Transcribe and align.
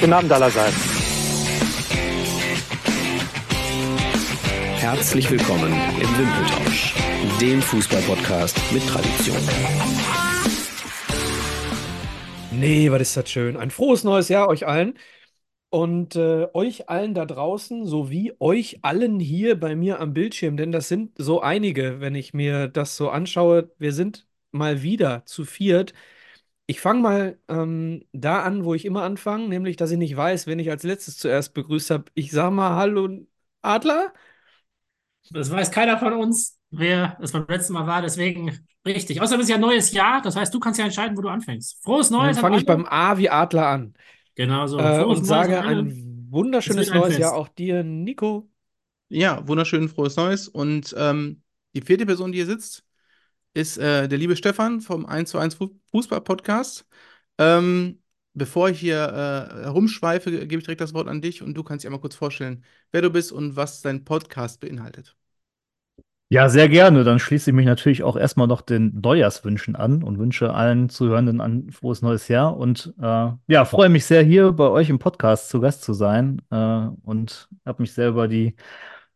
Guten 0.00 0.14
Abend 0.14 0.32
allerseits. 0.32 0.76
Herzlich 4.78 5.30
willkommen 5.30 5.74
im 6.00 6.18
Wimpeltausch, 6.18 6.94
dem 7.38 7.60
Fußballpodcast 7.60 8.56
mit 8.72 8.86
Tradition. 8.88 9.36
Nee, 12.50 12.90
was 12.90 13.02
ist 13.02 13.16
das 13.18 13.28
schön. 13.30 13.58
Ein 13.58 13.70
frohes 13.70 14.02
neues 14.02 14.30
Jahr 14.30 14.48
euch 14.48 14.66
allen. 14.66 14.94
Und 15.68 16.16
äh, 16.16 16.48
euch 16.54 16.88
allen 16.88 17.12
da 17.12 17.26
draußen, 17.26 17.84
sowie 17.84 18.32
euch 18.40 18.78
allen 18.80 19.20
hier 19.20 19.60
bei 19.60 19.76
mir 19.76 20.00
am 20.00 20.14
Bildschirm, 20.14 20.56
denn 20.56 20.72
das 20.72 20.88
sind 20.88 21.12
so 21.18 21.42
einige, 21.42 22.00
wenn 22.00 22.14
ich 22.14 22.32
mir 22.32 22.68
das 22.68 22.96
so 22.96 23.10
anschaue. 23.10 23.70
Wir 23.78 23.92
sind 23.92 24.26
mal 24.50 24.82
wieder 24.82 25.26
zu 25.26 25.44
viert. 25.44 25.92
Ich 26.70 26.80
fange 26.80 27.00
mal 27.00 27.38
ähm, 27.48 28.04
da 28.12 28.44
an, 28.44 28.64
wo 28.64 28.74
ich 28.74 28.84
immer 28.84 29.02
anfange, 29.02 29.48
nämlich, 29.48 29.74
dass 29.74 29.90
ich 29.90 29.98
nicht 29.98 30.16
weiß, 30.16 30.46
wen 30.46 30.60
ich 30.60 30.70
als 30.70 30.84
letztes 30.84 31.16
zuerst 31.16 31.52
begrüßt 31.52 31.90
habe. 31.90 32.04
Ich 32.14 32.30
sage 32.30 32.54
mal 32.54 32.76
Hallo, 32.76 33.08
Adler. 33.60 34.12
Das 35.30 35.50
weiß 35.50 35.72
keiner 35.72 35.98
von 35.98 36.12
uns, 36.12 36.60
wer 36.70 37.18
es 37.20 37.32
beim 37.32 37.44
letzten 37.48 37.72
Mal 37.72 37.88
war, 37.88 38.02
deswegen 38.02 38.56
richtig. 38.86 39.20
Außerdem 39.20 39.40
ist 39.40 39.48
ja 39.48 39.56
ein 39.56 39.60
neues 39.60 39.90
Jahr, 39.90 40.22
das 40.22 40.36
heißt, 40.36 40.54
du 40.54 40.60
kannst 40.60 40.78
ja 40.78 40.84
entscheiden, 40.84 41.16
wo 41.16 41.22
du 41.22 41.28
anfängst. 41.28 41.82
Frohes 41.82 42.10
Neues. 42.10 42.36
Dann 42.36 42.42
fange 42.42 42.58
ich 42.58 42.66
beim 42.66 42.86
A 42.86 43.18
wie 43.18 43.28
Adler 43.28 43.66
an. 43.66 43.94
Genau 44.36 44.68
so. 44.68 44.78
Äh, 44.78 45.02
und 45.02 45.24
sage 45.24 45.60
ein 45.60 46.28
wunderschönes 46.30 46.94
neues 46.94 47.18
Jahr 47.18 47.34
auch 47.34 47.48
dir, 47.48 47.82
Nico. 47.82 48.48
Ja, 49.08 49.44
wunderschön 49.48 49.88
frohes 49.88 50.14
Neues. 50.14 50.46
Und 50.46 50.94
ähm, 50.96 51.42
die 51.74 51.80
vierte 51.80 52.06
Person, 52.06 52.30
die 52.30 52.38
hier 52.38 52.46
sitzt, 52.46 52.84
ist 53.54 53.78
äh, 53.78 54.08
der 54.08 54.18
liebe 54.18 54.36
Stefan 54.36 54.80
vom 54.80 55.06
1 55.06 55.30
zu 55.30 55.38
1 55.38 55.54
Fu- 55.54 55.78
Fußball-Podcast. 55.90 56.86
Ähm, 57.38 58.02
bevor 58.34 58.70
ich 58.70 58.80
hier 58.80 58.96
äh, 59.60 59.62
herumschweife, 59.64 60.30
gebe 60.46 60.58
ich 60.60 60.64
direkt 60.64 60.80
das 60.80 60.94
Wort 60.94 61.08
an 61.08 61.20
dich 61.22 61.42
und 61.42 61.54
du 61.54 61.62
kannst 61.64 61.84
dir 61.84 61.88
einmal 61.88 62.00
kurz 62.00 62.14
vorstellen, 62.16 62.64
wer 62.92 63.02
du 63.02 63.10
bist 63.10 63.32
und 63.32 63.56
was 63.56 63.82
dein 63.82 64.04
Podcast 64.04 64.60
beinhaltet. 64.60 65.16
Ja, 66.32 66.48
sehr 66.48 66.68
gerne. 66.68 67.02
Dann 67.02 67.18
schließe 67.18 67.50
ich 67.50 67.56
mich 67.56 67.66
natürlich 67.66 68.04
auch 68.04 68.16
erstmal 68.16 68.46
noch 68.46 68.60
den 68.60 69.00
Neujahrswünschen 69.02 69.74
an 69.74 70.04
und 70.04 70.18
wünsche 70.20 70.54
allen 70.54 70.88
Zuhörenden 70.88 71.40
ein 71.40 71.70
frohes 71.72 72.02
neues 72.02 72.28
Jahr. 72.28 72.56
Und 72.56 72.94
äh, 73.02 73.30
ja, 73.48 73.64
freue 73.64 73.88
mich 73.88 74.04
sehr, 74.04 74.22
hier 74.22 74.52
bei 74.52 74.68
euch 74.68 74.90
im 74.90 75.00
Podcast 75.00 75.48
zu 75.48 75.60
Gast 75.60 75.82
zu 75.82 75.92
sein 75.92 76.40
äh, 76.50 76.54
und 77.02 77.48
habe 77.66 77.82
mich 77.82 77.92
sehr 77.94 78.10
über 78.10 78.28
die 78.28 78.54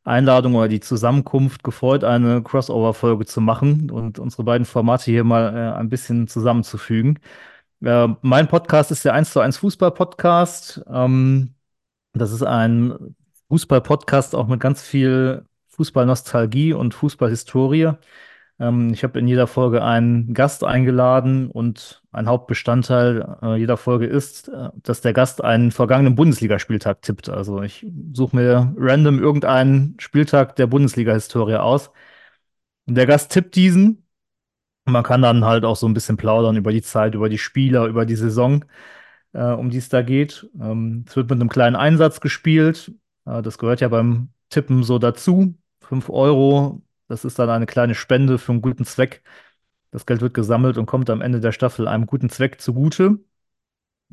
Einladung 0.05 0.55
oder 0.55 0.69
die 0.69 0.81
Zusammenkunft 0.81 1.65
gefreut, 1.65 2.05
eine 2.05 2.43
Crossover-Folge 2.43 3.27
zu 3.27 3.41
machen 3.41 3.91
und 3.91 4.19
unsere 4.19 4.45
beiden 4.45 4.67
Formate 4.67 5.11
hier 5.11 5.25
mal 5.25 5.55
äh, 5.57 5.79
ein 5.79 5.89
bisschen 5.89 6.29
zusammenzufügen. 6.29 7.19
Äh, 7.83 8.09
mein 8.23 8.49
Podcast 8.49 8.91
ist 8.91 9.05
der 9.05 9.15
1 9.15 9.33
zu 9.33 9.41
1 9.41 9.57
Fußball-Podcast. 9.59 10.85
Ähm, 10.89 11.55
das 12.13 12.33
ist 12.33 12.43
ein 12.43 13.17
Fußball-Podcast 13.49 14.35
auch 14.35 14.47
mit 14.49 14.61
ganz 14.61 14.83
viel 14.83 15.47
Fußballnostalgie 15.69 16.73
und 16.75 16.95
Fußballhistorie. 16.95 17.93
Ähm, 18.61 18.93
ich 18.93 19.03
habe 19.05 19.19
in 19.19 19.29
jeder 19.29 19.47
Folge 19.47 19.83
einen 19.83 20.35
Gast 20.35 20.65
eingeladen 20.65 21.51
und 21.51 22.03
ein 22.13 22.29
Hauptbestandteil 22.29 23.39
äh, 23.43 23.57
jeder 23.57 23.77
Folge 23.77 24.07
ist, 24.07 24.49
äh, 24.49 24.71
dass 24.83 25.01
der 25.01 25.13
Gast 25.13 25.43
einen 25.43 25.73
vergangenen 25.73 26.15
Bundesligaspieltag 26.15 27.03
tippt. 27.03 27.29
Also 27.29 27.63
ich 27.63 27.87
suche 28.13 28.37
mir 28.37 28.75
random 28.77 29.19
irgendeinen 29.19 29.97
Spieltag 29.99 30.57
der 30.57 30.67
Bundesliga-Historie 30.69 31.57
aus. 31.57 31.91
Und 32.87 32.97
der 32.97 33.07
Gast 33.07 33.33
tippt 33.33 33.57
diesen. 33.57 34.07
Man 34.87 35.03
kann 35.05 35.23
dann 35.23 35.45
halt 35.45 35.65
auch 35.65 35.77
so 35.77 35.89
ein 35.89 35.95
bisschen 35.95 36.17
plaudern 36.19 36.57
über 36.57 36.73
die 36.73 36.83
Zeit, 36.83 37.15
über 37.15 37.29
die 37.31 37.39
Spieler, 37.39 37.87
über 37.87 38.07
die 38.07 38.17
Saison, 38.17 38.65
äh, 39.33 39.45
um 39.53 39.71
die 39.71 39.79
es 39.79 39.89
da 39.89 40.03
geht. 40.03 40.49
Ähm, 40.61 41.05
es 41.09 41.17
wird 41.17 41.31
mit 41.31 41.41
einem 41.41 41.49
kleinen 41.51 41.77
Einsatz 41.77 42.21
gespielt. 42.21 42.93
Äh, 43.27 43.43
das 43.43 43.59
gehört 43.59 43.81
ja 43.81 43.89
beim 43.89 44.31
Tippen 44.51 44.85
so 44.85 44.99
dazu. 44.99 45.55
5 45.81 46.11
Euro, 46.11 46.83
das 47.09 47.25
ist 47.25 47.39
dann 47.39 47.51
eine 47.51 47.67
kleine 47.67 47.95
Spende 47.95 48.39
für 48.39 48.53
einen 48.53 48.63
guten 48.63 48.85
Zweck. 48.85 49.23
Das 49.93 50.07
Geld 50.07 50.21
wird 50.23 50.35
gesammelt 50.35 50.79
und 50.79 50.87
kommt 50.87 51.11
am 51.11 51.23
Ende 51.23 51.41
der 51.41 51.53
Staffel 51.53 51.89
einem 51.89 52.07
guten 52.07 52.31
Zweck 52.31 52.61
zugute. 52.61 53.21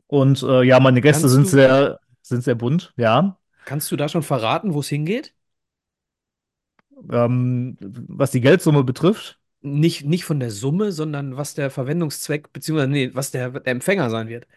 Und 0.07 0.43
äh, 0.43 0.63
ja, 0.63 0.79
meine 0.79 1.01
Gäste 1.01 1.23
Kannst 1.23 1.29
sind 1.29 1.47
du- 1.47 1.49
sehr, 1.49 1.99
sind 2.21 2.43
sehr 2.43 2.55
bunt, 2.55 2.93
ja. 2.97 3.37
Kannst 3.65 3.91
du 3.91 3.95
da 3.95 4.07
schon 4.07 4.21
verraten, 4.23 4.73
wo 4.75 4.81
es 4.81 4.89
hingeht? 4.89 5.33
Ähm, 7.11 7.77
was 7.81 8.31
die 8.31 8.41
Geldsumme 8.41 8.83
betrifft, 8.83 9.39
Nicht, 9.63 10.05
nicht 10.05 10.25
von 10.25 10.39
der 10.39 10.49
Summe, 10.51 10.91
sondern 10.91 11.37
was 11.37 11.53
der 11.53 11.69
Verwendungszweck, 11.69 12.51
beziehungsweise 12.51 12.89
nee, 12.91 13.11
was 13.13 13.29
der, 13.31 13.51
der 13.51 13.67
Empfänger 13.71 14.09
sein 14.09 14.27
wird. 14.27 14.47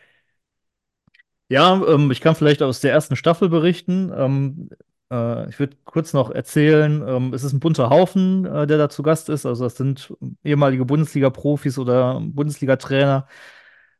Ja, 1.49 1.75
ähm, 1.87 2.11
ich 2.11 2.21
kann 2.21 2.35
vielleicht 2.35 2.63
aus 2.63 2.81
der 2.81 2.93
ersten 2.93 3.17
Staffel 3.17 3.49
berichten. 3.49 4.11
Ähm, 4.17 4.71
äh, 5.15 5.49
ich 5.51 5.59
würde 5.59 5.77
kurz 5.85 6.13
noch 6.13 6.31
erzählen, 6.31 7.03
ähm, 7.07 7.35
es 7.35 7.45
ist 7.45 7.53
ein 7.53 7.61
bunter 7.61 7.91
Haufen, 7.91 8.45
äh, 8.47 8.67
der 8.67 8.79
da 8.79 8.89
zu 8.89 9.03
Gast 9.03 9.29
ist. 9.29 9.47
Also 9.47 9.65
das 9.65 9.77
sind 9.77 10.13
ehemalige 10.45 10.85
Bundesliga-Profis 10.85 11.79
oder 11.79 12.21
Bundesliga-Trainer, 12.21 13.27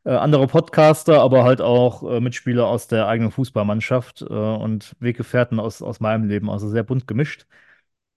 äh, 0.05 0.11
andere 0.11 0.47
Podcaster, 0.47 1.21
aber 1.21 1.43
halt 1.43 1.61
auch 1.61 2.03
äh, 2.03 2.19
Mitspieler 2.21 2.67
aus 2.67 2.87
der 2.87 3.07
eigenen 3.07 3.31
Fußballmannschaft 3.31 4.21
äh, 4.23 4.25
und 4.25 4.95
Weggefährten 4.99 5.59
aus, 5.59 5.81
aus 5.81 5.99
meinem 5.99 6.27
Leben. 6.27 6.49
Also 6.49 6.69
sehr 6.69 6.83
bunt 6.83 7.07
gemischt. 7.07 7.47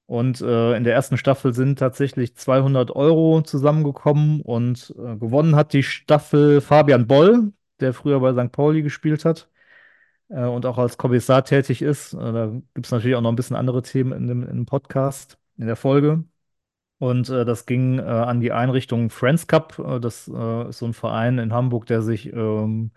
Und 0.06 0.41
äh, 0.41 0.76
in 0.76 0.84
der 0.84 0.94
ersten 0.94 1.19
Staffel 1.19 1.54
sind 1.54 1.78
tatsächlich 1.78 2.34
200 2.36 2.91
Euro 2.92 3.42
zusammengekommen 3.42 4.41
und 4.42 4.94
äh, 4.98 5.16
gewonnen 5.16 5.56
hat 5.56 5.72
die 5.75 5.82
Staffel 5.82 6.60
Fabian 6.62 7.06
Boll, 7.06 7.53
der 7.80 7.92
früher 7.94 8.20
bei 8.20 8.32
St. 8.32 8.53
Pauli 8.53 8.82
gespielt 8.82 9.25
hat 9.25 9.48
äh, 10.28 10.44
und 10.44 10.66
auch 10.66 10.78
als 10.78 10.99
Kommissar 10.99 11.44
tätig 11.44 11.83
ist. 11.83 12.15
Äh, 12.15 12.16
da 12.33 12.47
gibt 12.75 12.87
es 12.87 12.93
natürlich 12.93 13.16
auch 13.16 13.21
noch 13.22 13.33
ein 13.33 13.37
bisschen 13.37 13.56
andere 13.56 13.83
Themen 13.83 14.12
in 14.12 14.27
dem, 14.27 14.43
in 14.43 14.56
dem 14.56 14.66
Podcast, 14.66 15.39
in 15.56 15.66
der 15.66 15.77
Folge. 15.77 16.25
Und 16.99 17.28
äh, 17.31 17.44
das 17.44 17.66
ging 17.66 17.99
äh, 17.99 18.03
an 18.03 18.41
die 18.41 18.53
Einrichtung 18.53 19.11
Friends 19.11 19.47
Cup. 19.47 19.78
Äh, 19.78 20.00
das 20.00 20.28
äh, 20.28 20.69
ist 20.69 20.78
so 20.78 20.87
ein 20.87 20.94
Verein 20.94 21.39
in 21.39 21.53
Hamburg, 21.53 21.87
der 21.87 22.03
sich 22.03 22.33
ähm, 22.33 22.91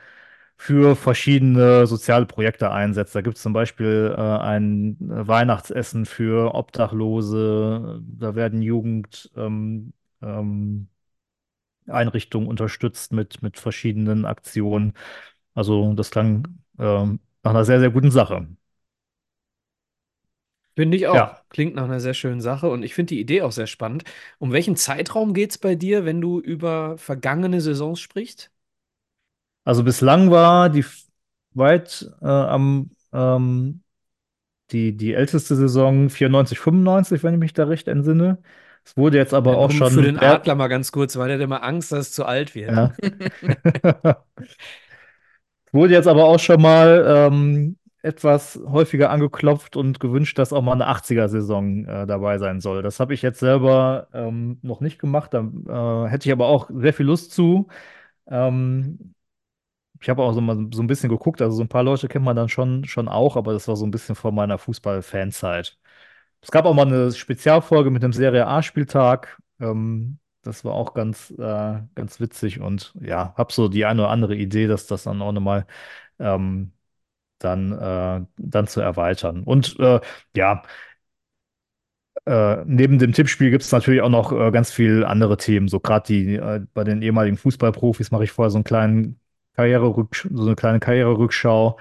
für 0.57 0.95
verschiedene 0.95 1.87
soziale 1.87 2.25
Projekte 2.27 2.71
einsetzt. 2.71 3.15
Da 3.15 3.21
gibt 3.21 3.37
es 3.37 3.43
zum 3.43 3.53
Beispiel 3.53 4.13
äh, 4.17 4.21
ein 4.21 4.97
Weihnachtsessen 4.99 6.05
für 6.05 6.53
Obdachlose. 6.55 8.01
Da 8.03 8.35
werden 8.35 8.61
Jugend 8.61 9.31
ähm, 9.35 9.93
ähm, 10.21 10.87
unterstützt 11.87 13.11
mit, 13.13 13.41
mit 13.41 13.59
verschiedenen 13.59 14.25
Aktionen. 14.25 14.93
Also 15.53 15.93
das 15.93 16.11
klang 16.11 16.47
ähm, 16.81 17.19
nach 17.43 17.51
einer 17.51 17.65
sehr, 17.65 17.79
sehr 17.79 17.91
guten 17.91 18.11
Sache. 18.11 18.47
Finde 20.75 20.97
ich 20.97 21.07
auch. 21.07 21.15
Ja. 21.15 21.41
Klingt 21.49 21.75
nach 21.75 21.83
einer 21.83 21.99
sehr 21.99 22.13
schönen 22.13 22.41
Sache 22.41 22.69
und 22.69 22.83
ich 22.83 22.93
finde 22.93 23.13
die 23.13 23.19
Idee 23.19 23.41
auch 23.41 23.51
sehr 23.51 23.67
spannend. 23.67 24.03
Um 24.39 24.51
welchen 24.51 24.75
Zeitraum 24.75 25.33
geht 25.33 25.51
es 25.51 25.57
bei 25.57 25.75
dir, 25.75 26.05
wenn 26.05 26.21
du 26.21 26.39
über 26.39 26.97
vergangene 26.97 27.61
Saisons 27.61 27.99
sprichst? 27.99 28.51
Also 29.63 29.83
bislang 29.83 30.31
war 30.31 30.69
die 30.69 30.85
weit 31.53 32.09
äh, 32.21 32.25
am 32.25 32.91
ähm, 33.13 33.81
die, 34.71 34.95
die 34.95 35.13
älteste 35.13 35.55
Saison 35.55 36.09
94, 36.09 36.57
95, 36.59 37.23
wenn 37.23 37.33
ich 37.33 37.39
mich 37.39 37.53
da 37.53 37.65
recht 37.65 37.87
entsinne. 37.87 38.39
Es 38.83 38.97
wurde 38.97 39.17
jetzt 39.17 39.33
aber 39.33 39.57
auch 39.57 39.69
Nur 39.69 39.77
schon 39.77 39.91
Für 39.91 40.01
den 40.01 40.17
Adler 40.17 40.55
mal 40.55 40.67
ganz 40.67 40.91
kurz, 40.91 41.17
weil 41.17 41.27
der 41.27 41.37
hat 41.37 41.43
immer 41.43 41.63
Angst, 41.63 41.91
dass 41.91 42.07
es 42.07 42.13
zu 42.13 42.25
alt 42.25 42.55
wird. 42.55 42.71
Ja. 42.71 42.93
Wurde 45.71 45.93
jetzt 45.93 46.07
aber 46.07 46.25
auch 46.25 46.39
schon 46.39 46.61
mal 46.61 47.05
ähm, 47.07 47.77
etwas 48.01 48.59
häufiger 48.65 49.09
angeklopft 49.09 49.75
und 49.77 49.99
gewünscht, 49.99 50.37
dass 50.37 50.53
auch 50.53 50.61
mal 50.61 50.73
eine 50.73 50.87
80er-Saison 50.87 51.85
äh, 51.85 52.07
dabei 52.07 52.37
sein 52.39 52.59
soll. 52.59 52.81
Das 52.81 52.99
habe 52.99 53.13
ich 53.13 53.21
jetzt 53.21 53.39
selber 53.39 54.07
ähm, 54.13 54.59
noch 54.63 54.81
nicht 54.81 54.99
gemacht. 54.99 55.33
Da 55.33 55.39
äh, 56.05 56.09
hätte 56.09 56.27
ich 56.27 56.33
aber 56.33 56.47
auch 56.47 56.69
sehr 56.73 56.93
viel 56.93 57.05
Lust 57.05 57.31
zu. 57.31 57.67
Ähm, 58.27 59.15
ich 60.01 60.09
habe 60.09 60.23
auch 60.23 60.33
so 60.33 60.41
mal 60.41 60.67
so 60.73 60.81
ein 60.81 60.87
bisschen 60.87 61.09
geguckt, 61.09 61.41
also 61.41 61.55
so 61.57 61.63
ein 61.63 61.69
paar 61.69 61.83
Leute 61.83 62.07
kennt 62.07 62.25
man 62.25 62.35
dann 62.35 62.49
schon, 62.49 62.85
schon 62.85 63.07
auch, 63.07 63.37
aber 63.37 63.53
das 63.53 63.67
war 63.67 63.75
so 63.75 63.85
ein 63.85 63.91
bisschen 63.91 64.15
vor 64.15 64.31
meiner 64.31 64.57
Fußball-Fanzeit. 64.57 65.77
Es 66.41 66.51
gab 66.51 66.65
auch 66.65 66.73
mal 66.73 66.87
eine 66.87 67.11
Spezialfolge 67.13 67.91
mit 67.91 68.03
einem 68.03 68.13
Serie 68.13 68.47
A-Spieltag. 68.47 69.39
Ähm, 69.59 70.19
das 70.41 70.65
war 70.65 70.73
auch 70.73 70.93
ganz, 70.93 71.31
äh, 71.31 71.81
ganz 71.95 72.19
witzig 72.19 72.59
und 72.61 72.93
ja, 73.01 73.33
habe 73.37 73.53
so 73.53 73.67
die 73.69 73.85
eine 73.85 74.01
oder 74.03 74.09
andere 74.11 74.35
Idee, 74.35 74.67
dass 74.67 74.87
das 74.87 75.03
dann 75.03 75.21
auch 75.21 75.31
nochmal 75.31 75.67
ähm, 76.19 76.73
dann, 77.39 77.73
äh, 77.73 78.25
dann 78.37 78.67
zu 78.67 78.81
erweitern. 78.81 79.43
Und 79.43 79.79
äh, 79.79 80.01
ja, 80.35 80.63
äh, 82.25 82.63
neben 82.65 82.99
dem 82.99 83.13
Tippspiel 83.13 83.51
gibt 83.51 83.63
es 83.63 83.71
natürlich 83.71 84.01
auch 84.01 84.09
noch 84.09 84.31
äh, 84.31 84.51
ganz 84.51 84.71
viel 84.71 85.03
andere 85.05 85.37
Themen. 85.37 85.67
So 85.67 85.79
gerade 85.79 86.05
die 86.07 86.35
äh, 86.35 86.61
bei 86.73 86.83
den 86.83 87.01
ehemaligen 87.01 87.37
Fußballprofis 87.37 88.11
mache 88.11 88.23
ich 88.25 88.31
vorher 88.31 88.51
so 88.51 88.57
einen 88.57 88.63
kleinen 88.63 89.19
Karriererücksch 89.55 90.27
so 90.31 90.45
eine 90.45 90.55
kleine 90.55 90.79
Karriererückschau. 90.79 91.77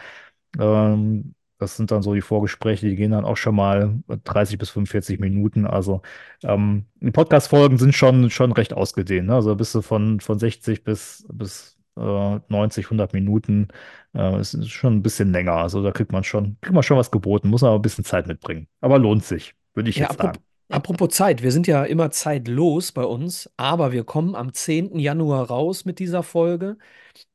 Ähm, 0.59 1.35
das 1.61 1.77
sind 1.77 1.91
dann 1.91 2.03
so 2.03 2.15
die 2.15 2.21
Vorgespräche, 2.23 2.89
die 2.89 2.97
gehen 2.97 3.13
dann 3.13 3.25
auch 3.25 3.37
schon 3.37 3.55
mal 3.55 4.01
30 4.25 4.59
bis 4.59 4.71
45 4.71 5.21
Minuten. 5.21 5.67
Also 5.67 6.03
ähm, 6.43 6.87
die 7.01 7.11
Podcast-Folgen 7.13 7.79
sind 7.79 7.95
schon, 7.95 8.31
schon 8.31 8.53
recht 8.53 8.73
ausgedehnt. 8.73 9.29
Ne? 9.29 9.35
Also 9.35 9.55
bist 9.57 9.75
du 9.75 9.83
von, 9.83 10.21
von 10.21 10.39
60 10.39 10.85
bis, 10.85 11.27
bis 11.33 11.79
äh, 11.97 12.41
90, 12.49 12.87
100 12.87 13.13
Minuten. 13.13 13.69
Äh, 14.15 14.37
es 14.37 14.55
ist 14.55 14.69
schon 14.71 14.95
ein 14.97 15.03
bisschen 15.03 15.33
länger. 15.33 15.53
Also 15.55 15.83
da 15.83 15.93
kriegt 15.93 16.13
man 16.13 16.25
schon, 16.25 16.57
kriegt 16.61 16.75
man 16.75 16.83
schon 16.83 16.97
was 16.99 17.11
geboten, 17.11 17.49
muss 17.49 17.63
aber 17.65 17.77
ein 17.77 17.83
bisschen 17.83 18.05
Zeit 18.05 18.27
mitbringen. 18.27 18.67
Aber 18.81 18.99
lohnt 18.99 19.25
sich, 19.25 19.55
würde 19.75 19.91
ich 19.91 19.99
Ja, 19.99 20.09
jetzt 20.09 20.17
sagen. 20.17 20.39
apropos 20.71 21.11
Zeit, 21.15 21.43
wir 21.43 21.53
sind 21.53 21.67
ja 21.67 21.85
immer 21.85 22.11
zeitlos 22.11 22.93
bei 22.93 23.03
uns, 23.05 23.51
aber 23.57 23.93
wir 23.93 24.05
kommen 24.05 24.35
am 24.35 24.53
10. 24.53 24.99
Januar 24.99 25.49
raus 25.49 25.85
mit 25.85 25.99
dieser 25.99 26.23
Folge. 26.23 26.79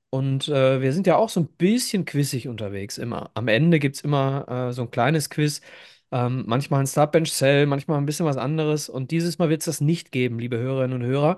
Und 0.10 0.48
äh, 0.48 0.82
wir 0.82 0.94
sind 0.94 1.08
ja 1.08 1.18
auch 1.18 1.30
so 1.30 1.42
ein 1.42 1.48
bisschen 1.48 2.06
quizig 2.06 2.48
unterwegs 2.48 2.98
immer. 2.98 3.32
Am 3.34 3.48
Ende 3.48 3.80
gibt 3.80 3.98
es 3.98 4.02
immer 4.02 4.70
äh, 4.70 4.74
so 4.74 4.84
ein 4.84 4.92
kleines 4.92 5.30
Quiz. 5.30 5.62
Ähm, 6.12 6.44
manchmal 6.48 6.82
ein 6.82 6.88
Startbench 6.88 7.34
Cell, 7.34 7.66
manchmal 7.66 7.98
ein 7.98 8.06
bisschen 8.06 8.26
was 8.26 8.38
anderes. 8.38 8.88
Und 8.90 9.12
dieses 9.12 9.38
Mal 9.40 9.50
wird 9.50 9.62
es 9.62 9.66
das 9.66 9.82
nicht 9.82 10.12
geben, 10.12 10.40
liebe 10.40 10.58
Hörerinnen 10.58 11.02
und 11.02 11.08
Hörer. 11.08 11.38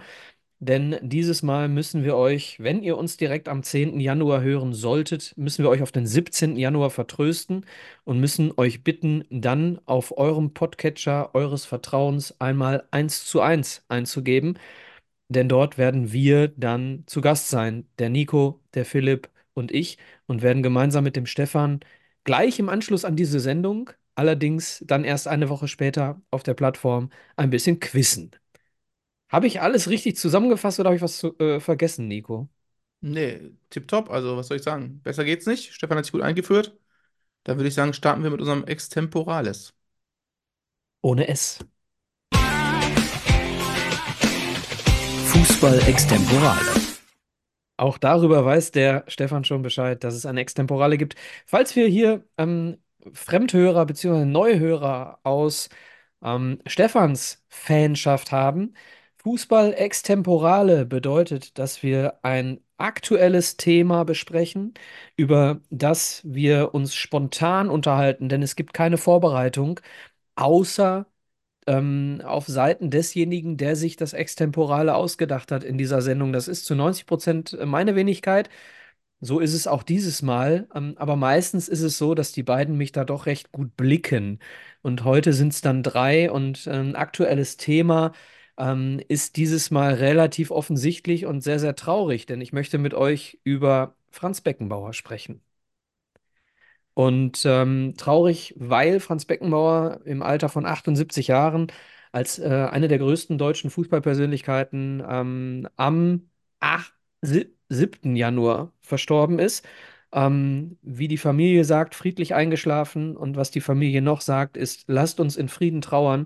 Denn 0.60 0.98
dieses 1.04 1.44
Mal 1.44 1.70
müssen 1.70 2.04
wir 2.04 2.16
euch, 2.16 2.60
wenn 2.60 2.82
ihr 2.82 2.98
uns 2.98 3.16
direkt 3.18 3.48
am 3.48 3.62
10. 3.62 4.00
Januar 4.00 4.42
hören 4.42 4.74
solltet, 4.74 5.34
müssen 5.38 5.64
wir 5.64 5.70
euch 5.70 5.84
auf 5.84 5.92
den 5.92 6.08
17. 6.08 6.58
Januar 6.58 6.90
vertrösten 6.90 7.66
und 8.06 8.20
müssen 8.20 8.52
euch 8.58 8.84
bitten, 8.84 9.24
dann 9.30 9.80
auf 9.86 10.18
eurem 10.18 10.54
Podcatcher 10.56 11.36
eures 11.36 11.66
Vertrauens 11.66 12.40
einmal 12.42 12.88
eins 12.90 13.26
zu 13.26 13.42
eins 13.42 13.84
einzugeben. 13.88 14.58
Denn 15.30 15.50
dort 15.50 15.78
werden 15.78 16.12
wir 16.14 16.48
dann 16.50 17.04
zu 17.08 17.22
Gast 17.22 17.50
sein, 17.50 17.88
der 18.00 18.10
Nico, 18.10 18.62
der 18.74 18.86
Philipp 18.86 19.30
und 19.54 19.72
ich, 19.72 19.98
und 20.28 20.42
werden 20.42 20.64
gemeinsam 20.64 21.04
mit 21.04 21.16
dem 21.16 21.26
Stefan 21.26 21.82
gleich 22.24 22.60
im 22.60 22.70
Anschluss 22.70 23.06
an 23.06 23.16
diese 23.16 23.40
Sendung, 23.40 23.90
allerdings 24.16 24.84
dann 24.88 25.04
erst 25.04 25.28
eine 25.28 25.50
Woche 25.50 25.68
später 25.68 26.22
auf 26.32 26.44
der 26.44 26.54
Plattform, 26.54 27.10
ein 27.36 27.50
bisschen 27.50 27.80
quizzen. 27.80 28.32
Habe 29.30 29.48
ich 29.48 29.62
alles 29.62 29.90
richtig 29.90 30.18
zusammengefasst 30.18 30.80
oder 30.80 30.90
habe 30.90 30.98
ich 30.98 31.02
was 31.02 31.18
zu, 31.18 31.38
äh, 31.40 31.60
vergessen, 31.62 32.08
Nico? 32.08 32.50
Nee, 33.00 33.52
tipptopp. 33.70 34.10
Also, 34.10 34.38
was 34.38 34.48
soll 34.48 34.58
ich 34.58 34.64
sagen? 34.64 35.02
Besser 35.04 35.24
geht's 35.24 35.46
nicht. 35.46 35.74
Stefan 35.74 35.98
hat 35.98 36.06
sich 36.06 36.12
gut 36.12 36.22
eingeführt. 36.22 36.78
Dann 37.44 37.58
würde 37.58 37.70
ich 37.70 37.76
sagen, 37.76 37.94
starten 37.94 38.24
wir 38.24 38.32
mit 38.32 38.42
unserem 38.42 38.66
Extemporales. 38.66 39.76
Ohne 41.02 41.28
S. 41.28 41.60
Fußball 45.58 45.90
Extemporale. 45.90 46.72
Auch 47.78 47.98
darüber 47.98 48.46
weiß 48.46 48.70
der 48.70 49.04
Stefan 49.08 49.44
schon 49.44 49.64
Bescheid, 49.64 50.04
dass 50.04 50.14
es 50.14 50.28
eine 50.28 50.42
Extemporale 50.42 51.00
gibt. 51.00 51.16
Falls 51.48 51.76
wir 51.76 51.88
hier 51.88 52.24
ähm, 52.38 52.78
Fremdhörer 53.12 53.88
bzw. 53.88 54.26
Neuhörer 54.26 55.20
aus 55.24 55.70
ähm, 56.22 56.60
Stefans 56.68 57.44
Fanschaft 57.50 58.32
haben, 58.32 58.76
Fußball 59.24 59.74
Extemporale 59.74 60.86
bedeutet, 60.86 61.58
dass 61.58 61.82
wir 61.82 62.20
ein 62.22 62.60
aktuelles 62.78 63.58
Thema 63.58 64.04
besprechen, 64.06 64.76
über 65.16 65.62
das 65.72 66.22
wir 66.24 66.76
uns 66.76 66.94
spontan 66.94 67.72
unterhalten, 67.72 68.30
denn 68.30 68.44
es 68.44 68.56
gibt 68.56 68.76
keine 68.76 69.00
Vorbereitung, 69.00 69.80
außer 70.36 71.08
ähm, 71.68 72.22
auf 72.26 72.48
Seiten 72.48 72.90
desjenigen, 72.90 73.58
der 73.58 73.76
sich 73.76 73.96
das 73.96 74.14
Extemporale 74.14 74.96
ausgedacht 74.96 75.52
hat 75.52 75.64
in 75.64 75.78
dieser 75.78 76.02
Sendung. 76.02 76.34
Das 76.34 76.48
ist 76.48 76.66
zu 76.66 76.76
90 76.76 77.06
Prozent 77.06 77.58
meine 77.66 77.96
Wenigkeit. 77.96 78.50
So 79.20 79.40
ist 79.40 79.54
es 79.54 79.68
auch 79.68 79.84
dieses 79.84 80.22
Mal. 80.22 80.68
Ähm, 80.76 80.94
aber 80.98 81.16
meistens 81.16 81.68
ist 81.68 81.82
es 81.82 81.98
so, 81.98 82.14
dass 82.16 82.32
die 82.32 82.44
beiden 82.44 82.78
mich 82.78 82.92
da 82.92 83.04
doch 83.06 83.26
recht 83.26 83.52
gut 83.52 83.76
blicken. 83.76 84.40
Und 84.82 85.04
heute 85.04 85.34
sind 85.34 85.54
es 85.54 85.62
dann 85.62 85.84
drei 85.84 86.32
und 86.32 86.68
ein 86.68 86.96
aktuelles 86.96 87.58
Thema 87.58 88.14
ähm, 88.58 89.02
ist 89.08 89.36
dieses 89.38 89.72
Mal 89.72 89.94
relativ 89.96 90.52
offensichtlich 90.52 91.26
und 91.26 91.42
sehr, 91.42 91.60
sehr 91.60 91.76
traurig, 91.76 92.26
denn 92.26 92.42
ich 92.42 92.54
möchte 92.54 92.78
mit 92.78 92.94
euch 92.94 93.40
über 93.44 93.96
Franz 94.12 94.42
Beckenbauer 94.42 94.94
sprechen. 94.94 95.42
Und 96.98 97.44
ähm, 97.46 97.94
traurig, 97.98 98.56
weil 98.58 99.00
Franz 99.00 99.26
Beckenbauer 99.26 100.02
im 100.06 100.24
Alter 100.24 100.50
von 100.50 100.66
78 100.66 101.28
Jahren 101.28 101.68
als 102.12 102.40
äh, 102.40 102.48
eine 102.72 102.88
der 102.88 102.98
größten 102.98 103.38
deutschen 103.38 103.70
Fußballpersönlichkeiten 103.70 105.04
ähm, 105.08 105.68
am 105.76 106.30
8, 106.60 106.94
7. 107.70 108.16
Januar 108.16 108.74
verstorben 108.82 109.38
ist. 109.40 109.64
Ähm, 110.12 110.78
wie 110.82 111.08
die 111.08 111.18
Familie 111.20 111.66
sagt, 111.66 111.94
friedlich 111.94 112.34
eingeschlafen. 112.34 113.16
Und 113.16 113.36
was 113.38 113.52
die 113.52 113.62
Familie 113.62 114.02
noch 114.02 114.22
sagt, 114.22 114.58
ist, 114.58 114.86
lasst 114.88 115.20
uns 115.20 115.38
in 115.38 115.50
Frieden 115.50 115.82
trauern. 115.82 116.26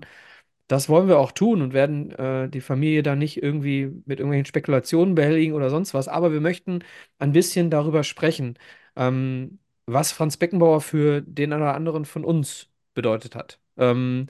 Das 0.68 0.88
wollen 0.88 1.08
wir 1.08 1.18
auch 1.18 1.32
tun 1.32 1.60
und 1.62 1.74
werden 1.74 2.12
äh, 2.12 2.48
die 2.48 2.60
Familie 2.62 3.02
da 3.02 3.14
nicht 3.16 3.42
irgendwie 3.42 3.86
mit 4.06 4.20
irgendwelchen 4.20 4.46
Spekulationen 4.46 5.14
behelligen 5.14 5.54
oder 5.54 5.68
sonst 5.70 5.92
was. 5.94 6.08
Aber 6.08 6.32
wir 6.32 6.40
möchten 6.40 6.80
ein 7.18 7.32
bisschen 7.32 7.70
darüber 7.70 8.04
sprechen. 8.04 8.58
Ähm, 8.96 9.58
was 9.86 10.12
Franz 10.12 10.36
Beckenbauer 10.36 10.80
für 10.80 11.20
den 11.22 11.52
oder 11.52 11.74
anderen 11.74 12.04
von 12.04 12.24
uns 12.24 12.68
bedeutet 12.94 13.34
hat. 13.34 13.60
Ähm, 13.76 14.28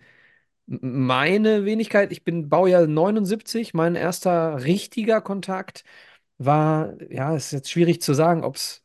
meine 0.66 1.64
Wenigkeit, 1.64 2.12
ich 2.12 2.24
bin 2.24 2.48
Baujahr 2.48 2.86
79, 2.86 3.74
mein 3.74 3.94
erster 3.96 4.64
richtiger 4.64 5.20
Kontakt 5.20 5.84
war, 6.38 6.94
ja, 7.10 7.36
ist 7.36 7.52
jetzt 7.52 7.70
schwierig 7.70 8.02
zu 8.02 8.14
sagen, 8.14 8.44
ob 8.44 8.56
es 8.56 8.82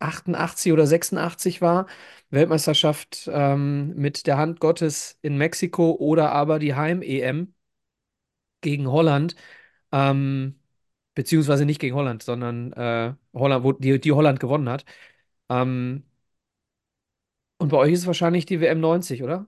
88 0.00 0.72
oder 0.72 0.86
86 0.86 1.60
war. 1.62 1.86
Weltmeisterschaft 2.30 3.28
ähm, 3.32 3.94
mit 3.96 4.26
der 4.26 4.38
Hand 4.38 4.60
Gottes 4.60 5.18
in 5.22 5.36
Mexiko 5.38 5.92
oder 5.92 6.32
aber 6.32 6.58
die 6.58 6.74
Heim-EM 6.74 7.54
gegen 8.60 8.88
Holland. 8.90 9.34
Ähm, 9.92 10.60
beziehungsweise 11.14 11.66
nicht 11.66 11.80
gegen 11.80 11.96
Holland, 11.96 12.22
sondern 12.22 12.72
äh, 12.74 13.14
Holland, 13.34 13.64
wo 13.64 13.72
die, 13.72 14.00
die 14.00 14.12
Holland 14.12 14.40
gewonnen 14.40 14.68
hat. 14.68 14.84
Ähm, 15.48 16.04
und 17.58 17.68
bei 17.70 17.76
euch 17.78 17.92
ist 17.92 18.00
es 18.00 18.06
wahrscheinlich 18.06 18.46
die 18.46 18.60
WM 18.60 18.80
90, 18.80 19.22
oder? 19.22 19.46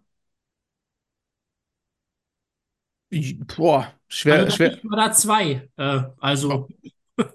Ich- 3.08 3.38
Boah, 3.56 3.92
schwer, 4.08 4.48
Also 4.48 4.50
schwer. 4.50 4.72
ich 4.72 4.82
war 4.84 4.96
da 4.96 5.12
zwei. 5.12 5.68
Äh, 5.76 6.02
also, 6.20 6.72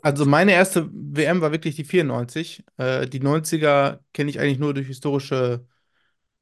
Also 0.02 0.26
meine 0.26 0.52
erste 0.54 0.90
WM 0.94 1.42
war 1.42 1.52
wirklich 1.52 1.76
die 1.76 1.84
94. 1.84 2.64
Äh, 2.78 3.08
die 3.08 3.20
90er 3.20 4.04
kenne 4.14 4.30
ich 4.30 4.40
eigentlich 4.40 4.60
nur 4.60 4.74
durch 4.74 4.88
historische 4.88 5.66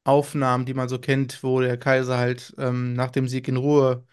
Aufnahmen, 0.05 0.65
die 0.65 0.73
man 0.75 0.89
so 0.89 0.99
kennt, 0.99 1.43
wo 1.43 1.61
der 1.61 1.77
Kaiser 1.77 2.17
halt 2.19 2.55
ähm, 2.59 2.93
nach 2.93 3.11
dem 3.11 3.27
Sieg 3.29 3.47
in 3.49 3.57
Ruhe 3.57 4.05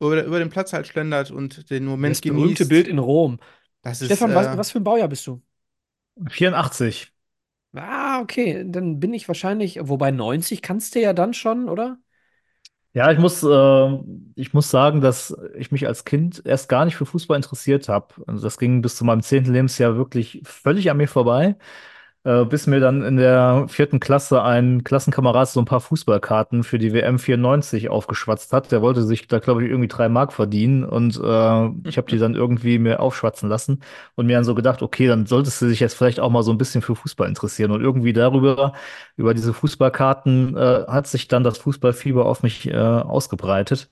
über, 0.00 0.24
über 0.24 0.38
den 0.40 0.50
Platz 0.50 0.72
halt 0.74 0.86
schlendert 0.88 1.30
und 1.32 1.70
den 1.70 1.86
Moment 1.86 2.20
Das 2.20 2.22
berühmte 2.22 2.66
genießt. 2.66 2.66
Bild 2.66 2.88
in 2.88 2.98
Rom. 2.98 3.38
Das 3.82 4.02
ist, 4.02 4.24
Stefan, 4.24 4.34
was, 4.34 4.48
äh, 4.52 4.58
was 4.58 4.70
für 4.70 4.78
ein 4.80 4.84
Baujahr 4.84 5.08
bist 5.08 5.26
du? 5.26 5.40
84. 6.30 7.09
Ah, 7.74 8.20
okay, 8.20 8.64
dann 8.66 8.98
bin 9.00 9.12
ich 9.14 9.28
wahrscheinlich, 9.28 9.78
wobei 9.82 10.10
90 10.10 10.60
kannst 10.62 10.94
du 10.94 11.00
ja 11.00 11.12
dann 11.12 11.34
schon, 11.34 11.68
oder? 11.68 11.98
Ja, 12.92 13.12
ich 13.12 13.18
muss, 13.20 13.42
äh, 13.44 13.98
ich 14.34 14.52
muss 14.52 14.68
sagen, 14.70 15.00
dass 15.00 15.36
ich 15.56 15.70
mich 15.70 15.86
als 15.86 16.04
Kind 16.04 16.42
erst 16.44 16.68
gar 16.68 16.84
nicht 16.84 16.96
für 16.96 17.06
Fußball 17.06 17.36
interessiert 17.36 17.88
habe. 17.88 18.14
Also 18.26 18.42
das 18.42 18.58
ging 18.58 18.82
bis 18.82 18.96
zu 18.96 19.04
meinem 19.04 19.22
zehnten 19.22 19.52
Lebensjahr 19.52 19.96
wirklich 19.96 20.42
völlig 20.44 20.90
an 20.90 20.96
mir 20.96 21.06
vorbei, 21.06 21.56
äh, 22.24 22.44
bis 22.44 22.66
mir 22.66 22.80
dann 22.80 23.02
in 23.02 23.16
der 23.16 23.66
vierten 23.68 23.98
Klasse 24.00 24.42
ein 24.42 24.84
Klassenkamerad 24.84 25.48
so 25.48 25.60
ein 25.60 25.64
paar 25.64 25.80
Fußballkarten 25.80 26.64
für 26.64 26.78
die 26.78 26.92
WM 26.92 27.18
94 27.18 27.88
aufgeschwatzt 27.88 28.52
hat. 28.52 28.72
Der 28.72 28.82
wollte 28.82 29.02
sich 29.02 29.26
da, 29.26 29.38
glaube 29.38 29.64
ich, 29.64 29.70
irgendwie 29.70 29.88
drei 29.88 30.08
Mark 30.08 30.32
verdienen 30.32 30.84
und 30.84 31.16
äh, 31.16 31.88
ich 31.88 31.96
habe 31.96 32.10
die 32.10 32.18
dann 32.18 32.34
irgendwie 32.34 32.78
mir 32.78 33.00
aufschwatzen 33.00 33.48
lassen 33.48 33.82
und 34.16 34.26
mir 34.26 34.36
dann 34.36 34.44
so 34.44 34.54
gedacht, 34.54 34.82
okay, 34.82 35.06
dann 35.06 35.26
solltest 35.26 35.62
du 35.62 35.68
dich 35.68 35.80
jetzt 35.80 35.94
vielleicht 35.94 36.20
auch 36.20 36.30
mal 36.30 36.42
so 36.42 36.50
ein 36.52 36.58
bisschen 36.58 36.82
für 36.82 36.94
Fußball 36.94 37.28
interessieren 37.28 37.70
und 37.70 37.80
irgendwie 37.80 38.12
darüber 38.12 38.72
über 39.16 39.34
diese 39.34 39.54
Fußballkarten 39.54 40.56
äh, 40.56 40.84
hat 40.88 41.06
sich 41.06 41.28
dann 41.28 41.44
das 41.44 41.58
Fußballfieber 41.58 42.26
auf 42.26 42.42
mich 42.42 42.66
äh, 42.68 42.76
ausgebreitet. 42.76 43.88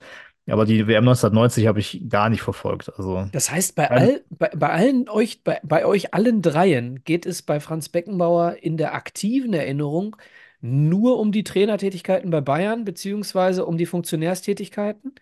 Aber 0.50 0.64
die 0.64 0.86
WM 0.86 1.04
1990 1.04 1.66
habe 1.66 1.80
ich 1.80 2.02
gar 2.08 2.30
nicht 2.30 2.42
verfolgt. 2.42 2.90
Also 2.96 3.26
Das 3.32 3.50
heißt, 3.50 3.74
bei, 3.74 3.90
all, 3.90 4.24
bei, 4.30 4.48
bei 4.56 4.68
allen 4.70 5.08
euch, 5.08 5.42
bei, 5.44 5.60
bei 5.62 5.84
euch 5.84 6.14
allen 6.14 6.42
dreien 6.42 7.02
geht 7.04 7.26
es 7.26 7.42
bei 7.42 7.60
Franz 7.60 7.88
Beckenbauer 7.88 8.56
in 8.62 8.76
der 8.76 8.94
aktiven 8.94 9.52
Erinnerung 9.52 10.16
nur 10.60 11.18
um 11.20 11.30
die 11.32 11.44
Trainertätigkeiten 11.44 12.30
bei 12.30 12.40
Bayern, 12.40 12.84
beziehungsweise 12.84 13.64
um 13.66 13.76
die 13.78 13.86
Funktionärstätigkeiten? 13.86 15.14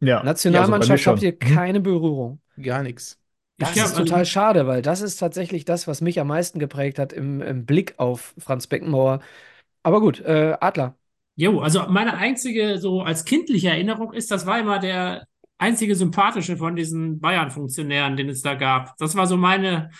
ja, 0.00 0.22
Nationalmannschaft 0.22 1.06
also 1.08 1.20
bei 1.22 1.28
habt 1.28 1.42
ihr. 1.42 1.48
Mhm. 1.48 1.54
keine 1.54 1.80
Berührung. 1.80 2.40
gar 2.60 2.82
nichts. 2.82 3.18
Das 3.58 3.70
Ich 3.70 3.76
ist 3.78 3.82
also- 3.92 4.04
total 4.04 4.24
schade, 4.26 4.66
weil 4.66 4.82
das 4.82 5.00
ist 5.00 5.16
tatsächlich 5.16 5.64
das, 5.64 5.88
was 5.88 6.00
mich 6.00 6.20
am 6.20 6.28
meisten 6.28 6.58
geprägt 6.58 6.98
hat 6.98 7.12
im, 7.12 7.40
im 7.42 7.66
Blick 7.66 7.94
auf 7.98 8.34
Franz 8.38 8.66
Beckenbauer. 8.66 9.20
Aber 9.82 10.00
gut, 10.00 10.20
äh, 10.20 10.56
Adler. 10.60 10.96
Jo, 11.38 11.60
also 11.60 11.84
meine 11.88 12.16
einzige, 12.16 12.78
so 12.78 13.02
als 13.02 13.24
kindliche 13.24 13.68
Erinnerung 13.68 14.12
ist, 14.12 14.30
das 14.30 14.44
war 14.44 14.58
immer 14.58 14.80
der 14.80 15.26
einzige 15.56 15.94
sympathische 15.94 16.56
von 16.56 16.74
diesen 16.74 17.20
Bayern-Funktionären, 17.20 18.16
den 18.16 18.28
es 18.28 18.42
da 18.42 18.54
gab. 18.54 18.96
Das 18.98 19.14
war 19.14 19.26
so 19.26 19.36
meine 19.36 19.90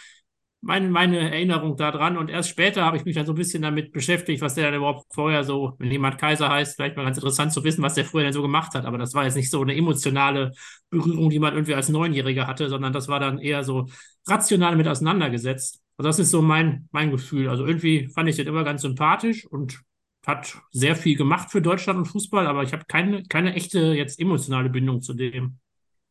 meine, 0.61 0.89
meine 0.89 1.19
Erinnerung 1.19 1.77
daran. 1.77 2.17
Und 2.17 2.31
erst 2.31 2.49
später 2.49 2.85
habe 2.85 2.97
ich 2.97 3.05
mich 3.05 3.15
dann 3.15 3.27
so 3.27 3.33
ein 3.33 3.37
bisschen 3.37 3.63
damit 3.63 3.93
beschäftigt, 3.93 4.43
was 4.43 4.55
der 4.55 4.65
dann 4.65 4.75
überhaupt 4.75 5.07
vorher 5.15 5.45
so, 5.45 5.75
wenn 5.79 5.91
jemand 5.91 6.19
Kaiser 6.19 6.49
heißt, 6.49 6.75
vielleicht 6.75 6.97
mal 6.97 7.05
ganz 7.05 7.17
interessant 7.17 7.53
zu 7.53 7.63
wissen, 7.63 7.83
was 7.83 7.95
der 7.95 8.05
früher 8.05 8.25
denn 8.25 8.33
so 8.33 8.43
gemacht 8.43 8.75
hat. 8.75 8.85
Aber 8.85 8.99
das 8.99 9.15
war 9.15 9.25
jetzt 9.25 9.37
nicht 9.37 9.51
so 9.51 9.63
eine 9.63 9.77
emotionale 9.77 10.53
Berührung, 10.91 11.31
die 11.31 11.39
man 11.39 11.55
irgendwie 11.55 11.75
als 11.75 11.89
Neunjähriger 11.89 12.47
hatte, 12.47 12.69
sondern 12.69 12.93
das 12.93 13.09
war 13.09 13.21
dann 13.21 13.39
eher 13.39 13.63
so 13.63 13.87
rational 14.27 14.75
mit 14.77 14.89
auseinandergesetzt. 14.89 15.81
Also 15.97 16.09
das 16.09 16.19
ist 16.19 16.31
so 16.31 16.43
mein, 16.43 16.89
mein 16.91 17.11
Gefühl. 17.11 17.49
Also 17.49 17.65
irgendwie 17.65 18.09
fand 18.09 18.29
ich 18.29 18.37
den 18.37 18.47
immer 18.49 18.65
ganz 18.65 18.83
sympathisch 18.83 19.47
und 19.47 19.81
hat 20.27 20.59
sehr 20.73 20.97
viel 20.97 21.17
gemacht 21.17 21.51
für 21.51 21.63
Deutschland 21.63 21.99
und 21.99 22.07
Fußball, 22.07 22.47
aber 22.47 22.63
ich 22.63 22.73
habe 22.73 22.85
keine, 22.87 23.23
keine 23.25 23.55
echte 23.55 23.79
jetzt 23.95 24.21
emotionale 24.21 24.69
Bindung 24.69 25.01
zu 25.01 25.15
dem. 25.15 25.59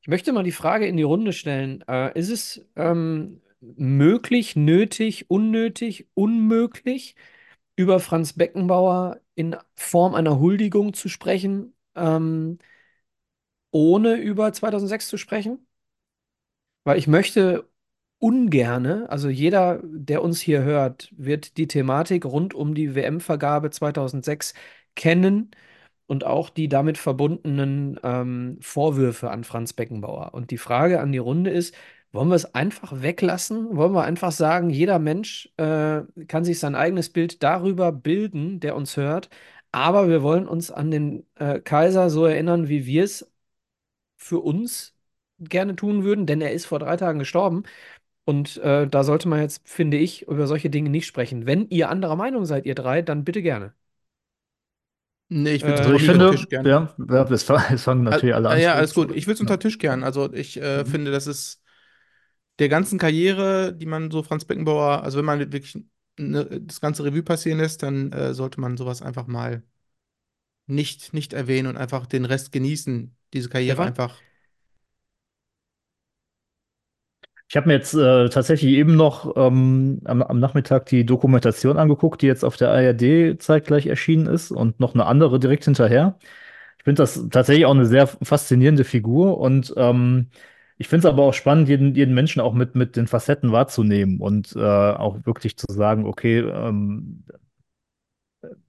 Ich 0.02 0.08
möchte 0.08 0.32
mal 0.32 0.44
die 0.44 0.52
Frage 0.52 0.88
in 0.88 0.98
die 0.98 1.04
Runde 1.04 1.34
stellen. 1.34 1.84
Äh, 1.88 2.18
ist 2.18 2.30
es 2.30 2.66
ähm, 2.76 3.42
möglich, 3.60 4.56
nötig, 4.56 5.30
unnötig, 5.30 6.08
unmöglich, 6.14 7.16
über 7.76 8.00
Franz 8.00 8.34
Beckenbauer 8.34 9.20
in 9.36 9.56
Form 9.76 10.16
einer 10.16 10.40
Huldigung 10.40 10.94
zu 10.94 11.10
sprechen, 11.10 11.74
ähm, 11.96 12.58
ohne 13.72 14.16
über 14.16 14.52
2006 14.54 15.08
zu 15.08 15.18
sprechen? 15.18 15.66
Weil 16.84 16.98
ich 16.98 17.08
möchte 17.08 17.68
ungerne, 18.20 19.10
also 19.10 19.30
jeder, 19.30 19.82
der 19.84 20.24
uns 20.24 20.42
hier 20.42 20.64
hört, 20.64 21.12
wird 21.16 21.58
die 21.58 21.68
Thematik 21.68 22.26
rund 22.26 22.54
um 22.54 22.74
die 22.76 22.96
WM-Vergabe 22.96 23.70
2006 23.70 24.54
kennen 24.96 25.52
und 26.08 26.26
auch 26.26 26.50
die 26.50 26.70
damit 26.70 26.98
verbundenen 26.98 28.00
ähm, 28.04 28.58
Vorwürfe 28.62 29.30
an 29.32 29.44
Franz 29.44 29.74
Beckenbauer. 29.74 30.34
Und 30.34 30.52
die 30.52 30.58
Frage 30.58 31.00
an 31.02 31.12
die 31.12 31.18
Runde 31.20 31.52
ist, 31.52 31.76
wollen 32.12 32.30
wir 32.30 32.36
es 32.36 32.56
einfach 32.56 33.02
weglassen? 33.02 33.76
Wollen 33.76 33.94
wir 33.94 34.04
einfach 34.04 34.32
sagen, 34.32 34.70
jeder 34.70 35.00
Mensch 35.00 35.50
äh, 35.58 36.02
kann 36.28 36.46
sich 36.46 36.60
sein 36.60 36.76
eigenes 36.76 37.10
Bild 37.10 37.44
darüber 37.44 37.92
bilden, 37.92 38.60
der 38.60 38.76
uns 38.76 38.98
hört, 38.98 39.30
aber 39.72 40.08
wir 40.10 40.24
wollen 40.24 40.48
uns 40.48 40.72
an 40.72 40.90
den 40.92 41.26
äh, 41.36 41.60
Kaiser 41.60 42.10
so 42.10 42.26
erinnern, 42.26 42.70
wie 42.70 42.86
wir 42.86 43.04
es 43.04 43.30
für 44.18 44.40
uns 44.40 44.96
gerne 45.40 45.76
tun 45.76 46.04
würden, 46.04 46.26
denn 46.26 46.42
er 46.42 46.52
ist 46.54 46.66
vor 46.66 46.80
drei 46.80 46.98
Tagen 46.98 47.20
gestorben. 47.20 47.64
Und 48.27 48.57
äh, 48.60 48.88
da 48.88 49.03
sollte 49.05 49.27
man 49.29 49.41
jetzt, 49.41 49.67
finde 49.67 49.98
ich, 49.98 50.24
über 50.27 50.48
solche 50.48 50.69
Dinge 50.69 50.89
nicht 50.91 51.07
sprechen. 51.07 51.46
Wenn 51.48 51.69
ihr 51.69 51.89
anderer 51.89 52.15
Meinung 52.17 52.46
seid, 52.46 52.65
ihr 52.67 52.75
drei, 52.75 53.01
dann 53.01 53.24
bitte 53.25 53.41
gerne. 53.41 53.74
Nee, 55.29 55.53
ich 55.55 55.65
würde 55.65 55.81
Äh, 55.81 55.81
es 55.81 55.88
Also 55.88 55.93
ich 55.93 56.05
unter 56.10 56.25
finde, 56.25 56.27
Tisch 56.27 56.48
gern. 56.50 56.72
ja, 56.72 56.93
ja 57.10 57.24
es, 57.31 57.43
fang- 57.43 57.74
es 57.74 57.84
fangen 57.84 58.03
natürlich 58.03 58.36
alle 58.36 58.50
an. 58.50 58.60
Äh, 58.60 58.62
ja, 58.62 58.74
alles 58.75 58.93
gut. 58.93 59.12
Ich 59.12 59.27
würde 59.27 59.36
es 59.36 59.41
unter 59.41 59.60
Tisch 59.60 59.77
gern. 59.77 60.03
Also 60.03 60.31
ich 60.34 60.57
äh, 60.62 60.86
Mhm. 60.86 60.86
finde, 60.86 61.12
das 61.12 61.27
ist 61.27 61.62
der 62.60 62.69
ganzen 62.69 63.00
Karriere, 63.00 63.74
die 63.75 63.86
man 63.86 64.12
so 64.12 64.24
Franz 64.24 64.46
Beckenbauer, 64.46 65.03
also 65.03 65.17
wenn 65.19 65.25
man 65.25 65.39
wirklich 65.53 65.77
ne, 66.19 66.46
das 66.62 66.81
ganze 66.81 67.03
Revue 67.05 67.24
passieren 67.24 67.60
lässt, 67.60 67.84
dann 67.84 68.12
äh, 68.13 68.34
sollte 68.34 68.62
man 68.62 68.77
sowas 68.77 69.01
einfach 69.01 69.27
mal 69.27 69.63
nicht, 70.67 71.13
nicht 71.13 71.34
erwähnen 71.34 71.67
und 71.67 71.77
einfach 71.77 72.05
den 72.07 72.25
Rest 72.25 72.51
genießen, 72.51 73.15
diese 73.34 73.50
Karriere 73.50 73.81
Stefan? 73.81 73.84
einfach. 73.84 74.24
Ich 77.50 77.56
habe 77.56 77.68
mir 77.68 77.74
jetzt 77.75 77.94
äh, 77.94 78.27
tatsächlich 78.30 78.74
eben 78.74 78.96
noch 78.98 79.34
ähm, 79.38 80.01
am, 80.06 80.22
am 80.22 80.39
Nachmittag 80.39 80.86
die 80.88 81.06
Dokumentation 81.06 81.77
angeguckt, 81.77 82.22
die 82.22 82.27
jetzt 82.27 82.44
auf 82.44 82.58
der 82.58 82.70
ARD 82.72 83.38
zeitgleich 83.39 83.86
erschienen 83.88 84.27
ist 84.27 84.51
und 84.51 84.80
noch 84.82 84.94
eine 84.96 85.06
andere 85.06 85.39
direkt 85.39 85.63
hinterher. 85.63 86.18
Ich 86.80 86.84
finde 86.84 87.04
das 87.04 87.30
tatsächlich 87.32 87.66
auch 87.66 87.72
eine 87.75 87.86
sehr 87.86 88.08
faszinierende 88.08 88.84
Figur 88.86 89.38
und 89.39 89.74
ähm, 89.77 90.27
ich 90.77 90.88
finde 90.89 91.08
es 91.08 91.13
aber 91.13 91.24
auch 91.24 91.34
spannend, 91.34 91.70
jeden, 91.70 91.96
jeden 91.96 92.13
Menschen 92.16 92.42
auch 92.42 92.54
mit, 92.54 92.75
mit 92.75 92.96
den 92.98 93.08
Facetten 93.08 93.51
wahrzunehmen 93.51 94.20
und 94.22 94.56
äh, 94.56 94.60
auch 94.62 95.25
wirklich 95.25 95.58
zu 95.58 95.68
sagen, 95.72 96.06
okay, 96.06 96.39
ähm, 96.39 97.24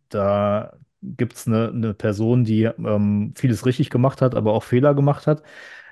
da 0.09 0.73
gibt 1.03 1.35
es 1.35 1.47
eine, 1.47 1.69
eine 1.69 1.95
Person, 1.95 2.45
die 2.45 2.65
ähm, 2.65 3.33
vieles 3.37 3.67
richtig 3.67 3.91
gemacht 3.91 4.21
hat, 4.23 4.35
aber 4.35 4.53
auch 4.53 4.63
Fehler 4.65 4.95
gemacht 4.95 5.27
hat. 5.27 5.43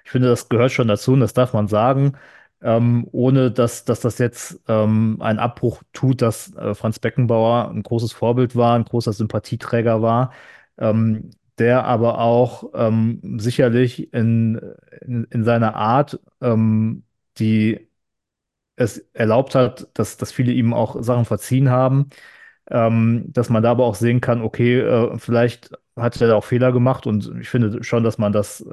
Ich 0.05 0.11
finde, 0.11 0.29
das 0.29 0.49
gehört 0.49 0.73
schon 0.73 0.89
dazu 0.89 1.13
und 1.13 1.21
das 1.21 1.35
darf 1.35 1.53
man 1.53 1.69
sagen, 1.69 2.15
ähm, 2.63 3.07
ohne 3.13 3.51
dass, 3.51 3.85
dass 3.85 4.01
das 4.01 4.19
jetzt 4.19 4.61
ähm, 4.69 5.19
einen 5.21 5.39
Abbruch 5.39 5.83
tut, 5.93 6.23
dass 6.23 6.55
äh, 6.57 6.75
Franz 6.75 6.99
Beckenbauer 6.99 7.71
ein 7.71 7.83
großes 7.83 8.13
Vorbild 8.13 8.57
war, 8.57 8.75
ein 8.77 8.85
großer 8.85 9.13
Sympathieträger 9.13 10.03
war, 10.03 10.33
ähm, 10.79 11.31
der 11.59 11.85
aber 11.85 12.19
auch 12.21 12.71
ähm, 12.75 13.39
sicherlich 13.41 14.13
in, 14.13 14.61
in, 15.03 15.25
in 15.25 15.45
seiner 15.45 15.75
Art, 15.77 16.21
ähm, 16.41 17.05
die 17.39 17.89
es 18.77 18.99
erlaubt 19.15 19.55
hat, 19.55 19.89
dass, 19.95 20.17
dass 20.17 20.33
viele 20.33 20.53
ihm 20.53 20.75
auch 20.75 21.03
Sachen 21.03 21.25
verziehen 21.25 21.71
haben 21.71 22.11
ähm, 22.71 23.27
dass 23.33 23.51
man 23.51 23.63
da 23.63 23.73
aber 23.73 23.85
auch 23.87 23.97
sehen 23.97 24.21
kann, 24.23 24.43
okay, 24.43 24.81
äh, 24.81 25.19
vielleicht 25.19 25.71
hat 25.97 26.21
er 26.21 26.29
da 26.29 26.37
auch 26.37 26.45
Fehler 26.45 26.73
gemacht 26.73 27.07
und 27.07 27.33
ich 27.41 27.49
finde 27.51 27.85
schon, 27.85 28.05
dass 28.05 28.19
man 28.19 28.33
das, 28.33 28.65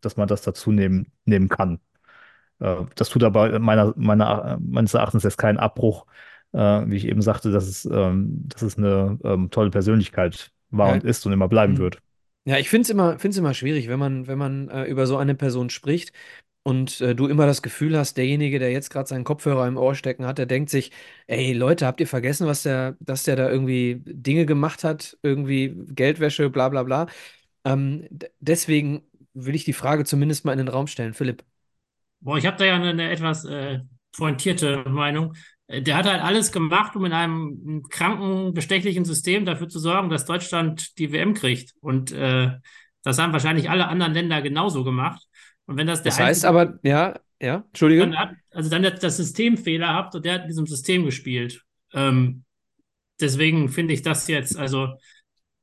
dass 0.00 0.16
man 0.16 0.28
das 0.28 0.42
dazu 0.42 0.72
nehmen, 0.72 1.12
nehmen 1.24 1.48
kann. 1.48 1.80
Äh, 2.60 2.84
das 2.96 3.08
tut 3.10 3.22
aber 3.24 3.58
meiner, 3.58 3.92
meiner, 3.96 4.58
meines 4.60 4.94
Erachtens 4.94 5.22
jetzt 5.24 5.38
keinen 5.38 5.58
Abbruch, 5.58 6.06
äh, 6.52 6.58
wie 6.58 6.96
ich 6.96 7.06
eben 7.06 7.22
sagte, 7.22 7.52
dass 7.52 7.66
es, 7.68 7.84
ähm, 7.86 8.48
dass 8.48 8.62
es 8.62 8.78
eine 8.78 9.18
ähm, 9.24 9.50
tolle 9.50 9.70
Persönlichkeit 9.70 10.52
war 10.70 10.90
Ja. 10.90 10.92
und 10.92 11.04
ist 11.04 11.26
und 11.26 11.32
immer 11.32 11.48
bleiben 11.48 11.76
Mhm. 11.76 11.78
wird. 11.78 12.00
Ja, 12.46 12.58
ich 12.58 12.68
finde 12.70 12.82
es 12.84 12.90
immer, 12.90 13.18
find's 13.18 13.36
immer 13.38 13.54
schwierig, 13.54 13.88
wenn 13.88 13.98
man, 13.98 14.26
wenn 14.26 14.38
man 14.38 14.68
äh, 14.70 14.84
über 14.86 15.06
so 15.06 15.16
eine 15.18 15.34
Person 15.34 15.70
spricht 15.70 16.12
und 16.64 17.00
äh, 17.02 17.14
du 17.14 17.28
immer 17.28 17.46
das 17.46 17.62
Gefühl 17.62 17.96
hast, 17.98 18.16
derjenige, 18.16 18.58
der 18.58 18.72
jetzt 18.72 18.90
gerade 18.90 19.08
seinen 19.08 19.24
Kopfhörer 19.24 19.68
im 19.68 19.76
Ohr 19.78 19.94
stecken 19.94 20.26
hat, 20.26 20.38
der 20.38 20.46
denkt 20.46 20.70
sich, 20.70 20.92
ey 21.26 21.52
Leute, 21.54 21.86
habt 21.86 22.00
ihr 22.00 22.06
vergessen, 22.08 22.46
was 22.48 22.62
der, 22.64 22.96
dass 23.00 23.24
der 23.24 23.36
da 23.36 23.50
irgendwie 23.50 24.02
Dinge 24.06 24.46
gemacht 24.46 24.84
hat, 24.84 25.18
irgendwie 25.22 25.74
Geldwäsche, 25.90 26.50
bla 26.50 26.68
bla 26.70 26.84
bla. 26.84 27.06
Ähm, 27.64 28.06
deswegen 28.40 29.02
will 29.34 29.54
ich 29.56 29.64
die 29.64 29.72
Frage 29.74 30.04
zumindest 30.04 30.44
mal 30.44 30.52
in 30.52 30.58
den 30.58 30.68
Raum 30.68 30.86
stellen. 30.88 31.14
Philipp. 31.14 31.44
Boah, 32.20 32.36
ich 32.38 32.46
habe 32.46 32.56
da 32.56 32.64
ja 32.64 32.74
eine, 32.76 32.90
eine 32.90 33.10
etwas 33.10 33.44
äh, 33.44 33.80
pointierte 34.16 34.84
Meinung. 34.88 35.34
Äh, 35.66 35.82
Der 35.82 35.96
hat 35.96 36.06
halt 36.06 36.22
alles 36.22 36.52
gemacht, 36.52 36.96
um 36.96 37.04
in 37.04 37.12
einem 37.12 37.82
kranken, 37.90 38.54
bestechlichen 38.54 39.04
System 39.04 39.44
dafür 39.44 39.68
zu 39.68 39.78
sorgen, 39.78 40.10
dass 40.10 40.24
Deutschland 40.26 40.98
die 40.98 41.12
WM 41.12 41.34
kriegt. 41.34 41.74
Und 41.80 42.12
äh, 42.12 42.50
das 43.02 43.18
haben 43.18 43.32
wahrscheinlich 43.32 43.70
alle 43.70 43.88
anderen 43.88 44.14
Länder 44.14 44.42
genauso 44.42 44.84
gemacht. 44.84 45.22
Und 45.66 45.76
wenn 45.76 45.86
das 45.86 46.02
der 46.02 46.10
Das 46.10 46.18
heißt 46.18 46.44
aber, 46.44 46.78
ja, 46.82 47.14
ja, 47.40 47.56
Entschuldige. 47.68 48.02
dann 48.02 48.18
hat, 48.18 48.30
also 48.50 48.70
dann 48.70 48.84
hat 48.84 49.02
das 49.02 49.16
System 49.16 49.56
Fehler 49.56 49.88
habt 49.88 50.14
und 50.14 50.24
der 50.24 50.34
hat 50.34 50.42
in 50.42 50.48
diesem 50.48 50.66
System 50.66 51.04
gespielt. 51.04 51.62
Ähm, 51.92 52.44
deswegen 53.20 53.68
finde 53.68 53.94
ich 53.94 54.02
das 54.02 54.28
jetzt, 54.28 54.56
also 54.56 54.94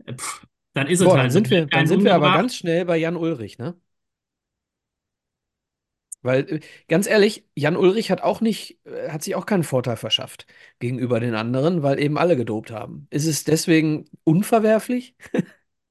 äh, 0.05 0.13
pff, 0.15 0.45
dann 0.73 0.87
ist 0.87 1.01
es 1.01 1.05
Boah, 1.05 1.15
halt 1.15 1.25
dann 1.25 1.31
so. 1.31 1.39
sind 1.39 1.49
wir, 1.49 1.65
dann 1.67 1.87
sind 1.87 2.03
wir 2.03 2.15
aber 2.15 2.31
ganz 2.31 2.55
schnell 2.55 2.85
bei 2.85 2.97
Jan 2.97 3.15
Ulrich, 3.17 3.57
ne? 3.57 3.75
Weil, 6.25 6.49
äh, 6.51 6.59
ganz 6.89 7.07
ehrlich, 7.07 7.45
Jan 7.55 7.77
Ulrich 7.77 8.11
hat 8.11 8.21
auch 8.21 8.41
nicht, 8.41 8.79
äh, 8.85 9.09
hat 9.09 9.23
sich 9.23 9.35
auch 9.35 9.45
keinen 9.45 9.63
Vorteil 9.63 9.97
verschafft 9.97 10.47
gegenüber 10.79 11.19
den 11.19 11.35
anderen, 11.35 11.83
weil 11.83 11.99
eben 11.99 12.17
alle 12.17 12.35
gedopt 12.37 12.71
haben. 12.71 13.07
Ist 13.11 13.27
es 13.27 13.43
deswegen 13.43 14.05
unverwerflich? 14.23 15.15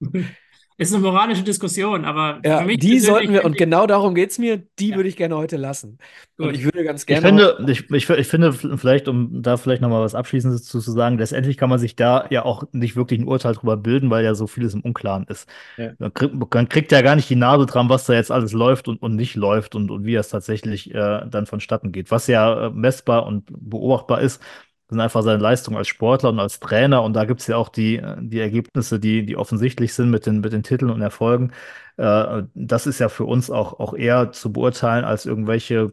Ist 0.77 0.93
eine 0.93 1.05
moralische 1.05 1.45
Diskussion, 1.45 2.05
aber 2.05 2.41
Ja, 2.45 2.59
für 2.59 2.65
mich 2.67 2.79
die 2.81 2.99
sollten 2.99 3.33
wir, 3.33 3.45
und 3.45 3.53
ich- 3.53 3.59
genau 3.59 3.87
darum 3.87 4.13
geht 4.15 4.31
es 4.31 4.39
mir, 4.39 4.61
die 4.81 4.89
Ja. 4.89 4.97
würde 4.97 5.09
ich 5.09 5.17
gerne 5.17 5.37
heute 5.37 5.57
lassen. 5.57 5.99
Und 6.37 6.47
Gut. 6.47 6.55
ich 6.57 6.65
würde 6.65 6.83
ganz 6.83 7.03
Ich 7.03 7.07
gerne. 7.07 7.23
finde, 7.29 7.65
ich, 7.69 7.89
ich, 7.93 8.11
ich 8.11 8.27
finde 8.27 8.53
vielleicht, 8.53 9.07
um 9.07 9.41
da 9.41 9.57
vielleicht 9.57 9.83
nochmal 9.83 10.03
was 10.03 10.17
Abschließendes 10.17 10.65
zu, 10.65 10.81
zu 10.81 10.91
sagen, 10.91 11.17
letztendlich 11.19 11.59
kann 11.59 11.71
man 11.71 11.79
sich 11.79 11.95
da 11.95 12.27
ja 12.31 12.45
auch 12.45 12.65
nicht 12.73 12.97
wirklich 12.97 13.21
ein 13.21 13.29
Urteil 13.29 13.55
drüber 13.55 13.77
bilden, 13.77 14.11
weil 14.11 14.25
ja 14.25 14.35
so 14.35 14.49
vieles 14.49 14.75
im 14.75 14.81
Unklaren 14.81 15.27
ist. 15.29 15.49
Ja. 15.77 15.93
Man, 16.01 16.13
kriegt, 16.13 16.35
man 16.35 16.69
kriegt 16.69 16.91
ja 16.91 17.03
gar 17.03 17.15
nicht 17.15 17.31
die 17.31 17.37
Nase 17.37 17.67
dran, 17.67 17.89
was 17.89 18.07
da 18.07 18.15
jetzt 18.15 18.33
alles 18.33 18.53
läuft 18.53 18.89
und, 18.89 19.01
und 19.01 19.15
nicht 19.15 19.37
läuft 19.37 19.77
und, 19.77 19.93
und 19.93 20.05
wie 20.05 20.17
es 20.17 20.29
tatsächlich 20.31 20.93
äh, 20.93 21.23
dann 21.31 21.47
vonstatten 21.47 21.93
geht. 21.93 22.11
Was 22.11 22.27
ja 22.27 22.67
äh, 22.67 22.71
messbar 22.71 23.27
und 23.27 23.45
beobachtbar 23.49 24.21
ist, 24.23 24.43
sind 24.89 25.01
einfach 25.01 25.23
seine 25.23 25.43
Leistungen 25.43 25.77
als 25.79 25.89
Sportler 25.89 26.31
und 26.31 26.39
als 26.41 26.61
Trainer. 26.61 27.03
Und 27.03 27.15
da 27.15 27.25
gibt 27.25 27.41
es 27.41 27.47
ja 27.47 27.57
auch 27.57 27.69
die, 27.69 27.97
äh, 27.97 28.17
die 28.21 28.41
Ergebnisse, 28.41 29.01
die, 29.01 29.25
die 29.27 29.37
offensichtlich 29.37 29.95
sind 29.95 30.11
mit 30.11 30.27
den, 30.27 30.41
mit 30.41 30.53
den 30.53 30.63
Titeln 30.63 30.91
und 30.91 31.01
Erfolgen. 31.03 31.53
Äh, 31.97 32.45
das 32.55 32.87
ist 32.87 32.99
ja 32.99 33.09
für 33.09 33.25
uns 33.25 33.51
auch, 33.51 33.81
auch 33.81 33.95
eher 33.95 34.33
zu 34.33 34.53
beurteilen 34.53 35.05
als 35.05 35.27
irgendwelche 35.27 35.93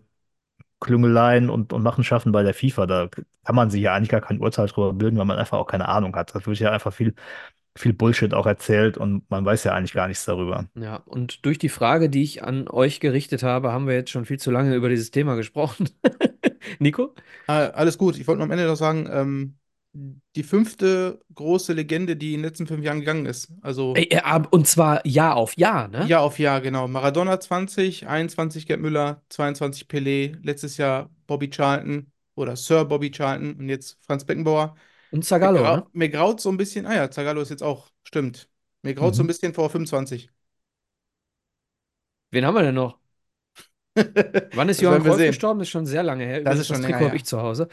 Klüngeleien 0.79 1.49
und, 1.49 1.73
und 1.73 1.83
Machenschaften 1.83 2.31
bei 2.31 2.43
der 2.43 2.53
FIFA. 2.53 2.85
Da 2.87 3.07
kann 3.45 3.55
man 3.55 3.69
sich 3.69 3.81
ja 3.81 3.93
eigentlich 3.93 4.09
gar 4.09 4.21
kein 4.21 4.39
Urteil 4.39 4.67
drüber 4.67 4.93
bilden, 4.93 5.17
weil 5.17 5.25
man 5.25 5.37
einfach 5.37 5.57
auch 5.57 5.67
keine 5.67 5.87
Ahnung 5.87 6.15
hat. 6.15 6.35
Da 6.35 6.45
wird 6.45 6.59
ja 6.59 6.71
einfach 6.71 6.93
viel, 6.93 7.13
viel 7.77 7.93
Bullshit 7.93 8.33
auch 8.33 8.45
erzählt 8.45 8.97
und 8.97 9.29
man 9.29 9.45
weiß 9.45 9.63
ja 9.63 9.73
eigentlich 9.73 9.93
gar 9.93 10.07
nichts 10.07 10.25
darüber. 10.25 10.67
Ja, 10.75 10.97
und 11.05 11.45
durch 11.45 11.59
die 11.59 11.69
Frage, 11.69 12.09
die 12.09 12.23
ich 12.23 12.43
an 12.43 12.67
euch 12.67 12.99
gerichtet 12.99 13.43
habe, 13.43 13.71
haben 13.71 13.87
wir 13.87 13.95
jetzt 13.95 14.09
schon 14.09 14.25
viel 14.25 14.39
zu 14.39 14.51
lange 14.51 14.75
über 14.75 14.89
dieses 14.89 15.11
Thema 15.11 15.35
gesprochen. 15.35 15.89
Nico? 16.79 17.15
Ah, 17.47 17.67
alles 17.69 17.97
gut. 17.97 18.17
Ich 18.17 18.27
wollte 18.27 18.39
nur 18.39 18.45
am 18.45 18.51
Ende 18.51 18.65
noch 18.67 18.75
sagen, 18.75 19.07
ähm, 19.11 19.57
die 20.35 20.43
fünfte 20.43 21.21
große 21.35 21.73
Legende, 21.73 22.15
die 22.15 22.33
in 22.33 22.39
den 22.41 22.45
letzten 22.49 22.67
fünf 22.67 22.83
Jahren 22.83 22.99
gegangen 22.99 23.25
ist. 23.25 23.51
Also 23.61 24.07
äh, 24.09 24.39
und 24.51 24.67
zwar 24.67 25.05
Jahr 25.05 25.35
auf 25.35 25.57
Jahr, 25.57 25.87
ne? 25.87 26.09
Jahr 26.09 26.21
auf 26.21 26.39
Jahr, 26.39 26.61
genau. 26.61 26.87
Maradona 26.87 27.39
20, 27.39 28.07
21 28.07 28.65
Gerd 28.67 28.79
Müller, 28.81 29.21
22 29.29 29.87
Pelé, 29.87 30.37
letztes 30.43 30.77
Jahr 30.77 31.09
Bobby 31.27 31.49
Charlton 31.49 32.11
oder 32.35 32.55
Sir 32.55 32.85
Bobby 32.85 33.11
Charlton 33.11 33.55
und 33.55 33.69
jetzt 33.69 33.97
Franz 34.05 34.25
Beckenbauer. 34.25 34.75
Und 35.09 35.23
Mir, 35.39 35.49
Zagallo, 35.49 35.63
grau, 35.63 35.69
ne? 35.69 35.85
mir 35.93 36.09
graut 36.09 36.41
so 36.41 36.49
ein 36.49 36.57
bisschen, 36.57 36.85
ah 36.87 36.95
ja, 36.95 37.11
Zagallo 37.11 37.41
ist 37.41 37.49
jetzt 37.49 37.63
auch, 37.63 37.91
stimmt. 38.03 38.49
Mir 38.83 38.95
graut 38.95 39.15
so 39.15 39.23
ein 39.23 39.27
Mhm. 39.27 39.27
bisschen 39.27 39.53
vor 39.53 39.69
25. 39.69 40.31
Wen 42.31 42.45
haben 42.45 42.55
wir 42.55 42.61
denn 42.63 42.75
noch? 42.75 42.99
Wann 44.53 44.69
ist 44.69 44.81
Johann 44.81 45.03
sehen. 45.11 45.27
gestorben? 45.27 45.59
Das 45.59 45.67
ist 45.67 45.71
schon 45.71 45.85
sehr 45.85 46.03
lange 46.03 46.25
her. 46.25 46.41
Das 46.43 46.59
Übrigens, 46.59 46.59
ist 46.59 46.67
schon 46.67 46.81
das 46.81 46.81
länger 46.81 47.01
habe 47.01 47.15
her. 47.15 47.17
ich 47.17 47.25
zu 47.25 47.41
Hause. 47.41 47.67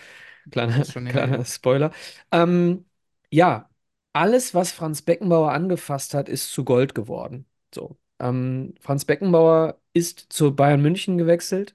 Kleiner, 0.51 0.87
kleiner. 1.09 1.45
Spoiler. 1.45 1.93
Ähm, 2.33 2.87
ja, 3.31 3.71
alles, 4.13 4.55
was 4.55 4.73
Franz 4.73 5.03
Beckenbauer 5.03 5.53
angefasst 5.53 6.15
hat, 6.15 6.29
ist 6.29 6.53
zu 6.53 6.65
Gold 6.65 6.95
geworden. 6.95 7.47
So. 7.75 7.99
Ähm, 8.21 8.75
Franz 8.81 9.05
Beckenbauer 9.05 9.81
ist 9.95 10.27
zu 10.33 10.55
Bayern 10.57 10.83
München 10.83 11.19
gewechselt 11.19 11.75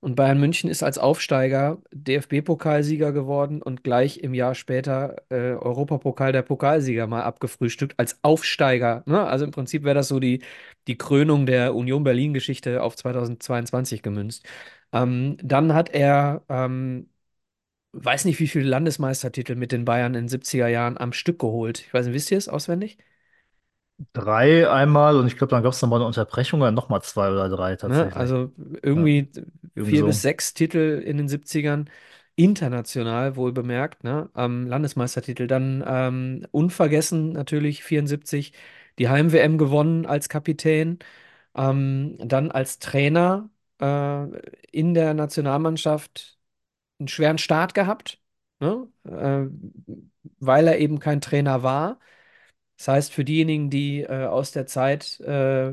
und 0.00 0.14
Bayern 0.16 0.40
München 0.40 0.70
ist 0.70 0.82
als 0.82 0.96
Aufsteiger 0.98 1.78
DFB-Pokalsieger 1.92 3.12
geworden 3.12 3.60
und 3.60 3.84
gleich 3.84 4.18
im 4.18 4.32
Jahr 4.34 4.54
später 4.54 5.16
äh, 5.30 5.52
Europapokal 5.54 6.32
der 6.32 6.42
Pokalsieger 6.42 7.06
mal 7.06 7.22
abgefrühstückt 7.22 7.98
als 7.98 8.18
Aufsteiger. 8.22 9.02
Ne? 9.06 9.22
Also 9.26 9.44
im 9.44 9.50
Prinzip 9.50 9.84
wäre 9.84 9.94
das 9.94 10.08
so 10.08 10.18
die, 10.18 10.42
die 10.86 10.96
Krönung 10.96 11.44
der 11.46 11.74
Union 11.74 12.02
Berlin-Geschichte 12.02 12.82
auf 12.82 12.96
2022 12.96 14.02
gemünzt. 14.02 14.46
Ähm, 14.92 15.36
dann 15.42 15.74
hat 15.74 15.90
er, 15.90 16.42
ähm, 16.48 17.10
weiß 17.92 18.24
nicht, 18.26 18.40
wie 18.40 18.48
viele 18.48 18.66
Landesmeistertitel 18.68 19.56
mit 19.56 19.72
den 19.72 19.84
Bayern 19.84 20.14
in 20.14 20.24
den 20.24 20.28
70er 20.28 20.68
Jahren 20.68 20.98
am 20.98 21.12
Stück 21.12 21.38
geholt. 21.40 21.80
Ich 21.80 21.94
weiß 21.94 22.06
nicht, 22.06 22.14
wisst 22.14 22.30
ihr 22.32 22.38
es 22.38 22.48
auswendig? 22.48 22.98
Drei 24.12 24.68
einmal 24.70 25.16
und 25.16 25.26
ich 25.26 25.36
glaube, 25.36 25.50
dann 25.50 25.62
gab 25.62 25.72
es 25.72 25.82
nochmal 25.82 25.98
eine 26.00 26.06
Unterbrechung, 26.06 26.60
dann 26.60 26.74
nochmal 26.74 27.02
zwei 27.02 27.30
oder 27.30 27.48
drei 27.48 27.76
Ne? 27.86 28.10
tatsächlich. 28.10 28.14
Also 28.14 28.52
irgendwie 28.82 29.30
irgendwie 29.74 29.94
vier 29.94 29.96
so. 29.96 30.06
bis 30.06 30.22
sechs 30.22 30.54
Titel 30.54 31.02
in 31.04 31.16
den 31.16 31.28
70ern. 31.28 31.88
International 32.36 33.36
wohl 33.36 33.52
bemerkt, 33.52 34.02
ne? 34.04 34.30
Ähm, 34.34 34.66
Landesmeistertitel. 34.66 35.46
Dann 35.46 35.84
ähm, 35.86 36.46
unvergessen 36.52 37.32
natürlich 37.32 37.82
74 37.84 38.52
die 38.98 39.08
Heim-WM 39.08 39.58
gewonnen 39.58 40.06
als 40.06 40.28
Kapitän. 40.28 40.98
Ähm, 41.54 42.16
dann 42.20 42.50
als 42.50 42.78
Trainer 42.80 43.50
äh, 43.80 44.24
in 44.72 44.94
der 44.94 45.14
Nationalmannschaft 45.14 46.38
einen 47.00 47.08
schweren 47.08 47.38
Start 47.38 47.74
gehabt, 47.74 48.20
ne? 48.60 48.88
Äh, 49.04 49.46
weil 50.38 50.66
er 50.68 50.78
eben 50.78 50.98
kein 50.98 51.20
Trainer 51.20 51.62
war. 51.62 51.98
Das 52.80 52.88
heißt, 52.88 53.12
für 53.12 53.24
diejenigen, 53.26 53.68
die 53.70 54.00
äh, 54.02 54.26
aus 54.26 54.52
der 54.52 54.66
Zeit, 54.66 55.20
äh, 55.20 55.72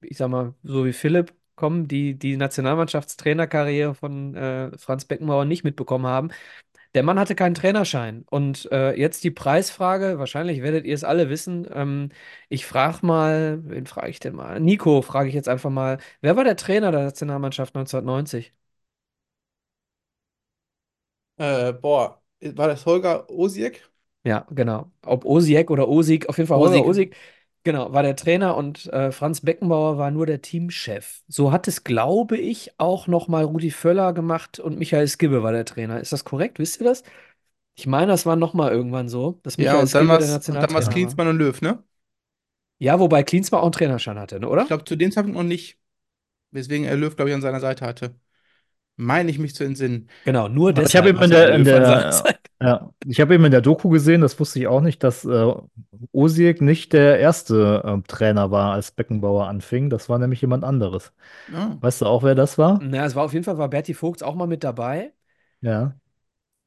ich 0.00 0.16
sag 0.16 0.30
mal, 0.30 0.54
so 0.62 0.86
wie 0.86 0.94
Philipp 0.94 1.34
kommen, 1.56 1.88
die 1.88 2.18
die 2.18 2.36
Nationalmannschaftstrainerkarriere 2.38 3.94
von 3.94 4.34
äh, 4.34 4.78
Franz 4.78 5.04
Beckenbauer 5.04 5.44
nicht 5.44 5.64
mitbekommen 5.64 6.06
haben, 6.06 6.30
der 6.94 7.02
Mann 7.04 7.18
hatte 7.18 7.34
keinen 7.36 7.54
Trainerschein. 7.54 8.24
Und 8.30 8.70
äh, 8.72 8.94
jetzt 8.98 9.24
die 9.24 9.30
Preisfrage, 9.32 10.18
wahrscheinlich 10.18 10.62
werdet 10.62 10.86
ihr 10.86 10.94
es 10.94 11.04
alle 11.04 11.30
wissen. 11.30 11.68
Ähm, 11.72 12.10
ich 12.48 12.66
frage 12.66 13.06
mal, 13.06 13.60
wen 13.64 13.86
frage 13.86 14.10
ich 14.10 14.20
denn 14.20 14.34
mal? 14.36 14.60
Nico 14.60 15.02
frage 15.02 15.28
ich 15.30 15.34
jetzt 15.36 15.48
einfach 15.50 15.70
mal, 15.70 15.98
wer 16.22 16.36
war 16.36 16.44
der 16.44 16.56
Trainer 16.56 16.92
der 16.92 17.04
Nationalmannschaft 17.04 17.74
1990? 17.74 18.54
Äh, 21.36 21.72
boah, 21.72 22.22
war 22.40 22.68
das 22.68 22.84
Holger 22.86 23.28
Osiek? 23.30 23.88
Ja, 24.24 24.46
genau. 24.50 24.90
Ob 25.06 25.24
Osijek 25.24 25.70
oder 25.70 25.88
Osig, 25.88 26.28
auf 26.28 26.36
jeden 26.38 26.48
Fall 26.48 26.58
Holger 26.58 26.84
Osig. 26.84 26.84
Osig, 26.84 27.16
genau, 27.64 27.92
war 27.92 28.02
der 28.02 28.16
Trainer 28.16 28.56
und 28.56 28.86
äh, 28.92 29.10
Franz 29.12 29.40
Beckenbauer 29.40 29.96
war 29.96 30.10
nur 30.10 30.26
der 30.26 30.42
Teamchef. 30.42 31.22
So 31.28 31.52
hat 31.52 31.66
es, 31.68 31.84
glaube 31.84 32.36
ich, 32.36 32.72
auch 32.78 33.06
nochmal 33.06 33.44
Rudi 33.44 33.70
Völler 33.70 34.12
gemacht 34.12 34.58
und 34.60 34.78
Michael 34.78 35.08
Skibbe 35.08 35.42
war 35.42 35.52
der 35.52 35.64
Trainer. 35.64 36.00
Ist 36.00 36.12
das 36.12 36.24
korrekt? 36.24 36.58
Wisst 36.58 36.80
ihr 36.80 36.84
das? 36.86 37.02
Ich 37.76 37.86
meine, 37.86 38.08
das 38.08 38.26
war 38.26 38.36
nochmal 38.36 38.72
irgendwann 38.72 39.08
so, 39.08 39.40
dass 39.42 39.56
Ja, 39.56 39.76
Michael 39.76 39.80
und 39.80 39.94
dann 39.94 40.06
Skibbe 40.06 40.08
war 40.08 40.18
der 40.18 40.28
es 40.28 40.40
und 40.46 40.62
dann 40.62 40.72
war's 40.74 40.88
Nationaltrainer 40.88 41.00
war. 41.00 41.18
Klinsmann 41.18 41.28
und 41.28 41.36
Löw, 41.38 41.60
ne? 41.60 41.82
Ja, 42.78 42.98
wobei 43.00 43.22
Klinsmann 43.22 43.60
auch 43.60 43.64
einen 43.64 43.72
Trainerschein 43.72 44.18
hatte, 44.18 44.40
ne, 44.40 44.48
Ich 44.56 44.64
oder? 44.64 44.68
glaube, 44.68 44.84
zu 44.84 44.96
dem 44.96 45.10
Zeitpunkt 45.12 45.36
noch 45.38 45.44
nicht. 45.44 45.78
Weswegen 46.52 46.86
er 46.86 46.96
Löw, 46.96 47.14
glaube 47.16 47.30
ich, 47.30 47.34
an 47.36 47.42
seiner 47.42 47.60
Seite 47.60 47.86
hatte. 47.86 48.18
Meine 48.98 49.30
ich 49.30 49.38
mich 49.38 49.54
zu 49.54 49.64
entsinnen. 49.64 50.08
Genau, 50.24 50.48
nur 50.48 50.72
Ich 50.72 50.76
habe 50.76 50.84
deshalb 50.84 51.06
eben 51.08 51.22
in 51.22 51.30
der, 51.30 51.54
in 51.54 51.64
der, 51.64 52.22
ja, 52.60 52.90
ich 53.06 53.20
habe 53.20 53.34
eben 53.34 53.44
in 53.44 53.50
der 53.52 53.60
Doku 53.60 53.88
gesehen, 53.88 54.20
das 54.20 54.38
wusste 54.38 54.58
ich 54.58 54.66
auch 54.66 54.80
nicht, 54.80 55.02
dass 55.02 55.24
äh, 55.24 55.52
Osijek 56.12 56.60
nicht 56.60 56.92
der 56.92 57.18
erste 57.18 57.82
äh, 57.84 58.02
Trainer 58.08 58.50
war, 58.50 58.72
als 58.72 58.90
Beckenbauer 58.90 59.46
anfing. 59.48 59.88
Das 59.90 60.08
war 60.08 60.18
nämlich 60.18 60.40
jemand 60.40 60.64
anderes. 60.64 61.12
Ja. 61.46 61.78
Weißt 61.80 62.00
du 62.02 62.06
auch, 62.06 62.22
wer 62.24 62.34
das 62.34 62.58
war? 62.58 62.78
Na, 62.82 63.04
es 63.06 63.14
war 63.14 63.24
auf 63.24 63.32
jeden 63.32 63.44
Fall, 63.44 63.58
war 63.58 63.68
Berti 63.68 63.94
Vogts 63.94 64.22
auch 64.22 64.34
mal 64.34 64.46
mit 64.46 64.64
dabei. 64.64 65.12
Ja. 65.60 65.94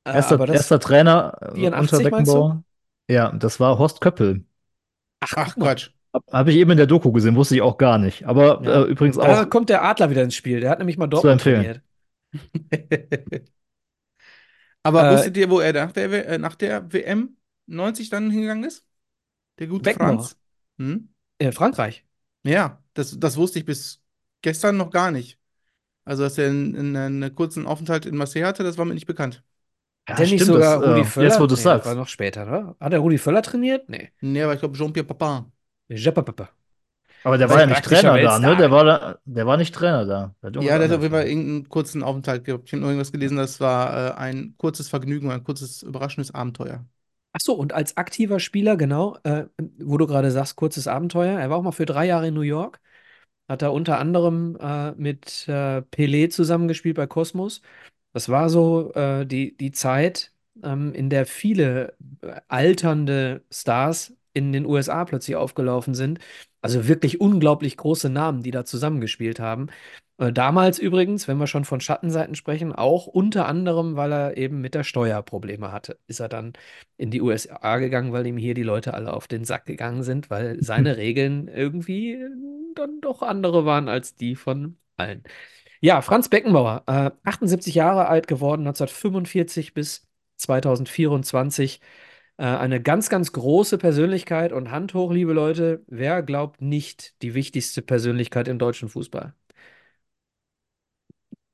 Äh, 0.05 0.13
Erster, 0.13 0.37
das, 0.37 0.55
erster 0.55 0.79
Trainer 0.79 1.37
äh, 1.41 1.55
84 1.55 1.97
unter? 1.99 2.11
Beckenbauer. 2.11 2.63
Ja, 3.09 3.31
das 3.33 3.59
war 3.59 3.77
Horst 3.77 4.01
Köppel. 4.01 4.45
ach, 5.19 5.33
Ach. 5.37 5.55
Quatsch. 5.55 5.89
Habe 6.31 6.51
ich 6.51 6.57
eben 6.57 6.71
in 6.71 6.77
der 6.77 6.87
Doku 6.87 7.11
gesehen, 7.13 7.35
wusste 7.35 7.55
ich 7.55 7.61
auch 7.61 7.77
gar 7.77 7.97
nicht. 7.97 8.25
Aber 8.25 8.61
Ja. 8.63 8.83
äh, 8.83 8.89
übrigens 8.89 9.17
Da 9.17 9.43
auch 9.43 9.49
kommt 9.49 9.69
der 9.69 9.83
Adler 9.83 10.09
wieder 10.09 10.23
ins 10.23 10.35
Spiel. 10.35 10.59
Der 10.59 10.69
hat 10.69 10.79
nämlich 10.79 10.97
mal 10.97 11.07
zu 11.07 11.09
Dortmund 11.11 11.33
empfehlen. 11.41 11.61
trainiert. 11.61 11.81
Aber 14.83 15.07
Äh, 15.07 15.07
wusstet 15.09 15.37
ihr, 15.37 15.49
wo 15.49 15.59
er 15.59 15.73
nach 15.73 15.91
der, 15.91 16.11
W- 16.11 16.21
äh, 16.21 16.37
nach 16.37 16.55
der 16.55 16.91
WM 16.93 17.37
90 17.67 18.09
dann 18.09 18.31
hingegangen 18.31 18.63
ist? 18.63 18.85
Der 19.59 19.67
gute 19.67 19.89
Beckenbauer. 19.89 20.31
Franz? 20.31 20.37
Hm? 20.79 21.09
In 21.39 21.51
Frankreich. 21.51 22.05
Ja, 22.43 22.83
das, 22.93 23.19
das 23.19 23.37
wusste 23.37 23.59
ich 23.59 23.65
bis 23.65 24.01
gestern 24.41 24.77
noch 24.77 24.89
gar 24.91 25.11
nicht. 25.11 25.39
Also, 26.05 26.23
dass 26.23 26.37
er 26.37 26.49
einen, 26.49 26.75
einen, 26.77 26.97
einen 26.97 27.35
kurzen 27.35 27.67
Aufenthalt 27.67 28.05
in 28.07 28.17
Marseille 28.17 28.45
hatte, 28.47 28.63
das 28.63 28.77
war 28.77 28.85
mir 28.85 28.95
nicht 28.95 29.07
bekannt. 29.07 29.43
Hat 30.07 30.17
Ja, 30.17 30.19
der 30.19 30.27
nicht 30.27 30.45
stimmt, 30.45 30.45
sogar 30.45 30.77
das, 30.77 30.79
Rudi 30.79 31.03
äh, 31.05 31.05
Völler? 31.05 31.23
jetzt, 31.23 31.39
wo 31.39 31.47
du 31.47 31.55
nee, 31.55 31.69
das 31.69 31.85
war 31.85 31.95
sagst. 31.95 31.95
noch 31.95 32.07
später, 32.07 32.45
ne? 32.45 32.75
Hat 32.79 32.93
er 32.93 32.99
Rudi 32.99 33.17
Völler 33.17 33.41
trainiert? 33.41 33.87
Nee. 33.87 34.11
Nee, 34.21 34.41
aber 34.43 34.53
ich 34.53 34.59
glaube, 34.59 34.77
Jean-Pierre 34.77 35.07
Papin. 35.07 35.51
Jeppepeppe. 35.89 36.49
Aber 37.23 37.37
der 37.37 37.49
war 37.49 37.59
ja 37.59 37.65
nicht 37.67 37.83
Trainer 37.83 38.17
da, 38.19 38.39
ne? 38.39 38.55
Der 38.57 38.71
war, 38.71 38.83
da, 38.83 39.19
der 39.25 39.45
war 39.45 39.57
nicht 39.57 39.73
Trainer 39.75 40.05
da. 40.05 40.35
Der 40.43 40.61
Ja, 40.61 40.77
der 40.77 40.89
hat 40.89 40.95
auf 40.95 41.01
jeden 41.01 41.13
Fall 41.13 41.27
irgendeinen 41.27 41.69
kurzen 41.69 42.03
Aufenthalt 42.03 42.45
gehabt. 42.45 42.63
Ich 42.67 42.73
habe 42.73 42.81
noch 42.81 42.89
irgendwas 42.89 43.11
gelesen, 43.11 43.37
das 43.37 43.59
war 43.59 44.11
äh, 44.11 44.17
ein 44.17 44.55
kurzes 44.57 44.89
Vergnügen, 44.89 45.29
ein 45.31 45.43
kurzes 45.43 45.83
überraschendes 45.83 46.33
Abenteuer. 46.33 46.85
Ach 47.33 47.39
so, 47.41 47.53
und 47.53 47.73
als 47.73 47.95
aktiver 47.95 48.39
Spieler, 48.39 48.75
genau, 48.75 49.17
äh, 49.23 49.45
wo 49.79 49.97
du 49.97 50.05
gerade 50.05 50.31
sagst, 50.31 50.55
kurzes 50.57 50.87
Abenteuer. 50.87 51.39
Er 51.39 51.49
war 51.49 51.57
auch 51.57 51.63
mal 51.63 51.71
für 51.71 51.85
drei 51.85 52.05
Jahre 52.05 52.27
in 52.27 52.33
New 52.33 52.41
York. 52.41 52.81
Hat 53.47 53.61
er 53.61 53.73
unter 53.73 53.99
anderem 53.99 54.57
äh, 54.59 54.91
mit 54.93 55.45
äh, 55.47 55.81
Pelé 55.81 56.29
zusammengespielt 56.29 56.95
bei 56.95 57.07
Cosmos. 57.07 57.61
Das 58.13 58.29
war 58.29 58.49
so 58.49 58.93
äh, 58.93 59.25
die, 59.25 59.55
die 59.57 59.71
Zeit, 59.71 60.33
ähm, 60.63 60.93
in 60.93 61.09
der 61.09 61.25
viele 61.25 61.95
äh, 62.21 62.41
alternde 62.47 63.43
Stars 63.51 64.13
in 64.33 64.51
den 64.53 64.65
USA 64.65 65.05
plötzlich 65.05 65.35
aufgelaufen 65.37 65.95
sind. 65.95 66.19
Also 66.61 66.87
wirklich 66.87 67.19
unglaublich 67.19 67.77
große 67.77 68.09
Namen, 68.09 68.43
die 68.43 68.51
da 68.51 68.65
zusammengespielt 68.65 69.39
haben. 69.39 69.67
Äh, 70.17 70.31
damals 70.31 70.77
übrigens, 70.77 71.27
wenn 71.27 71.37
wir 71.37 71.47
schon 71.47 71.65
von 71.65 71.81
Schattenseiten 71.81 72.35
sprechen, 72.35 72.73
auch 72.73 73.07
unter 73.07 73.47
anderem, 73.47 73.95
weil 73.95 74.11
er 74.13 74.37
eben 74.37 74.61
mit 74.61 74.75
der 74.75 74.83
Steuer 74.83 75.23
Probleme 75.23 75.71
hatte, 75.71 75.97
ist 76.07 76.19
er 76.19 76.29
dann 76.29 76.53
in 76.97 77.09
die 77.09 77.21
USA 77.21 77.79
gegangen, 77.79 78.13
weil 78.13 78.27
ihm 78.27 78.37
hier 78.37 78.53
die 78.53 78.63
Leute 78.63 78.93
alle 78.93 79.13
auf 79.13 79.27
den 79.27 79.43
Sack 79.45 79.65
gegangen 79.65 80.03
sind, 80.03 80.29
weil 80.29 80.61
seine 80.61 80.97
Regeln 80.97 81.47
irgendwie 81.47 82.13
äh, 82.13 82.29
dann 82.75 83.01
doch 83.01 83.21
andere 83.23 83.65
waren 83.65 83.89
als 83.89 84.15
die 84.15 84.35
von 84.35 84.77
allen. 84.97 85.23
Ja, 85.81 86.01
Franz 86.01 86.29
Beckenbauer, 86.29 86.83
äh, 86.87 87.11
78 87.23 87.73
Jahre 87.75 88.07
alt 88.07 88.27
geworden, 88.27 88.61
1945 88.61 89.73
bis 89.73 90.07
2024. 90.37 91.81
Äh, 92.41 92.45
eine 92.45 92.81
ganz, 92.81 93.09
ganz 93.09 93.33
große 93.33 93.77
Persönlichkeit 93.77 94.51
und 94.51 94.71
Hand 94.71 94.95
hoch, 94.95 95.11
liebe 95.13 95.31
Leute, 95.31 95.83
wer 95.87 96.23
glaubt 96.23 96.59
nicht 96.59 97.21
die 97.21 97.35
wichtigste 97.35 97.83
Persönlichkeit 97.83 98.47
im 98.47 98.57
deutschen 98.57 98.89
Fußball? 98.89 99.35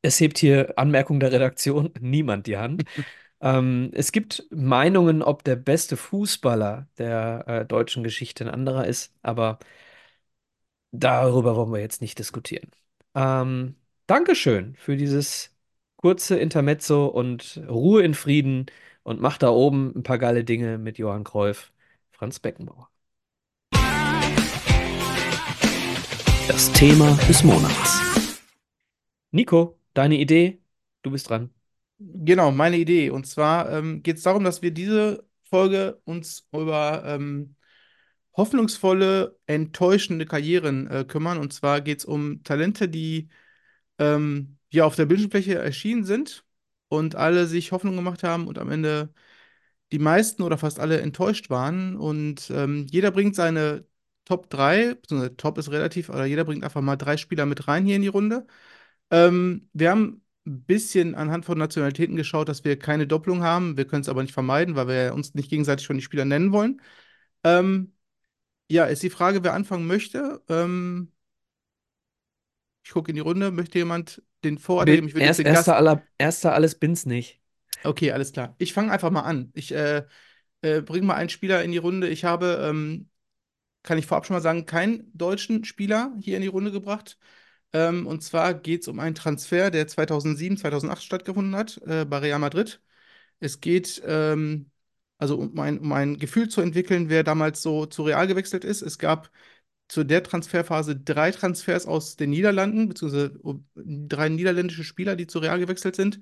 Es 0.01 0.19
hebt 0.19 0.37
hier 0.37 0.73
Anmerkung 0.77 1.19
der 1.19 1.31
Redaktion 1.31 1.91
niemand 1.99 2.47
die 2.47 2.57
Hand. 2.57 2.83
Ähm, 3.41 3.91
es 3.93 4.11
gibt 4.11 4.45
Meinungen, 4.51 5.21
ob 5.23 5.43
der 5.43 5.55
beste 5.57 5.97
Fußballer 5.97 6.87
der 6.97 7.43
äh, 7.47 7.65
deutschen 7.65 8.03
Geschichte 8.03 8.45
ein 8.45 8.49
anderer 8.51 8.85
ist, 8.87 9.13
aber 9.23 9.59
darüber 10.91 11.55
wollen 11.55 11.71
wir 11.73 11.79
jetzt 11.79 12.01
nicht 12.01 12.19
diskutieren. 12.19 12.71
Ähm, 13.15 13.75
Dankeschön 14.07 14.75
für 14.75 14.95
dieses 14.97 15.55
kurze 15.97 16.37
Intermezzo 16.37 17.07
und 17.07 17.61
Ruhe 17.67 18.03
in 18.03 18.13
Frieden 18.13 18.67
und 19.07 19.21
macht 19.21 19.41
da 19.41 19.49
oben 19.51 19.93
ein 19.95 20.03
paar 20.03 20.17
geile 20.17 20.43
Dinge 20.43 20.77
mit 20.77 20.97
Johann 20.97 21.23
Cruyff, 21.23 21.71
Franz 22.11 22.39
Beckenbauer. 22.39 22.89
Das 26.49 26.73
Thema 26.73 27.17
des 27.25 27.41
Monats. 27.41 28.41
Nico, 29.31 29.79
deine 29.93 30.17
Idee? 30.17 30.59
Du 31.03 31.11
bist 31.11 31.29
dran. 31.29 31.51
Genau, 31.99 32.51
meine 32.51 32.75
Idee. 32.75 33.09
Und 33.09 33.25
zwar 33.27 33.71
ähm, 33.71 34.03
geht 34.03 34.17
es 34.17 34.23
darum, 34.23 34.43
dass 34.43 34.61
wir 34.61 34.71
diese 34.71 35.25
Folge 35.43 36.01
uns 36.03 36.45
über 36.51 37.03
ähm, 37.05 37.55
hoffnungsvolle, 38.33 39.39
enttäuschende 39.45 40.25
Karrieren 40.25 40.85
äh, 40.87 41.05
kümmern. 41.07 41.37
Und 41.37 41.53
zwar 41.53 41.79
geht 41.79 41.99
es 41.99 42.05
um 42.05 42.43
Talente, 42.43 42.89
die 42.89 43.29
ähm, 43.99 44.57
ja 44.69 44.83
auf 44.83 44.97
der 44.97 45.05
Bildschirmfläche 45.05 45.55
erschienen 45.55 46.03
sind, 46.03 46.43
und 46.89 47.15
alle 47.15 47.47
sich 47.47 47.71
Hoffnung 47.71 47.95
gemacht 47.95 48.23
haben 48.23 48.47
und 48.47 48.57
am 48.59 48.71
Ende 48.71 49.13
die 49.91 49.99
meisten 49.99 50.43
oder 50.43 50.57
fast 50.57 50.79
alle 50.79 51.01
enttäuscht 51.01 51.49
waren. 51.49 51.95
Und 51.97 52.49
ähm, 52.51 52.87
jeder 52.89 53.11
bringt 53.11 53.35
seine 53.35 53.85
Top 54.25 54.49
3, 54.49 54.95
beziehungsweise 54.95 55.37
Top 55.37 55.57
ist 55.57 55.71
relativ, 55.71 56.09
oder 56.09 56.25
jeder 56.25 56.43
bringt 56.45 56.63
einfach 56.63 56.81
mal 56.81 56.97
drei 56.97 57.17
Spieler 57.17 57.45
mit 57.45 57.67
rein 57.67 57.85
hier 57.85 57.95
in 57.95 58.01
die 58.01 58.07
Runde. 58.09 58.47
Ähm, 59.11 59.69
wir 59.73 59.91
haben 59.91 60.23
ein 60.45 60.63
bisschen 60.65 61.15
anhand 61.15 61.45
von 61.45 61.57
Nationalitäten 61.57 62.15
geschaut, 62.15 62.49
dass 62.49 62.63
wir 62.65 62.79
keine 62.79 63.07
Doppelung 63.07 63.43
haben. 63.43 63.77
Wir 63.77 63.85
können 63.87 64.01
es 64.01 64.09
aber 64.09 64.23
nicht 64.23 64.33
vermeiden, 64.33 64.75
weil 64.75 64.87
wir 64.87 65.13
uns 65.13 65.33
nicht 65.35 65.49
gegenseitig 65.49 65.85
schon 65.85 65.97
die 65.97 66.03
Spieler 66.03 66.25
nennen 66.25 66.51
wollen. 66.51 66.81
Ähm, 67.43 67.93
ja, 68.69 68.85
ist 68.85 69.03
die 69.03 69.09
Frage, 69.09 69.43
wer 69.43 69.53
anfangen 69.53 69.87
möchte. 69.87 70.43
Ähm, 70.49 71.11
ich 72.87 72.93
gucke 72.93 73.11
in 73.11 73.15
die 73.15 73.21
Runde. 73.21 73.51
Möchte 73.51 73.79
jemand 73.79 74.21
den 74.45 74.55
geben? 74.55 75.09
Ich 75.09 75.13
will 75.13 75.21
erst, 75.21 75.39
den 75.39 75.43
Gast. 75.43 75.57
erster, 75.57 75.75
aller, 75.75 76.03
erster 76.17 76.53
alles 76.53 76.75
bin's 76.75 77.05
nicht. 77.05 77.41
Okay, 77.83 78.13
alles 78.13 78.31
klar. 78.31 78.55
Ich 78.59 78.71
fange 78.71 78.93
einfach 78.93 79.11
mal 79.11 79.23
an. 79.23 79.51
Ich 79.55 79.73
äh, 79.73 80.05
äh, 80.61 80.81
bringe 80.81 81.05
mal 81.05 81.15
einen 81.15 81.27
Spieler 81.27 81.61
in 81.65 81.73
die 81.73 81.79
Runde. 81.79 82.07
Ich 82.07 82.23
habe, 82.23 82.65
ähm, 82.69 83.09
kann 83.83 83.97
ich 83.97 84.05
vorab 84.05 84.25
schon 84.25 84.35
mal 84.35 84.41
sagen, 84.41 84.65
keinen 84.65 85.11
deutschen 85.17 85.65
Spieler 85.65 86.15
hier 86.21 86.37
in 86.37 86.41
die 86.41 86.47
Runde 86.47 86.71
gebracht. 86.71 87.17
Ähm, 87.73 88.07
und 88.07 88.23
zwar 88.23 88.53
geht 88.53 88.83
es 88.83 88.87
um 88.87 88.99
einen 88.99 89.15
Transfer, 89.15 89.69
der 89.69 89.85
2007, 89.85 90.55
2008 90.55 91.03
stattgefunden 91.03 91.57
hat 91.57 91.81
äh, 91.85 92.05
bei 92.05 92.19
Real 92.19 92.39
Madrid. 92.39 92.81
Es 93.41 93.59
geht 93.59 94.01
ähm, 94.05 94.71
also 95.17 95.37
um 95.37 95.59
ein, 95.59 95.79
um 95.79 95.91
ein 95.91 96.17
Gefühl 96.17 96.47
zu 96.47 96.61
entwickeln, 96.61 97.09
wer 97.09 97.23
damals 97.23 97.61
so 97.61 97.85
zu 97.85 98.03
Real 98.03 98.27
gewechselt 98.27 98.63
ist. 98.63 98.81
Es 98.81 98.97
gab 98.97 99.29
zu 99.87 100.03
der 100.03 100.23
Transferphase 100.23 100.95
drei 100.97 101.31
Transfers 101.31 101.85
aus 101.85 102.15
den 102.17 102.29
Niederlanden, 102.31 102.89
beziehungsweise 102.89 103.39
drei 103.75 104.29
niederländische 104.29 104.83
Spieler, 104.83 105.15
die 105.15 105.27
zu 105.27 105.39
Real 105.39 105.59
gewechselt 105.59 105.95
sind. 105.95 106.19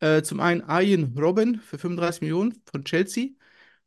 Äh, 0.00 0.22
zum 0.22 0.40
einen 0.40 0.62
Arjen 0.62 1.14
Robben 1.18 1.60
für 1.60 1.78
35 1.78 2.22
Millionen 2.22 2.62
von 2.70 2.84
Chelsea, 2.84 3.30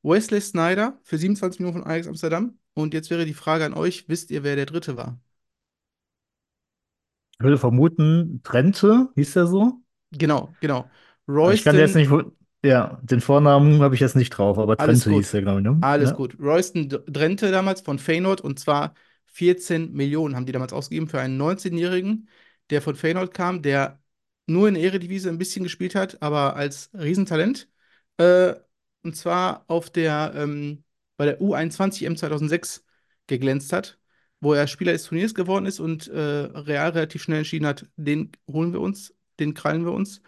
Wesley 0.03 0.41
Snyder 0.41 0.99
für 1.03 1.17
27 1.17 1.59
Millionen 1.59 1.83
von 1.83 1.91
Ajax 1.91 2.07
Amsterdam. 2.07 2.59
Und 2.73 2.93
jetzt 2.93 3.09
wäre 3.09 3.25
die 3.25 3.33
Frage 3.33 3.65
an 3.65 3.73
euch: 3.73 4.09
Wisst 4.09 4.31
ihr, 4.31 4.43
wer 4.43 4.55
der 4.55 4.65
dritte 4.65 4.97
war? 4.97 5.19
Ich 7.39 7.43
würde 7.43 7.57
vermuten, 7.57 8.41
Trente, 8.43 9.09
hieß 9.15 9.33
der 9.33 9.45
so? 9.47 9.81
Genau, 10.11 10.55
genau. 10.59 10.89
Aber 11.43 11.53
ich 11.53 11.63
kann 11.63 11.77
jetzt 11.77 11.95
Royston, 11.95 11.95
nicht, 11.95 12.11
ja, 12.63 12.99
den 13.03 13.21
Vornamen 13.21 13.81
habe 13.81 13.95
ich 13.95 14.01
jetzt 14.01 14.15
nicht 14.15 14.29
drauf, 14.31 14.57
aber 14.59 14.77
Trente 14.77 15.09
hieß 15.11 15.31
der, 15.31 15.41
glaube 15.41 15.59
ich, 15.61 15.65
ne? 15.65 15.83
Alles 15.83 16.11
Ja. 16.11 16.15
gut. 16.15 16.37
Royston 16.39 16.89
D- 16.89 16.99
Drenthe 17.07 17.51
damals 17.51 17.81
von 17.81 17.99
Feyenoord 17.99 18.41
und 18.41 18.59
zwar 18.59 18.93
14 19.31 19.91
Millionen 19.93 20.35
haben 20.35 20.45
die 20.45 20.51
damals 20.51 20.73
ausgegeben 20.73 21.07
für 21.07 21.19
einen 21.19 21.37
19-Jährigen, 21.37 22.29
der 22.69 22.81
von 22.81 22.95
Feyenoord 22.95 23.33
kam, 23.33 23.61
der 23.61 24.01
nur 24.47 24.67
in 24.67 24.75
der 24.75 24.83
Eredivisie 24.83 25.29
ein 25.29 25.37
bisschen 25.37 25.63
gespielt 25.63 25.95
hat, 25.95 26.21
aber 26.21 26.55
als 26.55 26.89
Riesentalent. 26.93 27.69
Äh, 28.17 28.55
und 29.03 29.15
zwar 29.15 29.65
auf 29.67 29.89
der, 29.89 30.33
ähm, 30.35 30.83
bei 31.17 31.25
der 31.25 31.41
U21 31.41 32.05
M 32.05 32.17
2006 32.17 32.85
geglänzt 33.27 33.73
hat, 33.73 33.99
wo 34.39 34.53
er 34.53 34.67
Spieler 34.67 34.91
des 34.93 35.05
Turniers 35.05 35.33
geworden 35.33 35.65
ist 35.65 35.79
und 35.79 36.07
äh, 36.07 36.19
Real 36.19 36.91
relativ 36.91 37.23
schnell 37.23 37.39
entschieden 37.39 37.65
hat, 37.65 37.87
den 37.95 38.31
holen 38.51 38.73
wir 38.73 38.81
uns, 38.81 39.13
den 39.39 39.53
krallen 39.53 39.85
wir 39.85 39.93
uns. 39.93 40.21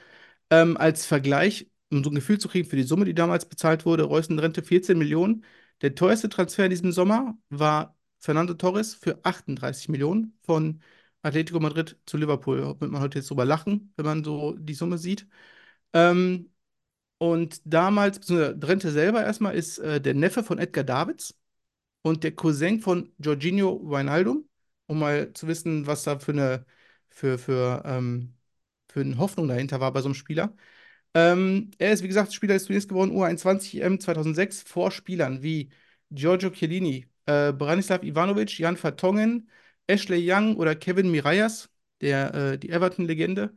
Ähm, 0.50 0.78
als 0.78 1.06
Vergleich, 1.06 1.70
um 1.92 2.04
so 2.04 2.10
ein 2.10 2.16
Gefühl 2.16 2.40
zu 2.40 2.48
kriegen 2.48 2.70
für 2.70 2.76
die 2.76 2.84
Summe, 2.84 3.06
die 3.06 3.16
damals 3.16 3.46
bezahlt 3.48 3.86
wurde, 3.86 4.04
Reusden 4.04 4.40
Rente 4.40 4.64
14 4.64 4.98
Millionen. 4.98 5.46
Der 5.82 5.96
teuerste 5.96 6.30
Transfer 6.30 6.66
in 6.66 6.70
diesem 6.72 6.92
Sommer 6.92 7.38
war 7.50 7.98
Fernando 8.24 8.54
Torres 8.54 8.96
für 8.96 9.20
38 9.26 9.90
Millionen 9.90 10.38
von 10.44 10.82
Atletico 11.22 11.60
Madrid 11.60 11.98
zu 12.06 12.18
Liverpool. 12.18 12.62
Da 12.62 12.80
wird 12.80 12.92
man 12.92 13.02
heute 13.02 13.20
jetzt 13.20 13.30
drüber 13.30 13.46
lachen, 13.46 13.94
wenn 13.98 14.06
man 14.06 14.24
so 14.24 14.54
die 14.58 14.74
Summe 14.76 14.98
sieht. 14.98 15.28
Ähm, 15.94 16.52
und 17.18 17.62
damals, 17.66 18.20
beziehungsweise 18.20 18.58
Drenthe 18.58 18.92
selber 18.92 19.24
erstmal, 19.24 19.56
ist 19.56 19.80
äh, 19.80 20.02
der 20.02 20.14
Neffe 20.16 20.44
von 20.44 20.60
Edgar 20.60 20.84
Davids 20.84 21.38
und 22.02 22.24
der 22.24 22.34
Cousin 22.36 22.82
von 22.82 23.14
Jorginho 23.20 23.82
Wijnaldum, 23.90 24.50
um 24.88 25.00
mal 25.00 25.34
zu 25.34 25.48
wissen, 25.48 25.88
was 25.88 26.04
da 26.04 26.20
für 26.20 26.32
eine, 26.34 26.66
für, 27.10 27.38
für, 27.38 27.84
ähm, 27.86 28.36
für 28.90 29.02
eine 29.02 29.18
Hoffnung 29.18 29.48
dahinter 29.48 29.80
war 29.80 29.94
bei 29.94 30.02
so 30.02 30.08
einem 30.08 30.16
Spieler. 30.16 30.56
Ähm, 31.14 31.72
er 31.80 31.94
ist, 31.94 32.04
wie 32.04 32.08
gesagt, 32.08 32.34
Spieler 32.34 32.56
des 32.56 32.66
Turniers 32.66 32.88
geworden, 32.88 33.12
U21 33.12 33.82
EM 33.82 34.00
2006, 34.00 34.64
vor 34.64 34.92
Spielern 34.92 35.44
wie 35.44 35.72
Giorgio 36.12 36.52
Chiellini, 36.52 37.08
äh, 37.26 37.54
Branislav 37.54 38.04
Ivanovic, 38.04 38.58
Jan 38.60 38.78
Vertongen, 38.78 39.50
Ashley 39.88 40.22
Young 40.32 40.56
oder 40.58 40.76
Kevin 40.76 41.12
Mirallas, 41.12 41.70
der, 42.02 42.34
äh, 42.34 42.58
die 42.60 42.70
Everton-Legende. 42.70 43.54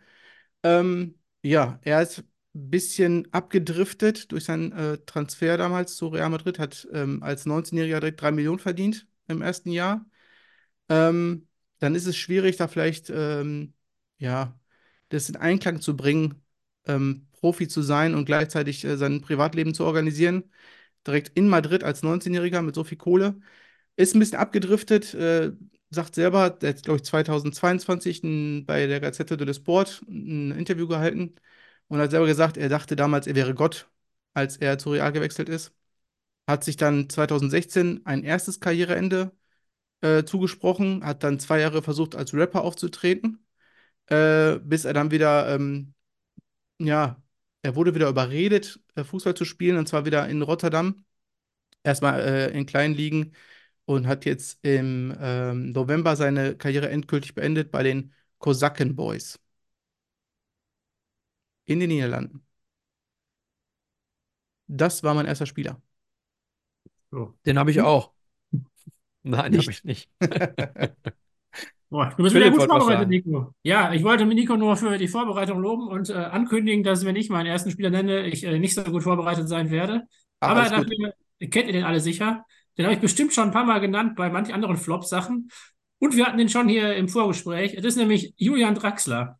Ähm, 0.62 1.18
ja, 1.42 1.78
er 1.82 2.02
ist 2.02 2.20
ein 2.20 2.70
bisschen 2.70 3.32
abgedriftet 3.32 4.32
durch 4.32 4.44
seinen 4.44 4.72
äh, 4.72 4.98
Transfer 5.06 5.56
damals 5.58 5.96
zu 5.96 6.08
Real 6.08 6.30
Madrid, 6.30 6.58
hat 6.58 6.88
ähm, 6.92 7.22
als 7.22 7.46
19-Jähriger 7.46 8.00
direkt 8.00 8.20
3 8.22 8.32
Millionen 8.32 8.58
verdient 8.58 9.06
im 9.28 9.42
ersten 9.42 9.70
Jahr. 9.70 10.06
Ähm, 10.88 11.48
dann 11.78 11.94
ist 11.94 12.06
es 12.06 12.16
schwierig, 12.16 12.56
da 12.56 12.68
vielleicht 12.68 13.10
ähm, 13.10 13.74
ja, 14.18 14.58
das 15.08 15.28
in 15.28 15.36
Einklang 15.36 15.80
zu 15.80 15.96
bringen, 15.96 16.42
ähm, 16.86 17.28
Profi 17.32 17.68
zu 17.68 17.82
sein 17.82 18.14
und 18.14 18.24
gleichzeitig 18.26 18.84
äh, 18.84 18.96
sein 18.96 19.20
Privatleben 19.20 19.74
zu 19.74 19.84
organisieren. 19.84 20.50
Direkt 21.06 21.36
in 21.36 21.48
Madrid 21.48 21.84
als 21.84 22.02
19-Jähriger 22.02 22.62
mit 22.62 22.74
so 22.74 22.84
viel 22.84 22.98
Kohle. 22.98 23.38
Ist 23.96 24.14
ein 24.14 24.20
bisschen 24.20 24.38
abgedriftet, 24.38 25.14
äh, 25.14 25.52
sagt 25.90 26.14
selber, 26.16 26.50
der 26.50 26.70
hat, 26.70 26.82
glaube 26.82 26.98
ich, 26.98 27.04
2022 27.04 28.22
ein, 28.24 28.66
bei 28.66 28.86
der 28.86 29.00
Gazzetta 29.00 29.36
dello 29.36 29.52
Sport 29.52 30.02
ein 30.08 30.52
Interview 30.52 30.88
gehalten 30.88 31.34
und 31.88 32.00
hat 32.00 32.10
selber 32.10 32.26
gesagt, 32.26 32.56
er 32.56 32.68
dachte 32.68 32.96
damals, 32.96 33.26
er 33.26 33.34
wäre 33.36 33.54
Gott, 33.54 33.88
als 34.34 34.56
er 34.58 34.78
zu 34.78 34.90
Real 34.92 35.12
gewechselt 35.12 35.48
ist. 35.48 35.72
Hat 36.46 36.64
sich 36.64 36.76
dann 36.76 37.08
2016 37.10 38.06
ein 38.06 38.22
erstes 38.24 38.60
Karriereende 38.60 39.32
äh, 40.02 40.24
zugesprochen, 40.24 41.04
hat 41.04 41.22
dann 41.24 41.38
zwei 41.40 41.60
Jahre 41.60 41.82
versucht, 41.82 42.14
als 42.16 42.34
Rapper 42.34 42.62
aufzutreten, 42.64 43.46
äh, 44.08 44.58
bis 44.60 44.84
er 44.86 44.94
dann 44.94 45.10
wieder, 45.12 45.54
ähm, 45.54 45.94
ja, 46.78 47.22
er 47.62 47.76
wurde 47.76 47.94
wieder 47.94 48.08
überredet, 48.08 48.80
Fußball 49.04 49.34
zu 49.34 49.44
spielen, 49.44 49.76
und 49.78 49.88
zwar 49.88 50.04
wieder 50.04 50.28
in 50.28 50.42
Rotterdam. 50.42 51.04
Erstmal 51.84 52.20
äh, 52.20 52.50
in 52.58 52.66
kleinen 52.66 52.94
Ligen 52.94 53.32
und 53.86 54.06
hat 54.08 54.24
jetzt 54.26 54.58
im 54.64 55.14
ähm, 55.20 55.72
November 55.72 56.16
seine 56.16 56.56
Karriere 56.56 56.90
endgültig 56.90 57.34
beendet 57.34 57.72
bei 57.72 57.82
den 57.84 58.14
Kosaken 58.38 58.96
Boys 58.96 59.38
in 61.64 61.80
den 61.80 61.88
Niederlanden. 61.90 62.44
Das 64.68 65.02
war 65.02 65.14
mein 65.14 65.26
erster 65.26 65.46
Spieler. 65.46 65.80
So. 67.10 67.34
Den 67.46 67.58
habe 67.58 67.70
ich 67.70 67.80
Hm? 67.80 67.86
auch. 67.86 68.12
Nein, 69.22 69.56
habe 69.58 69.70
ich 69.70 69.84
nicht. 69.84 70.10
Boah, 71.88 72.12
du 72.16 72.22
bist 72.22 72.32
Philipp 72.34 72.52
wieder 72.52 72.66
gut 72.66 72.70
vorbereitet. 72.70 73.08
Nico. 73.08 73.54
Ja, 73.62 73.92
ich 73.92 74.02
wollte 74.02 74.26
Nico 74.26 74.56
nur 74.56 74.76
für 74.76 74.98
die 74.98 75.08
Vorbereitung 75.08 75.60
loben 75.60 75.88
und 75.88 76.10
äh, 76.10 76.14
ankündigen, 76.14 76.82
dass, 76.82 77.04
wenn 77.04 77.16
ich 77.16 77.30
meinen 77.30 77.46
ersten 77.46 77.70
Spieler 77.70 77.90
nenne, 77.90 78.26
ich 78.26 78.44
äh, 78.44 78.58
nicht 78.58 78.74
so 78.74 78.82
gut 78.84 79.02
vorbereitet 79.04 79.48
sein 79.48 79.70
werde. 79.70 80.02
Ach, 80.40 80.50
Aber 80.50 80.68
dafür 80.68 81.12
kennt 81.50 81.66
ihr 81.66 81.72
den 81.72 81.84
alle 81.84 82.00
sicher. 82.00 82.44
Den 82.76 82.86
habe 82.86 82.94
ich 82.94 83.00
bestimmt 83.00 83.32
schon 83.32 83.44
ein 83.48 83.52
paar 83.52 83.64
Mal 83.64 83.78
genannt 83.80 84.16
bei 84.16 84.28
manchen 84.30 84.54
anderen 84.54 84.76
Flop-Sachen. 84.76 85.48
Und 85.98 86.16
wir 86.16 86.26
hatten 86.26 86.38
den 86.38 86.48
schon 86.48 86.68
hier 86.68 86.94
im 86.96 87.08
Vorgespräch. 87.08 87.74
Das 87.76 87.84
ist 87.84 87.96
nämlich 87.96 88.34
Julian 88.36 88.74
Draxler. 88.74 89.38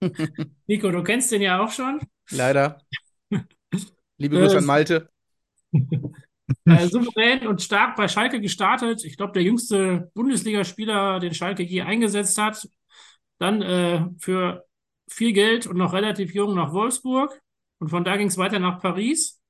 Nico, 0.66 0.90
du 0.90 1.02
kennst 1.02 1.32
den 1.32 1.42
ja 1.42 1.62
auch 1.64 1.70
schon. 1.70 2.00
Leider. 2.30 2.78
Liebe 4.18 4.36
Grüße 4.36 4.56
Äh, 4.56 4.58
an 4.58 4.64
Malte. 4.66 5.10
Äh, 6.64 6.86
souverän 6.88 7.46
und 7.46 7.62
stark 7.62 7.96
bei 7.96 8.08
Schalke 8.08 8.40
gestartet. 8.40 9.04
Ich 9.04 9.16
glaube, 9.16 9.32
der 9.32 9.42
jüngste 9.42 10.10
Bundesligaspieler, 10.14 11.20
den 11.20 11.34
Schalke 11.34 11.62
je 11.62 11.82
eingesetzt 11.82 12.38
hat. 12.38 12.68
Dann 13.38 13.62
äh, 13.62 14.06
für 14.18 14.64
viel 15.08 15.32
Geld 15.32 15.66
und 15.66 15.76
noch 15.76 15.92
relativ 15.92 16.34
jung 16.34 16.54
nach 16.54 16.72
Wolfsburg. 16.72 17.40
Und 17.78 17.88
von 17.88 18.04
da 18.04 18.16
ging 18.16 18.28
es 18.28 18.38
weiter 18.38 18.58
nach 18.58 18.80
Paris. 18.80 19.40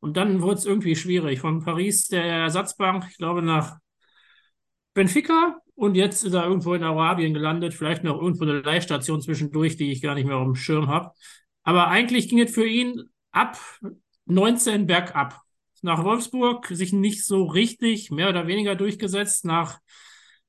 Und 0.00 0.16
dann 0.16 0.42
wurde 0.42 0.56
es 0.56 0.64
irgendwie 0.64 0.96
schwierig. 0.96 1.40
Von 1.40 1.62
Paris 1.62 2.08
der 2.08 2.24
Ersatzbank, 2.24 3.06
ich 3.10 3.18
glaube, 3.18 3.42
nach 3.42 3.78
Benfica. 4.94 5.58
Und 5.74 5.94
jetzt 5.94 6.24
ist 6.24 6.34
er 6.34 6.44
irgendwo 6.44 6.74
in 6.74 6.82
Arabien 6.82 7.34
gelandet. 7.34 7.74
Vielleicht 7.74 8.04
noch 8.04 8.20
irgendwo 8.20 8.44
eine 8.44 8.60
Leihstation 8.60 9.20
zwischendurch, 9.20 9.76
die 9.76 9.92
ich 9.92 10.02
gar 10.02 10.14
nicht 10.14 10.26
mehr 10.26 10.36
auf 10.36 10.46
dem 10.46 10.54
Schirm 10.54 10.88
habe. 10.88 11.10
Aber 11.62 11.88
eigentlich 11.88 12.28
ging 12.28 12.40
es 12.40 12.52
für 12.52 12.66
ihn 12.66 13.10
ab 13.30 13.58
19 14.26 14.86
bergab 14.86 15.40
nach 15.82 16.04
Wolfsburg, 16.04 16.66
sich 16.68 16.92
nicht 16.92 17.24
so 17.24 17.44
richtig, 17.44 18.10
mehr 18.10 18.28
oder 18.28 18.46
weniger 18.46 18.74
durchgesetzt, 18.74 19.44
nach 19.44 19.80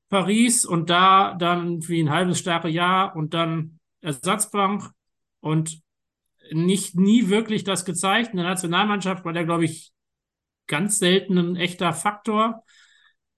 Paris 0.08 0.64
und 0.64 0.90
da 0.90 1.34
dann 1.34 1.86
wie 1.88 2.00
ein 2.02 2.10
halbes 2.10 2.38
starke 2.38 2.68
Jahr 2.68 3.16
und 3.16 3.34
dann 3.34 3.80
Ersatzbank 4.00 4.90
und 5.40 5.80
nicht 6.52 6.96
nie 6.96 7.28
wirklich 7.28 7.64
das 7.64 7.84
gezeigt. 7.84 8.30
In 8.30 8.36
der 8.38 8.46
Nationalmannschaft 8.46 9.24
war 9.24 9.32
der, 9.32 9.44
glaube 9.44 9.64
ich, 9.64 9.92
ganz 10.66 10.98
selten 10.98 11.38
ein 11.38 11.56
echter 11.56 11.92
Faktor. 11.92 12.62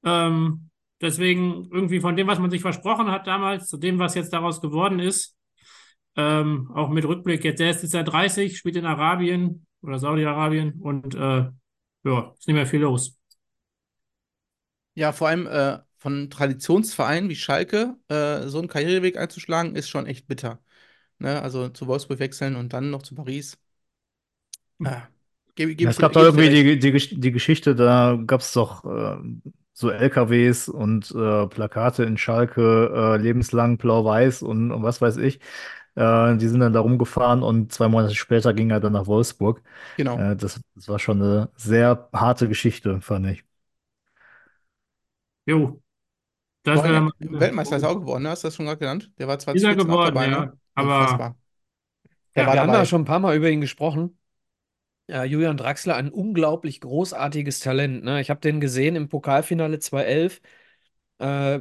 Ähm, 0.05 0.71
deswegen 1.01 1.69
irgendwie 1.73 2.01
von 2.01 2.17
dem, 2.17 2.27
was 2.27 2.39
man 2.39 2.51
sich 2.51 2.63
versprochen 2.63 3.11
hat 3.11 3.27
damals, 3.27 3.69
zu 3.69 3.77
dem, 3.79 3.99
was 3.99 4.15
jetzt 4.15 4.33
daraus 4.33 4.61
geworden 4.61 4.99
ist, 5.01 5.35
Ähm, 6.17 6.71
auch 6.75 6.89
mit 6.91 7.05
Rückblick. 7.05 7.45
Jetzt 7.45 7.61
erst 7.61 7.85
ist 7.85 7.95
er 7.95 8.05
30, 8.05 8.57
spielt 8.59 8.77
in 8.77 8.87
Arabien 8.87 9.67
oder 9.83 9.99
Saudi-Arabien 9.99 10.81
und 10.81 11.15
äh, 11.15 11.47
ja, 12.07 12.35
ist 12.39 12.47
nicht 12.49 12.55
mehr 12.57 12.67
viel 12.67 12.81
los. 12.83 13.19
Ja, 14.95 15.13
vor 15.13 15.29
allem 15.29 15.47
äh, 15.47 15.79
von 15.99 16.31
Traditionsvereinen 16.31 17.29
wie 17.29 17.37
Schalke 17.37 17.97
äh, 18.09 18.47
so 18.49 18.59
einen 18.59 18.69
Karriereweg 18.69 19.17
einzuschlagen, 19.19 19.77
ist 19.77 19.89
schon 19.89 20.07
echt 20.07 20.27
bitter. 20.27 20.59
Ne? 21.19 21.43
Also 21.43 21.69
zu 21.71 21.87
Wolfsburg 21.89 22.21
wechseln 22.21 22.57
und 22.57 22.73
dann 22.73 22.91
noch 22.91 23.03
zu 23.03 23.15
Paris. 23.15 23.59
Ah, 24.85 25.09
gebe, 25.55 25.75
gebe 25.75 25.85
Ja, 25.85 25.91
es 25.91 25.99
gab 25.99 26.13
da 26.13 26.23
irgendwie 26.23 26.49
die, 26.49 26.79
die, 26.79 27.21
die 27.21 27.33
Geschichte, 27.33 27.75
da 27.75 28.19
gab 28.27 28.41
es 28.41 28.53
doch 28.53 28.85
äh, 28.85 29.19
so 29.73 29.91
LKWs 29.91 30.69
und 30.69 31.11
äh, 31.13 31.47
Plakate 31.49 32.05
in 32.05 32.17
Schalke, 32.17 32.91
äh, 32.95 33.23
lebenslang 33.23 33.77
blau-weiß 33.79 34.43
und, 34.43 34.73
und 34.73 34.83
was 34.83 35.01
weiß 35.03 35.19
ich. 35.19 35.41
Äh, 35.97 36.37
die 36.39 36.49
sind 36.49 36.61
dann 36.61 36.73
da 36.75 36.81
rumgefahren 36.81 37.43
und 37.43 37.73
zwei 37.73 37.89
Monate 37.89 38.15
später 38.15 38.55
ging 38.55 38.71
er 38.71 38.81
dann 38.81 38.93
nach 38.95 39.07
Wolfsburg. 39.09 39.63
Genau. 39.97 40.31
Äh, 40.31 40.37
das, 40.37 40.61
das 40.75 40.89
war 40.89 40.99
schon 41.01 41.23
eine 41.23 41.51
sehr 41.57 42.09
harte 42.15 42.49
Geschichte, 42.49 43.01
fand 43.03 43.27
ich. 43.29 43.45
Jo, 45.47 45.81
das 46.65 46.83
mal 46.85 47.13
Weltmeister 47.21 47.77
ist 47.77 47.85
auch 47.85 47.97
geworden, 48.01 48.25
ne? 48.25 48.31
Hast 48.31 48.45
du 48.45 48.49
das 48.49 48.57
schon 48.57 48.67
gerade 48.67 48.79
genannt? 48.81 49.13
Der 49.19 49.29
war 49.29 49.39
Ist 49.53 49.65
er 49.65 49.75
2014 49.75 49.91
auch 49.91 50.01
geworden, 50.01 50.03
dabei, 50.03 50.29
ja. 50.29 50.31
ne? 50.31 50.59
Aber 50.75 51.27
Ja, 52.35 52.47
war 52.47 52.53
Wir 52.53 52.61
haben 52.61 52.73
ja 52.73 52.85
schon 52.85 53.03
ein 53.03 53.05
paar 53.05 53.19
Mal 53.19 53.37
über 53.37 53.49
ihn 53.51 53.61
gesprochen. 53.61 54.19
Ja, 55.09 55.25
Julian 55.25 55.57
Draxler, 55.57 55.97
ein 55.97 56.11
unglaublich 56.11 56.81
großartiges 56.81 57.61
Talent. 57.61 58.05
Ne? 58.05 58.21
Ich 58.21 58.31
habe 58.31 58.41
den 58.41 58.61
gesehen 58.61 58.97
im 58.97 59.09
Pokalfinale 59.09 59.79
2011, 59.81 60.43
äh, 61.21 61.61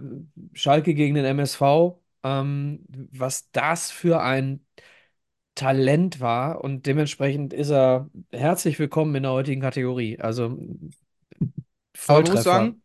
Schalke 0.53 0.93
gegen 0.95 1.15
den 1.15 1.25
MSV. 1.25 1.99
Ähm, 2.25 2.85
was 3.11 3.51
das 3.51 3.91
für 3.91 4.21
ein 4.21 4.65
Talent 5.55 6.19
war 6.19 6.63
und 6.63 6.85
dementsprechend 6.87 7.53
ist 7.53 7.69
er 7.71 8.09
herzlich 8.31 8.79
willkommen 8.79 9.15
in 9.15 9.23
der 9.23 9.31
heutigen 9.33 9.61
Kategorie. 9.61 10.19
Also 10.19 10.57
Aber 12.07 12.21
man 12.21 12.31
muss 12.31 12.43
Volltreffer. 12.43 12.43
sagen, 12.43 12.81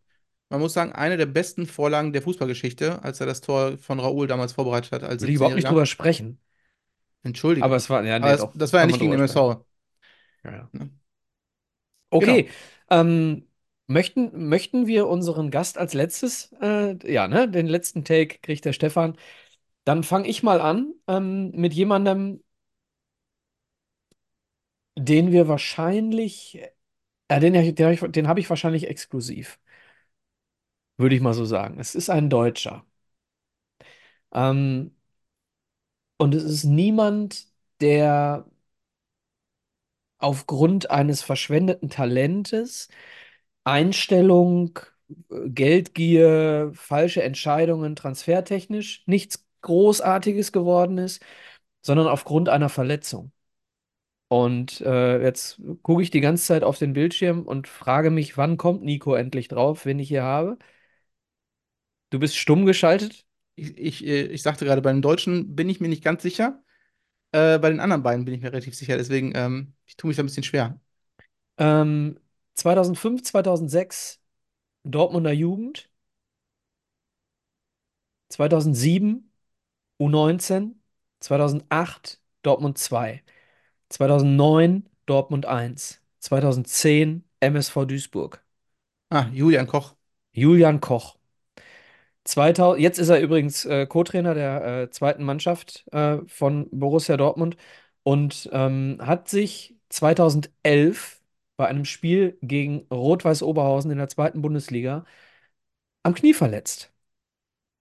man 0.51 0.61
muss 0.61 0.73
sagen, 0.73 0.93
eine 0.93 1.17
der 1.17 1.27
besten 1.27 1.67
Vorlagen 1.67 2.13
der 2.13 2.23
Fußballgeschichte, 2.23 3.03
als 3.03 3.21
er 3.21 3.27
das 3.27 3.41
Tor 3.41 3.79
von 3.79 4.01
Raoul 4.01 4.27
damals 4.27 4.53
vorbereitet 4.53 4.93
hat, 4.93 5.03
als 5.05 5.23
Will 5.23 5.31
ich 5.31 5.37
überhaupt 5.37 5.57
nicht 5.57 5.65
17-Jähriger. 5.65 5.71
drüber 5.71 5.87
sprechen. 5.87 6.39
Entschuldige. 7.23 7.65
Aber 7.65 7.77
es 7.77 7.91
war, 7.91 8.05
ja, 8.05 8.19
nee, 8.19 8.25
das, 8.31 8.41
doch, 8.41 8.53
das 8.57 8.73
war 8.73 8.81
ja 8.81 8.87
nicht 8.87 8.99
gegen 9.01 9.13
MSV. 9.13 9.65
Ja, 10.45 10.51
ja. 10.53 10.69
Ne? 10.73 10.91
Okay, 12.13 12.49
ähm, 12.91 13.47
möchten, 13.91 14.49
möchten 14.49 14.87
wir 14.87 15.09
unseren 15.09 15.51
Gast 15.51 15.79
als 15.79 15.95
letztes, 15.95 16.53
äh, 16.61 16.97
ja, 17.13 17.29
ne, 17.29 17.49
den 17.51 17.67
letzten 17.67 18.05
Take 18.05 18.39
kriegt 18.41 18.65
der 18.65 18.73
Stefan. 18.73 19.17
Dann 19.85 20.05
fange 20.05 20.29
ich 20.29 20.43
mal 20.43 20.61
an 20.61 20.95
ähm, 21.09 21.53
mit 21.53 21.75
jemandem, 21.75 22.43
den 24.97 25.33
wir 25.33 25.49
wahrscheinlich, 25.49 26.61
äh, 27.29 27.41
den, 27.41 27.55
den, 27.55 27.87
habe 27.87 27.95
ich, 27.95 28.01
den 28.13 28.29
habe 28.29 28.41
ich 28.41 28.51
wahrscheinlich 28.51 28.89
exklusiv, 28.89 29.61
würde 30.99 31.15
ich 31.17 31.21
mal 31.21 31.35
so 31.35 31.45
sagen. 31.45 31.79
Es 31.81 31.95
ist 31.97 32.11
ein 32.11 32.31
Deutscher. 32.31 32.85
Ähm, 34.33 34.91
und 36.19 36.35
es 36.35 36.45
ist 36.45 36.65
niemand, 36.65 37.47
der 37.81 38.47
aufgrund 40.19 40.91
eines 40.91 41.23
verschwendeten 41.23 41.89
Talentes, 41.91 42.89
Einstellung, 43.65 44.79
Geldgier, 45.31 46.71
falsche 46.75 47.23
Entscheidungen, 47.23 47.97
transfertechnisch 47.97 49.03
nichts 49.07 49.47
Großartiges 49.63 50.53
geworden 50.53 50.99
ist, 50.99 51.23
sondern 51.83 52.07
aufgrund 52.09 52.49
einer 52.49 52.69
Verletzung. 52.69 53.33
Und 54.29 54.81
äh, 54.83 55.23
jetzt 55.23 55.61
gucke 55.83 56.03
ich 56.03 56.11
die 56.11 56.21
ganze 56.21 56.45
Zeit 56.47 56.63
auf 56.65 56.79
den 56.79 56.93
Bildschirm 56.93 57.43
und 57.47 57.67
frage 57.69 58.11
mich, 58.11 58.37
wann 58.37 58.57
kommt 58.57 58.83
Nico 58.85 59.15
endlich 59.15 59.49
drauf, 59.49 59.87
wen 59.87 59.99
ich 59.99 60.09
hier 60.09 60.23
habe? 60.23 60.59
Du 62.11 62.19
bist 62.19 62.37
stumm 62.37 62.67
geschaltet? 62.67 63.25
Ich, 63.55 63.77
ich, 63.79 64.07
äh, 64.07 64.23
ich 64.27 64.43
sagte 64.43 64.65
gerade, 64.65 64.83
bei 64.83 64.93
den 64.93 65.03
Deutschen 65.03 65.55
bin 65.55 65.69
ich 65.69 65.81
mir 65.81 65.89
nicht 65.89 66.05
ganz 66.05 66.23
sicher. 66.23 66.63
Äh, 67.33 67.59
bei 67.59 67.71
den 67.71 67.81
anderen 67.81 68.03
beiden 68.03 68.25
bin 68.25 68.35
ich 68.35 68.41
mir 68.43 68.53
relativ 68.53 68.77
sicher. 68.77 68.99
Deswegen, 68.99 69.33
ähm, 69.37 69.75
ich 69.87 69.97
tue 69.97 70.09
mich 70.09 70.17
da 70.19 70.25
ein 70.25 70.27
bisschen 70.27 70.45
schwer. 70.45 70.81
Ähm, 71.59 72.19
2005, 72.55 73.23
2006 73.23 74.21
Dortmunder 74.85 75.33
Jugend. 75.33 75.91
2007 78.31 79.31
U19. 79.99 80.77
2008 81.21 82.21
Dortmund 82.43 82.79
2. 82.79 83.23
2009 83.91 84.89
Dortmund 85.07 85.47
1. 85.47 86.01
2010 86.21 87.25
MSV 87.41 87.87
Duisburg. 87.87 88.43
Ah, 89.11 89.29
Julian 89.33 89.67
Koch. 89.67 89.97
Julian 90.33 90.81
Koch. 90.81 91.17
2000, 92.25 92.81
jetzt 92.81 92.99
ist 92.99 93.09
er 93.09 93.21
übrigens 93.21 93.65
äh, 93.65 93.87
Co-Trainer 93.87 94.35
der 94.35 94.83
äh, 94.83 94.91
zweiten 94.91 95.25
Mannschaft 95.25 95.85
äh, 95.93 96.19
von 96.27 96.69
Borussia 96.71 97.17
Dortmund 97.17 97.57
und 98.03 98.49
ähm, 98.53 98.99
hat 99.01 99.29
sich 99.29 99.77
2011 99.89 101.20
bei 101.61 101.69
einem 101.69 101.87
Spiel 101.87 102.39
gegen 102.43 102.87
Rot-Weiß 102.93 103.45
Oberhausen 103.45 103.93
in 103.93 103.99
der 103.99 104.09
zweiten 104.09 104.43
Bundesliga 104.43 105.07
am 106.03 106.15
Knie 106.15 106.35
verletzt. 106.35 106.93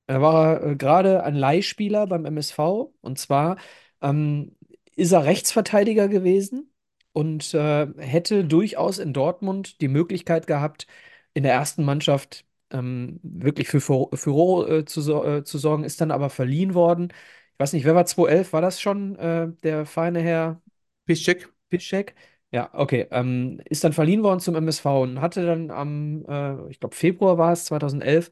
Da 0.07 0.21
war 0.21 0.61
er 0.61 0.71
äh, 0.71 0.75
gerade 0.75 1.23
ein 1.23 1.35
Leihspieler 1.35 2.07
beim 2.07 2.25
MSV 2.25 2.93
und 3.01 3.19
zwar 3.19 3.57
ähm, 4.01 4.55
ist 4.95 5.11
er 5.11 5.25
Rechtsverteidiger 5.25 6.07
gewesen 6.07 6.71
und 7.13 7.53
äh, 7.53 7.87
hätte 7.97 8.43
durchaus 8.45 8.97
in 8.99 9.13
Dortmund 9.13 9.81
die 9.81 9.87
Möglichkeit 9.87 10.47
gehabt, 10.47 10.87
in 11.33 11.43
der 11.43 11.53
ersten 11.53 11.83
Mannschaft 11.85 12.45
ähm, 12.71 13.19
wirklich 13.23 13.67
für 13.69 13.81
Furo- 13.81 14.15
Furore 14.15 14.79
äh, 14.79 14.85
zu, 14.85 15.01
äh, 15.23 15.43
zu 15.43 15.57
sorgen, 15.59 15.83
ist 15.83 16.01
dann 16.01 16.11
aber 16.11 16.29
verliehen 16.29 16.73
worden. 16.73 17.09
Ich 17.53 17.59
weiß 17.59 17.73
nicht, 17.73 17.85
wer 17.85 17.95
war 17.95 18.05
2011? 18.05 18.53
War 18.53 18.61
das 18.61 18.81
schon 18.81 19.15
äh, 19.17 19.49
der 19.63 19.85
feine 19.85 20.21
Herr 20.21 20.61
Piszczek. 21.05 21.49
Piszczek? 21.69 22.15
Ja, 22.51 22.69
okay. 22.73 23.07
Ähm, 23.11 23.61
ist 23.65 23.83
dann 23.83 23.93
verliehen 23.93 24.23
worden 24.23 24.39
zum 24.39 24.55
MSV 24.55 25.03
und 25.03 25.21
hatte 25.21 25.45
dann 25.45 25.69
am, 25.69 26.25
äh, 26.27 26.69
ich 26.71 26.79
glaube, 26.79 26.95
Februar 26.95 27.37
war 27.37 27.51
es, 27.53 27.65
2011, 27.65 28.31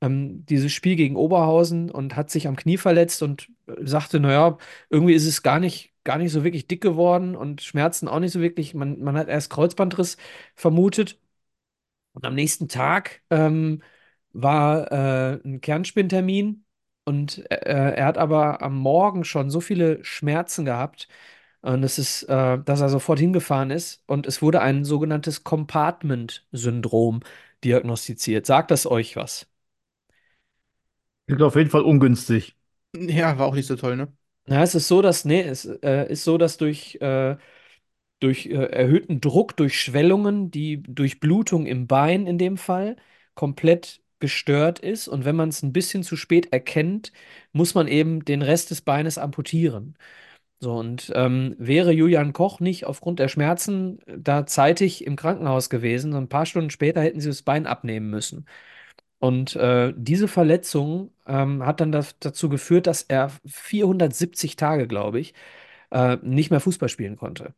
ähm, 0.00 0.44
dieses 0.46 0.72
Spiel 0.72 0.96
gegen 0.96 1.14
Oberhausen 1.16 1.88
und 1.90 2.16
hat 2.16 2.30
sich 2.30 2.48
am 2.48 2.56
Knie 2.56 2.78
verletzt 2.78 3.22
und 3.22 3.48
äh, 3.68 3.74
sagte, 3.86 4.18
naja, 4.20 4.58
irgendwie 4.90 5.14
ist 5.14 5.26
es 5.26 5.42
gar 5.44 5.60
nicht, 5.60 5.92
gar 6.02 6.18
nicht 6.18 6.32
so 6.32 6.42
wirklich 6.44 6.66
dick 6.66 6.80
geworden 6.82 7.36
und 7.36 7.62
Schmerzen 7.62 8.08
auch 8.08 8.18
nicht 8.20 8.32
so 8.32 8.40
wirklich. 8.40 8.74
Man, 8.74 9.00
man 9.00 9.16
hat 9.16 9.28
erst 9.28 9.50
Kreuzbandriss 9.50 10.16
vermutet. 10.56 11.18
Und 12.12 12.24
am 12.24 12.34
nächsten 12.34 12.68
Tag 12.68 13.22
ähm, 13.30 13.82
war 14.32 14.90
äh, 14.92 15.40
ein 15.44 15.60
Kernspintermin 15.60 16.64
und 17.04 17.38
äh, 17.50 17.56
er 17.96 18.06
hat 18.06 18.18
aber 18.18 18.62
am 18.62 18.76
Morgen 18.78 19.24
schon 19.24 19.50
so 19.50 19.60
viele 19.60 20.02
Schmerzen 20.04 20.64
gehabt, 20.64 21.08
und 21.64 21.82
es 21.84 21.98
ist, 21.98 22.24
äh, 22.24 22.58
dass 22.64 22.80
er 22.80 22.88
sofort 22.90 23.18
hingefahren 23.20 23.70
ist 23.70 24.02
und 24.06 24.26
es 24.26 24.42
wurde 24.42 24.60
ein 24.62 24.84
sogenanntes 24.84 25.44
Compartment-Syndrom 25.44 27.20
diagnostiziert. 27.64 28.46
Sagt 28.46 28.70
das 28.70 28.86
euch 28.86 29.16
was? 29.16 29.48
Klingt 31.26 31.42
auf 31.42 31.56
jeden 31.56 31.68
Fall 31.70 31.82
ungünstig. 31.82 32.56
Ja, 32.94 33.38
war 33.38 33.46
auch 33.46 33.54
nicht 33.54 33.66
so 33.66 33.76
toll, 33.76 33.96
ne? 33.96 34.12
Ja, 34.46 34.62
es 34.62 34.74
ist 34.74 34.88
so, 34.88 35.00
dass, 35.00 35.24
nee, 35.24 35.40
es 35.42 35.64
äh, 35.64 36.10
ist 36.12 36.24
so, 36.24 36.36
dass 36.36 36.58
durch, 36.58 36.96
äh, 37.00 37.36
durch 38.20 38.46
äh, 38.46 38.52
erhöhten 38.54 39.20
Druck, 39.20 39.56
durch 39.56 39.80
Schwellungen, 39.80 40.50
die 40.50 40.82
Durchblutung 40.82 41.66
im 41.66 41.86
Bein 41.88 42.26
in 42.26 42.38
dem 42.38 42.58
Fall 42.58 42.96
komplett 43.34 44.02
gestört 44.20 44.80
ist. 44.80 45.08
Und 45.08 45.24
wenn 45.26 45.36
man 45.36 45.50
es 45.50 45.62
ein 45.62 45.72
bisschen 45.72 46.02
zu 46.04 46.16
spät 46.16 46.52
erkennt, 46.52 47.12
muss 47.52 47.74
man 47.74 47.88
eben 47.88 48.24
den 48.24 48.42
Rest 48.42 48.70
des 48.70 48.82
Beines 48.82 49.18
amputieren. 49.18 49.96
So, 50.64 50.72
und 50.78 51.12
ähm, 51.14 51.54
wäre 51.58 51.92
Julian 51.92 52.32
Koch 52.32 52.58
nicht 52.58 52.86
aufgrund 52.86 53.18
der 53.18 53.28
Schmerzen 53.28 53.98
da 54.06 54.46
zeitig 54.46 55.06
im 55.06 55.14
Krankenhaus 55.14 55.68
gewesen, 55.68 56.14
ein 56.14 56.30
paar 56.30 56.46
Stunden 56.46 56.70
später 56.70 57.02
hätten 57.02 57.20
sie 57.20 57.28
das 57.28 57.42
Bein 57.42 57.66
abnehmen 57.66 58.08
müssen. 58.08 58.46
Und 59.18 59.56
äh, 59.56 59.92
diese 59.96 60.28
Verletzung 60.28 61.12
ähm, 61.26 61.66
hat 61.66 61.80
dann 61.80 61.92
das, 61.92 62.18
dazu 62.20 62.48
geführt, 62.48 62.86
dass 62.86 63.02
er 63.02 63.30
470 63.46 64.56
Tage, 64.56 64.88
glaube 64.88 65.20
ich, 65.20 65.34
äh, 65.90 66.18
nicht 66.22 66.50
mehr 66.50 66.60
Fußball 66.60 66.88
spielen 66.88 67.16
konnte. 67.16 67.54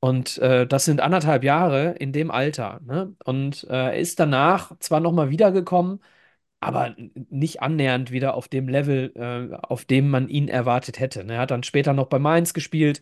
Und 0.00 0.38
äh, 0.38 0.66
das 0.66 0.84
sind 0.86 1.00
anderthalb 1.00 1.44
Jahre 1.44 1.92
in 1.98 2.12
dem 2.12 2.30
Alter. 2.30 2.80
Ne? 2.84 3.14
Und 3.24 3.64
äh, 3.70 3.74
er 3.74 3.98
ist 3.98 4.20
danach 4.20 4.78
zwar 4.80 5.00
nochmal 5.00 5.30
wiedergekommen, 5.30 6.00
aber 6.60 6.94
nicht 7.30 7.62
annähernd 7.62 8.10
wieder 8.10 8.34
auf 8.34 8.48
dem 8.48 8.68
Level, 8.68 9.12
äh, 9.14 9.56
auf 9.56 9.84
dem 9.84 10.10
man 10.10 10.28
ihn 10.28 10.48
erwartet 10.48 10.98
hätte. 11.00 11.24
ne? 11.24 11.34
Er 11.34 11.40
hat 11.40 11.50
dann 11.52 11.62
später 11.62 11.92
noch 11.92 12.06
bei 12.08 12.18
Mainz 12.18 12.52
gespielt, 12.54 13.00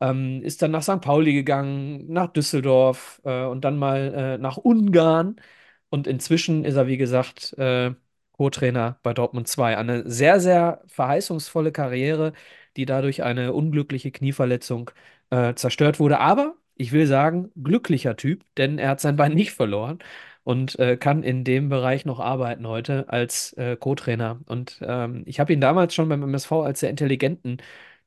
ähm, 0.00 0.42
ist 0.42 0.62
dann 0.62 0.70
nach 0.70 0.82
St. 0.82 1.00
Pauli 1.00 1.32
gegangen, 1.34 2.06
nach 2.12 2.28
Düsseldorf 2.32 3.20
äh, 3.24 3.44
und 3.44 3.62
dann 3.64 3.78
mal 3.78 4.14
äh, 4.14 4.38
nach 4.38 4.56
Ungarn. 4.58 5.36
Und 5.90 6.06
inzwischen 6.06 6.64
ist 6.64 6.76
er, 6.76 6.86
wie 6.86 6.96
gesagt, 6.96 7.52
äh, 7.58 7.92
Co-Trainer 8.32 8.98
bei 9.02 9.12
Dortmund 9.14 9.48
2. 9.48 9.76
Eine 9.76 10.08
sehr, 10.10 10.40
sehr 10.40 10.82
verheißungsvolle 10.86 11.72
Karriere, 11.72 12.32
die 12.76 12.86
dadurch 12.86 13.22
eine 13.22 13.52
unglückliche 13.52 14.10
Knieverletzung 14.12 14.90
äh, 15.30 15.54
zerstört 15.54 15.98
wurde. 16.00 16.18
Aber 16.20 16.54
ich 16.76 16.92
will 16.92 17.06
sagen, 17.06 17.50
glücklicher 17.62 18.16
Typ, 18.16 18.44
denn 18.56 18.78
er 18.78 18.90
hat 18.90 19.00
sein 19.00 19.16
Bein 19.16 19.34
nicht 19.34 19.52
verloren 19.52 19.98
und 20.44 20.78
äh, 20.78 20.96
kann 20.96 21.22
in 21.22 21.44
dem 21.44 21.68
Bereich 21.68 22.04
noch 22.04 22.20
arbeiten 22.20 22.66
heute 22.66 23.08
als 23.08 23.52
äh, 23.54 23.76
Co-Trainer. 23.76 24.40
Und 24.46 24.78
ähm, 24.82 25.22
ich 25.26 25.40
habe 25.40 25.52
ihn 25.52 25.60
damals 25.60 25.94
schon 25.94 26.08
beim 26.08 26.22
MSV 26.22 26.52
als 26.52 26.80
sehr 26.80 26.90
intelligenten 26.90 27.58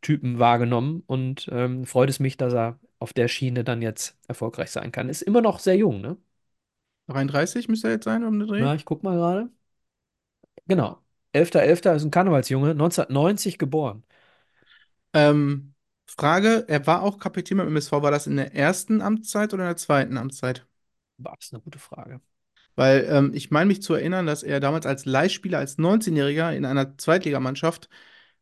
Typen 0.02 0.40
wahrgenommen 0.40 1.04
und 1.08 1.50
ähm, 1.52 1.86
freut 1.86 2.10
es 2.10 2.20
mich, 2.20 2.38
dass 2.38 2.54
er 2.54 2.80
auf 3.00 3.14
der 3.14 3.28
Schiene 3.28 3.64
dann 3.64 3.82
jetzt 3.82 4.18
erfolgreich 4.28 4.72
sein 4.72 4.92
kann. 4.92 5.10
Ist 5.10 5.22
immer 5.22 5.42
noch 5.42 5.60
sehr 5.60 5.78
jung, 5.78 6.02
ne? 6.02 6.18
33 7.08 7.68
müsste 7.68 7.88
er 7.88 7.94
jetzt 7.96 8.06
sein 8.06 8.24
um 8.24 8.40
den 8.40 8.48
Dreh. 8.48 8.60
Ja, 8.60 8.76
ich 8.76 8.86
guck 8.86 9.04
mal 9.04 9.16
gerade. 9.16 9.50
Genau. 10.68 11.00
11.11. 11.34 11.96
ist 11.96 12.04
ein 12.04 12.12
Karnevalsjunge, 12.12 12.76
1990 12.76 13.58
geboren. 13.58 14.04
Ähm, 15.14 15.74
Frage, 16.06 16.66
er 16.68 16.86
war 16.86 17.02
auch 17.02 17.18
Kapitän 17.20 17.58
beim 17.58 17.68
MSV, 17.68 17.92
war 17.92 18.12
das 18.12 18.28
in 18.28 18.36
der 18.36 18.54
ersten 18.54 19.02
Amtszeit 19.02 19.54
oder 19.54 19.64
in 19.64 19.70
der 19.70 19.78
zweiten 19.78 20.18
Amtszeit? 20.18 20.66
Das 21.18 21.50
eine 21.52 21.62
gute 21.62 21.80
Frage. 21.80 22.22
Weil 22.76 23.06
ähm, 23.10 23.32
ich 23.34 23.52
meine 23.52 23.68
mich 23.68 23.82
zu 23.82 23.94
erinnern, 23.94 24.26
dass 24.26 24.44
er 24.44 24.60
damals 24.60 24.86
als 24.86 25.06
Leihspieler, 25.06 25.60
als 25.60 25.78
19-Jähriger 25.78 26.54
in 26.56 26.66
einer 26.66 26.98
Zweitligamannschaft 26.98 27.90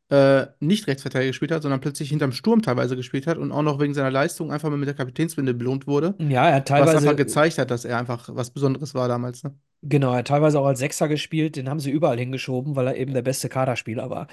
äh, 0.10 0.48
nicht 0.60 0.88
Rechtsverteidiger 0.88 1.30
gespielt 1.30 1.52
hat, 1.52 1.62
sondern 1.62 1.82
plötzlich 1.82 2.10
hinterm 2.10 2.32
Sturm 2.32 2.62
teilweise 2.62 2.96
gespielt 2.96 3.28
hat 3.28 3.38
und 3.38 3.52
auch 3.52 3.62
noch 3.62 3.80
wegen 3.80 3.94
seiner 3.94 4.12
Leistung 4.12 4.52
einfach 4.52 4.70
mal 4.70 4.78
mit 4.78 4.88
der 4.88 4.96
Kapitänsbinde 4.96 5.54
belohnt 5.54 5.88
wurde. 5.88 6.16
Ja, 6.20 6.50
er 6.50 6.56
hat 6.56 6.70
Was 6.70 6.80
einfach 6.80 6.94
teilweise, 6.94 7.16
gezeigt 7.16 7.58
hat, 7.58 7.72
dass 7.72 7.86
er 7.86 7.98
einfach 7.98 8.30
was 8.32 8.52
Besonderes 8.52 8.94
war 8.94 9.08
damals. 9.08 9.44
Ne? 9.44 9.56
genau, 9.82 10.12
er 10.12 10.20
hat 10.20 10.28
teilweise 10.28 10.60
auch 10.60 10.66
als 10.66 10.80
Sechser 10.80 11.08
gespielt. 11.08 11.56
Den 11.56 11.70
haben 11.70 11.80
sie 11.80 11.92
überall 11.92 12.18
hingeschoben, 12.18 12.76
weil 12.76 12.88
er 12.88 12.98
eben 12.98 13.14
der 13.14 13.22
beste 13.22 13.50
Kaderspieler 13.50 14.10
war. 14.10 14.28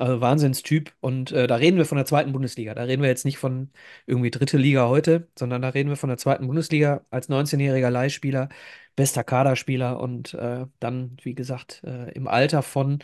Also 0.00 0.22
Wahnsinnstyp. 0.22 0.94
Und 1.00 1.30
äh, 1.32 1.46
da 1.46 1.56
reden 1.56 1.76
wir 1.76 1.84
von 1.84 1.96
der 1.96 2.06
zweiten 2.06 2.32
Bundesliga. 2.32 2.74
Da 2.74 2.84
reden 2.84 3.02
wir 3.02 3.10
jetzt 3.10 3.26
nicht 3.26 3.36
von 3.36 3.70
irgendwie 4.06 4.30
dritte 4.30 4.56
Liga 4.56 4.88
heute, 4.88 5.28
sondern 5.38 5.60
da 5.60 5.68
reden 5.68 5.90
wir 5.90 5.96
von 5.96 6.08
der 6.08 6.16
zweiten 6.16 6.46
Bundesliga 6.46 7.04
als 7.10 7.28
19-jähriger 7.28 7.90
Leihspieler, 7.90 8.48
bester 8.96 9.24
Kaderspieler 9.24 10.00
und 10.00 10.32
äh, 10.32 10.64
dann, 10.78 11.18
wie 11.22 11.34
gesagt, 11.34 11.82
äh, 11.84 12.10
im 12.12 12.28
Alter 12.28 12.62
von 12.62 13.00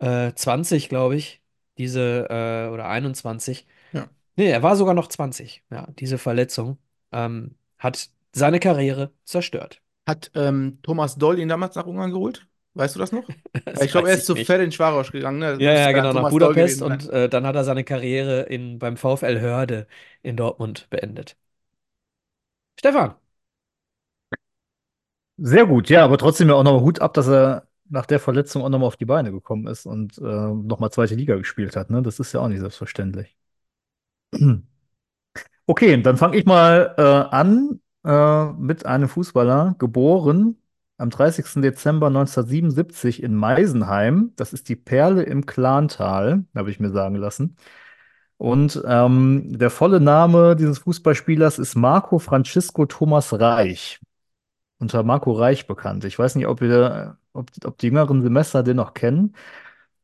äh, 0.00 0.32
20, 0.34 0.88
glaube 0.88 1.14
ich, 1.14 1.42
diese, 1.78 2.26
äh, 2.28 2.72
oder 2.72 2.88
21. 2.88 3.64
Ja. 3.92 4.08
Nee, 4.34 4.50
er 4.50 4.64
war 4.64 4.74
sogar 4.74 4.94
noch 4.94 5.06
20. 5.06 5.62
Ja, 5.70 5.86
diese 5.96 6.18
Verletzung 6.18 6.78
ähm, 7.12 7.54
hat 7.78 8.10
seine 8.32 8.58
Karriere 8.58 9.12
zerstört. 9.24 9.80
Hat 10.08 10.32
ähm, 10.34 10.80
Thomas 10.82 11.14
Doll 11.16 11.38
ihn 11.38 11.48
damals 11.48 11.76
nach 11.76 11.86
Ungarn 11.86 12.10
geholt? 12.10 12.48
Weißt 12.74 12.94
du 12.94 13.00
das 13.00 13.12
noch? 13.12 13.24
Das 13.64 13.82
ich 13.82 13.92
glaube, 13.92 14.08
er 14.08 14.16
ist 14.16 14.26
zu 14.26 14.34
nicht. 14.34 14.46
Ferenc 14.46 14.78
Varos 14.78 15.12
gegangen. 15.12 15.38
Ne? 15.38 15.56
Ja, 15.60 15.72
ja, 15.74 15.92
genau, 15.92 16.08
nach 16.08 16.14
Thomas 16.14 16.30
Doll 16.32 16.40
Budapest 16.48 16.80
gewesen 16.80 16.92
und 16.92 17.10
äh, 17.10 17.28
dann 17.28 17.46
hat 17.46 17.54
er 17.54 17.64
seine 17.64 17.84
Karriere 17.84 18.42
in, 18.42 18.78
beim 18.78 18.96
VfL 18.96 19.40
Hörde 19.40 19.86
in 20.22 20.36
Dortmund 20.36 20.88
beendet. 20.90 21.36
Stefan, 22.78 23.14
Sehr 25.38 25.66
gut, 25.66 25.88
ja, 25.88 26.04
aber 26.04 26.18
trotzdem 26.18 26.48
ja 26.48 26.54
auch 26.54 26.62
nochmal 26.62 26.82
Hut 26.82 27.00
ab, 27.00 27.14
dass 27.14 27.26
er 27.28 27.66
nach 27.88 28.06
der 28.06 28.20
Verletzung 28.20 28.62
auch 28.62 28.68
nochmal 28.68 28.86
auf 28.88 28.96
die 28.96 29.04
Beine 29.04 29.32
gekommen 29.32 29.66
ist 29.66 29.86
und 29.86 30.16
äh, 30.18 30.22
nochmal 30.22 30.90
zweite 30.92 31.14
Liga 31.14 31.36
gespielt 31.36 31.74
hat. 31.76 31.90
Ne? 31.90 32.02
Das 32.02 32.20
ist 32.20 32.32
ja 32.32 32.40
auch 32.40 32.48
nicht 32.48 32.60
selbstverständlich. 32.60 33.36
Okay, 35.66 36.00
dann 36.02 36.16
fange 36.16 36.36
ich 36.36 36.44
mal 36.44 36.94
äh, 36.98 37.02
an 37.02 37.80
äh, 38.04 38.46
mit 38.54 38.84
einem 38.86 39.08
Fußballer, 39.08 39.76
geboren 39.78 40.58
am 41.02 41.10
30. 41.10 41.62
Dezember 41.62 42.06
1977 42.08 43.22
in 43.22 43.34
Meisenheim. 43.34 44.32
Das 44.36 44.52
ist 44.52 44.68
die 44.68 44.76
Perle 44.76 45.24
im 45.24 45.46
Klantal, 45.46 46.44
habe 46.54 46.70
ich 46.70 46.80
mir 46.80 46.90
sagen 46.90 47.16
lassen. 47.16 47.56
Und 48.38 48.82
ähm, 48.86 49.58
der 49.58 49.70
volle 49.70 50.00
Name 50.00 50.56
dieses 50.56 50.80
Fußballspielers 50.80 51.58
ist 51.58 51.76
Marco 51.76 52.18
Francisco 52.18 52.86
Thomas 52.86 53.32
Reich 53.38 54.00
unter 54.82 55.02
Marco 55.04 55.32
Reich 55.32 55.66
bekannt. 55.66 56.04
Ich 56.04 56.18
weiß 56.18 56.34
nicht, 56.34 56.46
ob 56.48 56.60
wir, 56.60 57.16
ob, 57.32 57.50
ob 57.64 57.78
die 57.78 57.86
jüngeren 57.86 58.22
Semester 58.22 58.62
den 58.62 58.76
noch 58.76 58.94
kennen. 58.94 59.34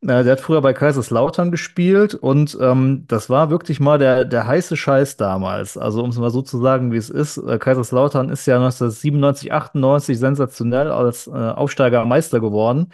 Äh, 0.02 0.22
der 0.22 0.32
hat 0.32 0.40
früher 0.40 0.60
bei 0.60 0.72
Kaiserslautern 0.72 1.50
gespielt 1.50 2.14
und 2.14 2.56
ähm, 2.60 3.04
das 3.08 3.28
war 3.30 3.50
wirklich 3.50 3.80
mal 3.80 3.98
der, 3.98 4.24
der 4.24 4.46
heiße 4.46 4.76
Scheiß 4.76 5.16
damals. 5.16 5.76
Also 5.76 6.02
um 6.04 6.10
es 6.10 6.18
mal 6.18 6.30
so 6.30 6.42
zu 6.42 6.58
sagen, 6.60 6.92
wie 6.92 6.96
es 6.96 7.10
ist. 7.10 7.36
Äh, 7.38 7.58
Kaiserslautern 7.58 8.28
ist 8.30 8.46
ja 8.46 8.56
1997, 8.56 9.52
98 9.52 10.18
sensationell 10.18 10.90
als 10.92 11.26
äh, 11.26 11.30
Aufsteiger 11.32 12.04
Meister 12.04 12.40
geworden. 12.40 12.92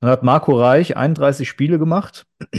Dann 0.00 0.10
hat 0.10 0.22
Marco 0.24 0.58
Reich 0.58 0.96
31 0.96 1.48
Spiele 1.48 1.78
gemacht 1.78 2.26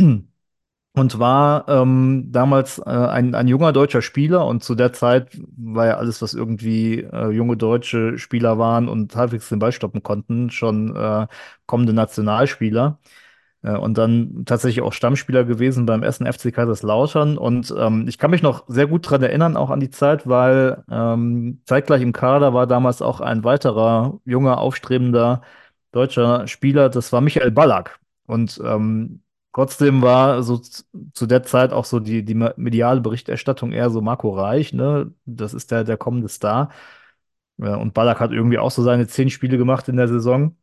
und 0.93 1.19
war 1.19 1.67
ähm, 1.69 2.27
damals 2.31 2.79
äh, 2.79 2.83
ein, 2.89 3.35
ein 3.35 3.47
junger 3.47 3.71
deutscher 3.73 4.01
Spieler 4.01 4.45
und 4.45 4.63
zu 4.63 4.75
der 4.75 4.93
Zeit 4.93 5.39
war 5.57 5.87
ja 5.87 5.97
alles, 5.97 6.21
was 6.21 6.33
irgendwie 6.33 6.99
äh, 7.01 7.29
junge 7.31 7.57
deutsche 7.57 8.17
Spieler 8.17 8.57
waren 8.59 8.89
und 8.89 9.15
halbwegs 9.15 9.49
den 9.49 9.59
Ball 9.59 9.71
stoppen 9.71 10.03
konnten, 10.03 10.49
schon 10.51 10.95
äh, 10.95 11.27
kommende 11.65 11.93
Nationalspieler. 11.93 12.99
Äh, 13.63 13.75
und 13.77 13.97
dann 13.97 14.43
tatsächlich 14.45 14.81
auch 14.83 14.93
Stammspieler 14.93 15.43
gewesen 15.43 15.85
beim 15.85 16.03
ersten 16.03 16.25
FC 16.25 16.51
Kaiserslautern. 16.51 17.37
Und 17.37 17.73
ähm, 17.77 18.07
ich 18.07 18.17
kann 18.17 18.31
mich 18.31 18.41
noch 18.41 18.65
sehr 18.67 18.87
gut 18.87 19.09
dran 19.09 19.23
erinnern, 19.23 19.57
auch 19.57 19.69
an 19.69 19.79
die 19.79 19.89
Zeit, 19.89 20.27
weil 20.27 20.83
ähm, 20.89 21.61
zeitgleich 21.65 22.01
im 22.01 22.13
Kader 22.13 22.53
war 22.53 22.67
damals 22.67 23.01
auch 23.01 23.21
ein 23.21 23.43
weiterer 23.43 24.19
junger, 24.25 24.59
aufstrebender 24.59 25.41
deutscher 25.91 26.47
Spieler, 26.47 26.89
das 26.89 27.11
war 27.13 27.21
Michael 27.21 27.51
Ballack. 27.51 27.99
Und 28.25 28.59
ähm, 28.63 29.21
Trotzdem 29.53 30.01
war 30.01 30.43
so 30.43 30.61
zu 31.13 31.25
der 31.27 31.43
Zeit 31.43 31.73
auch 31.73 31.83
so 31.83 31.99
die, 31.99 32.23
die 32.23 32.35
mediale 32.35 33.01
Berichterstattung 33.01 33.73
eher 33.73 33.89
so 33.89 34.01
Marco 34.01 34.29
Reich, 34.29 34.71
ne? 34.71 35.13
Das 35.25 35.53
ist 35.53 35.71
der, 35.71 35.83
der 35.83 35.97
kommende 35.97 36.29
Star. 36.29 36.71
Ja, 37.57 37.75
und 37.77 37.93
Ballack 37.93 38.19
hat 38.19 38.31
irgendwie 38.31 38.59
auch 38.59 38.71
so 38.71 38.83
seine 38.83 39.07
zehn 39.07 39.29
Spiele 39.29 39.57
gemacht 39.57 39.89
in 39.89 39.97
der 39.97 40.07
Saison. 40.07 40.57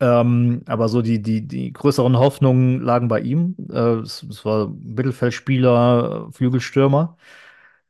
Ähm, 0.00 0.62
aber 0.66 0.88
so 0.88 1.02
die, 1.02 1.22
die, 1.22 1.46
die 1.46 1.72
größeren 1.72 2.18
Hoffnungen 2.18 2.80
lagen 2.82 3.08
bei 3.08 3.20
ihm. 3.20 3.56
Äh, 3.70 4.00
es, 4.00 4.22
es 4.24 4.44
war 4.44 4.68
Mittelfeldspieler, 4.68 6.28
äh, 6.30 6.32
Flügelstürmer. 6.32 7.16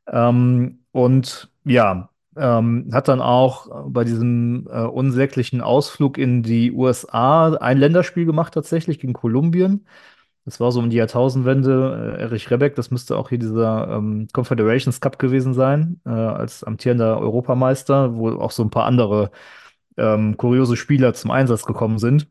Ähm, 0.07 0.79
und 0.91 1.51
ja, 1.65 2.09
ähm, 2.37 2.89
hat 2.93 3.07
dann 3.07 3.21
auch 3.21 3.89
bei 3.91 4.03
diesem 4.03 4.67
äh, 4.71 4.81
unsäglichen 4.83 5.61
Ausflug 5.61 6.17
in 6.17 6.43
die 6.43 6.71
USA 6.71 7.53
ein 7.55 7.77
Länderspiel 7.79 8.25
gemacht, 8.25 8.53
tatsächlich 8.53 8.99
gegen 8.99 9.13
Kolumbien. 9.13 9.85
Das 10.45 10.59
war 10.59 10.71
so 10.71 10.79
um 10.79 10.89
die 10.89 10.97
Jahrtausendwende. 10.97 12.15
Äh, 12.17 12.21
Erich 12.23 12.49
Rebeck, 12.51 12.75
das 12.75 12.91
müsste 12.91 13.17
auch 13.17 13.29
hier 13.29 13.39
dieser 13.39 13.87
ähm, 13.89 14.27
Confederations 14.33 15.01
Cup 15.01 15.19
gewesen 15.19 15.53
sein, 15.53 16.01
äh, 16.05 16.09
als 16.09 16.63
amtierender 16.63 17.19
Europameister, 17.19 18.15
wo 18.15 18.29
auch 18.39 18.51
so 18.51 18.63
ein 18.63 18.69
paar 18.71 18.85
andere 18.85 19.31
ähm, 19.99 20.37
kuriose 20.37 20.77
Spieler 20.77 21.13
zum 21.13 21.31
Einsatz 21.31 21.65
gekommen 21.65 21.99
sind. 21.99 22.27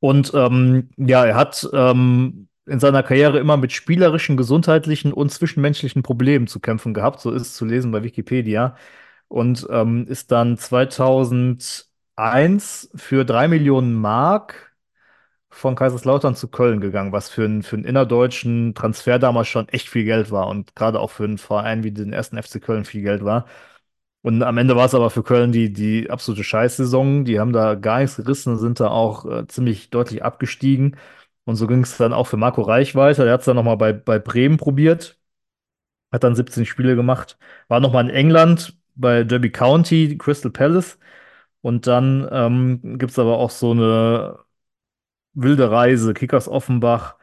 Und 0.00 0.32
ähm, 0.34 0.90
ja, 0.96 1.24
er 1.24 1.36
hat 1.36 1.68
ähm, 1.72 2.48
in 2.66 2.80
seiner 2.80 3.02
Karriere 3.02 3.38
immer 3.38 3.56
mit 3.56 3.72
spielerischen, 3.72 4.36
gesundheitlichen 4.36 5.12
und 5.12 5.30
zwischenmenschlichen 5.30 6.02
Problemen 6.02 6.46
zu 6.46 6.60
kämpfen 6.60 6.94
gehabt. 6.94 7.20
So 7.20 7.30
ist 7.30 7.42
es 7.42 7.54
zu 7.54 7.64
lesen 7.64 7.92
bei 7.92 8.02
Wikipedia. 8.02 8.76
Und 9.28 9.66
ähm, 9.70 10.06
ist 10.06 10.30
dann 10.32 10.58
2001 10.58 12.90
für 12.94 13.24
drei 13.24 13.48
Millionen 13.48 13.94
Mark 13.94 14.74
von 15.54 15.76
Kaiserslautern 15.76 16.34
zu 16.36 16.48
Köln 16.48 16.80
gegangen, 16.80 17.12
was 17.12 17.30
für 17.30 17.44
einen, 17.44 17.62
für 17.62 17.76
einen 17.76 17.84
innerdeutschen 17.84 18.74
Transfer 18.74 19.18
damals 19.18 19.48
schon 19.48 19.68
echt 19.68 19.88
viel 19.88 20.04
Geld 20.04 20.30
war 20.30 20.48
und 20.48 20.74
gerade 20.76 21.00
auch 21.00 21.10
für 21.10 21.24
einen 21.24 21.38
Verein 21.38 21.84
wie 21.84 21.92
den 21.92 22.12
ersten 22.12 22.40
FC 22.42 22.60
Köln 22.60 22.84
viel 22.84 23.02
Geld 23.02 23.24
war. 23.24 23.46
Und 24.24 24.42
am 24.42 24.56
Ende 24.58 24.74
war 24.76 24.86
es 24.86 24.94
aber 24.94 25.10
für 25.10 25.22
Köln 25.22 25.52
die, 25.52 25.72
die 25.72 26.10
absolute 26.10 26.44
Scheißsaison. 26.44 27.26
Die 27.26 27.40
haben 27.40 27.52
da 27.52 27.74
gar 27.74 28.00
nichts 28.00 28.16
gerissen, 28.16 28.58
sind 28.58 28.80
da 28.80 28.88
auch 28.88 29.26
äh, 29.26 29.46
ziemlich 29.48 29.90
deutlich 29.90 30.24
abgestiegen. 30.24 30.96
Und 31.44 31.56
so 31.56 31.66
ging 31.66 31.82
es 31.82 31.98
dann 31.98 32.14
auch 32.14 32.26
für 32.26 32.38
Marco 32.38 32.62
Reich 32.62 32.94
weiter. 32.94 33.24
Der 33.24 33.34
hat 33.34 33.40
es 33.40 33.46
dann 33.46 33.56
nochmal 33.56 33.76
bei, 33.76 33.92
bei 33.92 34.18
Bremen 34.18 34.56
probiert, 34.56 35.18
hat 36.12 36.24
dann 36.24 36.36
17 36.36 36.66
Spiele 36.66 36.96
gemacht, 36.96 37.38
war 37.68 37.80
nochmal 37.80 38.08
in 38.10 38.14
England 38.16 38.78
bei 38.96 39.24
Derby 39.24 39.50
County, 39.52 40.18
Crystal 40.18 40.50
Palace. 40.52 40.98
Und 41.62 41.86
dann 41.86 42.28
ähm, 42.32 42.98
gibt 42.98 43.12
es 43.12 43.18
aber 43.18 43.38
auch 43.38 43.50
so 43.50 43.72
eine 43.72 44.38
wilde 45.34 45.70
Reise. 45.70 46.14
Kickers 46.14 46.48
Offenbach, 46.48 47.16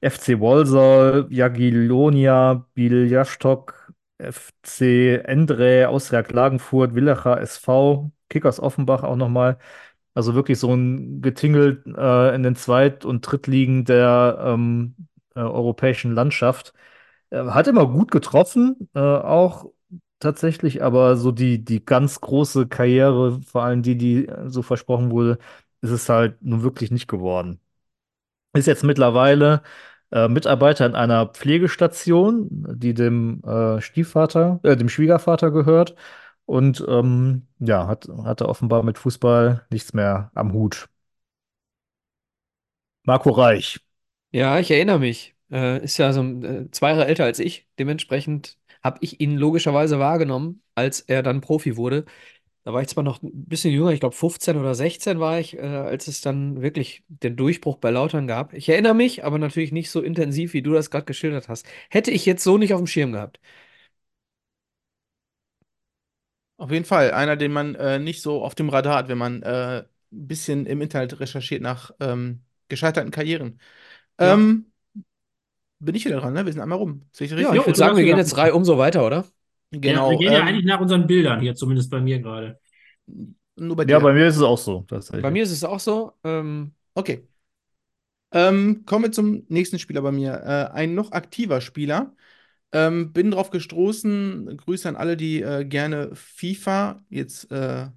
FC 0.00 0.40
Walsall, 0.40 1.26
Jagiellonia, 1.30 2.66
Biljastok, 2.74 3.91
FC 4.22 5.16
Endre, 5.24 5.88
Austria 5.88 6.22
Klagenfurt, 6.22 6.94
Villacher 6.94 7.40
SV, 7.40 8.10
Kickers 8.28 8.60
Offenbach 8.60 9.02
auch 9.02 9.16
nochmal. 9.16 9.58
Also 10.14 10.34
wirklich 10.34 10.58
so 10.58 10.74
ein 10.74 11.22
Getingel 11.22 11.82
äh, 11.96 12.34
in 12.34 12.42
den 12.42 12.56
Zweit- 12.56 13.04
und 13.04 13.22
Drittligen 13.22 13.84
der 13.84 14.38
ähm, 14.44 14.96
äh, 15.34 15.40
europäischen 15.40 16.12
Landschaft. 16.14 16.74
Äh, 17.30 17.44
hat 17.46 17.66
immer 17.68 17.86
gut 17.88 18.10
getroffen, 18.10 18.88
äh, 18.94 19.00
auch 19.00 19.66
tatsächlich, 20.20 20.82
aber 20.82 21.16
so 21.16 21.32
die, 21.32 21.64
die 21.64 21.84
ganz 21.84 22.20
große 22.20 22.68
Karriere, 22.68 23.40
vor 23.42 23.62
allem 23.64 23.82
die, 23.82 23.96
die 23.96 24.28
äh, 24.28 24.48
so 24.50 24.62
versprochen 24.62 25.10
wurde, 25.10 25.38
ist 25.80 25.90
es 25.90 26.08
halt 26.08 26.42
nun 26.42 26.62
wirklich 26.62 26.90
nicht 26.90 27.08
geworden. 27.08 27.60
Ist 28.54 28.66
jetzt 28.66 28.84
mittlerweile 28.84 29.62
äh, 30.12 30.28
Mitarbeiter 30.28 30.86
in 30.86 30.94
einer 30.94 31.26
Pflegestation, 31.26 32.48
die 32.78 32.94
dem 32.94 33.42
äh, 33.44 33.80
Stiefvater, 33.80 34.60
äh, 34.62 34.76
dem 34.76 34.88
Schwiegervater 34.88 35.50
gehört. 35.50 35.94
Und 36.46 36.84
ähm, 36.88 37.46
ja, 37.60 37.86
hat, 37.86 38.08
hatte 38.24 38.48
offenbar 38.48 38.82
mit 38.82 38.98
Fußball 38.98 39.66
nichts 39.70 39.92
mehr 39.94 40.30
am 40.34 40.52
Hut. 40.52 40.88
Marco 43.04 43.30
Reich. 43.30 43.80
Ja, 44.32 44.58
ich 44.58 44.70
erinnere 44.70 44.98
mich. 44.98 45.34
Äh, 45.50 45.84
ist 45.84 45.98
ja 45.98 46.12
so 46.12 46.22
äh, 46.22 46.70
zwei 46.70 46.90
Jahre 46.90 47.06
älter 47.06 47.24
als 47.24 47.38
ich. 47.38 47.68
Dementsprechend 47.78 48.58
habe 48.82 48.98
ich 49.00 49.20
ihn 49.20 49.36
logischerweise 49.36 49.98
wahrgenommen, 49.98 50.62
als 50.74 51.00
er 51.00 51.22
dann 51.22 51.40
Profi 51.40 51.76
wurde. 51.76 52.04
Da 52.64 52.72
war 52.72 52.80
ich 52.80 52.88
zwar 52.88 53.02
noch 53.02 53.22
ein 53.22 53.30
bisschen 53.46 53.72
jünger, 53.72 53.90
ich 53.90 53.98
glaube 54.00 54.14
15 54.14 54.56
oder 54.56 54.74
16 54.76 55.18
war 55.18 55.40
ich, 55.40 55.56
äh, 55.58 55.60
als 55.62 56.06
es 56.06 56.20
dann 56.20 56.62
wirklich 56.62 57.02
den 57.08 57.34
Durchbruch 57.36 57.78
bei 57.78 57.90
Lautern 57.90 58.28
gab. 58.28 58.52
Ich 58.54 58.68
erinnere 58.68 58.94
mich, 58.94 59.24
aber 59.24 59.38
natürlich 59.38 59.72
nicht 59.72 59.90
so 59.90 60.00
intensiv, 60.00 60.52
wie 60.52 60.62
du 60.62 60.72
das 60.72 60.90
gerade 60.90 61.04
geschildert 61.04 61.48
hast. 61.48 61.66
Hätte 61.90 62.12
ich 62.12 62.24
jetzt 62.24 62.44
so 62.44 62.58
nicht 62.58 62.72
auf 62.72 62.80
dem 62.80 62.86
Schirm 62.86 63.12
gehabt. 63.12 63.40
Auf 66.56 66.70
jeden 66.70 66.84
Fall, 66.84 67.10
einer, 67.10 67.36
den 67.36 67.52
man 67.52 67.74
äh, 67.74 67.98
nicht 67.98 68.22
so 68.22 68.42
auf 68.44 68.54
dem 68.54 68.68
Radar 68.68 68.96
hat, 68.96 69.08
wenn 69.08 69.18
man 69.18 69.42
äh, 69.42 69.78
ein 69.80 69.86
bisschen 70.28 70.64
im 70.66 70.80
Internet 70.80 71.18
recherchiert 71.18 71.60
nach 71.62 71.90
ähm, 71.98 72.42
gescheiterten 72.68 73.10
Karrieren. 73.10 73.58
Ja. 74.20 74.34
Ähm, 74.34 74.66
bin 75.80 75.96
ich 75.96 76.04
wieder 76.04 76.20
dran, 76.20 76.32
ne? 76.32 76.46
Wir 76.46 76.52
sind 76.52 76.62
einmal 76.62 76.78
rum. 76.78 77.02
Sehe 77.12 77.26
ich 77.26 77.32
Ja, 77.32 77.52
ich 77.54 77.66
würde 77.66 77.74
sagen, 77.74 77.96
wir 77.96 78.04
gehen 78.04 78.16
jetzt 78.18 78.36
Reihe 78.36 78.54
um 78.54 78.64
so 78.64 78.78
weiter, 78.78 79.04
oder? 79.04 79.24
Genau. 79.72 80.06
Ja, 80.06 80.10
wir 80.10 80.16
gehen 80.18 80.32
ja 80.32 80.40
ähm, 80.40 80.46
eigentlich 80.46 80.64
nach 80.66 80.80
unseren 80.80 81.06
Bildern 81.06 81.40
hier, 81.40 81.54
zumindest 81.54 81.90
bei 81.90 82.00
mir 82.00 82.20
gerade. 82.20 82.58
nur 83.56 83.76
bei 83.76 83.84
Ja, 83.84 83.98
dir. 83.98 84.02
bei 84.04 84.12
mir 84.12 84.26
ist 84.26 84.36
es 84.36 84.42
auch 84.42 84.58
so, 84.58 84.82
tatsächlich. 84.88 85.22
Bei 85.22 85.30
mir 85.30 85.42
ist 85.42 85.50
es 85.50 85.64
auch 85.64 85.80
so. 85.80 86.12
Ähm, 86.24 86.74
Okay. 86.96 87.26
Ähm, 88.32 88.84
kommen 88.86 89.04
wir 89.04 89.12
zum 89.12 89.44
nächsten 89.48 89.78
Spieler 89.78 90.02
bei 90.02 90.12
mir. 90.12 90.32
Äh, 90.34 90.72
ein 90.74 90.94
noch 90.94 91.12
aktiver 91.12 91.60
Spieler. 91.60 92.14
Ähm, 92.72 93.12
bin 93.12 93.30
drauf 93.30 93.50
gestoßen. 93.50 94.56
Grüße 94.58 94.88
an 94.88 94.96
alle, 94.96 95.16
die 95.16 95.42
äh, 95.42 95.64
gerne 95.64 96.14
FIFA, 96.16 97.04
jetzt 97.10 97.50
äh, 97.52 97.88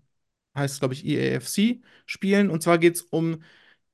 heißt 0.55 0.76
es, 0.76 0.80
glaube 0.80 0.93
ich, 0.95 1.05
EAFC, 1.05 1.82
spielen. 2.05 2.49
Und 2.49 2.63
zwar 2.63 2.78
geht 2.80 2.95
es 2.97 3.01
um 3.03 3.43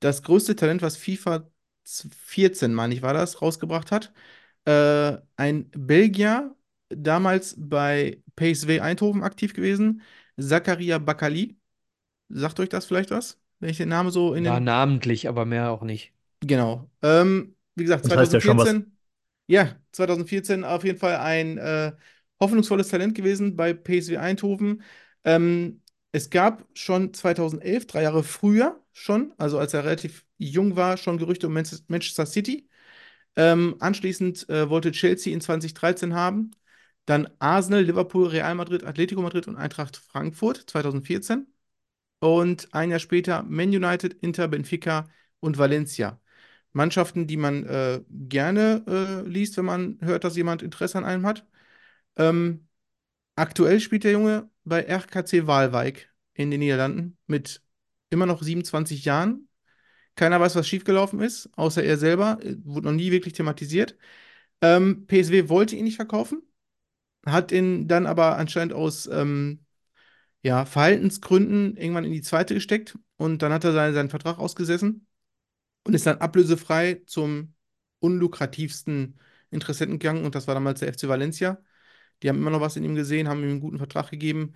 das 0.00 0.22
größte 0.22 0.56
Talent, 0.56 0.82
was 0.82 0.96
FIFA 0.96 1.48
14, 1.84 2.74
meine 2.74 2.94
ich, 2.94 3.02
war 3.02 3.14
das, 3.14 3.42
rausgebracht 3.42 3.92
hat. 3.92 4.12
Äh, 4.66 5.18
ein 5.36 5.70
Belgier, 5.72 6.56
damals 6.96 7.54
bei 7.58 8.22
PSV 8.36 8.80
Eindhoven 8.80 9.22
aktiv 9.22 9.54
gewesen. 9.54 10.02
Zakaria 10.38 10.98
Bakali. 10.98 11.56
Sagt 12.28 12.60
euch 12.60 12.68
das 12.68 12.86
vielleicht 12.86 13.10
was? 13.10 13.38
Wenn 13.60 13.70
ich 13.70 13.76
den 13.76 13.88
Namen 13.90 14.10
so 14.10 14.34
in 14.34 14.44
war 14.44 14.60
den. 14.60 14.64
namentlich, 14.64 15.28
aber 15.28 15.44
mehr 15.44 15.70
auch 15.70 15.82
nicht. 15.82 16.12
Genau. 16.40 16.90
Ähm, 17.02 17.56
wie 17.74 17.84
gesagt, 17.84 18.04
Das 18.04 18.16
heißt 18.16 18.32
ja 18.32 18.40
schon 18.40 18.58
was. 18.58 18.64
2014. 18.64 18.96
Ja, 19.46 19.76
2014 19.92 20.64
auf 20.64 20.84
jeden 20.84 20.98
Fall 20.98 21.16
ein 21.16 21.58
äh, 21.58 21.92
hoffnungsvolles 22.40 22.88
Talent 22.88 23.14
gewesen 23.14 23.56
bei 23.56 23.74
PSV 23.74 24.16
Eindhoven. 24.18 24.82
Ähm, 25.24 25.82
es 26.12 26.30
gab 26.30 26.66
schon 26.74 27.12
2011, 27.14 27.86
drei 27.86 28.02
Jahre 28.02 28.22
früher 28.24 28.80
schon, 28.92 29.32
also 29.38 29.58
als 29.58 29.74
er 29.74 29.84
relativ 29.84 30.26
jung 30.38 30.76
war, 30.76 30.96
schon 30.96 31.18
Gerüchte 31.18 31.46
um 31.46 31.54
Manchester 31.54 31.84
Manchester 31.88 32.26
City. 32.26 32.68
Ähm, 33.36 33.76
anschließend 33.80 34.48
äh, 34.48 34.68
wollte 34.68 34.92
Chelsea 34.92 35.32
ihn 35.32 35.40
2013 35.40 36.14
haben. 36.14 36.50
Dann 37.06 37.28
Arsenal, 37.38 37.82
Liverpool, 37.82 38.28
Real 38.28 38.54
Madrid, 38.54 38.84
Atletico 38.84 39.22
Madrid 39.22 39.48
und 39.48 39.56
Eintracht 39.56 39.96
Frankfurt 39.96 40.58
2014. 40.58 41.46
Und 42.20 42.72
ein 42.74 42.90
Jahr 42.90 43.00
später 43.00 43.42
Man 43.42 43.70
United, 43.70 44.14
Inter, 44.22 44.48
Benfica 44.48 45.08
und 45.40 45.58
Valencia. 45.58 46.20
Mannschaften, 46.72 47.26
die 47.26 47.36
man 47.36 47.64
äh, 47.66 48.02
gerne 48.10 48.84
äh, 48.88 49.28
liest, 49.28 49.56
wenn 49.56 49.64
man 49.66 49.98
hört, 50.00 50.24
dass 50.24 50.36
jemand 50.36 50.62
Interesse 50.62 50.98
an 50.98 51.04
einem 51.04 51.26
hat. 51.26 51.46
Ähm, 52.16 52.68
aktuell 53.36 53.80
spielt 53.80 54.04
der 54.04 54.12
Junge 54.12 54.50
bei 54.64 54.82
RKC 54.82 55.46
Waalwijk 55.46 56.10
in 56.34 56.50
den 56.50 56.60
Niederlanden 56.60 57.18
mit 57.26 57.62
immer 58.10 58.26
noch 58.26 58.42
27 58.42 59.04
Jahren. 59.04 59.48
Keiner 60.16 60.40
weiß, 60.40 60.56
was 60.56 60.68
schiefgelaufen 60.68 61.20
ist, 61.20 61.50
außer 61.56 61.84
er 61.84 61.96
selber. 61.98 62.38
Äh, 62.42 62.56
Wurde 62.64 62.86
noch 62.88 62.94
nie 62.94 63.10
wirklich 63.12 63.34
thematisiert. 63.34 63.96
Ähm, 64.62 65.06
PSW 65.06 65.48
wollte 65.48 65.76
ihn 65.76 65.84
nicht 65.84 65.96
verkaufen, 65.96 66.42
hat 67.26 67.52
ihn 67.52 67.88
dann 67.88 68.06
aber 68.06 68.36
anscheinend 68.38 68.74
aus 68.74 69.06
ähm, 69.06 69.64
ja, 70.42 70.64
Verhaltensgründen 70.64 71.76
irgendwann 71.76 72.04
in 72.04 72.12
die 72.12 72.22
zweite 72.22 72.54
gesteckt 72.54 72.98
und 73.16 73.42
dann 73.42 73.52
hat 73.52 73.64
er 73.64 73.72
seinen, 73.72 73.94
seinen 73.94 74.10
Vertrag 74.10 74.38
ausgesessen 74.38 75.06
und 75.84 75.94
ist 75.94 76.06
dann 76.06 76.18
ablösefrei 76.18 77.02
zum 77.06 77.54
unlukrativsten 78.00 79.18
Interessenten 79.50 79.98
gegangen 79.98 80.24
und 80.24 80.34
das 80.34 80.46
war 80.48 80.54
damals 80.54 80.80
der 80.80 80.92
FC 80.92 81.08
Valencia. 81.08 81.62
Die 82.22 82.28
haben 82.28 82.38
immer 82.38 82.50
noch 82.50 82.60
was 82.60 82.76
in 82.76 82.84
ihm 82.84 82.94
gesehen, 82.94 83.28
haben 83.28 83.42
ihm 83.42 83.50
einen 83.50 83.60
guten 83.60 83.78
Vertrag 83.78 84.10
gegeben. 84.10 84.54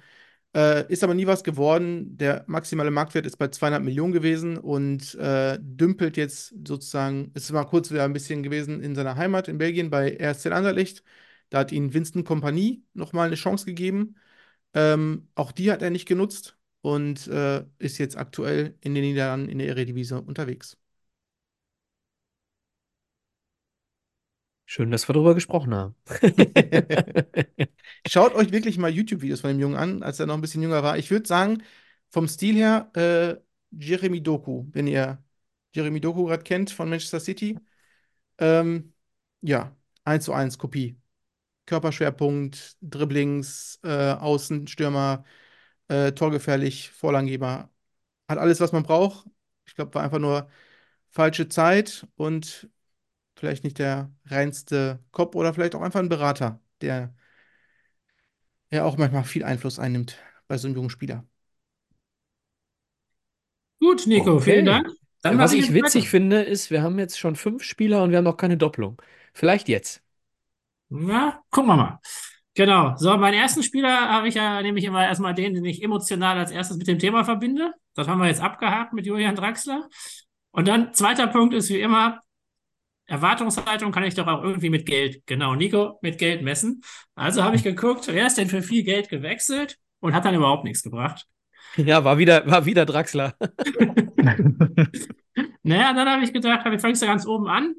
Äh, 0.55 0.91
ist 0.93 1.05
aber 1.05 1.15
nie 1.15 1.27
was 1.27 1.45
geworden. 1.45 2.17
Der 2.17 2.45
maximale 2.47 2.91
Marktwert 2.91 3.27
ist 3.27 3.37
bei 3.37 3.49
200 3.49 3.83
Millionen 3.83 4.13
gewesen 4.13 4.57
und 4.59 5.15
äh, 5.17 5.59
dümpelt 5.61 6.17
jetzt 6.17 6.55
sozusagen, 6.67 7.33
ist 7.35 7.53
mal 7.53 7.65
kurz 7.65 7.91
wieder 7.91 8.05
ein 8.05 8.13
bisschen 8.13 8.43
gewesen 8.43 8.83
in 8.83 8.95
seiner 8.95 9.17
Heimat 9.17 9.49
in 9.49 9.59
Belgien 9.59 9.91
bei 9.91 10.17
RSC 10.21 10.51
Anderlecht. 10.53 11.03
Da 11.51 11.59
hat 11.61 11.73
ihn 11.73 11.95
Vincent 11.95 12.27
Kompanie 12.27 12.85
nochmal 12.95 13.27
eine 13.29 13.37
Chance 13.37 13.67
gegeben. 13.67 14.17
Ähm, 14.75 15.29
auch 15.35 15.53
die 15.53 15.71
hat 15.73 15.83
er 15.83 15.91
nicht 15.91 16.07
genutzt 16.07 16.59
und 16.83 17.27
äh, 17.29 17.65
ist 17.79 17.99
jetzt 17.99 18.17
aktuell 18.17 18.77
in 18.81 18.95
den 18.95 19.05
Niederlanden 19.05 19.49
in 19.49 19.59
der 19.59 19.69
Eredivisie 19.69 20.15
unterwegs. 20.17 20.79
Schön, 24.69 24.91
dass 24.91 25.09
wir 25.09 25.13
darüber 25.13 25.35
gesprochen 25.35 25.75
haben. 25.75 25.95
Schaut 28.07 28.35
euch 28.35 28.51
wirklich 28.53 28.79
mal 28.79 28.91
YouTube-Videos 28.91 29.41
von 29.41 29.51
dem 29.51 29.61
Jungen 29.61 29.77
an, 29.77 30.03
als 30.03 30.19
er 30.19 30.27
noch 30.27 30.35
ein 30.35 30.41
bisschen 30.41 30.63
jünger 30.63 30.83
war. 30.83 30.99
Ich 30.99 31.11
würde 31.11 31.27
sagen, 31.27 31.63
vom 32.11 32.27
Stil 32.29 32.57
her, 32.57 32.91
äh, 32.95 33.37
Jeremy 33.71 34.23
Doku, 34.23 34.67
wenn 34.73 34.87
ihr 34.89 35.23
Jeremy 35.73 36.01
Doku 36.01 36.25
gerade 36.27 36.43
kennt 36.43 36.71
von 36.71 36.89
Manchester 36.89 37.21
City. 37.21 37.59
Ähm, 38.39 38.95
ja, 39.43 39.77
1 40.05 40.25
zu 40.25 40.33
1 40.35 40.59
Kopie. 40.59 40.97
Körperschwerpunkt, 41.67 42.77
Dribblings, 42.81 43.81
äh, 43.85 44.13
Außenstürmer, 44.13 45.25
äh, 45.89 46.13
torgefährlich, 46.13 46.91
Vorlagengeber. 46.93 47.71
Hat 48.29 48.39
alles, 48.39 48.61
was 48.61 48.73
man 48.73 48.85
braucht. 48.85 49.27
Ich 49.67 49.75
glaube, 49.77 49.95
war 49.95 50.03
einfach 50.05 50.19
nur 50.21 50.51
falsche 51.11 51.49
Zeit 51.49 52.07
und 52.17 52.69
vielleicht 53.37 53.65
nicht 53.65 53.79
der 53.79 54.13
reinste 54.27 55.01
Kopf 55.13 55.35
oder 55.37 55.55
vielleicht 55.55 55.75
auch 55.77 55.83
einfach 55.83 56.01
ein 56.01 56.09
Berater, 56.11 56.61
der 56.83 57.15
ja 58.71 58.85
auch 58.85 58.97
manchmal 58.97 59.25
viel 59.25 59.43
Einfluss 59.45 59.79
einnimmt 59.81 60.19
bei 60.49 60.57
so 60.59 60.69
einem 60.69 60.77
jungen 60.77 60.91
Spieler. 60.91 61.25
Gut, 63.81 64.07
Nico, 64.07 64.33
Okay. 64.33 64.41
vielen 64.41 64.65
Dank. 64.67 64.89
Dann 65.23 65.39
Was 65.39 65.53
ich 65.53 65.73
witzig 65.73 66.05
weiter. 66.05 66.11
finde, 66.11 66.43
ist, 66.43 66.71
wir 66.71 66.83
haben 66.83 66.99
jetzt 66.99 67.19
schon 67.19 67.37
fünf 67.37 67.63
Spieler 67.63 68.03
und 68.03 68.11
wir 68.11 68.19
haben 68.19 68.25
noch 68.25 68.37
keine 68.37 68.57
Doppelung. 68.57 69.01
Vielleicht 69.35 69.69
jetzt. 69.69 70.03
Na, 70.89 71.43
gucken 71.51 71.71
wir 71.71 71.77
mal. 71.77 71.99
Genau. 72.55 72.97
So, 72.97 73.17
meinen 73.17 73.35
ersten 73.35 73.63
Spieler 73.63 74.09
habe 74.09 74.29
ich 74.29 74.35
ja 74.35 74.63
nämlich 74.63 74.85
immer 74.85 75.05
erstmal 75.05 75.35
den, 75.35 75.55
den 75.55 75.65
ich 75.65 75.83
emotional 75.83 76.39
als 76.39 76.51
erstes 76.51 76.77
mit 76.79 76.87
dem 76.87 76.99
Thema 76.99 77.25
verbinde. 77.25 77.75
Das 77.95 78.09
haben 78.09 78.21
wir 78.21 78.29
jetzt 78.29 78.41
abgehakt 78.41 78.93
mit 78.93 79.07
Julian 79.07 79.35
Draxler. 79.35 79.89
Und 80.53 80.69
dann 80.69 80.95
zweiter 80.95 81.27
Punkt 81.27 81.55
ist 81.55 81.69
wie 81.69 81.81
immer, 81.81 82.21
Erwartungshaltung 83.07 83.93
kann 83.93 84.05
ich 84.05 84.15
doch 84.15 84.27
auch 84.27 84.43
irgendwie 84.43 84.71
mit 84.71 84.87
Geld, 84.87 85.27
genau, 85.27 85.55
Nico, 85.55 85.99
mit 86.03 86.19
Geld 86.19 86.43
messen. 86.43 86.83
Also 87.15 87.45
habe 87.45 87.57
ich 87.57 87.63
geguckt, 87.63 88.09
wer 88.09 88.27
ist 88.27 88.39
denn 88.39 88.49
für 88.49 88.63
viel 88.63 88.83
Geld 88.83 89.09
gewechselt 89.09 89.77
und 90.01 90.15
hat 90.15 90.25
dann 90.25 90.35
überhaupt 90.35 90.65
nichts 90.65 90.83
gebracht. 90.83 91.27
Ja, 91.77 92.05
war 92.05 92.19
wieder, 92.19 92.47
war 92.51 92.65
wieder 92.65 92.87
Draxler. 92.87 93.35
Naja, 95.67 95.93
dann 95.93 96.09
habe 96.09 96.23
ich 96.23 96.33
gedacht, 96.33 96.65
ich 96.65 96.81
fängst 96.81 97.03
du 97.03 97.07
ganz 97.07 97.27
oben 97.27 97.49
an. 97.49 97.75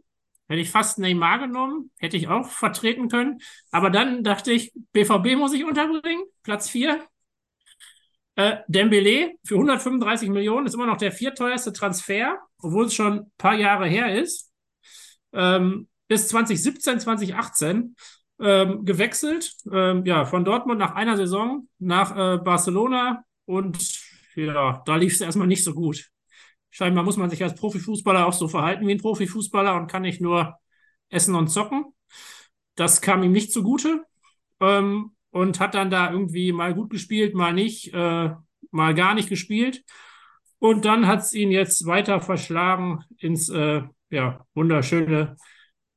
Hätte 0.48 0.62
ich 0.62 0.70
fast 0.70 1.00
Neymar 1.00 1.40
genommen, 1.40 1.92
hätte 1.98 2.16
ich 2.18 2.28
auch 2.28 2.50
vertreten 2.50 3.10
können. 3.10 3.40
Aber 3.72 3.90
dann 3.90 4.24
dachte 4.24 4.52
ich, 4.52 4.72
BVB 4.94 5.36
muss 5.38 5.54
ich 5.54 5.66
unterbringen, 5.66 6.24
Platz 6.44 6.70
4. 6.70 7.02
Äh, 8.36 8.58
Dembele 8.68 9.34
für 9.44 9.56
135 9.56 10.30
Millionen 10.30 10.68
ist 10.68 10.76
immer 10.76 10.86
noch 10.86 10.98
der 10.98 11.12
vierteuerste 11.12 11.74
Transfer, 11.74 12.38
obwohl 12.60 12.86
es 12.86 12.94
schon 12.94 13.20
ein 13.20 13.32
paar 13.38 13.56
Jahre 13.56 13.88
her 13.88 14.16
ist. 14.16 14.52
Ähm, 15.34 15.88
bis 16.08 16.28
2017, 16.30 17.00
2018 17.00 17.96
ähm, 18.40 18.86
gewechselt. 18.86 19.54
Ähm, 19.72 20.06
ja, 20.06 20.26
von 20.26 20.46
Dortmund 20.46 20.80
nach 20.80 20.96
einer 20.96 21.18
Saison 21.18 21.68
nach 21.80 22.12
äh, 22.16 22.38
Barcelona 22.38 23.24
und 23.46 23.78
ja, 24.36 24.84
da 24.86 24.96
lief 24.96 25.14
es 25.14 25.22
erstmal 25.22 25.48
nicht 25.48 25.64
so 25.64 25.74
gut. 25.74 26.10
Scheinbar 26.78 27.04
muss 27.04 27.18
man 27.18 27.32
sich 27.32 27.42
als 27.42 27.56
Profifußballer 27.56 28.28
auch 28.28 28.34
so 28.34 28.48
verhalten 28.48 28.86
wie 28.86 28.92
ein 28.92 29.00
Profifußballer 29.02 29.74
und 29.74 29.88
kann 29.88 30.04
nicht 30.04 30.22
nur 30.22 30.60
essen 31.10 31.34
und 31.34 31.48
zocken. 31.48 31.86
Das 32.76 33.02
kam 33.02 33.24
ihm 33.24 33.32
nicht 33.32 33.52
zugute 33.52 34.04
ähm, 34.60 35.16
und 35.32 35.60
hat 35.60 35.74
dann 35.74 35.90
da 35.90 36.12
irgendwie 36.12 36.52
mal 36.52 36.76
gut 36.76 36.92
gespielt, 36.92 37.34
mal 37.34 37.52
nicht, 37.52 37.96
äh, 37.96 38.30
mal 38.70 38.94
gar 38.94 39.16
nicht 39.16 39.28
gespielt. 39.28 39.84
Und 40.60 40.86
dann 40.86 41.08
hat 41.08 41.22
es 41.22 41.34
ihn 41.34 41.50
jetzt 41.50 41.88
weiter 41.88 42.22
verschlagen 42.22 43.04
ins 43.18 43.50
äh, 43.50 43.82
ja, 44.12 44.46
wunderschöne 44.54 45.36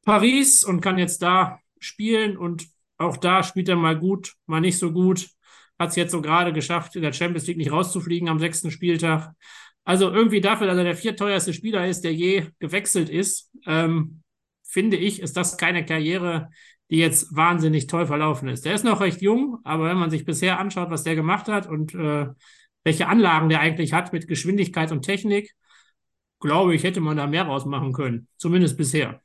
Paris 0.07 0.65
und 0.65 0.81
kann 0.81 0.97
jetzt 0.97 1.21
da 1.21 1.59
spielen 1.79 2.39
und 2.39 2.67
auch 2.97 3.19
da 3.19 3.43
spielt 3.43 3.69
er 3.69 3.77
mal 3.77 3.99
gut, 3.99 4.33
mal 4.47 4.63
nicht 4.63 4.79
so 4.79 4.93
gut. 4.93 5.29
Hat 5.79 5.91
es 5.91 5.97
jetzt 5.97 6.13
so 6.13 6.23
gerade 6.23 6.55
geschafft, 6.55 6.97
in 6.97 7.03
der 7.03 7.13
Champions 7.13 7.47
League 7.49 7.59
nicht 7.59 7.71
rauszufliegen 7.71 8.31
am 8.31 8.39
sechsten 8.39 8.71
Spieltag. 8.71 9.35
Also 9.85 10.11
irgendwie 10.11 10.41
dafür, 10.41 10.67
dass 10.67 10.77
er 10.77 10.85
der 10.85 10.97
vierteuerste 10.97 11.53
Spieler 11.53 11.87
ist, 11.87 12.05
der 12.05 12.15
je 12.15 12.47
gewechselt 12.59 13.09
ist, 13.09 13.51
ähm, 13.67 14.23
finde 14.63 14.97
ich, 14.97 15.21
ist 15.21 15.37
das 15.37 15.57
keine 15.57 15.85
Karriere, 15.85 16.51
die 16.91 16.99
jetzt 16.99 17.35
wahnsinnig 17.35 17.87
toll 17.87 18.07
verlaufen 18.07 18.49
ist. 18.49 18.65
Der 18.65 18.75
ist 18.75 18.85
noch 18.85 19.01
recht 19.01 19.23
jung, 19.23 19.59
aber 19.65 19.89
wenn 19.89 19.97
man 19.97 20.11
sich 20.11 20.25
bisher 20.25 20.59
anschaut, 20.59 20.91
was 20.91 21.05
der 21.05 21.15
gemacht 21.15 21.49
hat 21.49 21.67
und 21.67 21.95
äh, 21.95 22.27
welche 22.85 23.07
Anlagen 23.07 23.49
der 23.49 23.61
eigentlich 23.61 23.93
hat 23.93 24.13
mit 24.13 24.29
Geschwindigkeit 24.29 24.91
und 24.93 25.03
Technik, 25.03 25.55
glaube 26.41 26.75
ich, 26.75 26.83
hätte 26.83 27.01
man 27.01 27.17
da 27.17 27.27
mehr 27.27 27.45
rausmachen 27.45 27.93
können. 27.93 28.29
Zumindest 28.37 28.77
bisher. 28.77 29.21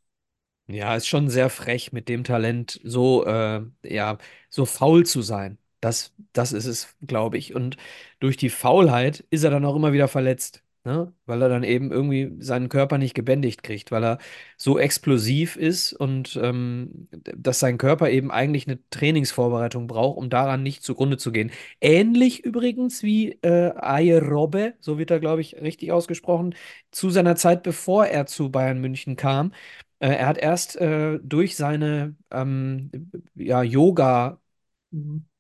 Ja, 0.68 0.96
ist 0.96 1.08
schon 1.08 1.30
sehr 1.30 1.50
frech, 1.50 1.92
mit 1.92 2.10
dem 2.10 2.24
Talent 2.24 2.80
so, 2.84 3.26
äh, 3.26 3.62
ja, 3.84 4.18
so 4.50 4.66
faul 4.66 5.06
zu 5.06 5.22
sein. 5.22 5.58
Das, 5.86 6.14
das 6.34 6.52
ist 6.52 6.66
es, 6.66 6.96
glaube 7.06 7.38
ich. 7.38 7.54
Und 7.56 7.78
durch 8.20 8.38
die 8.38 8.50
Faulheit 8.50 9.24
ist 9.30 9.44
er 9.44 9.52
dann 9.52 9.66
auch 9.66 9.76
immer 9.76 9.94
wieder 9.94 10.08
verletzt. 10.08 10.64
Ne? 10.84 11.14
Weil 11.26 11.42
er 11.44 11.50
dann 11.50 11.64
eben 11.64 11.92
irgendwie 11.92 12.32
seinen 12.40 12.70
Körper 12.70 12.98
nicht 12.98 13.14
gebändigt 13.16 13.64
kriegt, 13.64 13.92
weil 13.92 14.04
er 14.04 14.18
so 14.58 14.80
explosiv 14.80 15.56
ist 15.56 15.94
und 15.94 16.40
ähm, 16.42 17.08
dass 17.12 17.60
sein 17.60 17.78
Körper 17.78 18.10
eben 18.10 18.32
eigentlich 18.32 18.68
eine 18.68 18.80
Trainingsvorbereitung 18.90 19.88
braucht, 19.88 20.18
um 20.18 20.30
daran 20.30 20.64
nicht 20.64 20.84
zugrunde 20.84 21.18
zu 21.18 21.32
gehen. 21.32 21.52
Ähnlich 21.82 22.44
übrigens 22.46 23.04
wie 23.04 23.32
äh, 23.44 23.72
Ayerobe, 23.76 24.76
so 24.80 24.98
wird 24.98 25.12
er, 25.12 25.20
glaube 25.20 25.42
ich, 25.42 25.56
richtig 25.62 25.92
ausgesprochen, 25.92 26.56
zu 26.92 27.10
seiner 27.12 27.36
Zeit, 27.36 27.64
bevor 27.64 28.06
er 28.08 28.26
zu 28.28 28.52
Bayern 28.52 28.80
München 28.82 29.16
kam. 29.16 29.54
Äh, 30.00 30.10
er 30.10 30.28
hat 30.28 30.38
erst 30.38 30.76
äh, 30.78 31.20
durch 31.24 31.56
seine 31.56 32.16
ähm, 32.32 32.92
ja, 33.36 33.64
Yoga, 33.64 34.40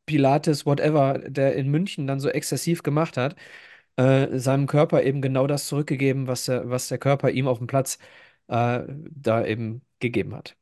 Pilates, 0.05 0.65
whatever, 0.65 1.19
der 1.19 1.55
in 1.55 1.69
München 1.69 2.07
dann 2.07 2.19
so 2.19 2.29
exzessiv 2.29 2.83
gemacht 2.83 3.17
hat, 3.17 3.35
äh, 3.97 4.37
seinem 4.39 4.67
Körper 4.67 5.03
eben 5.03 5.21
genau 5.21 5.47
das 5.47 5.67
zurückgegeben, 5.67 6.27
was 6.27 6.45
der, 6.45 6.69
was 6.69 6.87
der 6.89 6.97
Körper 6.99 7.31
ihm 7.31 7.47
auf 7.47 7.59
dem 7.59 7.67
Platz 7.67 7.99
äh, 8.47 8.83
da 8.87 9.45
eben 9.45 9.81
gegeben 9.99 10.35
hat. 10.35 10.57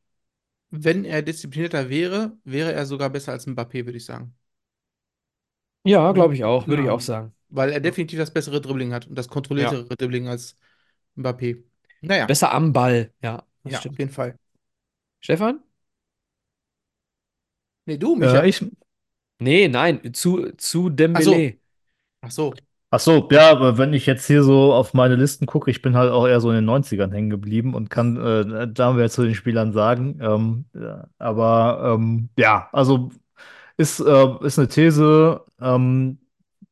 Wenn 0.72 1.06
er 1.06 1.22
disziplinierter 1.22 1.90
wäre, 1.90 2.38
wäre 2.44 2.74
er 2.74 2.86
sogar 2.86 3.10
besser 3.10 3.32
als 3.32 3.48
Mbappé, 3.48 3.86
würde 3.86 3.98
ich 3.98 4.04
sagen. 4.06 4.36
Ja, 5.86 6.12
glaube 6.12 6.34
ich 6.34 6.44
auch, 6.44 6.68
würde 6.68 6.82
ich 6.82 6.90
Ja. 6.90 6.92
auch 6.92 7.00
sagen. 7.00 7.34
Weil 7.50 7.72
er 7.72 7.80
definitiv 7.80 8.20
das 8.20 8.34
bessere 8.34 8.62
Dribbling 8.62 8.94
hat 8.94 9.08
und 9.08 9.16
das 9.16 9.28
kontrolliertere 9.28 9.86
Dribbling 9.96 10.28
als 10.28 10.58
Mbappé. 11.18 11.64
Naja, 12.02 12.30
Besser 12.30 12.52
am 12.54 12.74
Ball, 12.74 13.14
ja, 13.22 13.44
das 13.64 13.74
ja, 13.74 13.78
stimmt. 13.78 13.90
auf 13.90 14.00
jeden 14.00 14.12
Fall. 14.12 14.38
Stefan? 15.22 15.64
Nee, 17.86 17.98
du, 17.98 18.16
Äh, 18.20 18.48
Micha. 18.48 18.50
ich, 18.50 18.62
Nee, 19.40 19.68
nein, 19.68 20.14
zu, 20.14 20.52
zu 20.58 20.90
Dembélé. 20.90 21.60
Ach 22.22 22.32
so. 22.32 22.54
ach 22.92 23.00
so, 23.00 23.28
ja, 23.32 23.50
aber 23.52 23.78
wenn 23.78 23.94
ich 23.94 24.06
jetzt 24.06 24.28
hier 24.28 24.44
so 24.44 24.74
auf 24.74 24.94
meine 24.94 25.16
Listen 25.16 25.46
gucke, 25.46 25.72
ich 25.72 25.82
bin 25.82 25.96
halt 25.98 26.12
auch 26.12 26.28
eher 26.28 26.40
so 26.42 26.50
in 26.50 26.56
den 26.56 26.66
90ern 26.66 27.12
hängen 27.12 27.30
geblieben 27.30 27.74
und 27.74 27.90
kann 27.90 28.18
äh, 28.18 28.68
da 28.72 28.94
mehr 28.94 29.10
zu 29.10 29.24
den 29.24 29.36
Spielern 29.36 29.74
sagen. 29.74 30.20
Ähm, 30.22 30.66
ja, 30.74 31.08
aber 31.18 31.96
ähm, 31.98 32.30
ja, 32.38 32.70
also 32.72 33.10
ist, 33.78 34.00
äh, 34.02 34.28
ist 34.46 34.60
eine 34.60 34.70
These. 34.70 35.44
Ähm, 35.62 36.20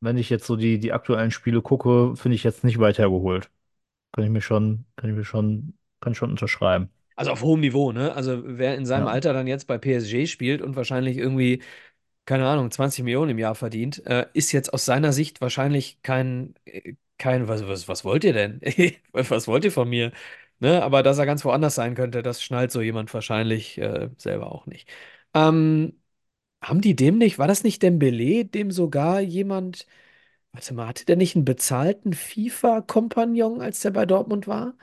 wenn 0.01 0.17
ich 0.17 0.29
jetzt 0.29 0.47
so 0.47 0.55
die, 0.57 0.79
die 0.79 0.93
aktuellen 0.93 1.31
Spiele 1.31 1.61
gucke, 1.61 2.15
finde 2.17 2.35
ich 2.35 2.43
jetzt 2.43 2.63
nicht 2.63 2.79
weit 2.79 2.99
hergeholt. 2.99 3.51
Kann 4.13 4.25
ich 4.25 4.31
mir 4.31 4.41
schon, 4.41 4.85
kann 4.97 5.09
ich 5.11 5.17
mir 5.17 5.25
schon, 5.25 5.77
kann 6.01 6.13
ich 6.13 6.19
schon 6.19 6.31
unterschreiben. 6.31 6.89
Also 7.15 7.31
auf 7.31 7.41
hohem 7.41 7.59
Niveau, 7.59 7.91
ne? 7.91 8.13
Also 8.13 8.41
wer 8.45 8.75
in 8.75 8.85
seinem 8.85 9.05
Ja. 9.05 9.11
Alter 9.13 9.33
dann 9.33 9.45
jetzt 9.47 9.67
bei 9.67 9.77
PSG 9.77 10.25
spielt 10.27 10.61
und 10.61 10.75
wahrscheinlich 10.75 11.17
irgendwie, 11.17 11.61
keine 12.25 12.47
Ahnung, 12.47 12.71
20 12.71 13.03
Millionen 13.03 13.31
im 13.31 13.39
Jahr 13.39 13.55
verdient, 13.55 14.05
äh, 14.05 14.27
ist 14.33 14.51
jetzt 14.51 14.73
aus 14.73 14.85
seiner 14.85 15.13
Sicht 15.13 15.41
wahrscheinlich 15.41 16.01
kein, 16.03 16.55
äh, 16.65 16.95
kein, 17.17 17.47
was, 17.47 17.67
was, 17.67 17.87
was 17.87 18.03
wollt 18.05 18.23
ihr 18.23 18.33
denn? 18.33 18.61
Was 19.13 19.47
wollt 19.47 19.63
ihr 19.65 19.71
von 19.71 19.89
mir? 19.89 20.11
Ne? 20.59 20.81
Aber 20.83 21.03
dass 21.03 21.17
er 21.19 21.25
ganz 21.25 21.45
woanders 21.45 21.75
sein 21.75 21.95
könnte, 21.95 22.23
das 22.23 22.41
schnallt 22.43 22.71
so 22.71 22.81
jemand 22.81 23.13
wahrscheinlich 23.13 23.77
äh, 23.77 24.09
selber 24.17 24.51
auch 24.51 24.65
nicht. 24.65 24.89
Ähm, 25.33 25.99
haben 26.61 26.81
die 26.81 26.95
dem 26.95 27.17
nicht, 27.17 27.39
war 27.39 27.47
das 27.47 27.63
nicht 27.63 27.83
Dembélé, 27.83 28.43
dem 28.49 28.71
sogar 28.71 29.19
jemand, 29.21 29.87
warte 30.53 30.73
mal, 30.73 30.87
hatte 30.87 31.05
der 31.05 31.17
nicht 31.17 31.35
einen 31.35 31.45
bezahlten 31.45 32.13
FIFA-Kompagnon, 32.13 33.61
als 33.61 33.81
der 33.81 33.91
bei 33.91 34.05
Dortmund 34.05 34.47
war? 34.47 34.75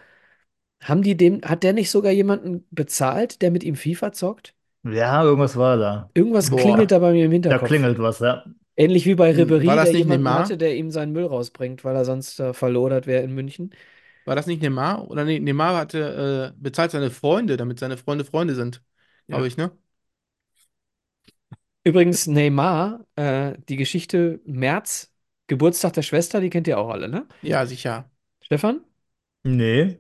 Haben 0.83 1.03
die 1.03 1.17
dem, 1.17 1.43
hat 1.43 1.63
der 1.63 1.73
nicht 1.73 1.91
sogar 1.91 2.13
jemanden 2.13 2.67
bezahlt, 2.73 3.43
der 3.43 3.51
mit 3.53 3.63
ihm 3.65 3.77
FIFA 3.77 4.13
zockt? 4.13 4.55
Ja, 4.85 5.23
irgendwas 5.25 5.57
war 5.57 5.77
da. 5.77 6.13
Irgendwas 6.15 6.51
Boah. 6.51 6.51
klingelt 6.57 6.91
da 6.91 6.99
bei 6.99 7.13
mir 7.13 7.27
im 7.27 7.33
Da 7.47 7.59
Hinterkopf. 7.61 7.61
klingelt 7.61 7.99
was, 8.01 8.21
ja. 8.21 8.45
Ähnlich 8.77 9.07
wie 9.07 9.15
bei 9.17 9.33
Hm, 9.33 9.61
das 9.77 9.93
der 9.93 9.93
nicht 9.93 10.07
jemanden 10.07 10.09
Neymar? 10.09 10.35
hatte, 10.35 10.59
der 10.59 10.77
ihm 10.77 10.91
seinen 10.93 11.13
Müll 11.13 11.27
rausbringt, 11.27 11.85
weil 11.85 11.97
er 11.97 12.05
sonst 12.07 12.41
äh, 12.41 12.55
verlodert 12.55 13.07
wäre 13.07 13.25
in 13.25 13.35
München. 13.35 13.75
War 14.25 14.37
das 14.37 14.47
nicht 14.47 14.61
Neymar? 14.63 15.09
Oder 15.11 15.25
nee, 15.25 15.41
Neymar 15.41 15.77
hatte, 15.77 16.53
äh, 16.57 16.61
bezahlt 16.61 16.91
seine 16.91 17.11
Freunde, 17.11 17.57
damit 17.57 17.79
seine 17.79 17.97
Freunde 17.97 18.25
Freunde 18.25 18.55
sind. 18.55 18.83
Glaube 19.31 19.47
Ja. 19.47 19.49
ich, 19.49 19.57
ne? 19.57 19.77
Übrigens, 21.85 22.27
Neymar, 22.27 23.07
äh, 23.17 23.55
die 23.69 23.77
Geschichte 23.77 24.41
März, 24.45 25.13
Geburtstag 25.47 25.95
der 25.95 26.03
Schwester, 26.03 26.41
die 26.41 26.51
kennt 26.51 26.67
ihr 26.69 26.79
auch 26.79 26.91
alle, 26.91 27.09
ne? 27.09 27.27
Ja, 27.41 27.67
sicher. 27.67 28.11
Stefan? 28.41 28.85
Nee. 29.45 29.99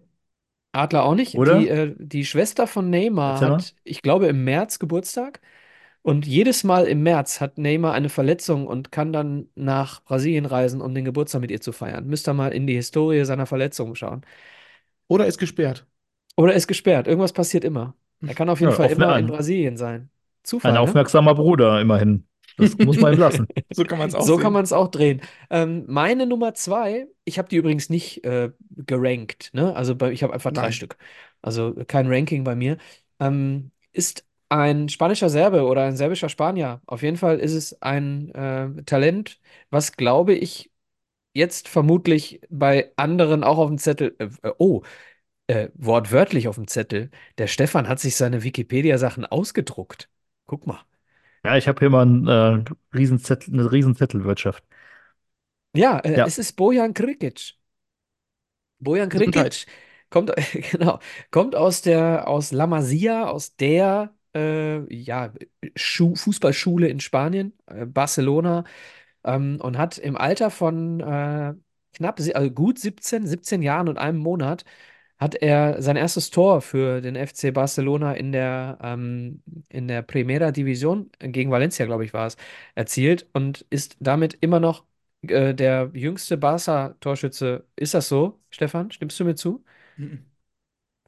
Adler 0.79 1.05
auch 1.05 1.14
nicht. 1.14 1.35
Oder? 1.37 1.59
Die, 1.59 1.68
äh, 1.68 1.95
die 1.99 2.24
Schwester 2.24 2.66
von 2.66 2.89
Neymar 2.91 3.35
Erzähl 3.35 3.49
mal. 3.49 3.55
hat, 3.59 3.74
ich 3.85 4.03
glaube, 4.03 4.26
im 4.29 4.45
März 4.45 4.79
Geburtstag. 4.79 5.41
Und 6.03 6.26
jedes 6.26 6.64
Mal 6.64 6.87
im 6.87 7.03
März 7.03 7.41
hat 7.41 7.59
Neymar 7.59 7.93
eine 7.93 8.09
Verletzung 8.09 8.66
und 8.66 8.93
kann 8.93 9.12
dann 9.12 9.49
nach 9.57 10.03
Brasilien 10.05 10.47
reisen, 10.47 10.81
um 10.81 10.95
den 10.95 11.05
Geburtstag 11.05 11.41
mit 11.43 11.51
ihr 11.51 11.61
zu 11.61 11.72
feiern. 11.72 12.07
Müsst 12.07 12.29
ihr 12.29 12.35
mal 12.35 12.53
in 12.53 12.66
die 12.66 12.74
Historie 12.74 13.24
seiner 13.24 13.47
Verletzung 13.47 13.95
schauen. 13.95 14.22
Oder 15.09 15.26
ist 15.26 15.39
gesperrt. 15.39 15.87
Oder 16.37 16.55
ist 16.55 16.68
gesperrt. 16.68 17.09
Irgendwas 17.09 17.33
passiert 17.33 17.64
immer. 17.64 17.95
Er 18.26 18.35
kann 18.35 18.49
auf 18.49 18.61
jeden 18.61 18.70
Ja, 18.70 18.76
Fall 18.76 18.87
auf 18.87 18.93
immer 18.93 19.09
eine- 19.14 19.26
in 19.29 19.33
Brasilien 19.35 19.76
sein. 19.76 20.09
Zufall, 20.45 20.70
Ein 20.70 20.74
ne? 20.76 20.81
aufmerksamer 20.81 21.35
Bruder, 21.35 21.81
immerhin. 21.81 22.24
Das 22.59 22.79
muss 22.81 23.01
man 23.01 23.13
ihm 23.15 23.19
lassen. 23.19 23.47
So 23.73 23.85
kann 23.85 23.99
man 23.99 24.09
es 24.09 24.15
auch 24.15 24.27
So 24.27 24.37
sehen. 24.37 24.39
kann 24.39 24.53
man 24.53 24.65
es 24.65 24.73
auch 24.73 24.89
drehen. 24.89 25.21
Ähm, 25.51 25.85
meine 25.87 26.27
Nummer 26.27 26.55
zwei, 26.55 27.07
ich 27.25 27.39
habe 27.39 27.49
die 27.49 27.57
übrigens 27.57 27.89
nicht 27.91 28.25
äh, 28.25 28.51
gerankt, 28.77 29.51
ne? 29.55 29.75
Also 29.77 29.95
bei, 29.97 30.11
ich 30.13 30.23
habe 30.23 30.33
einfach 30.35 30.53
drei 30.53 30.71
Nein. 30.71 30.73
Stück. 30.73 30.97
Also 31.43 31.75
kein 31.87 32.09
Ranking 32.13 32.45
bei 32.45 32.57
mir. 32.57 32.79
Ähm, 33.21 33.71
ist 33.93 34.25
ein 34.49 34.89
spanischer 34.89 35.29
Serbe 35.29 35.65
oder 35.67 35.85
ein 35.85 35.97
serbischer 35.97 36.29
Spanier. 36.29 36.81
Auf 36.87 37.03
jeden 37.03 37.17
Fall 37.17 37.39
ist 37.39 37.53
es 37.53 37.81
ein 37.83 38.31
äh, 38.35 38.83
Talent, 38.85 39.41
was 39.71 39.93
glaube 39.97 40.35
ich 40.35 40.73
jetzt 41.35 41.69
vermutlich 41.69 42.41
bei 42.51 42.93
anderen 42.97 43.45
auch 43.45 43.59
auf 43.59 43.69
dem 43.69 43.79
Zettel. 43.79 44.17
Äh, 44.19 44.27
äh, 44.49 44.53
oh, 44.59 44.83
äh, 45.49 45.69
wortwörtlich 45.75 46.49
auf 46.49 46.57
dem 46.57 46.69
Zettel. 46.69 47.11
Der 47.39 47.47
Stefan 47.49 47.89
hat 47.89 48.01
sich 48.01 48.17
seine 48.17 48.43
Wikipedia-Sachen 48.45 49.27
ausgedruckt. 49.27 50.11
Guck 50.47 50.67
mal. 50.67 50.81
Ja, 51.45 51.57
ich 51.57 51.68
habe 51.68 51.78
hier 51.80 51.91
mal 51.91 52.03
einen, 52.03 52.26
äh, 52.28 52.64
Riesenzettel, 52.97 53.55
eine 53.55 53.70
Riesenzettelwirtschaft. 53.72 54.64
Ja, 55.74 55.99
äh, 56.01 56.20
Ja. 56.20 56.26
es 56.26 56.36
ist 56.39 56.55
Bojan 56.57 56.93
Krikic. 56.95 57.55
Bojan 58.80 59.09
Gesundheit. 59.11 59.57
Krikic 59.57 59.66
kommt, 60.11 60.32
genau, 60.72 60.99
kommt 61.30 61.55
aus 61.57 61.82
der, 61.82 62.28
aus 62.28 62.53
La 62.53 62.66
Masia, 62.66 63.26
aus 63.28 63.57
der 63.57 64.14
äh, 64.34 64.93
ja, 64.95 65.32
Schu 65.76 66.14
Fußballschule 66.14 66.89
in 66.89 67.01
Spanien, 67.01 67.53
äh, 67.66 67.86
Barcelona, 67.86 68.64
ähm, 69.24 69.59
und 69.62 69.78
hat 69.78 69.99
im 69.99 70.16
Alter 70.16 70.51
von 70.51 71.01
äh, 71.01 71.55
knapp, 71.95 72.20
sie- 72.20 72.34
also 72.36 72.51
gut 72.51 72.78
17, 72.78 73.26
17 73.26 73.62
Jahren 73.62 73.89
und 73.89 73.99
einem 73.99 74.18
Monat, 74.18 74.64
hat 75.19 75.35
er 75.37 75.83
sein 75.83 75.97
erstes 75.97 76.31
Tor 76.31 76.61
für 76.62 77.01
den 77.01 77.16
FC 77.16 77.51
Barcelona 77.51 78.12
in 78.14 78.33
der, 78.33 78.79
ähm, 78.83 79.43
in 79.69 79.89
der 79.89 80.03
Primera 80.03 80.53
Division, 80.53 81.11
gegen 81.21 81.51
Valencia, 81.51 81.87
glaube 81.87 82.05
ich, 82.05 82.12
war 82.14 82.27
es, 82.27 82.37
erzielt 82.75 83.27
und 83.33 83.66
ist 83.71 83.97
damit 84.01 84.37
immer 84.41 84.61
noch 84.61 84.85
äh, 85.23 85.55
der 85.55 85.91
jüngste 85.95 86.37
Barca-Torschütze. 86.37 87.64
Ist 87.77 87.95
das 87.95 88.09
so, 88.09 88.39
Stefan? 88.51 88.91
Stimmst 88.93 89.19
du 89.21 89.25
mir 89.25 89.35
zu? 89.35 89.64
Mhm. 89.97 90.29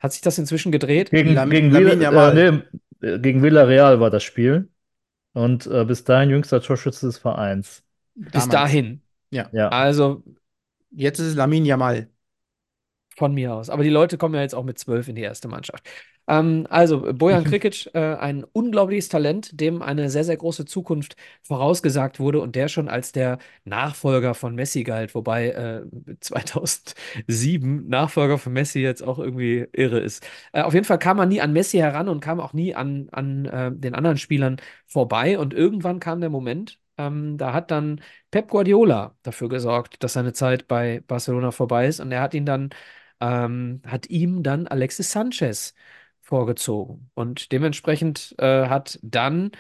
Hat 0.01 0.13
sich 0.13 0.23
das 0.23 0.39
inzwischen 0.39 0.73
gedreht? 0.73 1.11
Gegen, 1.11 1.35
Lam- 1.35 1.51
gegen, 1.51 1.73
Villa, 1.73 2.31
äh, 2.33 2.51
nee, 2.51 3.19
gegen 3.19 3.43
Villarreal 3.43 4.01
war 4.01 4.11
das 4.11 4.23
Spiel. 4.23 4.69
Und 5.33 5.67
äh, 5.67 5.85
bis 5.85 6.05
dahin 6.05 6.31
jüngster 6.31 6.61
Torschütze 6.63 7.07
des 7.07 7.19
Vereins. 7.19 7.85
Bis 8.15 8.33
Damals. 8.33 8.51
dahin. 8.51 9.03
Ja. 9.31 9.51
Also 9.69 10.23
Jetzt 10.93 11.21
ist 11.21 11.29
es 11.29 11.37
Lamine 11.37 11.67
Yamal. 11.69 12.11
Von 13.21 13.35
mir 13.35 13.53
aus. 13.55 13.69
Aber 13.69 13.83
die 13.85 13.91
Leute 13.91 14.17
kommen 14.17 14.35
ja 14.35 14.41
jetzt 14.41 14.55
auch 14.55 14.65
mit 14.65 14.79
zwölf 14.79 15.07
in 15.07 15.15
die 15.15 15.21
erste 15.21 15.47
Mannschaft. 15.47 15.87
Ähm, 16.27 16.67
also, 16.71 17.13
Bojan 17.13 17.45
Krikic, 17.45 17.91
äh, 17.93 17.99
ein 18.15 18.45
unglaubliches 18.45 19.11
Talent, 19.11 19.61
dem 19.61 19.83
eine 19.83 20.09
sehr, 20.09 20.25
sehr 20.25 20.39
große 20.39 20.65
Zukunft 20.65 21.17
vorausgesagt 21.43 22.19
wurde 22.19 22.41
und 22.41 22.57
der 22.57 22.69
schon 22.69 22.89
als 22.89 23.13
der 23.13 23.37
Nachfolger 23.65 24.33
von 24.33 24.55
Messi 24.55 24.85
galt, 24.85 25.15
wobei 25.15 25.51
äh, 25.51 25.83
2007 26.21 27.89
Nachfolger 27.89 28.39
von 28.39 28.55
Messi 28.55 28.81
jetzt 28.81 29.03
auch 29.03 29.19
irgendwie 29.19 29.67
irre 29.73 29.99
ist. 30.01 30.27
Äh, 30.53 30.63
auf 30.63 30.73
jeden 30.73 30.87
Fall 30.87 30.99
kam 30.99 31.19
man 31.19 31.29
nie 31.29 31.43
an 31.43 31.53
Messi 31.53 31.77
heran 31.77 32.09
und 32.09 32.21
kam 32.21 32.41
auch 32.41 32.55
nie 32.55 32.75
an, 32.75 33.09
an 33.13 33.45
äh, 33.45 33.71
den 33.71 33.95
anderen 33.95 34.17
Spielern 34.17 34.57
vorbei. 34.87 35.39
Und 35.39 35.53
irgendwann 35.53 36.01
kam 36.01 36.21
der 36.23 36.31
Moment, 36.31 36.79
ähm, 36.97 37.37
da 37.39 37.53
hat 37.53 37.71
dann 37.71 38.01
Pep 38.31 38.49
Guardiola 38.49 39.15
dafür 39.23 39.49
gesorgt, 39.51 40.03
dass 40.03 40.15
seine 40.15 40.33
Zeit 40.33 40.69
bei 40.69 41.03
Barcelona 41.07 41.51
vorbei 41.51 41.87
ist 41.87 42.01
und 42.01 42.13
er 42.13 42.23
hat 42.23 42.33
ihn 42.35 42.47
dann 42.47 42.71
ähm, 43.21 43.83
hat 43.87 44.09
ihm 44.11 44.43
dann 44.43 44.67
Alexis 44.67 45.11
Sanchez 45.13 45.75
vorgezogen. 46.23 47.11
Und 47.15 47.53
dementsprechend 47.53 48.35
äh, 48.39 48.67
hat 48.69 48.99
dann 49.03 49.53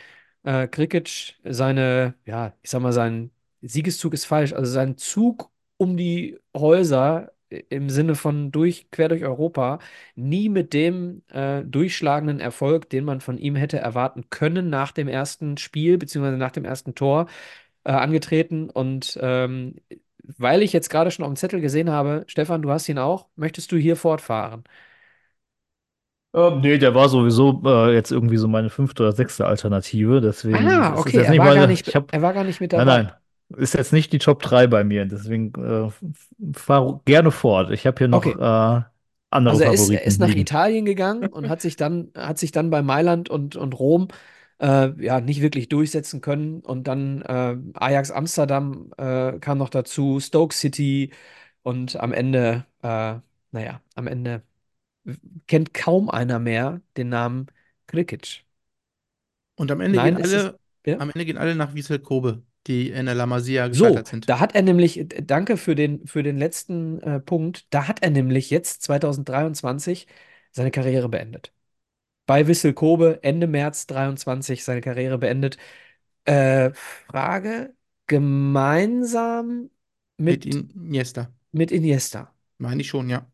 äh, 0.45 0.69
Krikic 0.69 1.37
seine, 1.45 2.15
ja, 2.27 2.55
ich 2.63 2.71
sag 2.71 2.81
mal, 2.83 2.93
sein 2.93 3.31
Siegeszug 3.63 4.15
ist 4.15 4.25
falsch, 4.25 4.53
also 4.53 4.71
sein 4.71 4.97
Zug 4.97 5.51
um 5.77 5.97
die 5.97 6.39
Häuser 6.57 7.33
im 7.69 7.91
Sinne 7.91 8.15
von 8.15 8.53
durch, 8.53 8.91
quer 8.91 9.09
durch 9.09 9.25
Europa, 9.25 9.81
nie 10.15 10.49
mit 10.49 10.73
dem 10.73 11.23
äh, 11.29 11.63
durchschlagenden 11.65 12.41
Erfolg, 12.41 12.89
den 12.91 13.05
man 13.05 13.21
von 13.21 13.39
ihm 13.39 13.57
hätte 13.57 13.79
erwarten 13.79 14.31
können 14.31 14.71
nach 14.71 14.93
dem 14.93 15.09
ersten 15.09 15.57
Spiel, 15.57 15.99
beziehungsweise 15.99 16.37
nach 16.39 16.53
dem 16.53 16.65
ersten 16.65 16.95
Tor, 16.95 17.27
äh, 17.85 17.93
angetreten. 17.93 18.71
Und 18.71 19.19
ähm, 19.23 19.77
weil 20.25 20.63
ich 20.63 20.73
jetzt 20.73 20.91
gerade 20.91 21.11
schon 21.11 21.25
auf 21.25 21.31
dem 21.33 21.37
Zettel 21.37 21.61
gesehen 21.61 21.91
habe, 21.91 22.25
Stefan, 22.29 22.63
du 22.63 22.71
hast 22.71 22.89
ihn 22.89 22.99
auch, 22.99 23.29
möchtest 23.37 23.73
du 23.73 23.77
hier 23.77 23.97
fortfahren? 23.97 24.65
Ähm, 26.33 26.61
nee, 26.61 26.79
der 26.79 26.95
war 26.95 27.09
sowieso 27.09 27.61
äh, 27.65 27.93
jetzt 27.95 28.13
irgendwie 28.13 28.37
so 28.37 28.47
meine 28.47 28.71
fünfte 28.71 29.03
oder 29.03 29.13
sechste 29.13 29.47
Alternative. 29.47 30.21
Deswegen 30.21 30.87
Ah, 30.89 30.97
okay, 30.99 31.19
er 31.21 31.37
nicht 31.37 31.39
war 31.39 31.53
gar 31.53 31.67
meine. 31.67 31.67
nicht, 31.67 31.89
Ich 31.89 31.97
hab, 31.97 32.13
er 32.13 32.23
war 32.23 32.33
gar 32.33 32.45
nicht 32.45 32.61
mit 32.61 32.73
nein, 32.75 32.87
dabei. 32.87 33.05
nein, 33.09 33.13
ist 33.57 33.75
jetzt 33.75 33.93
nicht 33.93 34.13
die 34.13 34.19
Top 34.19 34.43
3 34.43 34.67
bei 34.69 34.85
mir. 34.85 35.07
Deswegen 35.07 35.53
äh, 35.57 35.91
fahr 36.59 37.01
gerne 37.05 37.31
fort. 37.33 37.71
Ich 37.73 37.87
habe 37.87 37.99
hier 37.99 38.09
noch 38.09 38.27
Okay. 38.27 38.37
äh, 38.37 38.83
andere 39.31 39.61
Also 39.61 39.63
er 39.65 39.71
ist, 39.73 39.89
er 39.91 40.03
Favoriten 40.03 40.05
ist 40.05 40.21
nach 40.21 40.35
liegen. 40.35 40.37
Italien 40.37 40.85
gegangen 40.85 41.29
und 41.33 41.49
hat 41.49 41.61
sich 41.61 41.77
dann, 41.77 42.13
hat 42.17 42.39
sich 42.39 42.53
dann 42.53 42.71
bei 42.71 42.83
Mailand 42.83 43.29
und, 43.31 43.57
und 43.57 43.73
Rom 43.79 44.09
äh, 44.09 44.15
ja 44.67 45.21
nicht 45.21 45.41
wirklich 45.43 45.69
durchsetzen 45.69 46.21
können. 46.21 46.61
Und 46.61 46.85
dann 46.89 47.23
äh, 47.23 47.57
Ajax 47.75 48.11
Amsterdam 48.11 48.93
äh, 48.99 49.39
kam 49.41 49.59
noch 49.59 49.71
dazu, 49.71 50.21
Stoke 50.21 50.55
City 50.55 51.13
und 51.63 51.97
am 51.97 52.13
Ende, 52.13 52.67
äh, 52.83 53.17
naja, 53.53 53.81
am 53.95 54.07
Ende 54.07 54.43
kennt 55.47 55.75
kaum 55.75 56.11
einer 56.11 56.39
mehr 56.39 56.81
den 56.97 57.09
Namen 57.11 57.47
Krikic. 57.87 58.45
Und 59.57 59.71
am 59.71 59.81
Ende 59.81 59.99
Nein, 59.99 60.15
gehen 60.17 60.25
es 60.25 60.33
alle, 60.33 60.59
Ja? 60.87 60.97
am 60.99 61.11
Ende 61.11 61.25
gehen 61.25 61.39
alle 61.39 61.55
nach 61.55 61.75
Wiesel 61.75 61.99
Kobe, 61.99 62.43
die 62.67 62.91
in 62.91 63.07
der 63.07 63.15
La 63.15 63.27
Masia 63.27 63.69
So, 63.73 63.85
gescheitert 63.85 64.07
sind. 64.09 64.27
da 64.27 64.41
hat 64.41 64.55
er 64.55 64.63
nämlich, 64.63 64.99
äh, 64.99 65.05
danke 65.23 65.57
für 65.57 65.75
den, 65.75 66.07
für 66.07 66.23
den 66.23 66.39
letzten 66.39 67.01
äh, 67.03 67.21
Punkt, 67.21 67.67
da 67.75 67.89
hat 67.89 68.03
er 68.03 68.11
nämlich 68.11 68.51
jetzt 68.51 68.83
2023 68.83 70.07
seine 70.53 70.71
Karriere 70.71 71.09
beendet. 71.09 71.53
Bei 72.31 72.47
Vissel 72.47 72.75
Kobe 72.75 73.19
Ende 73.25 73.49
März 73.49 73.89
23 73.89 74.63
seine 74.63 74.81
Karriere 74.81 75.19
beendet. 75.19 75.59
Äh, 76.27 76.71
Frage, 77.09 77.75
gemeinsam 78.07 79.69
Mit 80.17 80.45
mit, 80.45 80.55
Iniesta. 80.55 81.33
mit 81.51 81.73
Iniesta. 81.73 82.33
Meine 82.59 82.83
ich 82.83 82.89
schon, 82.89 83.11
ja. 83.11 83.27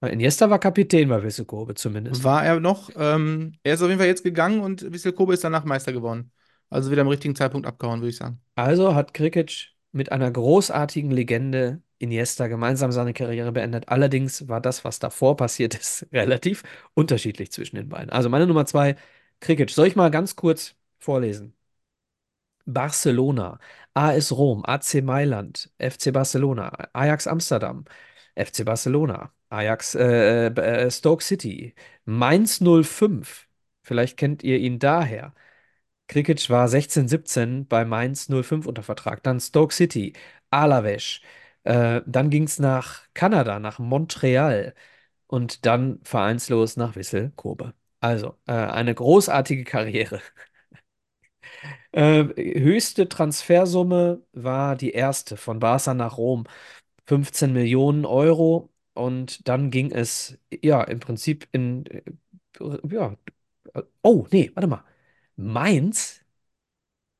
Weil 0.00 0.14
Iniesta 0.14 0.48
war 0.48 0.58
Kapitän 0.58 1.10
bei 1.10 1.22
Vissel 1.22 1.44
Kobe 1.44 1.74
zumindest. 1.74 2.24
War 2.24 2.42
er 2.42 2.60
noch? 2.60 2.88
Ähm, 2.96 3.52
er 3.62 3.74
ist 3.74 3.82
auf 3.82 3.88
jeden 3.88 3.98
Fall 3.98 4.08
jetzt 4.08 4.24
gegangen 4.24 4.60
und 4.60 4.90
Wiesel 4.90 5.12
Kobe 5.12 5.34
ist 5.34 5.44
danach 5.44 5.66
Meister 5.66 5.92
geworden. 5.92 6.32
Also 6.70 6.90
wieder 6.90 7.02
am 7.02 7.08
richtigen 7.08 7.36
Zeitpunkt 7.36 7.66
abgehauen, 7.66 8.00
würde 8.00 8.08
ich 8.08 8.16
sagen. 8.16 8.40
Also 8.54 8.94
hat 8.94 9.12
Krikic 9.12 9.74
mit 9.92 10.12
einer 10.12 10.30
großartigen 10.30 11.10
Legende 11.10 11.82
Iniesta 12.00 12.48
gemeinsam 12.48 12.92
seine 12.92 13.12
Karriere 13.14 13.52
beendet. 13.52 13.88
Allerdings 13.88 14.48
war 14.48 14.60
das, 14.60 14.84
was 14.84 14.98
davor 14.98 15.36
passiert 15.36 15.74
ist, 15.74 16.06
relativ 16.12 16.62
unterschiedlich 16.94 17.52
zwischen 17.52 17.76
den 17.76 17.88
beiden. 17.88 18.10
Also 18.10 18.28
meine 18.28 18.46
Nummer 18.46 18.66
zwei, 18.66 18.96
Krikic. 19.40 19.70
Soll 19.70 19.86
ich 19.88 19.96
mal 19.96 20.10
ganz 20.10 20.36
kurz 20.36 20.76
vorlesen? 20.98 21.54
Barcelona, 22.66 23.58
AS 23.94 24.30
Rom, 24.32 24.64
AC 24.64 25.02
Mailand, 25.02 25.70
FC 25.78 26.12
Barcelona, 26.12 26.70
Ajax 26.92 27.26
Amsterdam, 27.26 27.84
FC 28.34 28.64
Barcelona, 28.64 29.32
Ajax 29.48 29.94
äh, 29.94 30.46
äh, 30.46 30.90
Stoke 30.90 31.22
City, 31.24 31.74
Mainz 32.04 32.60
05. 32.60 33.48
Vielleicht 33.82 34.16
kennt 34.16 34.42
ihr 34.44 34.58
ihn 34.58 34.78
daher. 34.78 35.34
Krikic 36.08 36.50
war 36.50 36.68
16, 36.68 37.08
17 37.08 37.66
bei 37.68 37.84
Mainz 37.84 38.28
05 38.28 38.66
unter 38.66 38.82
Vertrag. 38.82 39.22
Dann 39.22 39.40
Stoke 39.40 39.74
City, 39.74 40.14
Alavés. 40.50 41.20
Äh, 41.64 42.02
dann 42.06 42.30
ging 42.30 42.44
es 42.44 42.58
nach 42.58 43.02
Kanada, 43.14 43.58
nach 43.60 43.78
Montreal. 43.78 44.74
Und 45.26 45.66
dann 45.66 46.00
vereinslos 46.04 46.76
nach 46.76 46.96
Vissel 46.96 47.32
Kobe. 47.36 47.74
Also, 48.00 48.38
äh, 48.46 48.52
eine 48.54 48.94
großartige 48.94 49.64
Karriere. 49.64 50.20
Äh, 51.92 52.24
höchste 52.60 53.08
Transfersumme 53.08 54.22
war 54.32 54.76
die 54.76 54.90
erste 54.92 55.36
von 55.36 55.58
Barca 55.58 55.94
nach 55.94 56.16
Rom. 56.18 56.44
15 57.06 57.52
Millionen 57.52 58.04
Euro. 58.06 58.70
Und 58.94 59.48
dann 59.48 59.70
ging 59.70 59.90
es, 59.92 60.38
ja, 60.62 60.82
im 60.84 61.00
Prinzip 61.00 61.48
in, 61.52 61.86
äh, 61.86 62.02
ja, 62.90 63.16
oh, 64.02 64.26
nee, 64.32 64.50
warte 64.54 64.68
mal. 64.68 64.84
Mainz 65.36 66.22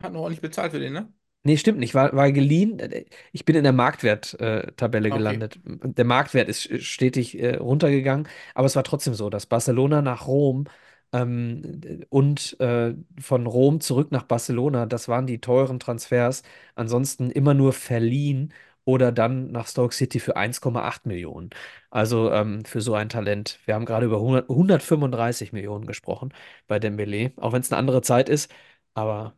Hat 0.02 0.12
noch 0.12 0.20
ordentlich 0.22 0.40
bezahlt 0.42 0.72
für 0.72 0.78
den, 0.80 0.92
ne? 0.92 1.12
Nee, 1.42 1.56
stimmt 1.56 1.78
nicht. 1.78 1.94
War, 1.94 2.14
war 2.14 2.30
geliehen. 2.32 2.78
Äh, 2.78 3.04
Ich 3.32 3.44
bin 3.44 3.56
in 3.56 3.62
der 3.64 3.72
Marktwert-Tabelle 3.72 5.10
Okay. 5.10 5.12
gelandet. 5.12 5.58
Der 5.64 6.04
Marktwert 6.04 6.48
ist 6.48 6.82
stetig 6.84 7.38
äh, 7.40 7.56
runtergegangen, 7.56 8.28
aber 8.54 8.66
es 8.66 8.76
war 8.76 8.84
trotzdem 8.84 9.14
so, 9.14 9.30
dass 9.30 9.46
Barcelona 9.46 10.02
nach 10.02 10.26
Rom 10.26 10.66
ähm, 11.12 11.80
und 12.10 12.60
äh, 12.60 12.94
von 13.20 13.46
Rom 13.46 13.80
zurück 13.80 14.12
nach 14.12 14.24
Barcelona, 14.24 14.84
das 14.86 15.08
waren 15.08 15.26
die 15.26 15.40
teuren 15.40 15.80
Transfers. 15.80 16.42
Ansonsten 16.74 17.30
immer 17.30 17.54
nur 17.54 17.72
verliehen 17.72 18.52
oder 18.84 19.10
dann 19.10 19.50
nach 19.50 19.66
Stoke 19.66 19.94
City 19.94 20.20
für 20.20 20.36
1,8 20.36 21.06
Millionen. 21.06 21.50
Also 21.90 22.30
ähm, 22.32 22.64
für 22.66 22.80
so 22.82 22.94
ein 22.94 23.08
Talent. 23.08 23.58
Wir 23.64 23.74
haben 23.74 23.86
gerade 23.86 24.04
über 24.06 24.20
100, 24.20 24.48
135 24.50 25.52
Millionen 25.52 25.86
gesprochen 25.86 26.32
bei 26.66 26.76
Dembélé, 26.78 27.32
auch 27.40 27.52
wenn 27.52 27.62
es 27.62 27.72
eine 27.72 27.78
andere 27.78 28.02
Zeit 28.02 28.28
ist. 28.28 28.52
Aber 28.94 29.34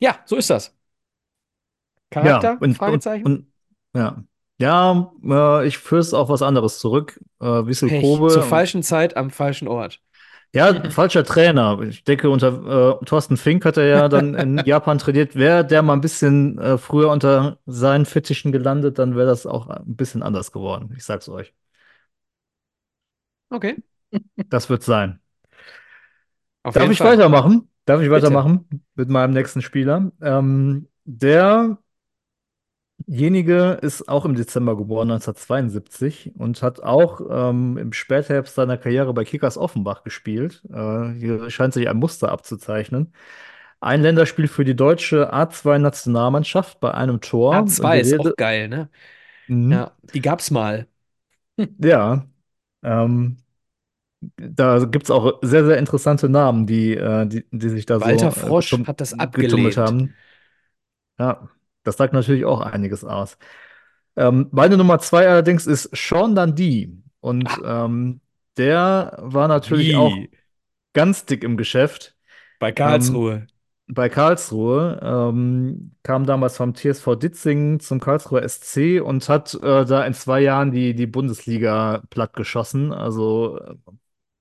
ja, 0.00 0.22
so 0.26 0.36
ist 0.36 0.50
das. 0.50 0.74
Ja, 2.12 2.22
Charakter? 2.22 2.52
und, 2.52 2.62
und, 2.62 2.74
Fragezeichen? 2.74 3.26
und 3.26 3.46
ja. 3.94 4.24
Ja, 4.58 5.12
äh, 5.24 5.66
ich 5.66 5.78
führe 5.78 6.00
es 6.00 6.14
auf 6.14 6.28
was 6.28 6.42
anderes 6.42 6.78
zurück. 6.78 7.20
Äh, 7.40 7.46
Wissel 7.46 7.88
Pech. 7.88 8.02
Kobe. 8.02 8.28
Zur 8.28 8.42
falschen 8.42 8.82
Zeit 8.82 9.16
am 9.16 9.30
falschen 9.30 9.66
Ort. 9.66 10.00
Ja, 10.54 10.88
falscher 10.90 11.24
Trainer. 11.24 11.80
Ich 11.80 12.04
denke, 12.04 12.30
unter 12.30 13.00
äh, 13.00 13.04
Thorsten 13.04 13.36
Fink 13.36 13.64
hat 13.64 13.76
er 13.76 13.86
ja 13.86 14.08
dann 14.08 14.34
in 14.34 14.58
Japan 14.64 14.98
trainiert. 14.98 15.34
Wäre 15.34 15.66
der 15.66 15.82
mal 15.82 15.94
ein 15.94 16.00
bisschen 16.00 16.58
äh, 16.58 16.78
früher 16.78 17.10
unter 17.10 17.58
seinen 17.66 18.06
Fittichen 18.06 18.52
gelandet, 18.52 19.00
dann 19.00 19.16
wäre 19.16 19.26
das 19.26 19.46
auch 19.46 19.66
ein 19.68 19.96
bisschen 19.96 20.22
anders 20.22 20.52
geworden. 20.52 20.94
Ich 20.96 21.04
sag's 21.04 21.28
euch. 21.28 21.52
Okay. 23.50 23.76
Das 24.48 24.70
wird 24.70 24.84
sein. 24.84 25.18
Auf 26.62 26.74
Darf 26.74 26.88
ich 26.88 26.98
Fall. 26.98 27.18
weitermachen? 27.18 27.68
Darf 27.84 28.00
ich 28.00 28.08
Bitte. 28.08 28.22
weitermachen 28.22 28.84
mit 28.94 29.08
meinem 29.08 29.32
nächsten 29.32 29.60
Spieler? 29.60 30.12
Ähm, 30.22 30.86
derjenige 33.06 33.78
ist 33.82 34.08
auch 34.08 34.24
im 34.24 34.34
Dezember 34.34 34.76
geboren, 34.76 35.10
1972, 35.10 36.32
und 36.36 36.62
hat 36.62 36.80
auch 36.80 37.20
ähm, 37.30 37.76
im 37.78 37.92
Spätherbst 37.92 38.54
seiner 38.54 38.76
Karriere 38.76 39.12
bei 39.14 39.24
Kickers 39.24 39.58
Offenbach 39.58 40.02
gespielt. 40.04 40.62
Äh, 40.72 41.12
hier 41.12 41.50
scheint 41.50 41.74
sich 41.74 41.88
ein 41.88 41.96
Muster 41.96 42.30
abzuzeichnen. 42.30 43.12
Ein 43.80 44.02
Länderspiel 44.02 44.48
für 44.48 44.64
die 44.64 44.76
deutsche 44.76 45.32
A2-Nationalmannschaft 45.34 46.80
bei 46.80 46.92
einem 46.92 47.20
Tor. 47.20 47.58
Und 47.58 47.68
A2 47.70 47.94
die 47.94 48.00
ist 48.00 48.18
auch 48.18 48.36
geil, 48.36 48.68
ne? 48.68 48.88
Mhm. 49.46 49.72
Ja, 49.72 49.92
die 50.12 50.20
gab's 50.20 50.50
mal. 50.50 50.86
Ja. 51.78 52.26
Ähm, 52.82 53.36
da 54.36 54.84
gibt 54.84 55.04
es 55.04 55.10
auch 55.10 55.38
sehr, 55.42 55.64
sehr 55.64 55.78
interessante 55.78 56.28
Namen, 56.28 56.66
die, 56.66 56.94
äh, 56.94 57.26
die, 57.26 57.44
die 57.52 57.68
sich 57.68 57.86
da 57.86 58.00
Walter 58.00 58.32
so 58.32 58.40
äh, 58.40 58.46
Frosch 58.46 58.72
hat 58.86 59.00
das 59.00 59.18
abgelehnt. 59.18 59.76
haben. 59.76 60.14
Ja, 61.18 61.48
das 61.84 61.96
sagt 61.96 62.12
natürlich 62.12 62.44
auch 62.44 62.60
einiges 62.60 63.04
aus. 63.04 63.38
Ähm, 64.16 64.48
meine 64.52 64.76
Nummer 64.76 64.98
zwei 64.98 65.28
allerdings 65.28 65.66
ist 65.66 65.90
Sean 65.94 66.34
Dundee. 66.34 66.92
Und 67.20 67.48
ähm, 67.64 68.20
der 68.56 69.16
war 69.20 69.48
natürlich 69.48 69.88
Wie? 69.88 69.96
auch 69.96 70.12
ganz 70.92 71.24
dick 71.26 71.44
im 71.44 71.56
Geschäft. 71.56 72.16
Bei 72.58 72.72
Karlsruhe. 72.72 73.46
bei 73.86 74.08
Karlsruhe, 74.08 75.00
ähm, 75.02 75.94
kam 76.02 76.26
damals 76.26 76.56
vom 76.56 76.74
TSV 76.74 77.16
Ditzingen 77.16 77.80
zum 77.80 78.00
Karlsruher 78.00 78.48
SC 78.48 79.00
und 79.02 79.28
hat 79.28 79.54
äh, 79.54 79.84
da 79.84 80.04
in 80.04 80.14
zwei 80.14 80.40
Jahren 80.40 80.70
die, 80.72 80.94
die 80.94 81.06
Bundesliga 81.06 82.02
plattgeschossen. 82.10 82.92
Also 82.92 83.58
äh, 83.60 83.74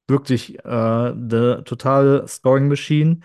wirklich 0.08 0.60
äh, 0.60 0.68
eine 0.68 1.64
totale 1.66 2.28
Scoring 2.28 2.68
Machine. 2.68 3.20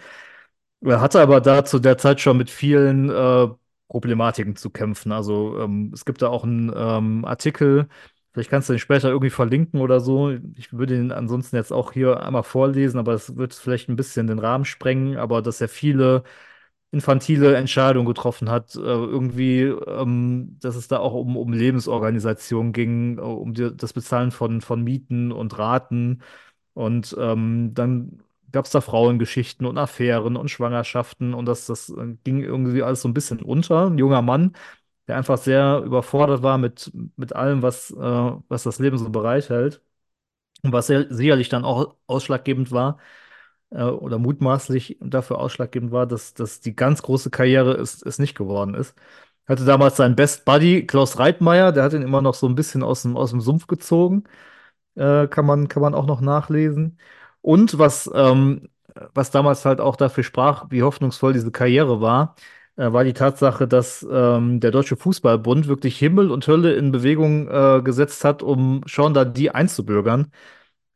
Er 0.81 1.01
hatte 1.01 1.21
aber 1.21 1.41
da 1.41 1.65
zu 1.65 1.79
der 1.79 1.99
Zeit 1.99 2.21
schon 2.21 2.37
mit 2.39 2.51
vielen 2.51 3.11
äh, 3.11 3.49
Problematiken 3.89 4.57
zu 4.57 4.71
kämpfen. 4.71 5.13
Also 5.13 5.59
ähm, 5.61 5.91
es 5.95 6.05
gibt 6.05 6.23
da 6.23 6.29
auch 6.29 6.45
einen 6.45 6.73
ähm, 6.75 7.25
Artikel, 7.25 7.89
vielleicht 8.33 8.51
kannst 8.51 8.69
du 8.69 8.75
den 8.75 8.79
später 8.79 9.09
irgendwie 9.09 9.31
verlinken 9.31 9.81
oder 9.81 10.01
so. 10.01 10.31
Ich 10.57 10.73
würde 10.73 10.97
ihn 10.97 11.13
ansonsten 11.13 11.57
jetzt 11.57 11.73
auch 11.73 11.93
hier 11.93 12.23
einmal 12.23 12.43
vorlesen, 12.45 12.99
aber 12.99 13.15
es 13.15 13.37
wird 13.37 13.55
vielleicht 13.55 13.89
ein 13.89 13.97
bisschen 13.97 14.27
den 14.27 14.39
Rahmen 14.39 14.65
sprengen, 14.65 15.17
aber 15.17 15.43
dass 15.43 15.61
er 15.61 15.69
viele 15.69 16.23
infantile 16.91 17.55
Entscheidungen 17.57 18.07
getroffen 18.07 18.51
hat, 18.51 18.75
äh, 18.77 18.79
irgendwie, 18.81 19.63
ähm, 19.63 20.57
dass 20.61 20.75
es 20.77 20.89
da 20.89 20.99
auch 20.99 21.13
um, 21.15 21.37
um 21.37 21.53
Lebensorganisation 21.53 22.73
ging, 22.73 23.19
äh, 23.19 23.21
um 23.21 23.53
die, 23.55 23.77
das 23.77 23.93
Bezahlen 23.93 24.31
von, 24.31 24.61
von 24.63 24.83
Mieten 24.83 25.31
und 25.33 25.59
Raten. 25.59 26.23
Und 26.75 27.15
ähm, 27.19 27.73
dann 27.75 28.23
gab 28.53 28.65
es 28.67 28.71
da 28.73 28.81
Frauengeschichten 28.81 29.67
und 29.67 29.79
Affären 29.79 30.37
und 30.37 30.51
Schwangerschaften 30.51 31.35
und 31.35 31.47
das, 31.47 31.67
das 31.67 31.91
äh, 31.91 32.17
ging 32.25 32.41
irgendwie 32.43 32.83
alles 32.83 33.03
so 33.03 33.09
ein 33.09 33.15
bisschen 33.15 33.41
unter. 33.43 33.87
Ein 33.89 33.99
junger 33.99 34.23
Mann, 34.23 34.55
der 35.09 35.17
einfach 35.19 35.39
sehr 35.39 35.83
überfordert 35.85 36.43
war 36.43 36.59
mit, 36.59 36.93
mit 37.17 37.35
allem, 37.35 37.63
was, 37.63 37.91
äh, 37.93 37.97
was 38.49 38.63
das 38.65 38.79
Leben 38.79 38.99
so 38.99 39.11
bereithält. 39.11 39.83
Und 40.63 40.73
was 40.73 40.89
sehr, 40.89 41.07
sicherlich 41.15 41.49
dann 41.49 41.65
auch 41.65 41.97
ausschlaggebend 42.07 42.73
war, 42.73 42.99
äh, 43.71 43.83
oder 43.85 44.19
mutmaßlich 44.19 44.99
dafür 45.01 45.39
ausschlaggebend 45.39 45.93
war, 45.93 46.07
dass, 46.07 46.35
dass 46.35 46.61
die 46.61 46.75
ganz 46.77 47.03
große 47.03 47.31
Karriere 47.31 47.75
es, 47.75 48.03
es 48.03 48.19
nicht 48.19 48.37
geworden 48.37 48.75
ist. 48.75 48.95
Hatte 49.47 49.65
damals 49.65 49.97
seinen 49.97 50.17
Best 50.17 50.45
Buddy 50.45 50.87
Klaus 50.87 51.19
Reitmeier, 51.19 51.73
der 51.73 51.85
hat 51.85 51.93
ihn 51.95 52.03
immer 52.03 52.23
noch 52.23 52.35
so 52.35 52.47
ein 52.49 52.55
bisschen 52.55 52.83
aus 52.83 53.03
dem, 53.03 53.17
aus 53.17 53.31
dem 53.31 53.41
Sumpf 53.41 53.67
gezogen. 53.67 54.25
Äh, 54.97 55.29
kann 55.29 55.47
man, 55.47 55.69
kann 55.69 55.83
man 55.83 55.95
auch 55.95 56.07
noch 56.07 56.21
nachlesen. 56.21 56.99
Und 57.49 57.79
was, 57.79 58.11
ähm, 58.15 58.69
was 59.15 59.31
damals 59.31 59.65
halt 59.65 59.81
auch 59.81 59.97
dafür 59.97 60.23
sprach, 60.25 60.67
wie 60.71 60.83
hoffnungsvoll 60.83 61.33
diese 61.33 61.51
Karriere 61.51 62.01
war, 62.03 62.35
äh, 62.77 62.93
war 62.93 63.05
die 63.05 63.15
Tatsache, 63.15 63.67
dass 63.67 64.07
ähm, 64.11 64.61
der 64.61 64.71
Deutsche 64.71 64.97
Fußballbund 64.97 65.67
wirklich 65.67 65.99
Himmel 65.99 66.31
und 66.31 66.47
Hölle 66.47 66.75
in 66.75 66.93
Bewegung 66.93 67.49
äh, 67.49 67.81
gesetzt 67.83 68.25
hat, 68.25 68.43
um 68.43 68.83
Sean 68.87 69.15
Dundee 69.15 69.51
einzubürgern, 69.51 70.31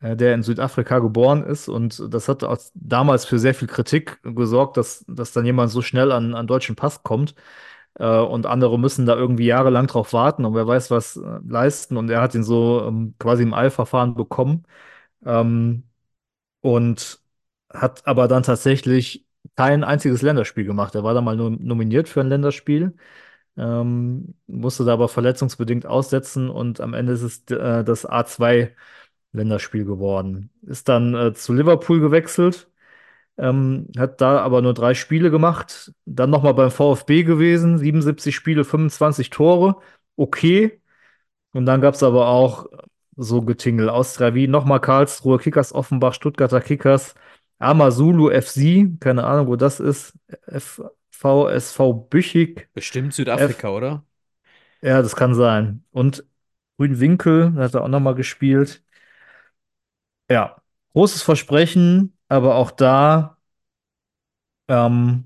äh, 0.01 0.17
der 0.17 0.35
in 0.35 0.43
Südafrika 0.43 0.99
geboren 1.01 1.45
ist. 1.45 1.69
Und 1.69 2.03
das 2.15 2.29
hat 2.29 2.45
auch 2.45 2.59
damals 2.75 3.25
für 3.25 3.39
sehr 3.39 3.55
viel 3.55 3.69
Kritik 3.69 4.21
gesorgt, 4.23 4.77
dass, 4.77 5.05
dass 5.09 5.33
dann 5.33 5.47
jemand 5.47 5.71
so 5.71 5.83
schnell 5.83 6.13
an, 6.13 6.35
an 6.35 6.47
deutschen 6.47 6.77
Pass 6.77 7.03
kommt. 7.03 7.35
Äh, 7.99 8.07
und 8.21 8.47
andere 8.47 8.79
müssen 8.79 9.07
da 9.07 9.17
irgendwie 9.17 9.47
jahrelang 9.47 9.87
drauf 9.87 10.13
warten 10.13 10.45
und 10.45 10.55
wer 10.55 10.67
weiß 10.67 10.91
was 10.91 11.17
äh, 11.17 11.41
leisten. 11.47 11.97
Und 11.97 12.11
er 12.11 12.21
hat 12.23 12.35
ihn 12.35 12.45
so 12.45 12.85
ähm, 12.87 13.15
quasi 13.19 13.43
im 13.43 13.55
Eilverfahren 13.55 14.15
bekommen. 14.15 14.65
Ähm, 15.25 15.85
und 16.63 17.21
hat 17.71 18.07
aber 18.09 18.29
dann 18.29 18.45
tatsächlich 18.45 19.27
kein 19.57 19.85
einziges 19.85 20.23
Länderspiel 20.23 20.67
gemacht. 20.67 20.97
Er 20.97 21.05
war 21.05 21.15
da 21.15 21.23
mal 21.23 21.37
nom- 21.37 21.59
nominiert 21.63 22.09
für 22.11 22.23
ein 22.23 22.29
Länderspiel, 22.31 22.97
ähm, 23.57 24.35
musste 24.47 24.85
da 24.85 24.95
aber 24.95 25.09
verletzungsbedingt 25.09 25.87
aussetzen 25.87 26.51
und 26.51 26.81
am 26.81 26.95
Ende 26.95 27.13
ist 27.15 27.23
es 27.23 27.45
äh, 27.51 27.85
das 27.85 28.07
A2-Länderspiel 28.07 29.85
geworden. 29.87 30.51
Ist 30.63 30.89
dann 30.89 31.15
äh, 31.15 31.35
zu 31.35 31.53
Liverpool 31.55 32.01
gewechselt, 32.01 32.71
ähm, 33.39 33.89
hat 33.99 34.21
da 34.21 34.41
aber 34.41 34.63
nur 34.63 34.75
drei 34.75 34.95
Spiele 34.95 35.31
gemacht, 35.31 35.93
dann 36.05 36.31
nochmal 36.31 36.55
beim 36.55 36.71
VfB 36.71 37.25
gewesen, 37.25 37.79
77 37.79 38.35
Spiele, 38.37 38.65
25 38.65 39.31
Tore, 39.31 39.77
okay. 40.17 40.81
Und 41.53 41.67
dann 41.67 41.81
gab 41.81 41.95
es 41.95 42.03
aber 42.03 42.29
auch 42.29 42.67
so 43.17 43.43
Getingel. 43.43 43.89
Austria 43.89 44.35
Wien, 44.35 44.51
nochmal 44.51 44.81
Karlsruhe, 44.81 45.39
Kickers 45.39 45.73
Offenbach, 45.73 46.15
Stuttgarter 46.15 46.61
Kickers, 46.61 47.15
Amazulu 47.59 48.31
FC, 48.31 48.89
keine 49.01 49.25
Ahnung, 49.25 49.47
wo 49.47 49.57
das 49.57 49.81
ist. 49.81 50.15
FVSV 50.49 52.09
Büchig. 52.11 52.69
Bestimmt 52.75 53.09
F, 53.09 53.15
Südafrika, 53.17 53.71
oder? 53.71 54.05
ja, 54.83 55.03
das 55.03 55.17
kann 55.17 55.35
sein. 55.35 55.85
Und 55.93 56.25
Grünwinkel, 56.79 57.53
da 57.53 57.63
hat 57.63 57.75
er 57.75 57.85
auch 57.85 57.89
nochmal 57.89 58.15
gespielt. 58.15 58.83
Ja, 60.31 60.57
großes 60.95 61.23
Versprechen, 61.23 62.17
aber 62.29 62.57
auch 62.57 62.71
da 62.71 63.37
ähm, 64.69 65.25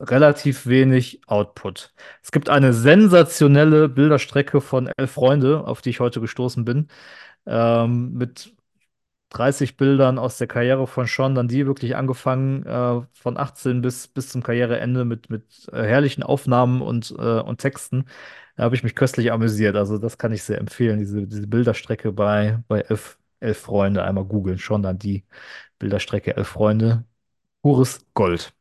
relativ 0.00 0.66
wenig 0.66 1.20
Output. 1.26 1.94
Es 2.22 2.32
gibt 2.32 2.48
eine 2.48 2.72
sensationelle 2.72 3.88
Bilderstrecke 3.88 4.60
von 4.60 4.88
Elf 4.96 5.12
Freunde, 5.12 5.66
auf 5.66 5.82
die 5.82 5.90
ich 5.90 6.00
heute 6.00 6.20
gestoßen 6.20 6.64
bin, 6.64 6.88
ähm, 7.46 8.14
mit 8.14 8.54
30 9.30 9.76
Bildern 9.76 10.18
aus 10.18 10.38
der 10.38 10.46
Karriere 10.46 10.86
von 10.86 11.06
Sean 11.06 11.34
Dundee, 11.34 11.66
wirklich 11.66 11.96
angefangen 11.96 12.64
äh, 12.66 13.02
von 13.14 13.36
18 13.36 13.82
bis, 13.82 14.08
bis 14.08 14.28
zum 14.30 14.42
Karriereende 14.42 15.04
mit, 15.04 15.30
mit 15.30 15.68
äh, 15.72 15.82
herrlichen 15.84 16.22
Aufnahmen 16.22 16.82
und, 16.82 17.12
äh, 17.18 17.40
und 17.40 17.60
Texten. 17.60 18.06
Da 18.56 18.64
habe 18.64 18.76
ich 18.76 18.84
mich 18.84 18.94
köstlich 18.94 19.32
amüsiert. 19.32 19.76
Also 19.76 19.98
das 19.98 20.18
kann 20.18 20.32
ich 20.32 20.42
sehr 20.44 20.58
empfehlen, 20.58 20.98
diese, 21.00 21.26
diese 21.26 21.46
Bilderstrecke 21.48 22.12
bei, 22.12 22.62
bei 22.68 22.80
Elf, 22.82 23.18
Elf 23.40 23.58
Freunde. 23.58 24.04
Einmal 24.04 24.24
googeln, 24.24 24.58
Sean 24.58 24.82
Dundee, 24.82 25.24
Bilderstrecke 25.78 26.36
Elf 26.36 26.48
Freunde. 26.48 27.04
Pures 27.62 28.06
Gold. 28.14 28.54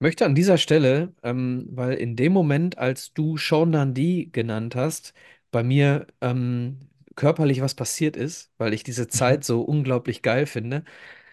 Möchte 0.00 0.26
an 0.26 0.34
dieser 0.34 0.58
Stelle, 0.58 1.14
ähm, 1.22 1.66
weil 1.70 1.94
in 1.94 2.16
dem 2.16 2.32
Moment, 2.32 2.78
als 2.78 3.12
du 3.14 3.36
Sean 3.38 3.72
Dundee 3.72 4.26
genannt 4.26 4.74
hast, 4.76 5.14
bei 5.50 5.62
mir 5.62 6.06
ähm, 6.20 6.80
körperlich 7.14 7.60
was 7.62 7.74
passiert 7.74 8.16
ist, 8.16 8.52
weil 8.58 8.74
ich 8.74 8.82
diese 8.82 9.08
Zeit 9.08 9.44
so 9.44 9.62
unglaublich 9.62 10.22
geil 10.22 10.46
finde, 10.46 10.84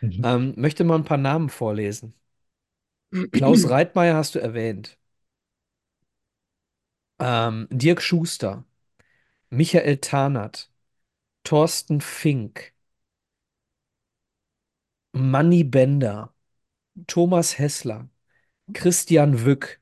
Mhm. 0.02 0.24
ähm, 0.24 0.54
möchte 0.58 0.84
mal 0.86 0.96
ein 0.98 1.06
paar 1.06 1.18
Namen 1.18 1.50
vorlesen. 1.50 2.16
Klaus 3.34 3.68
Reitmeier 3.70 4.16
hast 4.16 4.36
du 4.36 4.40
erwähnt. 4.40 4.98
Ähm, 7.20 7.68
Dirk 7.72 8.02
Schuster, 8.02 8.66
Michael 9.52 9.98
Tarnath, 10.00 10.72
Thorsten 11.46 12.02
Fink, 12.02 12.74
Manni 15.14 15.64
Bender, 15.64 16.34
Thomas 17.08 17.60
Hessler, 17.60 18.10
Christian 18.74 19.46
Wück, 19.46 19.80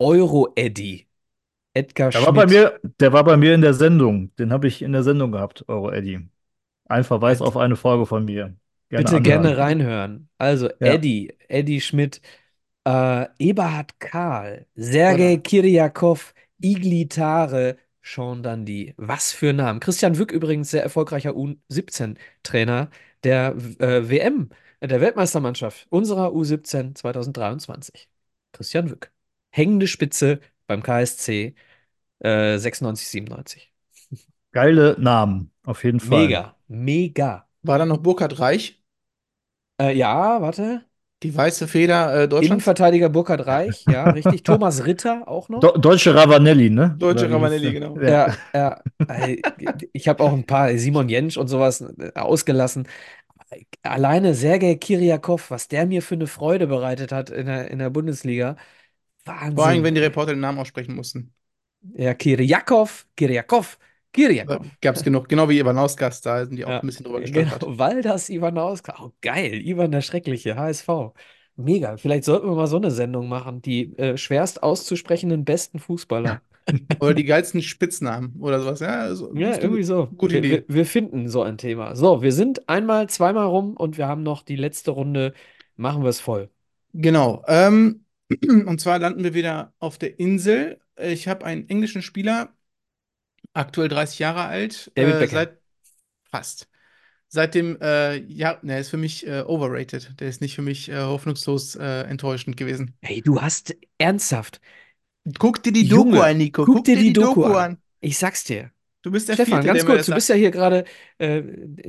Euro-Eddy, 0.00 1.08
Edgar 1.74 2.12
Der 2.12 2.22
war 2.22 2.32
bei 2.32 2.46
Schmidt. 2.46 2.46
mir, 2.46 2.80
der 3.00 3.12
war 3.12 3.24
bei 3.24 3.36
mir 3.36 3.54
in 3.54 3.60
der 3.60 3.74
Sendung. 3.74 4.34
Den 4.36 4.52
habe 4.52 4.68
ich 4.68 4.82
in 4.82 4.92
der 4.92 5.02
Sendung 5.02 5.32
gehabt, 5.32 5.64
Euro 5.68 5.90
Eddy. 5.90 6.28
Ein 6.86 7.04
Verweis 7.04 7.42
Ja, 7.42 7.42
auf 7.42 7.56
eine 7.56 7.76
Folge 7.76 8.06
von 8.06 8.24
mir. 8.26 8.56
Gerne 8.90 9.10
Bitte 9.10 9.20
gerne 9.20 9.56
anhören. 9.56 9.58
reinhören. 9.58 10.28
Also 10.38 10.68
Ja. 10.80 10.92
Eddie, 10.92 11.32
Eddie 11.48 11.80
Schmidt, 11.80 12.20
äh, 12.86 13.26
Eberhard 13.38 13.98
Karl, 14.00 14.66
Sergei 14.76 15.36
Oder? 15.36 15.38
Kirjakov, 15.38 16.34
Iglitare, 16.60 17.78
Sean 18.02 18.42
Dundee. 18.42 18.94
Was 18.98 19.32
für 19.32 19.52
Namen. 19.52 19.80
Christian 19.80 20.18
Wück 20.18 20.32
übrigens 20.32 20.70
sehr 20.70 20.82
erfolgreicher 20.82 21.34
U17-Trainer 21.36 22.90
der 23.24 23.56
äh, 23.80 24.08
WM, 24.08 24.50
der 24.80 25.00
Weltmeistermannschaft 25.00 25.86
unserer 25.90 26.32
U17 26.32 26.94
2023. 26.94 28.08
Christian 28.54 28.90
Wück. 28.90 29.12
Hängende 29.50 29.86
Spitze 29.86 30.40
beim 30.66 30.82
KSC 30.82 31.54
äh, 32.20 32.58
96, 32.58 33.08
97. 33.08 33.72
Geile 34.52 34.96
Namen, 34.98 35.50
auf 35.64 35.84
jeden 35.84 36.00
Fall. 36.00 36.26
Mega, 36.26 36.56
mega. 36.68 37.48
War 37.62 37.78
da 37.78 37.86
noch 37.86 37.98
Burkhard 37.98 38.38
Reich, 38.40 38.82
Äh, 39.80 39.96
ja, 39.96 40.40
warte. 40.40 40.84
die 41.22 41.34
weiße 41.34 41.66
Feder 41.68 42.14
äh, 42.14 42.28
Deutschlands? 42.28 42.46
Innenverteidiger 42.48 43.08
Burkhard 43.08 43.46
Reich, 43.46 43.84
ja, 43.86 44.04
richtig. 44.10 44.42
Thomas 44.42 44.84
Ritter 44.84 45.26
auch 45.26 45.48
noch. 45.48 45.60
Do 45.60 45.72
Deutsche 45.78 46.14
Ravanelli, 46.14 46.70
ne? 46.70 46.94
Deutsche 46.98 47.30
Ravanelli, 47.30 47.72
genau. 47.72 47.96
Ja. 48.00 48.28
Ja, 48.28 48.36
ja. 48.54 48.80
Äh, 49.08 49.42
Ich 49.92 50.06
habe 50.08 50.22
auch 50.22 50.32
ein 50.32 50.44
paar 50.44 50.76
Simon 50.76 51.08
Jentsch 51.08 51.36
und 51.36 51.48
sowas 51.48 51.80
äh, 51.80 52.12
ausgelassen. 52.14 52.86
Alleine 53.82 54.34
Sergei 54.34 54.74
Kirjakov, 54.76 55.50
was 55.50 55.68
der 55.68 55.86
mir 55.86 56.02
für 56.02 56.14
eine 56.14 56.26
Freude 56.26 56.66
bereitet 56.66 57.12
hat 57.12 57.30
in 57.30 57.46
der, 57.46 57.70
in 57.70 57.78
der 57.78 57.90
Bundesliga. 57.90 58.56
Vor 59.24 59.34
allem, 59.34 59.56
Wahnsinn. 59.56 59.84
wenn 59.84 59.94
die 59.94 60.00
Reporter 60.00 60.32
den 60.32 60.40
Namen 60.40 60.58
aussprechen 60.58 60.94
mussten. 60.94 61.32
Ja, 61.96 62.14
Kirjakov, 62.14 63.06
Kirjakov, 63.16 63.78
Kirjakov. 64.12 64.66
Gab 64.80 64.96
es 64.96 65.02
genug. 65.04 65.28
Genau 65.28 65.48
wie 65.48 65.58
Ivanauskas, 65.58 66.20
da 66.20 66.44
sind 66.46 66.56
die 66.56 66.64
auch 66.64 66.70
Ja, 66.70 66.80
ein 66.80 66.86
bisschen 66.86 67.04
drüber 67.04 67.20
genau. 67.20 67.50
gestolpert. 67.50 67.78
Waldas 67.78 68.28
Ivanauska. 68.30 68.96
Oh, 69.02 69.12
geil. 69.20 69.54
Ivan 69.66 69.90
der 69.92 70.00
Schreckliche, 70.02 70.56
HSV. 70.56 70.88
Mega. 71.56 71.96
Vielleicht 71.96 72.24
sollten 72.24 72.48
wir 72.48 72.54
mal 72.54 72.66
so 72.66 72.76
eine 72.76 72.90
Sendung 72.90 73.28
machen. 73.28 73.60
Die 73.62 73.96
äh, 73.98 74.16
schwerst 74.16 74.62
auszusprechenden 74.62 75.44
besten 75.44 75.78
Fußballer. 75.78 76.40
Oder 77.00 77.14
die 77.14 77.24
geilsten 77.24 77.62
Spitznamen 77.62 78.36
oder 78.40 78.60
sowas. 78.60 78.80
Ja, 78.80 79.00
also, 79.00 79.34
Ja, 79.34 79.58
irgendwie 79.58 79.82
so. 79.82 80.06
Gute 80.06 80.34
wir, 80.34 80.38
Idee. 80.38 80.64
Wir, 80.68 80.74
wir 80.76 80.86
finden 80.86 81.28
so 81.28 81.42
ein 81.42 81.58
Thema. 81.58 81.94
So, 81.96 82.22
wir 82.22 82.32
sind 82.32 82.68
einmal, 82.68 83.08
zweimal 83.08 83.46
rum 83.46 83.76
und 83.76 83.98
wir 83.98 84.06
haben 84.06 84.22
noch 84.22 84.42
die 84.42 84.56
letzte 84.56 84.92
Runde. 84.92 85.34
Machen 85.76 86.02
wir 86.02 86.08
es 86.08 86.20
voll. 86.20 86.48
Genau. 86.92 87.44
Ähm, 87.48 88.04
und 88.66 88.80
zwar 88.80 88.98
landen 88.98 89.24
wir 89.24 89.34
wieder 89.34 89.72
auf 89.78 89.98
der 89.98 90.18
Insel. 90.18 90.80
Ich 90.96 91.28
habe 91.28 91.44
einen 91.44 91.68
englischen 91.68 92.02
Spieler, 92.02 92.54
aktuell 93.52 93.88
30 93.88 94.18
Jahre 94.18 94.44
alt, 94.44 94.90
David 94.94 95.16
äh, 95.16 95.18
Beckham. 95.18 95.36
seit 95.36 95.58
fast. 96.30 96.68
Seit 97.28 97.56
dem, 97.56 97.80
äh, 97.80 98.16
ja, 98.32 98.58
ne, 98.62 98.78
ist 98.78 98.90
für 98.90 98.96
mich 98.96 99.26
äh, 99.26 99.42
overrated. 99.44 100.20
Der 100.20 100.28
ist 100.28 100.40
nicht 100.40 100.54
für 100.54 100.62
mich 100.62 100.88
äh, 100.88 101.00
hoffnungslos 101.00 101.74
äh, 101.74 102.02
enttäuschend 102.02 102.56
gewesen. 102.56 102.94
Hey, 103.02 103.22
du 103.22 103.40
hast 103.40 103.76
ernsthaft. 103.98 104.60
Guck 105.38 105.62
dir 105.62 105.72
die 105.72 105.86
Junge, 105.86 106.12
Doku 106.12 106.22
an, 106.22 106.36
Nico. 106.36 106.64
guck 106.64 106.84
dir 106.84 106.96
die 106.96 107.12
Doku 107.12 107.44
an. 107.44 107.78
Ich 108.00 108.18
sag's 108.18 108.44
dir. 108.44 108.70
Du 109.02 109.10
bist 109.10 109.28
der 109.28 109.34
Stefan, 109.34 109.62
Vierte, 109.62 109.66
ganz 109.66 109.86
kurz, 109.86 110.06
du 110.06 110.14
bist 110.14 110.28
ja 110.28 110.34
hier 110.34 110.50
gerade. 110.50 110.84
Äh, 111.18 111.42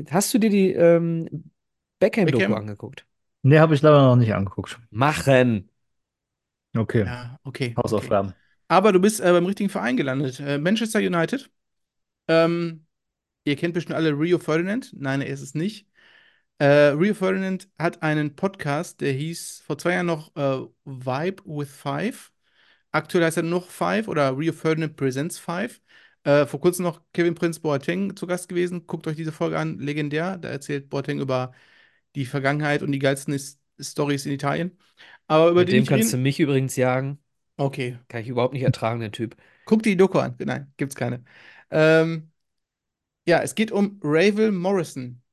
hast 0.09 0.33
du 0.33 0.37
dir 0.37 0.49
die 0.49 0.71
ähm, 0.71 1.45
Beckham-Doku 1.99 2.37
Beckham? 2.37 2.53
angeguckt? 2.53 3.05
Nee, 3.43 3.59
habe 3.59 3.75
ich 3.75 3.81
leider 3.81 4.01
noch 4.01 4.15
nicht 4.15 4.33
angeguckt. 4.33 4.79
Machen. 4.89 5.69
Okay. 6.75 7.05
Ja, 7.05 7.39
okay. 7.43 7.73
okay. 7.73 7.75
Hausaufgaben. 7.77 8.33
Aber 8.67 8.91
du 8.91 8.99
bist 8.99 9.21
äh, 9.21 9.31
beim 9.31 9.45
richtigen 9.45 9.69
Verein 9.69 9.97
gelandet. 9.97 10.39
Äh, 10.39 10.57
Manchester 10.57 10.99
United. 10.99 11.49
Ähm, 12.27 12.85
ihr 13.43 13.55
kennt 13.55 13.73
bestimmt 13.73 13.95
alle 13.95 14.11
Rio 14.11 14.39
Ferdinand. 14.39 14.91
Nein, 14.97 15.21
er 15.21 15.27
ist 15.27 15.41
es 15.41 15.55
nicht. 15.55 15.87
Äh, 16.57 16.65
Rio 16.65 17.13
Ferdinand 17.13 17.69
hat 17.77 18.01
einen 18.01 18.35
Podcast, 18.35 19.01
der 19.01 19.13
hieß 19.13 19.61
vor 19.65 19.77
zwei 19.77 19.93
Jahren 19.93 20.05
noch 20.05 20.35
äh, 20.35 20.65
Vibe 20.85 21.43
with 21.45 21.69
Five. 21.69 22.31
Aktuell 22.95 23.25
heißt 23.25 23.37
er 23.37 23.43
noch 23.43 23.69
Five 23.69 24.07
oder 24.07 24.37
Rio 24.37 24.53
Ferdinand 24.53 24.95
Presents 24.95 25.37
Five. 25.39 25.81
Äh, 26.23 26.45
vor 26.45 26.59
kurzem 26.61 26.83
noch 26.83 27.01
Kevin 27.13 27.35
Prince 27.35 27.59
Boateng 27.59 28.15
zu 28.15 28.27
Gast 28.27 28.49
gewesen. 28.49 28.87
Guckt 28.87 29.07
euch 29.07 29.15
diese 29.17 29.31
Folge 29.31 29.59
an, 29.59 29.79
legendär. 29.79 30.37
Da 30.37 30.49
erzählt 30.49 30.89
Boateng 30.89 31.19
über 31.19 31.53
die 32.15 32.25
Vergangenheit 32.25 32.83
und 32.83 32.91
die 32.91 32.99
geilsten 32.99 33.39
Stories 33.79 34.25
in 34.25 34.33
Italien. 34.33 34.77
Aber 35.27 35.49
über 35.51 35.65
Mit 35.65 35.71
den 35.71 35.83
dem 35.83 35.85
kannst 35.85 36.13
du 36.13 36.17
reden. 36.17 36.17
mich 36.17 36.39
übrigens 36.39 36.75
jagen. 36.75 37.19
Okay, 37.57 37.97
Kann 38.07 38.21
ich 38.21 38.27
überhaupt 38.29 38.53
nicht 38.53 38.63
ertragen, 38.63 38.99
der 38.99 39.11
Typ. 39.11 39.35
Guck 39.65 39.83
dir 39.83 39.91
die 39.91 39.97
Doku 39.97 40.19
an. 40.19 40.35
Nein, 40.39 40.73
gibt's 40.77 40.95
keine. 40.95 41.23
Ähm, 41.71 42.31
ja, 43.27 43.41
es 43.41 43.55
geht 43.55 43.71
um 43.71 43.99
Ravel 44.03 44.51
Morrison. 44.51 45.23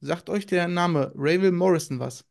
Sagt 0.00 0.30
euch 0.30 0.46
der 0.46 0.68
Name 0.68 1.12
Ravel 1.16 1.52
Morrison 1.52 2.00
was? 2.00 2.26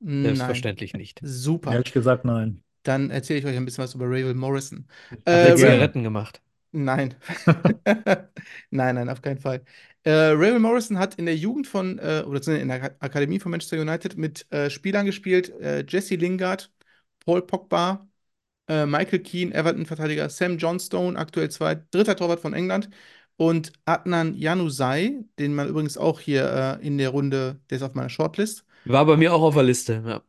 Nein. 0.00 0.74
Selbstverständlich 0.74 0.96
nicht. 0.96 1.22
Super. 1.22 1.84
Ehrlich 1.84 1.92
gesagt, 1.92 2.24
nein. 2.24 2.63
Dann 2.84 3.10
erzähle 3.10 3.40
ich 3.40 3.46
euch 3.46 3.56
ein 3.56 3.64
bisschen 3.66 3.84
was 3.84 3.94
über 3.94 4.06
Ravel 4.06 4.34
Morrison. 4.34 4.88
Hat 5.30 5.44
Äh, 5.44 5.44
er 5.44 5.54
Zigaretten 5.58 6.02
gemacht. 6.02 6.40
nein. 6.72 7.14
Nein, 8.70 8.94
nein, 8.96 9.08
auf 9.08 9.22
keinen 9.22 9.38
Fall. 9.38 9.64
Äh, 10.02 10.10
Ravel 10.12 10.58
Morrison 10.58 10.98
hat 10.98 11.14
in 11.16 11.26
der 11.26 11.36
Jugend 11.36 11.66
von, 11.66 11.98
äh, 11.98 12.22
oder 12.26 12.40
in 12.60 12.68
der 12.68 12.82
Ak- 12.82 12.96
Akademie 13.00 13.40
von 13.40 13.50
Manchester 13.50 13.80
United 13.80 14.16
mit 14.18 14.50
äh, 14.52 14.70
Spielern 14.70 15.06
gespielt, 15.06 15.50
äh, 15.60 15.84
Jesse 15.88 16.16
Lingard, 16.16 16.72
Paul 17.24 17.42
Pogba, 17.46 18.06
äh, 18.68 18.86
Michael 18.86 19.20
Keane, 19.20 19.54
Everton-Verteidiger, 19.54 20.30
Sam 20.30 20.58
Johnstone, 20.58 21.18
aktuell 21.18 21.50
zwei, 21.50 21.76
dritter 21.76 22.16
Torwart 22.16 22.40
von 22.40 22.54
England 22.54 22.90
und 23.36 23.72
Adnan 23.86 24.34
Januzaj, 24.36 25.12
den 25.38 25.54
man 25.54 25.68
übrigens 25.68 25.98
auch 25.98 26.20
hier 26.20 26.78
äh, 26.82 26.86
in 26.86 26.98
der 26.98 27.10
Runde, 27.10 27.60
der 27.70 27.76
ist 27.78 27.82
auf 27.84 27.94
meiner 27.94 28.10
Shortlist. 28.10 28.64
War 28.84 29.04
bei 29.06 29.16
mir 29.16 29.32
auch 29.34 29.42
auf 29.42 29.54
der 29.54 29.62
Liste. 29.62 30.02
Ja. 30.06 30.22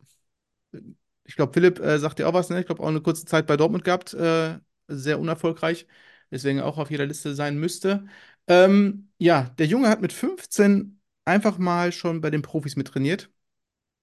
Ich 1.25 1.35
glaube, 1.35 1.53
Philipp 1.53 1.79
äh, 1.79 1.97
sagt 1.99 2.19
dir 2.19 2.27
auch 2.29 2.33
was, 2.33 2.49
ne? 2.49 2.59
Ich 2.59 2.65
glaube, 2.67 2.83
auch 2.83 2.87
eine 2.87 3.01
kurze 3.01 3.25
Zeit 3.25 3.47
bei 3.47 3.57
Dortmund 3.57 3.83
gehabt, 3.83 4.13
äh, 4.13 4.59
sehr 4.87 5.19
unerfolgreich, 5.19 5.87
deswegen 6.31 6.61
auch 6.61 6.77
auf 6.77 6.91
jeder 6.91 7.05
Liste 7.05 7.33
sein 7.35 7.57
müsste. 7.59 8.05
Ähm, 8.47 9.09
ja, 9.17 9.43
der 9.57 9.65
Junge 9.67 9.89
hat 9.89 10.01
mit 10.01 10.13
15 10.13 11.01
einfach 11.25 11.57
mal 11.57 11.91
schon 11.91 12.21
bei 12.21 12.29
den 12.29 12.41
Profis 12.43 12.75
mittrainiert. 12.75 13.31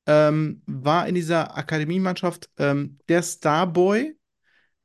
Ähm, 0.07 0.63
war 0.67 1.07
in 1.09 1.15
dieser 1.15 1.57
Akademiemannschaft 1.57 2.51
ähm, 2.59 2.99
der 3.09 3.23
Starboy, 3.23 4.17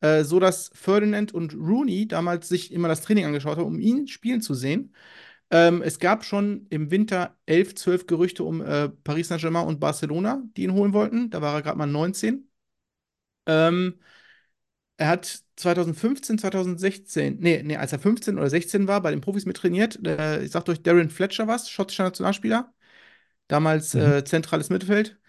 äh, 0.01 0.23
so 0.23 0.39
dass 0.39 0.71
Ferdinand 0.73 1.33
und 1.33 1.53
Rooney 1.55 2.07
damals 2.07 2.49
sich 2.49 2.71
immer 2.73 2.87
das 2.87 3.01
Training 3.01 3.25
angeschaut 3.25 3.57
haben, 3.57 3.67
um 3.67 3.79
ihn 3.79 4.07
spielen 4.07 4.41
zu 4.41 4.53
sehen. 4.53 4.93
Ähm, 5.49 5.81
es 5.81 5.99
gab 5.99 6.25
schon 6.25 6.67
im 6.69 6.91
Winter 6.91 7.37
11, 7.45 7.75
12 7.75 8.07
Gerüchte 8.07 8.43
um 8.43 8.61
äh, 8.61 8.89
Paris 8.89 9.29
Saint-Germain 9.29 9.67
und 9.67 9.79
Barcelona, 9.79 10.43
die 10.57 10.63
ihn 10.63 10.73
holen 10.73 10.93
wollten. 10.93 11.29
Da 11.29 11.41
war 11.41 11.55
er 11.55 11.61
gerade 11.61 11.77
mal 11.77 11.85
19. 11.87 12.49
Ähm, 13.47 13.99
er 14.97 15.09
hat 15.09 15.43
2015, 15.57 16.37
2016, 16.39 17.37
nee, 17.39 17.61
nee, 17.63 17.77
als 17.77 17.91
er 17.93 17.99
15 17.99 18.37
oder 18.37 18.49
16 18.49 18.87
war, 18.87 19.01
bei 19.01 19.11
den 19.11 19.21
Profis 19.21 19.45
mittrainiert. 19.45 19.99
Äh, 20.05 20.43
ich 20.43 20.51
sag 20.51 20.67
euch 20.69 20.81
Darren 20.83 21.09
Fletcher 21.09 21.47
was, 21.47 21.69
schottischer 21.69 22.03
Nationalspieler. 22.05 22.73
Damals 23.47 23.93
Mhm. 23.93 24.01
äh, 24.01 24.23
zentrales 24.25 24.69
Mittelfeld. 24.69 25.19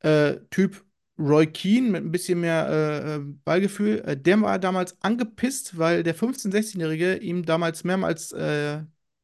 Äh, 0.00 0.36
Typ 0.50 0.84
Roy 1.18 1.46
Keane 1.48 1.90
mit 1.90 2.04
ein 2.04 2.12
bisschen 2.12 2.40
mehr 2.40 2.68
äh, 2.68 3.16
äh, 3.16 3.20
Ballgefühl. 3.44 4.00
Äh, 4.06 4.16
der 4.16 4.40
war 4.42 4.58
damals 4.58 4.96
angepisst, 5.02 5.78
weil 5.78 6.02
der 6.04 6.14
15-, 6.16 6.52
16-Jährige 6.52 7.16
ihm 7.18 7.44
damals 7.46 7.84
mehrmals 7.84 8.32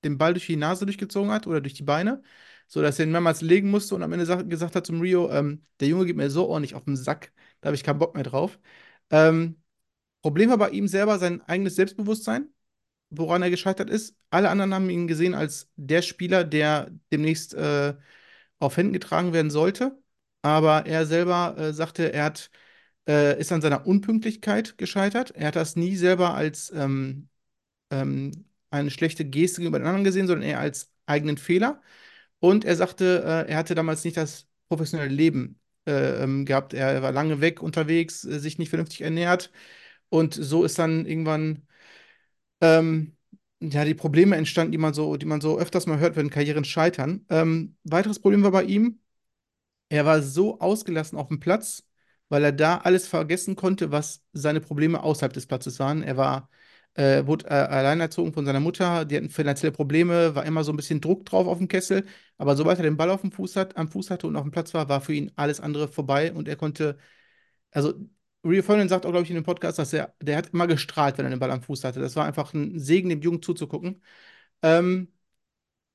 den 0.04 0.18
Ball 0.18 0.34
durch 0.34 0.46
die 0.46 0.56
Nase 0.56 0.86
durchgezogen 0.86 1.30
hat 1.30 1.46
oder 1.46 1.60
durch 1.60 1.74
die 1.74 1.82
Beine, 1.82 2.22
sodass 2.66 2.98
er 2.98 3.06
ihn 3.06 3.12
mehrmals 3.12 3.40
legen 3.40 3.70
musste 3.70 3.94
und 3.94 4.02
am 4.02 4.12
Ende 4.12 4.26
sag, 4.26 4.48
gesagt 4.48 4.76
hat 4.76 4.86
zum 4.86 5.00
Rio, 5.00 5.30
ähm, 5.30 5.64
der 5.80 5.88
Junge 5.88 6.06
geht 6.06 6.16
mir 6.16 6.30
so 6.30 6.48
ordentlich 6.48 6.74
auf 6.74 6.84
den 6.84 6.96
Sack, 6.96 7.32
da 7.60 7.68
habe 7.68 7.76
ich 7.76 7.84
keinen 7.84 7.98
Bock 7.98 8.14
mehr 8.14 8.24
drauf. 8.24 8.58
Ähm, 9.10 9.62
Problem 10.22 10.50
war 10.50 10.58
bei 10.58 10.70
ihm 10.70 10.88
selber 10.88 11.18
sein 11.18 11.42
eigenes 11.42 11.76
Selbstbewusstsein, 11.76 12.48
woran 13.10 13.42
er 13.42 13.50
gescheitert 13.50 13.90
ist. 13.90 14.16
Alle 14.30 14.50
anderen 14.50 14.74
haben 14.74 14.90
ihn 14.90 15.06
gesehen 15.06 15.34
als 15.34 15.70
der 15.76 16.02
Spieler, 16.02 16.44
der 16.44 16.90
demnächst 17.12 17.54
äh, 17.54 17.94
auf 18.58 18.76
Händen 18.76 18.92
getragen 18.94 19.32
werden 19.32 19.50
sollte. 19.50 19.98
Aber 20.42 20.86
er 20.86 21.06
selber 21.06 21.56
äh, 21.58 21.72
sagte, 21.72 22.12
er 22.12 22.24
hat, 22.24 22.50
äh, 23.08 23.38
ist 23.40 23.52
an 23.52 23.62
seiner 23.62 23.86
Unpünktlichkeit 23.86 24.78
gescheitert. 24.78 25.32
Er 25.32 25.48
hat 25.48 25.56
das 25.56 25.76
nie 25.76 25.96
selber 25.96 26.34
als 26.34 26.70
ähm, 26.74 27.28
ähm, 27.90 28.46
eine 28.74 28.90
schlechte 28.90 29.24
Geste 29.24 29.60
gegenüber 29.60 29.78
den 29.78 29.86
anderen 29.86 30.04
gesehen, 30.04 30.26
sondern 30.26 30.48
eher 30.48 30.60
als 30.60 30.90
eigenen 31.06 31.38
Fehler. 31.38 31.80
Und 32.40 32.64
er 32.64 32.76
sagte, 32.76 33.22
äh, 33.24 33.50
er 33.50 33.58
hatte 33.58 33.74
damals 33.74 34.04
nicht 34.04 34.16
das 34.16 34.48
professionelle 34.68 35.10
Leben 35.12 35.60
äh, 35.86 36.22
ähm, 36.22 36.44
gehabt. 36.46 36.74
Er 36.74 37.02
war 37.02 37.12
lange 37.12 37.40
weg 37.40 37.62
unterwegs, 37.62 38.24
äh, 38.24 38.38
sich 38.40 38.58
nicht 38.58 38.70
vernünftig 38.70 39.02
ernährt. 39.02 39.52
Und 40.10 40.34
so 40.34 40.64
ist 40.64 40.78
dann 40.78 41.06
irgendwann 41.06 41.66
ähm, 42.60 43.16
ja, 43.60 43.84
die 43.84 43.94
Probleme 43.94 44.36
entstanden, 44.36 44.72
die 44.72 44.78
man 44.78 44.94
so, 44.94 45.16
die 45.16 45.26
man 45.26 45.40
so 45.40 45.58
öfters 45.58 45.86
mal 45.86 45.98
hört, 45.98 46.16
wenn 46.16 46.30
Karrieren 46.30 46.64
scheitern. 46.64 47.24
Ähm, 47.30 47.76
weiteres 47.84 48.20
Problem 48.20 48.42
war 48.42 48.50
bei 48.52 48.64
ihm, 48.64 49.00
er 49.88 50.06
war 50.06 50.22
so 50.22 50.60
ausgelassen 50.60 51.18
auf 51.18 51.28
dem 51.28 51.40
Platz, 51.40 51.84
weil 52.28 52.44
er 52.44 52.52
da 52.52 52.78
alles 52.78 53.06
vergessen 53.06 53.56
konnte, 53.56 53.90
was 53.92 54.24
seine 54.32 54.60
Probleme 54.60 55.02
außerhalb 55.02 55.32
des 55.32 55.46
Platzes 55.46 55.78
waren. 55.78 56.02
Er 56.02 56.16
war, 56.16 56.50
äh, 56.94 57.26
wurde 57.26 57.46
äh, 57.46 57.50
alleinerzogen 57.54 58.32
von 58.32 58.46
seiner 58.46 58.60
Mutter, 58.60 59.04
die 59.04 59.16
hatten 59.16 59.30
finanzielle 59.30 59.72
Probleme, 59.72 60.34
war 60.34 60.44
immer 60.44 60.64
so 60.64 60.72
ein 60.72 60.76
bisschen 60.76 61.00
Druck 61.00 61.26
drauf 61.26 61.46
auf 61.46 61.58
dem 61.58 61.68
Kessel. 61.68 62.06
Aber 62.38 62.56
sobald 62.56 62.78
er 62.78 62.84
den 62.84 62.96
Ball 62.96 63.10
auf 63.10 63.20
dem 63.22 63.32
Fuß 63.32 63.56
hat, 63.56 63.76
am 63.76 63.88
Fuß 63.88 64.10
hatte 64.10 64.26
und 64.26 64.36
auf 64.36 64.42
dem 64.44 64.52
Platz 64.52 64.74
war, 64.74 64.88
war 64.88 65.00
für 65.00 65.14
ihn 65.14 65.32
alles 65.36 65.60
andere 65.60 65.88
vorbei 65.88 66.32
und 66.32 66.48
er 66.48 66.56
konnte, 66.56 66.98
also 67.72 67.94
Rio 68.44 68.62
Ferdinand 68.62 68.90
sagt 68.90 69.06
auch, 69.06 69.10
glaube 69.10 69.24
ich, 69.24 69.30
in 69.30 69.36
dem 69.36 69.44
Podcast, 69.44 69.78
dass 69.78 69.92
er, 69.92 70.14
der 70.22 70.36
hat 70.36 70.50
immer 70.52 70.66
gestrahlt, 70.66 71.18
wenn 71.18 71.26
er 71.26 71.30
den 71.30 71.40
Ball 71.40 71.50
am 71.50 71.62
Fuß 71.62 71.84
hatte. 71.84 72.00
Das 72.00 72.16
war 72.16 72.26
einfach 72.26 72.52
ein 72.54 72.78
Segen, 72.78 73.08
dem 73.08 73.22
Jungen 73.22 73.42
zuzugucken. 73.42 74.02
Ähm, 74.62 75.08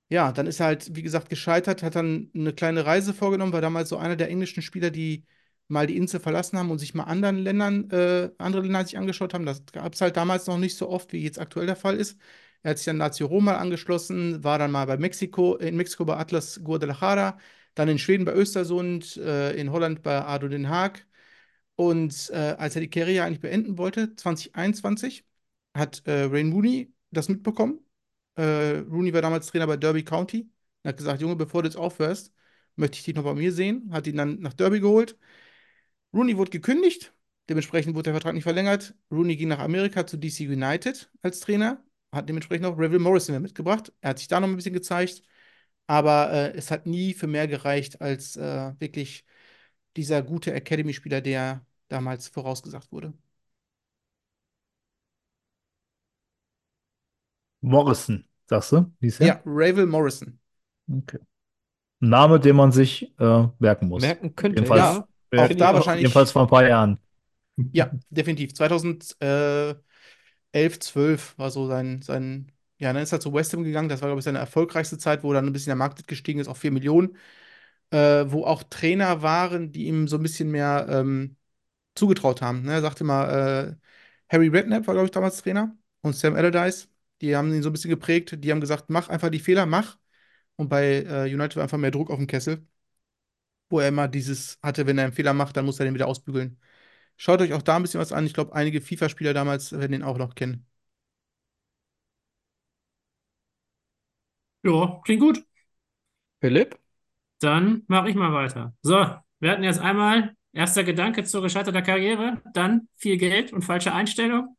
ja, 0.10 0.32
dann 0.32 0.47
ist 0.47 0.60
er 0.60 0.68
halt, 0.68 0.95
wie 0.95 1.04
gesagt, 1.04 1.30
gescheitert, 1.30 1.84
hat 1.84 1.95
dann 1.95 2.32
eine 2.34 2.54
kleine 2.54 2.86
Reise 2.86 3.14
vorgenommen, 3.14 3.54
war 3.54 3.62
damals 3.62 3.89
so 3.89 3.97
einer 3.97 4.16
der 4.16 4.30
englischen 4.30 4.62
Spieler, 4.64 4.89
die 4.89 5.26
mal 5.70 5.88
die 5.88 5.97
Insel 5.97 6.20
verlassen 6.20 6.57
haben 6.59 6.72
und 6.72 6.80
sich 6.80 6.93
mal 6.95 7.05
anderen 7.05 7.38
Ländern, 7.39 7.89
äh, 7.91 8.32
andere 8.38 8.63
Länder 8.63 8.84
sich 8.86 8.97
angeschaut 8.97 9.34
haben. 9.34 9.45
Das 9.45 9.65
gab 9.72 9.93
es 9.93 10.01
halt 10.01 10.17
damals 10.17 10.47
noch 10.47 10.57
nicht 10.57 10.78
so 10.78 10.89
oft, 10.89 11.13
wie 11.13 11.24
jetzt 11.24 11.39
aktuell 11.39 11.67
der 11.67 11.76
Fall 11.78 11.95
ist. 11.97 12.20
Er 12.63 12.72
hat 12.72 12.78
sich 12.78 12.86
dann 12.86 12.97
Lazio 12.97 13.28
Rom 13.28 13.45
mal 13.45 13.55
angeschlossen, 13.57 14.43
war 14.43 14.59
dann 14.59 14.72
mal 14.72 14.86
bei 14.86 14.97
Mexiko, 14.97 15.55
in 15.57 15.78
Mexiko 15.78 16.05
bei 16.05 16.17
Atlas 16.17 16.61
Guadalajara, 16.63 17.38
dann 17.76 17.88
in 17.89 17.99
Schweden 17.99 18.26
bei 18.26 18.34
Östersund, 18.34 19.17
äh, 19.17 19.53
in 19.55 19.72
Holland 19.72 20.03
bei 20.03 20.22
ADO 20.26 20.47
Den 20.49 20.70
Haag. 20.70 21.05
Und 21.76 22.30
äh, 22.32 22.55
als 22.57 22.76
er 22.76 22.82
die 22.82 22.89
Karriere 22.89 23.26
eigentlich 23.26 23.39
beenden 23.41 23.78
wollte, 23.78 24.15
2021, 24.15 25.26
hat 25.74 26.01
äh, 26.05 26.24
Rain 26.24 26.51
Rooney 26.51 26.93
das 27.11 27.30
mitbekommen. 27.30 27.80
Äh, 28.36 28.80
Rooney 28.89 29.13
war 29.13 29.22
damals 29.22 29.47
Trainer 29.47 29.67
bei 29.67 29.78
Derby 29.78 30.03
County 30.03 30.49
und 30.84 30.88
hat 30.89 30.97
gesagt, 30.97 31.22
Junge, 31.22 31.36
bevor 31.36 31.61
du 31.63 31.67
jetzt 31.70 31.78
aufhörst, 31.78 32.34
möchte 32.76 32.97
ich 32.97 33.03
dich 33.05 33.15
noch 33.15 33.24
bei 33.24 33.34
mir 33.34 33.51
sehen. 33.53 33.89
Hat 33.93 34.07
ihn 34.07 34.17
dann 34.17 34.39
nach 34.41 34.53
Derby 34.53 34.80
geholt. 34.82 35.17
Rooney 36.14 36.38
wurde 36.38 36.51
gekündigt, 36.51 37.14
dementsprechend 37.49 37.95
wurde 37.95 38.05
der 38.05 38.14
Vertrag 38.14 38.34
nicht 38.34 38.43
verlängert. 38.43 38.95
Rooney 39.12 39.36
ging 39.36 39.47
nach 39.49 39.60
Amerika 39.60 40.05
zu 40.05 40.18
DC 40.18 40.41
United 40.41 41.12
als 41.22 41.39
Trainer, 41.39 41.84
hat 42.12 42.28
dementsprechend 42.30 42.66
auch 42.66 42.78
Revel 42.78 42.99
Morrison 42.99 43.41
mitgebracht. 43.41 43.93
Er 44.01 44.12
hat 44.12 44.20
sich 44.20 44.28
da 44.28 44.39
noch 44.39 44.47
ein 44.47 44.55
bisschen 44.55 44.74
gezeigt, 44.74 45.22
aber 45.88 46.32
äh, 46.32 46.57
es 46.57 46.72
hat 46.72 46.86
nie 46.86 47.14
für 47.14 47.28
mehr 47.28 47.47
gereicht 47.47 48.01
als 48.01 48.36
äh, 48.38 48.74
wirklich 48.80 49.26
dieser 49.97 50.22
gute 50.24 50.53
Academy-Spieler, 50.53 51.22
der 51.22 51.66
damals 51.88 52.28
vorausgesagt 52.28 52.91
wurde. 52.91 53.14
Morrison, 57.62 58.26
sagst 58.45 58.72
du? 58.72 58.91
Wie 58.99 59.07
ist 59.07 59.20
der? 59.20 59.28
Ja, 59.28 59.41
Ravel 59.45 59.86
Morrison. 59.86 60.39
Okay. 60.89 61.20
Ein 62.01 62.10
Name, 62.10 62.39
den 62.39 62.55
man 62.55 62.72
sich 62.72 63.14
äh, 63.20 63.47
merken 63.60 63.89
muss. 63.89 64.01
Merken 64.01 64.36
könnte, 64.36 64.60
Jedenfalls 64.60 64.82
ja. 64.82 65.07
Auch 65.36 65.48
da 65.48 65.50
ich 65.50 65.64
auch. 65.64 65.74
wahrscheinlich. 65.74 66.04
Jedenfalls 66.04 66.32
vor 66.32 66.44
ein 66.44 66.48
paar 66.48 66.68
Jahren. 66.68 67.00
Ja, 67.72 67.92
definitiv. 68.10 68.54
2011, 68.54 70.80
12 70.80 71.38
war 71.38 71.52
so 71.52 71.68
sein, 71.68 72.02
sein, 72.02 72.52
ja, 72.78 72.94
dann 72.94 73.04
ist 73.04 73.12
er 73.12 73.20
zu 73.20 73.34
West 73.34 73.54
Ham 73.54 73.64
gegangen. 73.64 73.90
Das 73.90 74.02
war, 74.02 74.08
glaube 74.10 74.20
ich, 74.20 74.26
seine 74.26 74.40
erfolgreichste 74.40 74.98
Zeit, 74.98 75.24
wo 75.24 75.34
dann 75.34 75.46
ein 75.46 75.54
bisschen 75.54 75.72
der 75.72 75.76
Markt 75.76 76.08
gestiegen 76.08 76.40
ist 76.40 76.48
auf 76.48 76.58
4 76.58 76.72
Millionen. 76.72 77.18
Äh, 77.92 78.26
wo 78.32 78.46
auch 78.46 78.64
Trainer 78.64 79.22
waren, 79.24 79.72
die 79.72 79.86
ihm 79.88 80.08
so 80.08 80.18
ein 80.18 80.24
bisschen 80.24 80.52
mehr 80.52 80.86
ähm, 80.90 81.38
zugetraut 81.96 82.42
haben. 82.42 82.64
Ne? 82.64 82.74
Er 82.74 82.82
sagte 82.82 83.04
mal, 83.04 83.78
äh, 83.80 84.34
Harry 84.34 84.48
Redknapp 84.50 84.88
war, 84.88 84.94
glaube 84.96 85.06
ich, 85.08 85.12
damals 85.12 85.42
Trainer 85.42 85.76
und 86.02 86.16
Sam 86.16 86.36
Allardyce. 86.36 86.90
Die 87.22 87.36
haben 87.36 87.54
ihn 87.54 87.64
so 87.64 87.70
ein 87.70 87.74
bisschen 87.74 87.90
geprägt. 87.92 88.44
Die 88.44 88.52
haben 88.52 88.62
gesagt, 88.62 88.90
mach 88.90 89.10
einfach 89.10 89.30
die 89.30 89.40
Fehler, 89.40 89.66
mach. 89.66 89.98
Und 90.58 90.70
bei 90.70 91.04
äh, 91.04 91.34
United 91.34 91.56
war 91.58 91.64
einfach 91.64 91.78
mehr 91.78 91.92
Druck 91.92 92.10
auf 92.12 92.18
dem 92.18 92.28
Kessel, 92.28 92.66
wo 93.70 93.80
er 93.80 93.89
immer 93.89 94.07
dieses 94.07 94.59
hatte, 94.63 94.88
wenn 94.88 94.97
er 94.97 95.05
einen 95.05 95.13
Fehler 95.13 95.34
macht, 95.34 95.57
dann 95.57 95.65
muss 95.65 95.80
er 95.80 95.86
den 95.86 95.93
wieder 95.95 96.07
ausbügeln. 96.07 96.59
Schaut 97.17 97.41
euch 97.41 97.53
auch 97.53 97.61
da 97.63 97.78
ein 97.78 97.84
bisschen 97.84 98.01
was 98.01 98.13
an. 98.13 98.26
Ich 98.26 98.34
glaube, 98.36 98.53
einige 98.55 98.82
FIFA-Spieler 98.82 99.34
damals 99.34 99.72
werden 99.74 99.93
ihn 99.93 100.03
auch 100.03 100.17
noch 100.17 100.36
kennen. 100.36 100.67
Ja, 104.63 105.01
klingt 105.03 105.22
gut. 105.22 105.45
Philipp? 106.41 106.78
Dann 107.39 107.84
mache 107.88 108.09
ich 108.09 108.15
mal 108.15 108.34
weiter. 108.34 108.74
So, 108.82 108.95
wir 109.39 109.51
hatten 109.51 109.63
jetzt 109.63 109.80
einmal 109.80 110.34
erster 110.53 110.84
Gedanke 110.84 111.24
zur 111.24 111.41
gescheiterter 111.41 111.82
Karriere, 111.82 112.41
dann 112.53 112.88
viel 112.97 113.17
Geld 113.17 113.53
und 113.53 113.63
falsche 113.63 113.93
Einstellung. 113.93 114.57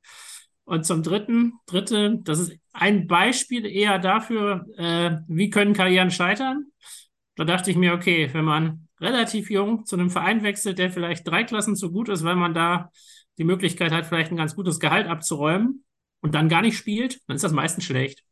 Und 0.65 0.87
zum 0.87 1.03
dritten, 1.03 1.55
dritte, 1.67 2.19
das 2.23 2.39
ist 2.39 2.53
ein 2.73 3.07
Beispiel 3.07 3.67
eher 3.67 3.99
dafür, 3.99 4.67
äh, 4.77 5.19
wie 5.27 5.51
können 5.51 5.75
Karrieren 5.75 6.11
scheitern. 6.11 6.67
Da 7.35 7.45
dachte 7.45 7.71
ich 7.71 7.77
mir, 7.77 7.95
okay, 7.95 8.31
wenn 8.33 8.45
man 8.45 8.89
relativ 9.01 9.51
jung 9.51 9.85
zu 9.87 9.97
einem 9.97 10.11
Verein 10.11 10.43
wechselt, 10.43 10.79
der 10.79 10.91
vielleicht 10.91 11.27
drei 11.27 11.45
Klassen 11.45 11.77
zu 11.77 11.91
gut 11.91 12.09
ist, 12.09 12.25
weil 12.25 12.37
man 12.37 12.55
da 12.55 12.91
die 13.39 13.45
Möglichkeit 13.45 13.93
hat, 13.93 14.07
vielleicht 14.07 14.31
ein 14.31 14.37
ganz 14.37 14.55
gutes 14.55 14.81
Gehalt 14.81 15.07
abzuräumen 15.07 15.85
und 16.21 16.35
dann 16.35 16.49
gar 16.49 16.63
nicht 16.63 16.77
spielt, 16.77 17.21
dann 17.27 17.37
ist 17.37 17.43
das 17.45 17.53
meistens 17.53 17.85
schlecht. 17.85 18.23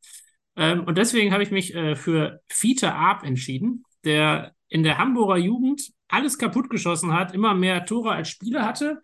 Ähm, 0.56 0.84
und 0.84 0.98
deswegen 0.98 1.32
habe 1.32 1.42
ich 1.42 1.50
mich 1.50 1.74
äh, 1.74 1.96
für 1.96 2.40
Fiete 2.48 2.92
Arp 2.94 3.24
entschieden, 3.24 3.84
der 4.04 4.52
in 4.68 4.82
der 4.82 4.98
Hamburger 4.98 5.36
Jugend 5.38 5.90
alles 6.08 6.38
kaputtgeschossen 6.38 7.12
hat, 7.12 7.32
immer 7.34 7.54
mehr 7.54 7.84
Tore 7.86 8.12
als 8.12 8.28
Spieler 8.28 8.66
hatte. 8.66 9.00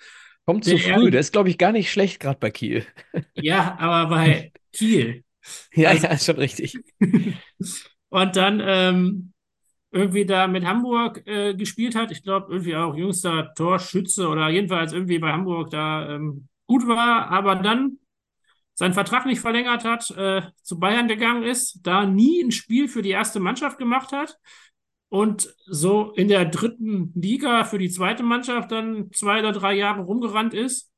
Kommt 0.46 0.64
zu 0.64 0.76
früh. 0.78 1.10
Der 1.10 1.20
ist, 1.20 1.32
glaube 1.32 1.48
ich, 1.48 1.56
gar 1.58 1.72
nicht 1.72 1.90
schlecht, 1.90 2.20
gerade 2.20 2.38
bei 2.38 2.50
Kiel. 2.50 2.84
Ja, 3.34 3.76
aber 3.78 4.08
bei 4.10 4.52
Kiel. 4.72 5.24
Ja, 5.74 5.90
Also- 5.90 6.06
ja, 6.06 6.12
ist 6.12 6.24
schon 6.26 6.36
richtig. 6.36 6.78
Und 8.08 8.36
dann 8.36 8.62
ähm, 8.64 9.32
irgendwie 9.94 10.26
da 10.26 10.46
mit 10.48 10.64
Hamburg 10.64 11.26
äh, 11.26 11.54
gespielt 11.54 11.94
hat. 11.94 12.10
Ich 12.10 12.22
glaube, 12.22 12.52
irgendwie 12.52 12.76
auch 12.76 12.96
jüngster 12.96 13.54
Torschütze 13.54 14.28
oder 14.28 14.48
jedenfalls 14.48 14.92
irgendwie 14.92 15.18
bei 15.18 15.32
Hamburg 15.32 15.70
da 15.70 16.16
ähm, 16.16 16.48
gut 16.66 16.86
war, 16.88 17.30
aber 17.30 17.56
dann 17.56 17.98
seinen 18.74 18.92
Vertrag 18.92 19.24
nicht 19.24 19.40
verlängert 19.40 19.84
hat, 19.84 20.10
äh, 20.10 20.42
zu 20.62 20.80
Bayern 20.80 21.06
gegangen 21.06 21.44
ist, 21.44 21.78
da 21.84 22.06
nie 22.06 22.42
ein 22.42 22.50
Spiel 22.50 22.88
für 22.88 23.02
die 23.02 23.10
erste 23.10 23.38
Mannschaft 23.38 23.78
gemacht 23.78 24.10
hat 24.10 24.36
und 25.08 25.54
so 25.66 26.10
in 26.16 26.26
der 26.26 26.44
dritten 26.46 27.12
Liga 27.14 27.62
für 27.62 27.78
die 27.78 27.90
zweite 27.90 28.24
Mannschaft 28.24 28.72
dann 28.72 29.12
zwei 29.12 29.38
oder 29.38 29.52
drei 29.52 29.74
Jahre 29.74 30.02
rumgerannt 30.02 30.54
ist 30.54 30.90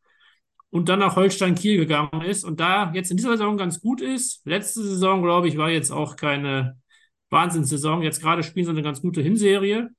und 0.70 0.88
dann 0.88 1.00
nach 1.00 1.16
Holstein 1.16 1.54
Kiel 1.54 1.76
gegangen 1.76 2.22
ist 2.22 2.44
und 2.44 2.60
da 2.60 2.92
jetzt 2.94 3.10
in 3.10 3.18
dieser 3.18 3.32
Saison 3.32 3.58
ganz 3.58 3.80
gut 3.80 4.00
ist. 4.00 4.40
Letzte 4.46 4.82
Saison, 4.82 5.22
glaube 5.22 5.48
ich, 5.48 5.58
war 5.58 5.68
jetzt 5.68 5.90
auch 5.90 6.16
keine 6.16 6.80
Wahnsinnssaison. 7.30 8.02
Jetzt 8.02 8.20
gerade 8.22 8.42
spielen 8.42 8.66
sie 8.66 8.70
eine 8.72 8.82
ganz 8.82 9.00
gute 9.02 9.22
Hinserie. 9.22 9.90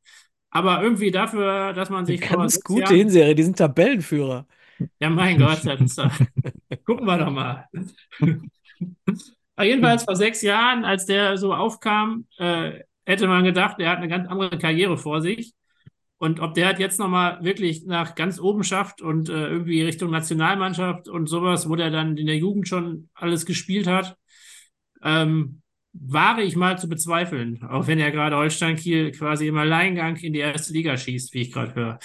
Aber 0.50 0.82
irgendwie 0.82 1.12
dafür, 1.12 1.74
dass 1.74 1.90
man 1.90 2.06
sich 2.06 2.26
vor 2.26 2.38
Ganz 2.38 2.62
gute 2.62 2.82
Jahren- 2.82 2.96
Hinserie, 2.96 3.36
die 3.36 3.44
sind 3.44 3.58
Tabellenführer. 3.58 4.48
Ja, 5.00 5.10
mein 5.10 5.38
Gott, 5.38 5.62
gucken 6.86 7.06
wir 7.06 7.18
doch 7.18 7.32
mal. 7.32 7.66
Jedenfalls 9.60 10.04
vor 10.04 10.16
sechs 10.16 10.42
Jahren, 10.42 10.86
als 10.86 11.06
der 11.06 11.38
so 11.38 11.54
aufkam, 11.54 12.26
äh, 12.38 12.82
hätte 13.06 13.28
man 13.28 13.44
gedacht, 13.44 13.78
er 13.80 13.90
hat 13.90 13.98
eine 13.98 14.08
ganz 14.08 14.28
andere 14.28 14.58
Karriere 14.58 14.98
vor 14.98 15.22
sich. 15.22 15.54
Und 16.20 16.40
ob 16.40 16.54
der 16.56 16.68
hat 16.68 16.80
jetzt 16.80 17.00
nochmal 17.00 17.44
wirklich 17.44 17.86
nach 17.86 18.16
ganz 18.16 18.40
oben 18.40 18.64
schafft 18.64 19.02
und 19.02 19.30
äh, 19.30 19.48
irgendwie 19.50 19.84
Richtung 19.84 20.10
Nationalmannschaft 20.12 21.08
und 21.08 21.28
sowas, 21.28 21.70
wo 21.70 21.76
der 21.76 21.92
dann 21.92 22.18
in 22.18 22.26
der 22.26 22.38
Jugend 22.38 22.68
schon 22.68 23.10
alles 23.14 23.46
gespielt 23.46 23.86
hat, 23.88 24.16
ähm, 25.04 25.62
wage 26.00 26.42
ich 26.44 26.56
mal 26.56 26.78
zu 26.78 26.88
bezweifeln. 26.90 27.62
Auch 27.64 27.88
wenn 27.88 28.00
er 28.00 28.12
gerade 28.12 28.36
Holstein 28.36 28.76
Kiel 28.76 29.12
quasi 29.12 29.48
im 29.48 29.58
Alleingang 29.58 30.16
in 30.18 30.34
die 30.34 30.40
erste 30.40 30.74
Liga 30.74 30.98
schießt, 30.98 31.34
wie 31.34 31.42
ich 31.42 31.52
gerade 31.52 31.76
höre. 31.76 32.00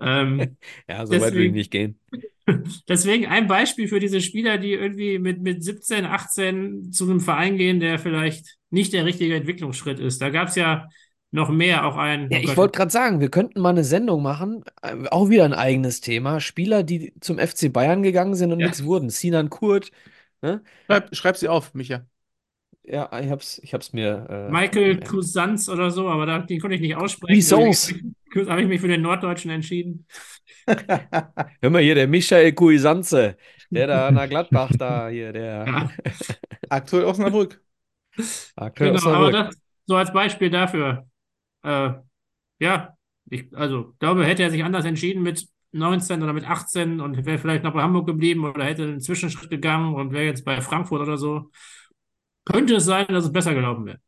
Ähm, 0.00 0.56
Ja, 0.88 1.06
so 1.06 1.12
weit 1.12 1.20
will 1.20 1.26
ich 1.26 1.30
Deswegen- 1.32 1.54
nicht 1.54 1.70
gehen. 1.70 1.98
Deswegen 2.88 3.26
ein 3.26 3.46
Beispiel 3.46 3.88
für 3.88 4.00
diese 4.00 4.20
Spieler, 4.20 4.58
die 4.58 4.72
irgendwie 4.72 5.18
mit, 5.18 5.40
mit 5.40 5.64
17, 5.64 6.04
18 6.04 6.92
zu 6.92 7.04
einem 7.04 7.20
Verein 7.20 7.56
gehen, 7.56 7.80
der 7.80 7.98
vielleicht 7.98 8.56
nicht 8.70 8.92
der 8.92 9.04
richtige 9.06 9.34
Entwicklungsschritt 9.34 9.98
ist. 9.98 10.20
Da 10.20 10.28
gab 10.28 10.48
es 10.48 10.54
ja 10.56 10.88
noch 11.30 11.48
mehr, 11.48 11.86
auch 11.86 11.96
ein. 11.96 12.28
Ja, 12.30 12.38
oh 12.38 12.42
ich 12.42 12.56
wollte 12.56 12.76
gerade 12.76 12.90
sagen, 12.90 13.20
wir 13.20 13.30
könnten 13.30 13.60
mal 13.60 13.70
eine 13.70 13.82
Sendung 13.82 14.22
machen, 14.22 14.62
äh, 14.82 14.94
auch 15.10 15.30
wieder 15.30 15.44
ein 15.46 15.54
eigenes 15.54 16.00
Thema. 16.02 16.38
Spieler, 16.40 16.82
die 16.82 17.14
zum 17.20 17.38
FC 17.38 17.72
Bayern 17.72 18.02
gegangen 18.02 18.34
sind 18.34 18.52
und 18.52 18.60
Ja. 18.60 18.66
nichts 18.66 18.84
wurden. 18.84 19.08
Sinan 19.10 19.48
Kurt, 19.48 19.90
ne? 20.42 20.62
Schreib, 20.86 21.16
schreib 21.16 21.36
sie 21.38 21.48
auf, 21.48 21.72
Micha. 21.74 22.04
Ja, 22.86 23.08
ich 23.18 23.30
hab's, 23.30 23.58
ich 23.62 23.72
hab's 23.72 23.92
mir. 23.92 24.26
Äh, 24.28 24.50
Michael 24.50 25.00
Cousins 25.00 25.68
oder 25.68 25.90
so, 25.90 26.08
aber 26.08 26.26
da, 26.26 26.38
den 26.40 26.60
konnte 26.60 26.76
ich 26.76 26.82
nicht 26.82 26.96
aussprechen. 26.96 27.34
Deswegen 27.36 28.50
habe 28.50 28.62
ich 28.62 28.68
mich 28.68 28.80
für 28.80 28.88
den 28.88 29.02
Norddeutschen 29.02 29.50
entschieden. 29.50 30.06
Hör 31.62 31.70
mal 31.70 31.82
hier, 31.82 31.94
der 31.94 32.08
Michael 32.08 32.52
Cuisanze, 32.54 33.36
der 33.70 33.86
da 33.86 34.10
nach 34.10 34.28
Gladbach 34.28 34.70
da 34.78 35.08
hier, 35.08 35.32
der 35.32 35.66
Ja, 35.66 35.90
Aktuell 36.68 37.04
Osnabrück. 37.04 37.62
aktuell 38.56 38.92
genau, 38.92 39.10
aber 39.10 39.30
Osnabrück. 39.30 39.32
das 39.32 39.56
so 39.86 39.96
als 39.96 40.12
Beispiel 40.12 40.50
dafür. 40.50 41.06
Äh, 41.62 41.92
ja, 42.60 42.96
ich 43.30 43.54
also 43.56 43.94
glaube, 43.98 44.26
hätte 44.26 44.42
er 44.42 44.50
sich 44.50 44.64
anders 44.64 44.84
entschieden 44.84 45.22
mit 45.22 45.46
19 45.72 46.22
oder 46.22 46.32
mit 46.32 46.48
18 46.48 47.00
und 47.00 47.24
wäre 47.26 47.38
vielleicht 47.38 47.64
noch 47.64 47.74
bei 47.74 47.82
Hamburg 47.82 48.06
geblieben 48.06 48.44
oder 48.44 48.64
hätte 48.64 48.84
einen 48.84 49.00
Zwischenschritt 49.00 49.50
gegangen 49.50 49.94
und 49.94 50.12
wäre 50.12 50.24
jetzt 50.26 50.44
bei 50.44 50.60
Frankfurt 50.60 51.02
oder 51.02 51.18
so, 51.18 51.50
könnte 52.44 52.76
es 52.76 52.84
sein, 52.84 53.06
dass 53.08 53.24
es 53.24 53.32
besser 53.32 53.54
gelaufen 53.54 53.86
wäre. 53.86 53.98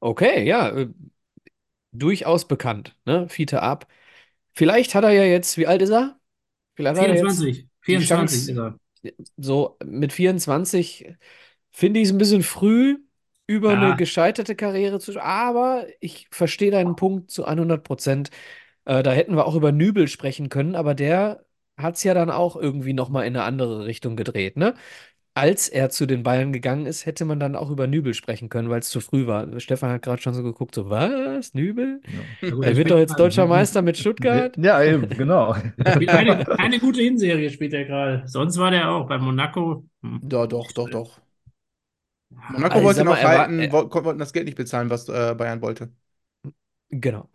Okay, 0.00 0.44
ja, 0.46 0.68
äh, 0.70 0.88
durchaus 1.92 2.46
bekannt, 2.46 2.94
ne? 3.04 3.28
Fiete 3.28 3.62
ab. 3.62 3.90
Vielleicht 4.52 4.94
hat 4.94 5.04
er 5.04 5.10
ja 5.12 5.24
jetzt, 5.24 5.58
wie 5.58 5.66
alt 5.66 5.82
ist 5.82 5.90
er? 5.90 6.18
Vielleicht 6.74 7.00
hat 7.00 7.08
er 7.08 7.14
jetzt 7.14 7.38
24, 7.38 7.56
die 7.56 7.68
24 7.82 8.08
Chance- 8.08 8.52
ist 8.52 8.58
er. 8.58 8.78
so 9.36 9.76
mit 9.84 10.12
24 10.12 11.14
finde 11.70 12.00
ich 12.00 12.08
es 12.08 12.12
ein 12.14 12.18
bisschen 12.18 12.42
früh, 12.42 12.98
über 13.46 13.72
Ja. 13.72 13.80
eine 13.80 13.96
gescheiterte 13.96 14.56
Karriere 14.56 14.98
zu, 15.00 15.20
aber 15.20 15.86
ich 16.00 16.28
verstehe 16.32 16.70
deinen 16.70 16.96
Punkt 16.96 17.30
zu 17.30 17.46
100 17.46 17.84
Prozent. 17.84 18.30
Äh, 18.86 19.02
da 19.02 19.12
hätten 19.12 19.36
wir 19.36 19.46
auch 19.46 19.54
über 19.56 19.72
Nübel 19.72 20.08
sprechen 20.08 20.48
können, 20.48 20.74
aber 20.76 20.94
der 20.94 21.44
hat 21.76 21.96
es 21.96 22.04
ja 22.04 22.14
dann 22.14 22.30
auch 22.30 22.56
irgendwie 22.56 22.94
nochmal 22.94 23.26
in 23.26 23.36
eine 23.36 23.44
andere 23.44 23.86
Richtung 23.86 24.16
gedreht, 24.16 24.56
ne? 24.56 24.74
Als 25.36 25.68
er 25.68 25.90
zu 25.90 26.06
den 26.06 26.22
Bayern 26.22 26.52
gegangen 26.52 26.86
ist, 26.86 27.04
hätte 27.04 27.26
man 27.26 27.38
dann 27.38 27.56
auch 27.56 27.70
über 27.70 27.86
Nübel 27.86 28.14
sprechen 28.14 28.48
können, 28.48 28.70
weil 28.70 28.80
es 28.80 28.88
zu 28.88 29.00
früh 29.00 29.26
war. 29.26 29.60
Stefan 29.60 29.90
hat 29.90 30.00
gerade 30.02 30.22
schon 30.22 30.32
so 30.32 30.42
geguckt, 30.42 30.74
so, 30.74 30.88
was? 30.88 31.52
Nübel? 31.52 32.00
Ja, 32.42 32.50
gut, 32.50 32.64
Er 32.64 32.76
wird 32.76 32.90
doch 32.90 32.98
jetzt 32.98 33.18
deutscher 33.18 33.46
Meister 33.46 33.82
mit 33.82 33.98
Stuttgart? 33.98 34.56
Ja, 34.56 34.82
eben, 34.82 35.08
genau. 35.10 35.54
Eine, 35.84 36.58
eine 36.58 36.78
gute 36.78 37.02
Hinserie 37.02 37.50
spielt 37.50 37.74
er 37.74 37.84
gerade. 37.84 38.22
Sonst 38.26 38.56
war 38.58 38.70
der 38.70 38.90
auch 38.90 39.06
bei 39.06 39.18
Monaco. 39.18 39.84
Hm. 40.02 40.20
Doch, 40.22 40.46
doch, 40.46 40.72
doch, 40.72 40.88
doch. 40.88 41.20
Monaco 42.30 42.74
Also 42.76 42.84
wollte 42.84 43.06
war- 43.06 43.16
halten, 43.22 43.72
woll- 43.72 44.04
wollten 44.04 44.18
das 44.18 44.32
Geld 44.32 44.46
nicht 44.46 44.56
bezahlen, 44.56 44.90
was 44.90 45.08
äh, 45.08 45.34
Bayern 45.36 45.60
wollte. 45.62 45.92
Genau. 46.90 47.28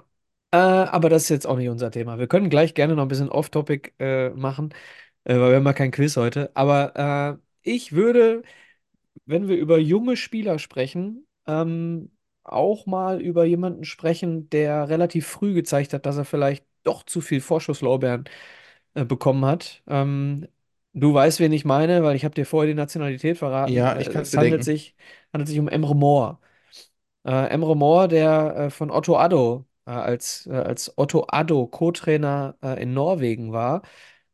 Äh, 0.51 0.57
aber 0.57 1.09
das 1.09 1.23
ist 1.23 1.29
jetzt 1.29 1.47
auch 1.47 1.57
nicht 1.57 1.69
unser 1.69 1.91
Thema. 1.91 2.19
Wir 2.19 2.27
können 2.27 2.49
gleich 2.49 2.73
gerne 2.73 2.95
noch 2.95 3.03
ein 3.03 3.07
bisschen 3.07 3.29
off-topic 3.29 3.93
äh, 3.99 4.29
machen, 4.31 4.73
äh, 5.25 5.35
weil 5.39 5.51
wir 5.51 5.57
haben 5.57 5.65
ja 5.65 5.73
kein 5.73 5.91
Quiz 5.91 6.17
heute. 6.17 6.51
Aber 6.55 7.39
äh, 7.39 7.50
ich 7.63 7.93
würde, 7.93 8.43
wenn 9.25 9.47
wir 9.47 9.57
über 9.57 9.77
junge 9.79 10.17
Spieler 10.17 10.59
sprechen, 10.59 11.27
ähm, 11.47 12.11
auch 12.43 12.85
mal 12.85 13.21
über 13.21 13.45
jemanden 13.45 13.85
sprechen, 13.85 14.49
der 14.49 14.89
relativ 14.89 15.27
früh 15.27 15.53
gezeigt 15.53 15.93
hat, 15.93 16.05
dass 16.05 16.17
er 16.17 16.25
vielleicht 16.25 16.65
doch 16.83 17.03
zu 17.03 17.21
viel 17.21 17.41
Vorschusslorbeeren 17.41 18.25
äh, 18.95 19.05
bekommen 19.05 19.45
hat. 19.45 19.83
Ähm, 19.87 20.47
du 20.93 21.13
weißt, 21.13 21.39
wen 21.39 21.51
ich 21.53 21.65
meine, 21.65 22.03
weil 22.03 22.15
ich 22.15 22.25
habe 22.25 22.35
dir 22.35 22.45
vorher 22.45 22.69
die 22.71 22.75
Nationalität 22.77 23.37
verraten. 23.37 23.77
Ja, 23.77 23.97
ich 23.99 24.09
Äh, 24.09 24.09
kann's 24.09 24.29
es 24.29 24.31
dir 24.31 24.37
handelt 24.37 24.63
denken. 24.63 24.65
sich, 24.65 24.95
handelt 25.33 25.49
sich 25.49 25.59
um 25.59 25.67
Emre 25.67 25.95
Mor. 25.95 26.41
Äh, 27.25 27.47
Emre 27.49 27.75
Mor, 27.75 28.07
der 28.07 28.55
äh, 28.57 28.69
von 28.69 28.89
Otto 28.91 29.17
Addo 29.17 29.65
äh, 29.85 29.91
als, 29.91 30.47
äh, 30.47 30.51
als 30.53 30.97
Otto 30.97 31.25
Addo 31.27 31.67
Co-Trainer 31.67 32.57
äh, 32.63 32.81
in 32.81 32.93
Norwegen 32.93 33.51
war, 33.53 33.83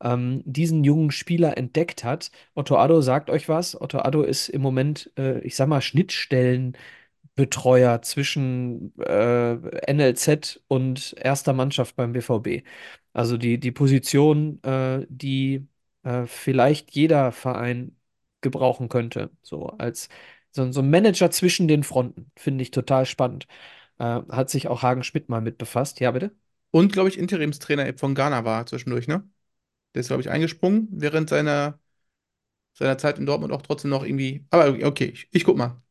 ähm, 0.01 0.41
diesen 0.45 0.83
jungen 0.83 1.11
Spieler 1.11 1.57
entdeckt 1.57 2.03
hat. 2.03 2.31
Otto 2.55 2.77
Addo 2.77 3.01
sagt 3.01 3.29
euch 3.29 3.49
was. 3.49 3.79
Otto 3.79 3.99
Addo 3.99 4.23
ist 4.23 4.49
im 4.49 4.61
Moment, 4.61 5.11
äh, 5.17 5.39
ich 5.41 5.55
sag 5.55 5.67
mal, 5.67 5.81
Betreuer 7.35 8.01
zwischen 8.01 8.97
äh, 8.99 9.53
NLZ 9.93 10.59
und 10.67 11.13
erster 11.19 11.53
Mannschaft 11.53 11.95
beim 11.95 12.11
BVB. 12.13 12.63
Also 13.13 13.37
die, 13.37 13.59
die 13.59 13.71
Position, 13.71 14.61
äh, 14.63 15.05
die 15.09 15.67
äh, 16.03 16.25
vielleicht 16.25 16.91
jeder 16.95 17.31
Verein 17.31 17.95
gebrauchen 18.41 18.89
könnte. 18.89 19.29
So 19.43 19.67
als 19.67 20.09
so, 20.51 20.71
so 20.71 20.81
ein 20.81 20.89
Manager 20.89 21.29
zwischen 21.29 21.67
den 21.67 21.83
Fronten. 21.83 22.31
Finde 22.35 22.63
ich 22.63 22.71
total 22.71 23.05
spannend. 23.05 23.45
Äh, 23.99 24.21
hat 24.29 24.49
sich 24.49 24.67
auch 24.67 24.81
Hagen 24.81 25.03
Schmidt 25.03 25.29
mal 25.29 25.41
mit 25.41 25.59
befasst. 25.59 25.99
Ja, 25.99 26.11
bitte? 26.11 26.35
Und, 26.71 26.91
glaube 26.91 27.09
ich, 27.09 27.17
Interimstrainer 27.19 27.93
von 27.97 28.15
Ghana 28.15 28.45
war 28.45 28.65
zwischendurch, 28.65 29.07
ne? 29.07 29.27
Der 29.95 30.01
ist, 30.01 30.07
glaube 30.07 30.21
ich, 30.21 30.29
eingesprungen 30.29 30.87
während 30.91 31.29
seiner, 31.29 31.79
seiner 32.73 32.97
Zeit 32.99 33.19
in 33.19 33.25
Dortmund 33.27 33.53
auch 33.53 33.61
trotzdem 33.63 33.91
noch 33.91 34.03
irgendwie. 34.05 34.45
Aber 34.51 34.69
okay, 34.87 35.05
ich, 35.07 35.29
ich 35.31 35.43
guck 35.45 35.57
mal. 35.57 35.81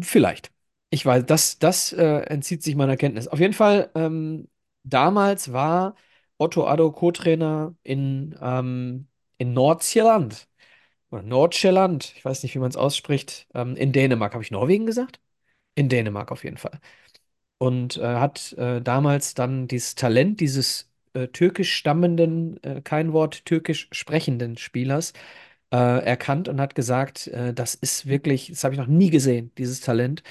Vielleicht. 0.00 0.50
Ich 0.90 1.06
weiß, 1.06 1.24
das, 1.26 1.58
das 1.58 1.92
äh, 1.92 2.04
entzieht 2.22 2.62
sich 2.62 2.74
meiner 2.74 2.96
Kenntnis. 2.96 3.28
Auf 3.28 3.38
jeden 3.38 3.52
Fall, 3.54 3.90
ähm, 3.94 4.48
damals 4.82 5.52
war 5.52 5.94
Otto 6.38 6.66
Addo 6.66 6.90
Co-Trainer 6.92 7.76
in, 7.84 8.36
ähm, 8.40 9.06
in 9.38 9.52
Nordsjælland. 9.52 10.48
Oder 11.10 11.22
Nordsjælland, 11.22 12.14
ich 12.16 12.24
weiß 12.24 12.42
nicht, 12.42 12.54
wie 12.54 12.60
man 12.60 12.70
es 12.70 12.76
ausspricht. 12.76 13.48
Ähm, 13.54 13.76
in 13.76 13.92
Dänemark. 13.92 14.34
Habe 14.34 14.44
ich 14.44 14.50
Norwegen 14.52 14.86
gesagt? 14.86 15.20
In 15.76 15.88
Dänemark 15.88 16.32
auf 16.32 16.44
jeden 16.44 16.58
Fall. 16.58 16.80
Und 17.58 17.98
äh, 17.98 18.02
hat 18.16 18.52
äh, 18.54 18.80
damals 18.82 19.34
dann 19.34 19.68
dieses 19.68 19.94
Talent 19.94 20.40
dieses 20.40 20.89
äh, 21.14 21.28
türkisch 21.28 21.74
stammenden, 21.74 22.62
äh, 22.62 22.80
kein 22.82 23.12
Wort 23.12 23.44
türkisch 23.44 23.88
sprechenden 23.92 24.56
Spielers 24.56 25.12
äh, 25.72 25.76
erkannt 25.76 26.48
und 26.48 26.60
hat 26.60 26.74
gesagt, 26.74 27.28
äh, 27.28 27.54
das 27.54 27.74
ist 27.74 28.06
wirklich, 28.06 28.48
das 28.48 28.64
habe 28.64 28.74
ich 28.74 28.80
noch 28.80 28.86
nie 28.86 29.10
gesehen, 29.10 29.52
dieses 29.58 29.80
Talent. 29.80 30.22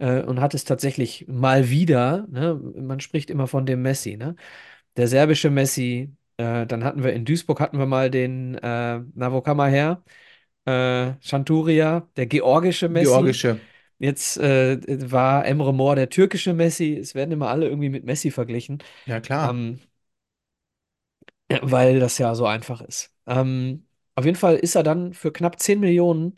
Und 0.00 0.40
hat 0.40 0.54
es 0.54 0.62
tatsächlich 0.64 1.26
mal 1.26 1.70
wieder, 1.70 2.28
ne? 2.30 2.54
Man 2.54 3.00
spricht 3.00 3.30
immer 3.30 3.48
von 3.48 3.66
dem 3.66 3.82
Messi, 3.82 4.16
ne? 4.16 4.36
Der 4.96 5.08
serbische 5.08 5.50
Messi, 5.50 6.12
äh, 6.36 6.66
dann 6.66 6.84
hatten 6.84 7.02
wir 7.02 7.12
in 7.14 7.24
Duisburg 7.24 7.58
hatten 7.58 7.80
wir 7.80 7.86
mal 7.86 8.08
den, 8.08 8.54
äh, 8.54 9.00
na, 9.12 9.32
wo 9.32 9.40
kam 9.40 9.58
er 9.58 9.66
her? 9.66 10.02
Äh, 10.66 11.14
Chanturia, 11.20 12.08
der 12.16 12.26
georgische 12.26 12.88
Messi. 12.88 13.06
Georgische. 13.06 13.58
Jetzt 13.98 14.36
äh, 14.36 14.78
war 15.10 15.44
Emre 15.44 15.74
Mor 15.74 15.96
der 15.96 16.10
türkische 16.10 16.54
Messi. 16.54 16.96
Es 16.96 17.16
werden 17.16 17.32
immer 17.32 17.48
alle 17.48 17.66
irgendwie 17.66 17.88
mit 17.88 18.04
Messi 18.04 18.30
verglichen. 18.30 18.78
Ja, 19.06 19.18
klar. 19.18 19.50
Ähm, 19.50 19.80
weil 21.62 22.00
das 22.00 22.18
ja 22.18 22.34
so 22.34 22.46
einfach 22.46 22.80
ist. 22.80 23.12
Ähm, 23.26 23.86
auf 24.14 24.24
jeden 24.24 24.36
Fall 24.36 24.56
ist 24.56 24.74
er 24.74 24.82
dann 24.82 25.12
für 25.14 25.32
knapp 25.32 25.60
10 25.60 25.80
Millionen 25.80 26.34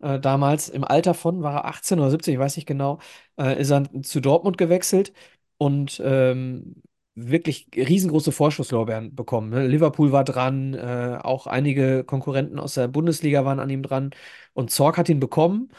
äh, 0.00 0.18
damals 0.20 0.68
im 0.68 0.84
Alter 0.84 1.14
von, 1.14 1.42
war 1.42 1.54
er 1.54 1.64
18 1.66 1.98
oder 2.00 2.10
17, 2.10 2.34
ich 2.34 2.40
weiß 2.40 2.56
nicht 2.56 2.66
genau, 2.66 2.98
äh, 3.38 3.60
ist 3.60 3.70
er 3.70 3.84
zu 4.02 4.20
Dortmund 4.20 4.58
gewechselt 4.58 5.12
und 5.58 6.00
ähm, 6.04 6.82
wirklich 7.14 7.68
riesengroße 7.76 8.32
Vorschusslorbeeren 8.32 9.14
bekommen. 9.14 9.50
Ne? 9.50 9.66
Liverpool 9.66 10.12
war 10.12 10.24
dran, 10.24 10.74
äh, 10.74 11.18
auch 11.22 11.46
einige 11.46 12.04
Konkurrenten 12.04 12.58
aus 12.58 12.74
der 12.74 12.88
Bundesliga 12.88 13.44
waren 13.44 13.60
an 13.60 13.68
ihm 13.70 13.82
dran 13.82 14.10
und 14.54 14.70
Zorc 14.70 14.96
hat 14.98 15.08
ihn 15.08 15.20
bekommen. 15.20 15.70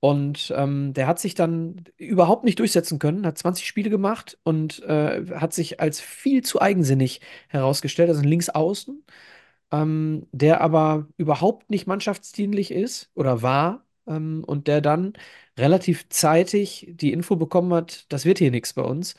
Und 0.00 0.52
ähm, 0.56 0.94
der 0.94 1.06
hat 1.06 1.18
sich 1.20 1.34
dann 1.34 1.84
überhaupt 1.98 2.44
nicht 2.44 2.58
durchsetzen 2.58 2.98
können, 2.98 3.26
hat 3.26 3.36
20 3.38 3.66
Spiele 3.66 3.90
gemacht 3.90 4.38
und 4.44 4.82
äh, 4.84 5.26
hat 5.34 5.52
sich 5.52 5.80
als 5.80 6.00
viel 6.00 6.42
zu 6.42 6.60
eigensinnig 6.60 7.20
herausgestellt, 7.48 8.08
also 8.08 8.22
ein 8.22 8.28
Linksaußen, 8.28 9.04
ähm, 9.72 10.26
der 10.32 10.60
aber 10.60 11.06
überhaupt 11.16 11.70
nicht 11.70 11.86
mannschaftsdienlich 11.86 12.70
ist 12.72 13.10
oder 13.14 13.42
war 13.42 13.84
ähm, 14.06 14.44
und 14.46 14.66
der 14.68 14.80
dann 14.80 15.12
relativ 15.58 16.08
zeitig 16.08 16.88
die 16.90 17.12
Info 17.12 17.36
bekommen 17.36 17.72
hat, 17.74 18.06
das 18.12 18.24
wird 18.24 18.38
hier 18.38 18.50
nichts 18.50 18.72
bei 18.74 18.82
uns. 18.82 19.14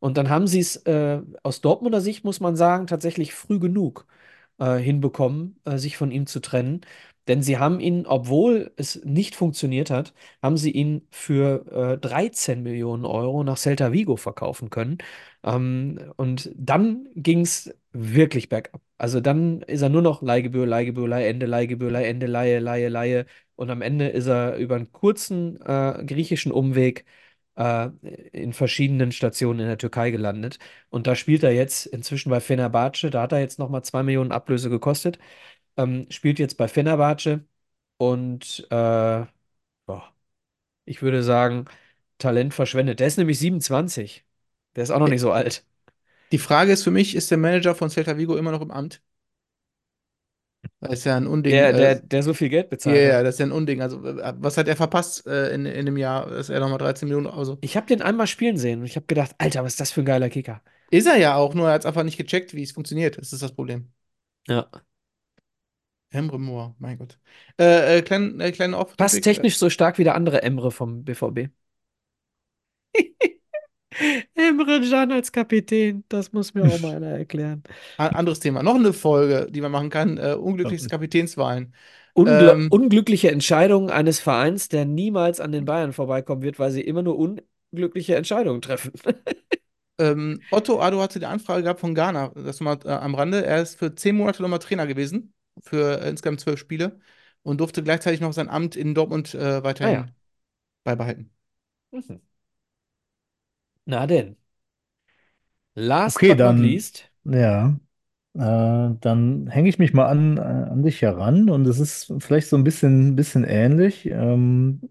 Und 0.00 0.16
dann 0.18 0.28
haben 0.28 0.46
sie 0.46 0.60
es 0.60 0.76
äh, 0.86 1.22
aus 1.42 1.60
Dortmunder 1.60 2.00
Sicht, 2.00 2.24
muss 2.24 2.40
man 2.40 2.56
sagen, 2.56 2.86
tatsächlich 2.86 3.32
früh 3.34 3.58
genug 3.58 4.06
äh, 4.58 4.76
hinbekommen, 4.76 5.60
äh, 5.64 5.78
sich 5.78 5.96
von 5.96 6.10
ihm 6.10 6.26
zu 6.26 6.40
trennen. 6.40 6.82
Denn 7.28 7.42
sie 7.42 7.58
haben 7.58 7.80
ihn, 7.80 8.06
obwohl 8.06 8.72
es 8.76 9.02
nicht 9.04 9.34
funktioniert 9.34 9.90
hat, 9.90 10.12
haben 10.42 10.56
sie 10.56 10.70
ihn 10.70 11.06
für 11.10 11.94
äh, 11.94 11.98
13 11.98 12.62
Millionen 12.62 13.04
Euro 13.06 13.44
nach 13.44 13.56
Celta 13.56 13.92
Vigo 13.92 14.16
verkaufen 14.16 14.70
können. 14.70 14.98
Ähm, 15.42 16.12
und 16.16 16.50
dann 16.56 17.08
ging 17.14 17.40
es 17.40 17.74
wirklich 17.92 18.48
bergab. 18.48 18.80
Also 18.98 19.20
dann 19.20 19.62
ist 19.62 19.82
er 19.82 19.88
nur 19.88 20.02
noch 20.02 20.22
Leihgebühr, 20.22 20.66
Leihgebühr, 20.66 21.08
Leihende, 21.08 21.46
Leihgebühr, 21.46 21.90
Leihende, 21.90 22.26
Leihe, 22.26 22.58
Leihe, 22.60 22.88
Leihe. 22.88 23.26
Und 23.56 23.70
am 23.70 23.82
Ende 23.82 24.08
ist 24.08 24.26
er 24.26 24.56
über 24.56 24.76
einen 24.76 24.92
kurzen 24.92 25.60
äh, 25.62 26.04
griechischen 26.06 26.52
Umweg 26.52 27.04
äh, 27.56 27.88
in 28.32 28.52
verschiedenen 28.52 29.12
Stationen 29.12 29.60
in 29.60 29.66
der 29.66 29.78
Türkei 29.78 30.10
gelandet. 30.10 30.58
Und 30.90 31.06
da 31.06 31.14
spielt 31.14 31.42
er 31.42 31.52
jetzt 31.52 31.86
inzwischen 31.86 32.30
bei 32.30 32.40
Fenerbahce. 32.40 33.10
Da 33.10 33.22
hat 33.22 33.32
er 33.32 33.40
jetzt 33.40 33.58
nochmal 33.58 33.84
2 33.84 34.02
Millionen 34.02 34.32
Ablöse 34.32 34.70
gekostet. 34.70 35.18
Ähm, 35.76 36.06
spielt 36.10 36.38
jetzt 36.38 36.56
bei 36.56 36.68
Fenerbahce. 36.68 37.44
Und 37.98 38.66
äh, 38.70 39.26
boah, 39.86 40.14
ich 40.86 41.02
würde 41.02 41.22
sagen, 41.22 41.66
Talent 42.18 42.54
verschwendet. 42.54 43.00
Der 43.00 43.08
ist 43.08 43.18
nämlich 43.18 43.38
27. 43.40 44.24
Der 44.76 44.84
ist 44.84 44.90
auch 44.92 45.00
noch 45.00 45.08
nicht 45.08 45.22
so 45.22 45.32
alt. 45.32 45.66
Die 46.32 46.38
Frage 46.38 46.72
ist 46.72 46.84
für 46.84 46.90
mich, 46.90 47.14
ist 47.14 47.30
der 47.30 47.38
Manager 47.38 47.74
von 47.74 47.88
Celta 47.90 48.18
Vigo 48.18 48.36
immer 48.36 48.50
noch 48.52 48.60
im 48.60 48.70
Amt? 48.70 49.00
Das 50.80 50.92
ist 51.00 51.04
ja 51.04 51.16
ein 51.16 51.26
Unding. 51.26 51.62
Der, 51.62 51.72
äh, 51.72 51.74
der, 51.74 51.96
der 51.96 52.22
so 52.22 52.34
viel 52.34 52.48
Geld 52.48 52.70
Ja, 52.84 52.94
bezahlt 52.94 53.02
ja, 53.02 53.22
hat. 53.22 53.24
das 53.24 53.36
ist 53.36 53.38
ja 53.40 53.46
ein 53.46 53.52
Unding. 53.52 53.82
Also, 53.82 54.02
was 54.04 54.56
hat 54.58 54.68
er 54.68 54.76
verpasst 54.76 55.26
äh, 55.26 55.54
in, 55.54 55.66
in 55.66 55.86
dem 55.86 55.96
Jahr, 55.96 56.28
dass 56.30 56.50
er 56.50 56.60
nochmal 56.60 56.78
13 56.78 57.08
Millionen, 57.08 57.26
also 57.28 57.58
Ich 57.60 57.76
habe 57.76 57.86
den 57.88 58.00
einmal 58.02 58.26
spielen 58.28 58.56
sehen 58.58 58.78
und 58.80 58.86
ich 58.86 58.94
habe 58.96 59.06
gedacht, 59.06 59.34
Alter, 59.38 59.64
was 59.64 59.72
ist 59.72 59.80
das 59.80 59.90
für 59.92 60.02
ein 60.02 60.04
geiler 60.06 60.30
Kicker? 60.30 60.62
ist 60.90 61.06
er 61.06 61.16
ja 61.18 61.34
auch, 61.36 61.52
nur 61.54 61.68
er 61.68 61.74
hat 61.74 61.82
es 61.82 61.86
einfach 61.86 62.04
nicht 62.04 62.16
gecheckt, 62.16 62.54
wie 62.54 62.62
es 62.62 62.72
funktioniert. 62.72 63.18
Das 63.18 63.32
ist 63.34 63.42
das 63.42 63.52
Problem. 63.54 63.92
Ja. 64.48 64.68
Emre 66.14 66.38
Mor, 66.38 66.74
mein 66.78 66.98
Gott. 66.98 67.18
Äh, 67.58 67.98
äh, 67.98 68.02
klein, 68.02 68.40
äh, 68.40 68.52
kleine 68.52 68.78
off 68.78 68.96
Passt 68.96 69.22
technisch 69.22 69.58
so 69.58 69.68
stark 69.68 69.98
wie 69.98 70.04
der 70.04 70.14
andere 70.14 70.42
Emre 70.42 70.70
vom 70.70 71.04
BVB. 71.04 71.48
Emre 74.34 74.80
Can 74.80 75.12
als 75.12 75.30
Kapitän, 75.30 76.04
das 76.08 76.32
muss 76.32 76.54
mir 76.54 76.64
auch 76.64 76.78
mal 76.80 76.96
einer 76.96 77.18
erklären. 77.18 77.62
Ein 77.98 78.14
anderes 78.14 78.40
Thema. 78.40 78.62
Noch 78.62 78.74
eine 78.74 78.92
Folge, 78.92 79.48
die 79.50 79.60
man 79.60 79.72
machen 79.72 79.90
kann. 79.90 80.18
Äh, 80.18 80.34
unglücklichste 80.34 80.88
Kapitänswahlen. 80.88 81.74
Ungl 82.14 82.48
Ähm. 82.48 82.68
unglückliche 82.70 83.30
Entscheidung 83.30 83.90
eines 83.90 84.20
Vereins, 84.20 84.68
der 84.68 84.84
niemals 84.84 85.40
an 85.40 85.52
den 85.52 85.64
Bayern 85.64 85.92
vorbeikommen 85.92 86.42
wird, 86.42 86.58
weil 86.58 86.70
sie 86.70 86.80
immer 86.80 87.02
nur 87.02 87.18
unglückliche 87.18 88.16
Entscheidungen 88.16 88.62
treffen. 88.62 88.92
Ähm, 89.96 90.40
Otto 90.50 90.80
Addo 90.80 91.00
hatte 91.00 91.20
die 91.20 91.26
Anfrage 91.26 91.62
gehabt 91.62 91.78
von 91.78 91.94
Ghana, 91.94 92.32
das 92.34 92.58
mal 92.58 92.78
äh, 92.84 92.88
am 92.88 93.14
Rande. 93.14 93.46
Er 93.46 93.62
ist 93.62 93.78
für 93.78 93.94
zehn 93.94 94.16
Monate 94.16 94.42
nochmal 94.42 94.58
Trainer 94.58 94.88
gewesen, 94.88 95.32
für 95.60 96.00
äh, 96.02 96.08
insgesamt 96.10 96.40
zwölf 96.40 96.58
Spiele 96.60 97.00
und 97.42 97.58
durfte 97.60 97.82
gleichzeitig 97.82 98.20
noch 98.20 98.32
sein 98.32 98.48
Amt 98.48 98.76
in 98.76 98.94
Dortmund 98.94 99.34
äh, 99.34 99.62
weiterhin 99.64 99.82
Ah 99.82 99.90
ja. 99.90 100.14
beibehalten. 100.84 101.30
Mhm. 101.92 102.20
Na 103.86 104.06
denn. 104.06 104.36
Last 105.76 106.26
Okay, 106.26 106.26
but 106.26 106.40
not 106.42 106.58
dann, 106.58 106.58
least. 106.58 107.04
ja, 107.24 107.78
äh, 108.34 108.38
dann 109.00 109.48
hänge 109.48 109.68
ich 109.68 109.78
mich 109.78 109.94
mal 109.94 110.06
an, 110.06 110.38
äh, 110.38 110.40
an 110.40 110.82
dich 110.82 111.02
heran 111.02 111.50
und 111.50 111.66
es 111.66 111.78
ist 111.80 112.12
vielleicht 112.20 112.48
so 112.48 112.56
ein 112.56 112.64
bisschen, 112.64 113.16
bisschen 113.16 113.44
ähnlich. 113.44 114.06
Ähm, 114.06 114.82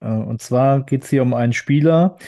äh, 0.00 0.08
und 0.10 0.42
zwar 0.42 0.84
geht 0.84 1.04
es 1.04 1.10
hier 1.10 1.22
um 1.22 1.34
einen 1.34 1.52
Spieler, 1.54 2.18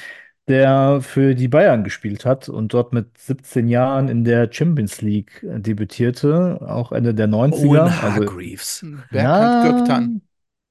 der 0.48 1.00
für 1.02 1.34
die 1.34 1.48
Bayern 1.48 1.84
gespielt 1.84 2.24
hat 2.24 2.48
und 2.48 2.72
dort 2.74 2.92
mit 2.92 3.18
17 3.18 3.68
Jahren 3.68 4.08
in 4.08 4.24
der 4.24 4.50
Champions 4.52 5.00
League 5.02 5.42
äh, 5.42 5.60
debütierte, 5.60 6.58
auch 6.66 6.92
Ende 6.92 7.14
der 7.14 7.28
90er. 7.28 7.66
Owen 7.68 7.78
Also, 7.80 8.02
Hargreaves. 8.02 8.84
Berkan 9.10 9.62
Göktan. 9.62 10.22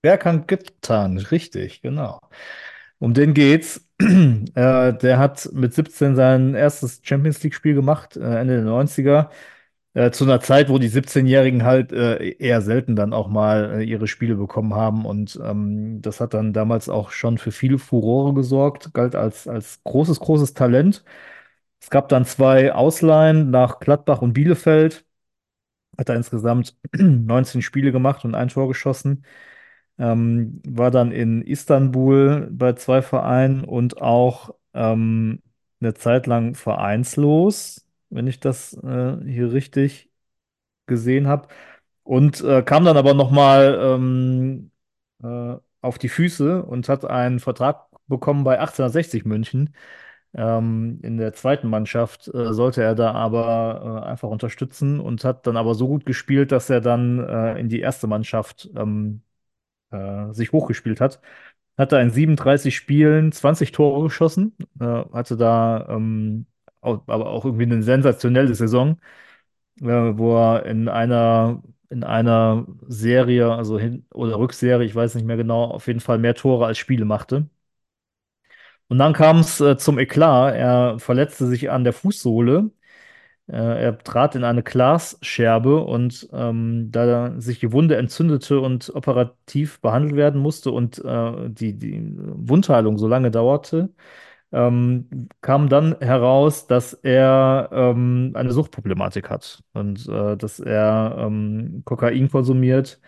Berkan 0.01 0.47
Göktan, 0.47 1.17
richtig, 1.17 1.81
genau. 1.81 2.19
Um 2.99 3.13
den 3.13 3.33
geht's. 3.33 3.83
Äh, 4.55 4.93
der 4.93 5.17
hat 5.19 5.49
mit 5.53 5.73
17 5.73 6.15
sein 6.15 6.53
erstes 6.55 7.01
Champions 7.03 7.41
League-Spiel 7.43 7.73
gemacht, 7.75 8.15
äh, 8.15 8.39
Ende 8.39 8.57
der 8.57 8.63
90er. 8.65 9.29
Äh, 9.97 10.11
zu 10.11 10.25
einer 10.25 10.39
Zeit, 10.41 10.69
wo 10.69 10.77
die 10.77 10.89
17-Jährigen 10.89 11.63
halt 11.63 11.91
äh, 11.91 12.29
eher 12.37 12.61
selten 12.61 12.95
dann 12.95 13.13
auch 13.13 13.27
mal 13.29 13.79
äh, 13.81 13.83
ihre 13.83 14.05
Spiele 14.07 14.35
bekommen 14.35 14.75
haben. 14.75 15.05
Und 15.07 15.39
ähm, 15.43 16.01
das 16.03 16.19
hat 16.21 16.35
dann 16.35 16.53
damals 16.53 16.87
auch 16.87 17.09
schon 17.11 17.39
für 17.39 17.51
viele 17.51 17.79
Furore 17.79 18.35
gesorgt, 18.35 18.93
galt 18.93 19.15
als, 19.15 19.47
als 19.47 19.81
großes, 19.83 20.19
großes 20.19 20.53
Talent. 20.53 21.03
Es 21.81 21.89
gab 21.89 22.09
dann 22.09 22.25
zwei 22.25 22.73
Ausleihen 22.73 23.49
nach 23.51 23.79
Gladbach 23.79 24.21
und 24.21 24.33
Bielefeld. 24.33 25.05
Hat 25.97 26.09
er 26.09 26.15
insgesamt 26.15 26.77
19 26.93 27.61
Spiele 27.63 27.91
gemacht 27.91 28.25
und 28.25 28.35
ein 28.35 28.49
Tor 28.49 28.67
geschossen. 28.67 29.25
Ähm, 29.99 30.61
war 30.67 30.91
dann 30.91 31.11
in 31.11 31.41
Istanbul 31.43 32.49
bei 32.51 32.73
zwei 32.73 33.01
Vereinen 33.01 33.63
und 33.65 34.01
auch 34.01 34.55
ähm, 34.75 35.41
eine 35.81 35.93
Zeit 35.95 36.27
lang 36.27 36.55
vereinslos, 36.55 37.86
wenn 38.09 38.27
ich 38.27 38.39
das 38.39 38.73
äh, 38.73 39.17
hier 39.25 39.51
richtig 39.53 40.11
gesehen 40.87 41.27
habe. 41.27 41.47
Und 42.03 42.41
äh, 42.43 42.63
kam 42.63 42.85
dann 42.85 42.97
aber 42.97 43.13
nochmal 43.13 43.79
ähm, 43.81 44.71
äh, 45.23 45.55
auf 45.81 45.97
die 45.99 46.09
Füße 46.09 46.63
und 46.63 46.89
hat 46.89 47.05
einen 47.05 47.39
Vertrag 47.39 47.87
bekommen 48.07 48.43
bei 48.43 48.59
1860 48.59 49.25
München. 49.25 49.75
Ähm, 50.33 50.99
in 51.03 51.17
der 51.17 51.33
zweiten 51.33 51.69
Mannschaft 51.69 52.27
äh, 52.29 52.53
sollte 52.53 52.83
er 52.83 52.95
da 52.95 53.13
aber 53.13 54.03
äh, 54.05 54.07
einfach 54.07 54.29
unterstützen 54.29 54.99
und 54.99 55.23
hat 55.23 55.47
dann 55.47 55.57
aber 55.57 55.75
so 55.75 55.87
gut 55.87 56.05
gespielt, 56.05 56.51
dass 56.51 56.69
er 56.69 56.81
dann 56.81 57.19
äh, 57.19 57.59
in 57.59 57.69
die 57.69 57.79
erste 57.81 58.07
Mannschaft 58.07 58.69
ähm, 58.75 59.23
äh, 59.91 60.33
sich 60.33 60.51
hochgespielt 60.51 61.01
hat. 61.01 61.21
Hatte 61.77 61.97
in 61.99 62.11
37 62.11 62.75
Spielen 62.75 63.31
20 63.31 63.71
Tore 63.71 64.03
geschossen, 64.05 64.55
äh, 64.79 64.85
hatte 64.85 65.37
da 65.37 65.87
ähm, 65.89 66.47
aber 66.81 67.29
auch 67.29 67.45
irgendwie 67.45 67.63
eine 67.65 67.83
sensationelle 67.83 68.55
Saison, 68.55 68.99
äh, 69.81 69.85
wo 69.87 70.37
er 70.37 70.65
in 70.65 70.89
einer, 70.89 71.63
in 71.89 72.03
einer 72.03 72.67
Serie, 72.87 73.51
also 73.53 73.79
Hin- 73.79 74.05
oder 74.13 74.39
Rückserie, 74.39 74.85
ich 74.85 74.95
weiß 74.95 75.15
nicht 75.15 75.25
mehr 75.25 75.37
genau, 75.37 75.65
auf 75.65 75.87
jeden 75.87 75.99
Fall 76.01 76.19
mehr 76.19 76.35
Tore 76.35 76.65
als 76.67 76.77
Spiele 76.79 77.05
machte. 77.05 77.49
Und 78.87 78.99
dann 78.99 79.13
kam 79.13 79.39
es 79.39 79.59
äh, 79.59 79.77
zum 79.77 79.99
Eklat. 79.99 80.55
Er 80.55 80.99
verletzte 80.99 81.47
sich 81.47 81.69
an 81.69 81.83
der 81.83 81.93
Fußsohle. 81.93 82.71
Äh, 83.47 83.55
er 83.83 83.97
trat 83.99 84.35
in 84.35 84.43
eine 84.45 84.63
Glasscherbe 84.63 85.81
und 85.83 86.29
ähm, 86.33 86.89
da 86.91 87.39
sich 87.41 87.59
die 87.59 87.71
Wunde 87.73 87.97
entzündete 87.97 88.59
und 88.61 88.91
operativ 88.95 89.81
behandelt 89.81 90.15
werden 90.17 90.41
musste 90.41 90.71
und 90.71 90.99
äh, 91.05 91.49
die, 91.49 91.77
die 91.77 92.01
Wundheilung 92.17 92.97
so 92.99 93.07
lange 93.07 93.31
dauerte, 93.31 93.89
ähm, 94.51 95.29
kam 95.41 95.69
dann 95.69 95.95
heraus, 95.99 96.67
dass 96.67 96.93
er 96.93 97.69
ähm, 97.71 98.31
eine 98.35 98.51
Suchtproblematik 98.53 99.29
hat 99.29 99.63
und 99.73 100.07
äh, 100.07 100.37
dass 100.37 100.59
er 100.59 101.15
ähm, 101.19 101.81
Kokain 101.85 102.29
konsumiert. 102.31 102.99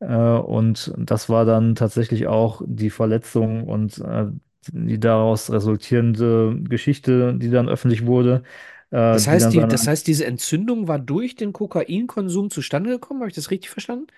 Äh, 0.00 0.06
und 0.16 0.92
das 0.98 1.28
war 1.28 1.44
dann 1.44 1.74
tatsächlich 1.74 2.26
auch 2.26 2.62
die 2.66 2.90
Verletzung 2.90 3.64
und 3.68 3.98
äh, 3.98 4.26
die 4.72 4.98
daraus 5.00 5.50
resultierende 5.52 6.58
Geschichte, 6.64 7.34
die 7.36 7.50
dann 7.50 7.68
öffentlich 7.68 8.06
wurde, 8.06 8.42
äh, 8.90 9.20
Das 9.20 9.26
die 9.26 9.36
heißt, 9.36 9.52
die, 9.52 9.66
seine 9.66 9.66
das 9.66 9.86
heißt, 9.86 10.06
diese 10.06 10.26
Entzündung 10.26 10.88
war 10.88 10.98
durch 10.98 11.36
den 11.36 11.52
Kokainkonsum 11.52 12.50
zustande 12.50 12.90
gekommen? 12.90 13.20
Habe 13.20 13.28
ich 13.30 13.34
das 13.36 13.50
richtig 13.50 13.70
verstanden? 13.70 14.08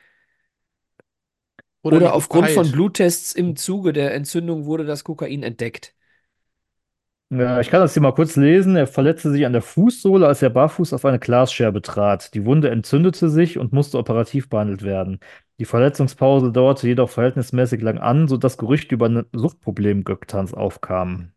Oder 1.89 2.13
Oder 2.13 2.13
aufgrund 2.13 2.51
von. 2.51 2.71
Bluttests 2.71 3.33
im 3.33 3.57
Zuge 3.57 3.95
der 3.95 4.13
Entzündung 4.15 4.67
wurde 4.67 4.85
das 4.85 5.05
Kokain 5.05 5.43
entdeckt? 5.43 5.95
Ja, 7.28 7.59
ich 7.61 7.70
kann 7.70 7.81
das 7.81 7.93
hier 7.94 8.03
mal 8.03 8.12
kurz 8.15 8.36
lesen. 8.36 8.77
Er 8.77 8.86
verletzte 8.86 9.32
sich 9.32 9.44
an 9.47 9.53
der 9.53 9.62
Fußsohle, 9.62 10.27
als 10.28 10.43
er 10.43 10.51
barfuß 10.51 10.93
auf 10.93 11.05
eine 11.05 11.19
Glasscherbe 11.19 11.82
trat. 11.82 12.32
Die 12.35 12.44
Wunde 12.44 12.70
entzündete 12.70 13.28
sich 13.31 13.59
und 13.59 13.73
musste 13.73 13.98
operativ 13.98 14.48
behandelt 14.48 14.82
werden. 14.82 15.19
Die 15.59 15.65
Verletzungspause 15.65 16.53
dauerte 16.53 16.86
jedoch 16.86 17.11
verhältnismäßig 17.11 17.82
lang 17.82 17.98
an, 17.98 18.28
sodass 18.28 18.59
Gerüchte 18.59 18.94
über 18.94 19.09
ein 19.09 19.24
Suchtproblem 19.32 20.05
Göktans 20.05 20.55
aufkamen. 20.55 21.32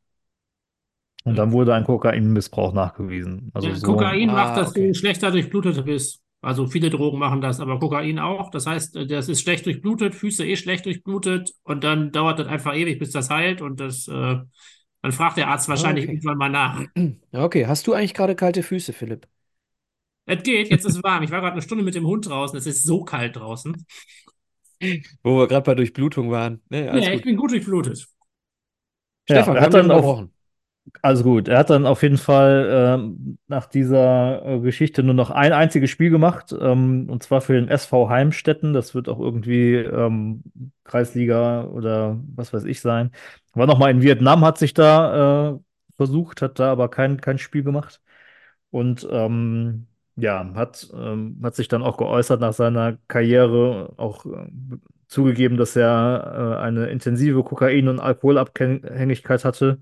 Und 1.24 1.36
dann 1.38 1.52
wurde 1.54 1.74
ein 1.76 1.84
Kokainmissbrauch 1.86 2.74
nachgewiesen. 2.74 3.52
Also 3.54 3.74
Ja, 3.74 3.76
so. 3.76 3.86
Kokain 3.86 4.32
macht, 4.32 4.56
Ah, 4.56 4.58
dass 4.58 4.70
okay. 4.70 4.88
du 4.88 4.94
schlechter 4.94 5.32
durchblutet 5.32 5.84
bist. 5.86 6.22
Also 6.42 6.68
viele 6.68 6.90
Drogen 6.90 7.20
machen 7.20 7.42
das, 7.42 7.60
aber 7.60 7.80
Kokain 7.80 8.20
auch. 8.20 8.50
Das 8.52 8.66
heißt, 8.66 8.96
äh, 8.96 9.06
das 9.08 9.28
ist 9.28 9.42
schlecht 9.42 9.66
durchblutet, 9.66 10.16
Füße 10.16 10.46
eh 10.46 10.56
schlecht 10.56 10.86
durchblutet 10.86 11.52
und 11.64 11.84
dann 11.84 12.12
dauert 12.12 12.40
das 12.40 12.48
einfach 12.48 12.74
ewig, 12.76 13.00
bis 13.00 13.12
das 13.12 13.30
heilt 13.30 13.62
und 13.62 13.80
das, 13.82 14.08
äh, 14.08 14.38
dann 15.02 15.12
fragt 15.12 15.38
der 15.38 15.48
Arzt 15.50 15.70
Ah, 15.72 15.90
wahrscheinlich 15.90 16.06
okay. 16.06 16.24
irgendwann 16.24 16.38
mal 16.38 16.50
nach. 16.50 16.80
Ja, 16.80 16.90
Okay, 17.46 17.66
hast 17.68 17.88
du 17.88 17.94
eigentlich 17.94 18.14
gerade 18.14 18.36
kalte 18.36 18.64
Füße, 18.64 18.94
Philipp? 18.94 19.28
Es 20.26 20.44
geht, 20.44 20.70
jetzt 20.70 20.86
ist 20.86 20.96
es 20.98 21.04
warm. 21.04 21.24
Ich 21.24 21.32
war 21.32 21.42
gerade 21.42 21.54
eine 21.54 21.62
Stunde 21.62 21.84
mit 21.84 21.96
dem 21.96 22.06
Hund 22.08 22.28
draußen. 22.28 22.58
Es 22.58 22.66
ist 22.68 22.84
so 22.86 23.04
kalt 23.04 23.36
draußen. 23.36 23.86
Wo 25.24 25.38
wir 25.38 25.48
gerade 25.48 25.64
bei 25.64 25.76
Durchblutung 25.76 26.30
waren. 26.32 26.62
Ne, 26.70 26.90
alles 26.92 27.10
Ja, 27.10 27.14
ich 27.14 27.22
gut. 27.22 27.24
bin 27.24 27.36
gut 27.38 27.52
durchblutet. 27.52 28.08
Ja, 29.30 29.48
Stefan, 29.48 29.60
hat 29.62 29.74
dann 29.74 29.86
unterbrochen. 29.86 30.34
Also 31.02 31.24
gut, 31.24 31.48
er 31.48 31.60
hat 31.60 31.70
dann 31.70 31.86
auf 31.86 32.02
jeden 32.02 32.18
Fall 32.18 32.68
ähm, 33.00 33.38
nach 33.48 33.68
dieser 33.68 34.44
äh, 34.46 34.60
Geschichte 34.60 35.04
nur 35.04 35.14
noch 35.14 35.30
ein 35.30 35.54
einziges 35.54 35.90
Spiel 35.92 36.10
gemacht, 36.10 36.54
ähm, 36.60 37.08
und 37.10 37.22
zwar 37.22 37.42
für 37.42 37.54
den 37.54 37.68
SV 37.70 38.10
Heimstetten. 38.10 38.74
Das 38.74 38.96
wird 38.96 39.08
auch 39.08 39.20
irgendwie 39.20 39.76
ähm, 39.76 40.44
Kreisliga 40.84 41.66
oder 41.66 42.20
was 42.36 42.54
weiß 42.54 42.64
ich 42.66 42.82
sein. 42.82 43.12
War 43.54 43.68
noch 43.68 43.78
mal 43.78 43.92
in 43.92 44.02
Vietnam, 44.02 44.44
hat 44.44 44.58
sich 44.58 44.74
da 44.74 45.52
äh, 45.54 45.60
versucht, 45.96 46.42
hat 46.42 46.58
da 46.60 46.72
aber 46.72 46.90
kein, 46.90 47.22
kein 47.22 47.38
Spiel 47.38 47.64
gemacht. 47.64 48.02
Und 48.72 49.08
ähm, 49.12 49.88
ja, 50.16 50.52
hat, 50.56 50.90
ähm, 50.94 51.40
hat 51.44 51.56
sich 51.56 51.68
dann 51.68 51.84
auch 51.84 51.98
geäußert 51.98 52.42
nach 52.42 52.54
seiner 52.54 52.98
Karriere, 53.08 53.94
auch 53.98 54.26
äh, 54.26 54.48
zugegeben, 55.08 55.58
dass 55.58 55.76
er 55.76 56.58
äh, 56.60 56.64
eine 56.64 56.88
intensive 56.88 57.44
Kokain- 57.44 57.88
und 57.88 58.00
Alkoholabhängigkeit 58.00 59.46
hatte. 59.46 59.82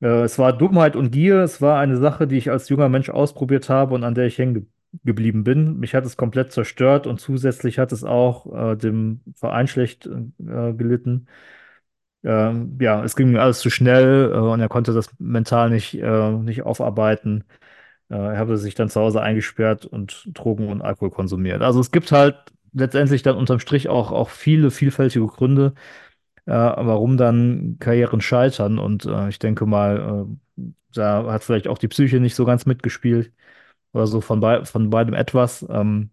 Äh, 0.00 0.22
es 0.22 0.38
war 0.38 0.52
Dummheit 0.56 0.96
und 0.96 1.10
Gier. 1.10 1.42
Es 1.42 1.60
war 1.62 1.78
eine 1.78 1.96
Sache, 1.98 2.26
die 2.26 2.36
ich 2.36 2.50
als 2.50 2.68
junger 2.68 2.88
Mensch 2.88 3.10
ausprobiert 3.10 3.68
habe 3.68 3.94
und 3.94 4.04
an 4.04 4.14
der 4.14 4.26
ich 4.26 4.38
hängen 4.38 4.54
ge 4.54 4.64
geblieben 5.04 5.44
bin. 5.44 5.78
Mich 5.78 5.94
hat 5.94 6.06
es 6.06 6.16
komplett 6.16 6.52
zerstört 6.52 7.06
und 7.06 7.20
zusätzlich 7.20 7.78
hat 7.78 7.92
es 7.92 8.02
auch 8.02 8.72
äh, 8.72 8.76
dem 8.76 9.20
Verein 9.34 9.66
schlecht 9.66 10.06
äh, 10.06 10.72
gelitten. 10.72 11.26
Ähm, 12.24 12.78
ja, 12.80 13.04
es 13.04 13.16
ging 13.16 13.36
alles 13.36 13.60
zu 13.60 13.70
schnell 13.70 14.32
äh, 14.32 14.38
und 14.38 14.60
er 14.60 14.68
konnte 14.68 14.94
das 14.94 15.10
mental 15.18 15.70
nicht, 15.70 15.94
nicht 15.94 16.62
aufarbeiten. 16.62 17.44
Er 18.08 18.38
habe 18.38 18.56
sich 18.58 18.74
dann 18.74 18.88
zu 18.90 19.00
Hause 19.00 19.22
eingesperrt 19.22 19.86
und 19.86 20.28
Drogen 20.34 20.68
und 20.68 20.82
Alkohol 20.82 21.10
konsumiert. 21.10 21.62
Also 21.62 21.80
es 21.80 21.90
gibt 21.90 22.12
halt 22.12 22.36
letztendlich 22.72 23.22
dann 23.22 23.36
unterm 23.36 23.60
Strich 23.60 23.88
auch, 23.88 24.12
auch 24.12 24.30
viele 24.30 24.70
vielfältige 24.70 25.26
Gründe, 25.26 25.74
warum 26.52 27.16
dann 27.16 27.76
Karrieren 27.80 28.20
scheitern. 28.20 28.78
Und 28.78 29.04
äh, 29.06 29.28
ich 29.28 29.38
denke 29.38 29.66
mal, 29.66 30.26
äh, 30.58 30.62
da 30.94 31.24
hat 31.32 31.44
vielleicht 31.44 31.68
auch 31.68 31.78
die 31.78 31.88
Psyche 31.88 32.20
nicht 32.20 32.34
so 32.34 32.44
ganz 32.44 32.66
mitgespielt 32.66 33.32
oder 33.92 34.06
so 34.06 34.20
von, 34.20 34.40
bei, 34.40 34.64
von 34.64 34.90
beidem 34.90 35.14
etwas. 35.14 35.66
Ähm, 35.70 36.10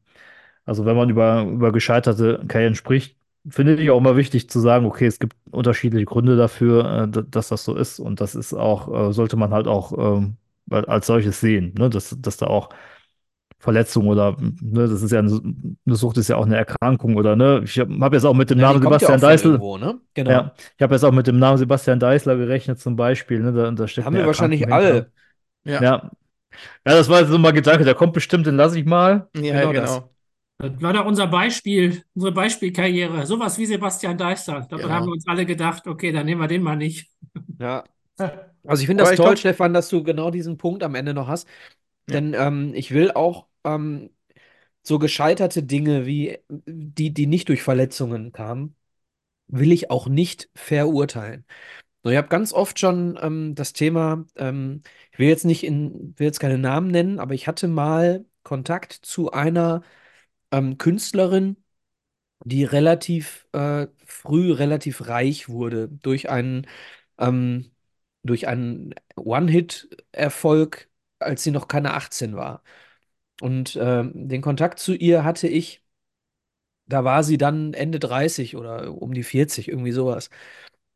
also 0.65 0.85
wenn 0.85 0.95
man 0.97 1.09
über, 1.09 1.43
über 1.43 1.71
gescheiterte 1.71 2.43
Karrieren 2.47 2.75
spricht, 2.75 3.17
finde 3.49 3.75
ich 3.75 3.91
auch 3.91 3.97
immer 3.99 4.17
wichtig 4.17 4.49
zu 4.49 4.59
sagen, 4.59 4.85
okay, 4.85 5.05
es 5.07 5.19
gibt 5.19 5.35
unterschiedliche 5.51 6.05
Gründe 6.05 6.37
dafür, 6.37 7.09
äh, 7.15 7.23
dass 7.29 7.49
das 7.49 7.65
so 7.65 7.75
ist. 7.75 7.99
Und 7.99 8.21
das 8.21 8.35
ist 8.35 8.53
auch, 8.53 9.13
sollte 9.13 9.35
man 9.37 9.51
halt 9.53 9.67
auch 9.67 10.17
ähm, 10.19 10.37
als 10.69 11.07
solches 11.07 11.39
sehen, 11.41 11.73
ne? 11.77 11.89
Dass, 11.89 12.15
dass 12.21 12.37
da 12.37 12.47
auch 12.47 12.69
Verletzung 13.63 14.07
oder, 14.07 14.35
ne, 14.39 14.87
das 14.89 15.01
ist 15.01 15.11
ja 15.11 15.19
eine, 15.19 15.31
eine 15.85 15.95
Sucht 15.95 16.17
ist 16.17 16.27
ja 16.27 16.35
auch 16.35 16.45
eine 16.45 16.57
Erkrankung 16.57 17.15
oder, 17.15 17.35
ne? 17.37 17.61
Ich 17.63 17.79
habe 17.79 17.97
hab 18.01 18.13
jetzt 18.13 18.25
auch 18.25 18.33
mit 18.33 18.49
dem 18.49 18.59
Ja, 18.59 18.73
Namen 18.73 18.83
ja 18.83 18.89
Sebastian 18.89 19.21
Deißel, 19.21 19.51
irgendwo, 19.51 19.77
ne? 19.77 20.01
Genau. 20.13 20.29
ja, 20.31 20.53
ich 20.77 20.81
habe 20.83 20.93
jetzt 20.95 21.03
auch 21.03 21.13
mit 21.13 21.27
dem 21.27 21.39
Namen 21.39 21.57
Sebastian 21.57 21.99
Deißler 21.99 22.35
gerechnet 22.35 22.79
zum 22.79 22.97
Beispiel, 22.97 23.39
ne? 23.39 23.53
Da, 23.53 23.71
da 23.71 23.87
steckt 23.87 24.05
Haben 24.05 24.15
wir 24.17 24.25
wahrscheinlich 24.25 24.71
alle. 24.71 25.11
Ja, 25.63 25.81
Ja. 25.81 26.11
Ja, 26.85 26.93
das 26.93 27.09
war 27.09 27.21
jetzt 27.21 27.29
so 27.29 27.37
mal 27.37 27.51
Gedanke, 27.53 27.83
der 27.85 27.95
kommt 27.95 28.13
bestimmt, 28.13 28.45
den 28.45 28.55
lasse 28.57 28.77
ich 28.79 28.85
mal. 28.85 29.27
ja, 29.35 29.61
Genau 29.61 29.71
genau. 29.71 30.09
Das 30.59 30.81
war 30.81 30.93
da 30.93 31.01
unser 31.01 31.27
Beispiel, 31.27 32.03
unsere 32.13 32.31
Beispielkarriere. 32.31 33.25
Sowas 33.25 33.57
wie 33.57 33.65
Sebastian 33.65 34.17
dann 34.17 34.35
Genau. 34.69 34.89
haben 34.89 35.05
wir 35.07 35.13
uns 35.13 35.27
alle 35.27 35.45
gedacht, 35.45 35.87
okay, 35.87 36.11
dann 36.11 36.25
nehmen 36.25 36.41
wir 36.41 36.47
den 36.47 36.61
mal 36.63 36.75
nicht. 36.75 37.09
Ja. 37.59 37.83
Also 38.65 38.81
ich 38.81 38.87
finde 38.87 39.03
das 39.03 39.15
toll, 39.15 39.25
glaub- 39.25 39.37
Stefan, 39.37 39.73
dass 39.73 39.89
du 39.89 40.03
genau 40.03 40.31
diesen 40.31 40.57
Punkt 40.57 40.83
am 40.83 40.95
Ende 40.95 41.13
noch 41.13 41.27
hast. 41.27 41.47
Ja. 42.09 42.15
Denn 42.15 42.33
ähm, 42.33 42.71
ich 42.75 42.93
will 42.93 43.11
auch 43.11 43.47
ähm, 43.63 44.09
so 44.83 44.99
gescheiterte 44.99 45.63
Dinge 45.63 46.05
wie 46.05 46.39
die, 46.49 47.13
die 47.13 47.27
nicht 47.27 47.49
durch 47.49 47.63
Verletzungen 47.63 48.31
kamen, 48.33 48.75
will 49.47 49.71
ich 49.71 49.91
auch 49.91 50.07
nicht 50.07 50.49
verurteilen. 50.55 51.45
So, 52.03 52.11
ich 52.11 52.17
habe 52.17 52.29
ganz 52.29 52.53
oft 52.53 52.79
schon 52.79 53.19
ähm, 53.21 53.55
das 53.55 53.73
Thema, 53.73 54.25
ähm, 54.37 54.83
ich 55.11 55.19
will 55.19 55.29
jetzt 55.29 55.45
nicht 55.45 55.63
in, 55.65 56.13
will 56.19 56.27
jetzt 56.27 56.39
keine 56.39 56.57
Namen 56.59 56.89
nennen, 56.91 57.19
aber 57.19 57.33
ich 57.35 57.47
hatte 57.47 57.67
mal 57.69 58.25
Kontakt 58.43 58.93
zu 58.93 59.31
einer 59.31 59.83
ähm, 60.51 60.77
Künstlerin, 60.77 61.57
die 62.45 62.63
relativ 62.65 63.47
äh, 63.53 63.87
früh 64.05 64.51
relativ 64.51 65.07
reich 65.07 65.49
wurde 65.49 65.87
durch 65.89 66.29
einen, 66.29 66.67
ähm, 67.17 67.71
durch 68.23 68.47
einen 68.47 68.95
One-Hit-Erfolg, 69.15 70.89
als 71.19 71.43
sie 71.43 71.51
noch 71.51 71.67
keine 71.67 71.93
18 71.93 72.35
war. 72.35 72.63
Und 73.43 73.77
ähm, 73.81 74.11
den 74.29 74.41
Kontakt 74.41 74.79
zu 74.79 74.95
ihr 74.95 75.23
hatte 75.25 75.47
ich, 75.49 75.83
da 76.87 77.03
war 77.03 77.23
sie 77.23 77.37
dann 77.37 77.73
Ende 77.73 77.99
30 77.99 78.55
oder 78.55 78.93
um 79.01 79.13
die 79.13 79.23
40, 79.23 79.67
irgendwie 79.69 79.91
sowas. 79.91 80.29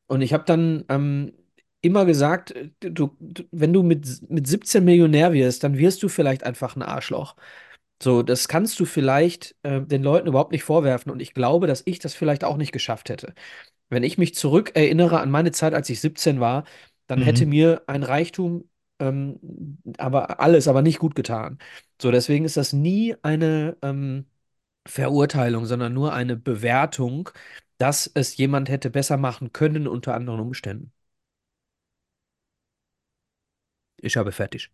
Und 0.08 0.22
ich 0.22 0.34
habe 0.34 0.46
dann 0.46 0.86
ähm, 0.90 1.34
immer 1.82 2.06
gesagt, 2.06 2.52
äh, 2.54 2.72
du, 2.82 3.16
du, 3.20 3.44
wenn 3.52 3.74
du 3.74 3.84
mit, 3.84 4.30
mit 4.32 4.48
17 4.48 4.86
Millionär 4.86 5.34
wirst, 5.34 5.64
dann 5.64 5.78
wirst 5.78 6.04
du 6.04 6.10
vielleicht 6.10 6.44
einfach 6.46 6.76
ein 6.76 6.84
Arschloch. 6.84 7.36
So, 8.04 8.24
das 8.24 8.48
kannst 8.48 8.80
du 8.80 8.86
vielleicht 8.86 9.56
äh, 9.64 9.82
den 9.82 10.04
Leuten 10.04 10.28
überhaupt 10.30 10.52
nicht 10.54 10.64
vorwerfen. 10.66 11.12
Und 11.12 11.22
ich 11.22 11.34
glaube, 11.34 11.68
dass 11.68 11.84
ich 11.86 12.00
das 12.00 12.16
vielleicht 12.16 12.44
auch 12.46 12.58
nicht 12.58 12.74
geschafft 12.74 13.10
hätte. 13.10 13.34
Wenn 13.90 14.04
ich 14.04 14.18
mich 14.18 14.36
zurück 14.36 14.72
erinnere 14.76 15.20
an 15.22 15.32
meine 15.32 15.52
Zeit, 15.52 15.74
als 15.74 15.90
ich 15.90 16.02
17 16.02 16.40
war, 16.40 16.66
dann 17.08 17.22
hätte 17.22 17.46
Mhm. 17.46 17.48
mir 17.48 17.84
ein 17.88 18.04
Reichtum, 18.04 18.70
ähm, 19.00 19.40
aber 19.98 20.40
alles, 20.40 20.68
aber 20.68 20.82
nicht 20.82 21.00
gut 21.00 21.16
getan. 21.16 21.60
So, 22.02 22.12
deswegen 22.12 22.46
ist 22.46 22.58
das 22.58 22.74
nie 22.74 23.16
eine, 23.22 23.78
ähm, 23.82 24.26
Verurteilung, 24.88 25.66
sondern 25.68 25.94
nur 25.94 26.14
eine 26.14 26.38
Bewertung, 26.38 27.30
dass 27.80 28.10
es 28.16 28.38
jemand 28.38 28.70
hätte 28.70 28.90
besser 28.90 29.18
machen 29.18 29.54
können 29.54 29.88
unter 29.88 30.16
anderen 30.16 30.42
Umständen. 30.42 30.94
Ich 33.98 34.18
habe 34.18 34.32
fertig. 34.32 34.72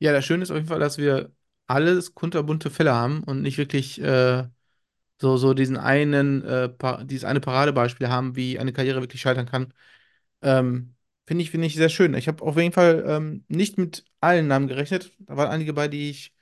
Ja, 0.00 0.12
das 0.12 0.26
Schöne 0.26 0.44
ist 0.44 0.50
auf 0.50 0.56
jeden 0.56 0.68
Fall, 0.68 0.80
dass 0.80 0.98
wir 0.98 1.32
alles 1.66 2.14
kunterbunte 2.14 2.70
Fälle 2.70 2.94
haben 2.94 3.24
und 3.24 3.42
nicht 3.42 3.58
wirklich 3.58 4.00
äh, 4.02 4.48
so, 5.20 5.36
so 5.38 5.54
diesen 5.54 5.76
einen, 5.78 6.44
äh, 6.44 6.70
dieses 7.06 7.24
eine 7.24 7.40
Paradebeispiel 7.40 8.08
haben, 8.08 8.36
wie 8.36 8.58
eine 8.58 8.72
Karriere 8.72 9.02
wirklich 9.02 9.22
scheitern 9.22 9.46
kann. 9.46 9.74
Ähm, 10.42 10.96
finde 11.30 11.42
ich, 11.44 11.50
finde 11.50 11.66
ich 11.68 11.76
sehr 11.76 11.88
schön. 11.88 12.14
Ich 12.14 12.28
habe 12.28 12.42
auf 12.44 12.56
jeden 12.56 12.72
Fall 12.72 13.04
ähm, 13.06 13.44
nicht 13.48 13.78
mit 13.78 14.04
allen 14.20 14.48
Namen 14.48 14.68
gerechnet. 14.68 15.12
Da 15.20 15.36
waren 15.36 15.48
einige 15.50 15.72
bei, 15.72 15.88
die 15.88 16.10
ich 16.10 16.34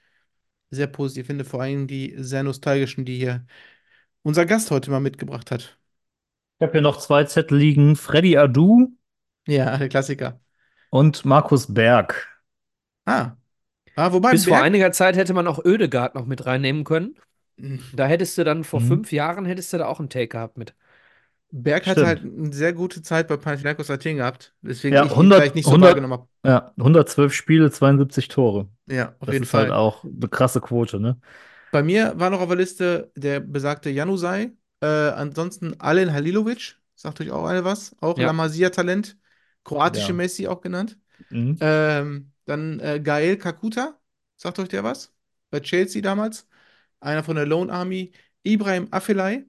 sehr 0.70 0.89
positiv 0.89 1.27
finde, 1.28 1.44
vor 1.44 1.62
allem 1.62 1.86
die 1.89 2.15
sehr 2.19 2.43
nostalgischen, 2.44 3.05
die 3.06 3.19
hier 3.19 3.47
unser 4.23 4.47
Gast 4.47 4.70
heute 4.73 4.90
mal 4.90 5.01
mitgebracht 5.01 5.51
hat. 5.52 5.78
Ich 6.60 6.62
habe 6.62 6.70
hier 6.73 6.82
noch 6.82 6.98
zwei 6.98 7.24
Zettel 7.24 7.59
liegen: 7.59 7.97
Freddy 7.97 8.36
Adu 8.39 8.93
Ja, 9.47 9.77
der 9.78 9.89
Klassiker. 9.89 10.40
und 10.90 11.24
Markus 11.24 11.66
Berg. 11.73 12.28
Ah. 13.06 13.36
Ah, 13.97 14.12
wobei 14.12 14.36
Bis 14.36 14.47
vor 14.47 14.60
Berg, 14.60 14.62
einiger 14.62 14.93
Zeit 14.93 15.16
hätte 15.16 15.35
man 15.35 15.47
auch 15.48 15.65
Oedegaard 15.65 16.15
noch 16.15 16.27
mit 16.27 16.47
reinnehmen 16.47 16.85
können. 16.85 17.19
Da 17.93 18.06
hättest 18.06 18.39
du 18.39 18.44
dann 18.44 18.65
vor 18.65 18.81
Mhm. 18.81 18.82
fünf 18.82 19.12
Jahren 19.12 19.47
hättest 19.47 19.73
du 19.73 19.78
da 19.78 19.86
auch 19.86 20.01
einen 20.01 20.10
Take 20.10 20.28
gehabt 20.28 20.59
mit. 20.59 20.74
Berg 21.51 21.87
hatte 21.87 22.03
Stimmt. 22.03 22.07
halt 22.07 22.23
eine 22.25 22.53
sehr 22.53 22.73
gute 22.75 23.03
Zeit 23.03 23.29
bei 23.29 23.37
Panathinaikos 23.37 23.91
Athen 23.91 24.16
gehabt, 24.19 24.55
deswegen 24.61 24.97
Ja, 24.97 25.05
ich 25.05 25.11
ihn 25.12 25.16
100 25.16 25.41
vielleicht 25.41 25.55
nicht 25.55 25.65
so 25.66 25.73
100 25.73 25.91
wahrgenommen 25.91 26.12
habe. 26.12 26.29
Ja, 26.45 26.73
112 26.77 27.33
Spiele, 27.35 27.70
72 27.70 28.29
Tore. 28.29 28.69
Ja, 28.87 29.15
auf 29.19 29.27
Das 29.27 29.35
jeden 29.35 29.45
ist 29.45 29.55
halt 29.55 29.69
Fall. 29.69 29.79
auch 29.79 30.05
eine 30.05 30.29
krasse 30.29 30.61
Quote, 30.61 31.01
ne? 31.01 31.19
Bei 31.70 31.83
mir 31.83 32.19
war 32.19 32.31
noch 32.31 32.41
auf 32.41 32.49
der 32.49 32.57
Liste 32.57 33.12
der 33.16 33.41
besagte 33.41 33.91
Januzaj. 33.91 34.51
Äh, 34.81 34.87
ansonsten 34.87 35.79
Alen 35.81 36.12
Halilovic, 36.12 36.77
sagt 36.95 37.20
euch 37.20 37.31
auch 37.31 37.45
alle 37.45 37.65
was. 37.65 37.95
Auch 38.01 38.16
Ja. 38.19 38.27
La 38.27 38.33
Masia-Talent. 38.33 39.19
Kroatische 39.65 40.09
Ja. 40.09 40.15
Messi 40.15 40.47
auch 40.49 40.61
genannt. 40.62 40.99
Mhm. 41.31 41.57
Ähm, 41.61 42.33
dann 42.47 42.81
äh, 42.81 43.01
Gael 43.01 43.37
Kakuta, 43.39 43.99
sagt 44.37 44.59
euch 44.59 44.69
der 44.69 44.85
was? 44.85 45.15
Bei 45.51 45.61
Chelsea 45.61 46.03
damals. 46.03 46.49
Einer 47.01 47.25
von 47.25 47.37
der 47.37 47.47
Lone 47.47 47.73
Army. 47.73 48.12
Ibrahim 48.45 48.89
Afellay, 48.93 49.47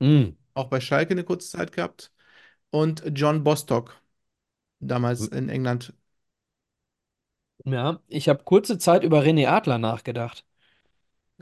Mm. 0.00 0.34
Auch 0.54 0.68
bei 0.68 0.80
Schalke 0.80 1.12
eine 1.12 1.24
kurze 1.24 1.48
Zeit 1.50 1.72
gehabt. 1.72 2.12
Und 2.70 3.04
John 3.14 3.44
Bostock, 3.44 4.00
damals 4.80 5.28
in 5.28 5.48
England. 5.50 5.94
Ja, 7.64 8.00
ich 8.08 8.28
habe 8.28 8.42
kurze 8.44 8.78
Zeit 8.78 9.04
über 9.04 9.20
René 9.22 9.46
Adler 9.48 9.78
nachgedacht. 9.78 10.44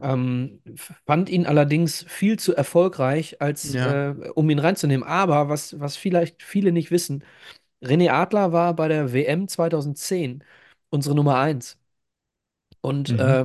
Ähm, 0.03 0.63
fand 1.07 1.29
ihn 1.31 1.47
allerdings 1.47 2.05
viel 2.09 2.39
zu 2.39 2.55
erfolgreich, 2.57 3.41
als 3.43 3.75
Ja. 3.75 3.85
äh, 3.85 4.15
um 4.35 4.51
ihn 4.51 4.59
reinzunehmen. 4.59 5.07
Aber 5.07 5.49
was, 5.49 5.79
was 5.81 5.97
vielleicht 5.97 6.43
viele 6.43 6.73
nicht 6.73 6.91
wissen, 6.91 7.25
René 7.83 8.11
Adler 8.11 8.53
war 8.53 8.75
bei 8.77 8.89
der 8.89 9.13
WM 9.15 9.49
2010 9.49 10.45
unsere 10.91 11.15
Nummer 11.17 11.39
1. 11.39 11.79
Und 12.83 13.19
Mhm. 13.19 13.21
äh, 13.21 13.45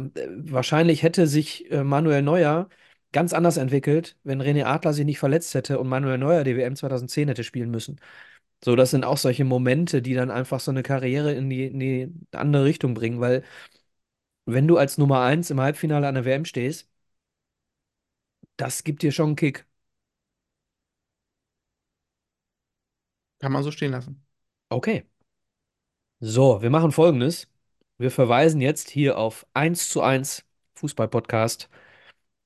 wahrscheinlich 0.52 1.04
hätte 1.04 1.28
sich 1.28 1.72
äh, 1.72 1.84
Manuel 1.84 2.22
Neuer 2.24 2.70
ganz 3.16 3.32
anders 3.32 3.56
entwickelt, 3.56 4.18
wenn 4.24 4.42
René 4.42 4.66
Adler 4.66 4.94
sich 4.94 5.06
nicht 5.06 5.20
verletzt 5.20 5.54
hätte 5.56 5.80
und 5.80 5.88
Manuel 5.88 6.18
Neuer 6.18 6.44
die 6.44 6.58
WM 6.58 6.76
2010 6.76 7.30
hätte 7.30 7.46
spielen 7.46 7.72
müssen. 7.72 8.02
So, 8.64 8.76
das 8.76 8.92
sind 8.92 9.06
auch 9.06 9.18
solche 9.18 9.46
Momente, 9.46 10.02
die 10.02 10.16
dann 10.16 10.32
einfach 10.32 10.60
so 10.60 10.72
eine 10.72 10.84
Karriere 10.84 11.34
in 11.34 11.50
die, 11.50 11.66
in 11.68 11.80
die 11.80 12.14
andere 12.34 12.66
Richtung 12.66 12.94
bringen, 12.94 13.22
weil 13.22 13.44
wenn 14.46 14.68
du 14.68 14.78
als 14.78 14.98
Nummer 14.98 15.22
1 15.22 15.50
im 15.52 15.62
Halbfinale 15.62 16.08
an 16.08 16.16
der 16.16 16.26
WM 16.26 16.46
stehst, 16.46 16.90
das 18.58 18.84
gibt 18.84 19.02
dir 19.02 19.12
schon 19.14 19.28
einen 19.28 19.36
Kick. 19.38 19.66
Kann 23.40 23.52
man 23.54 23.64
so 23.64 23.72
stehen 23.72 23.92
lassen. 23.92 24.26
Okay. 24.70 25.06
So, 26.20 26.62
wir 26.62 26.70
machen 26.70 26.92
Folgendes. 26.92 27.48
Wir 27.98 28.12
verweisen 28.12 28.60
jetzt 28.60 28.90
hier 28.90 29.18
auf 29.18 29.46
1 29.54 29.90
zu 29.90 30.02
1 30.02 30.44
Fußball-Podcast 30.76 31.70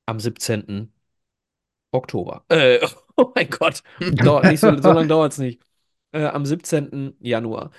am 0.09 0.19
17. 0.19 0.91
Oktober. 1.91 2.43
Äh, 2.49 2.79
oh 3.15 3.31
mein 3.35 3.49
Gott. 3.49 3.83
Dauert 3.99 4.45
nicht 4.45 4.59
so, 4.59 4.75
so 4.77 4.91
lange 4.91 5.07
dauert 5.07 5.33
es 5.33 5.37
nicht. 5.37 5.61
Äh, 6.11 6.25
am 6.25 6.45
17. 6.45 7.15
Januar. 7.19 7.71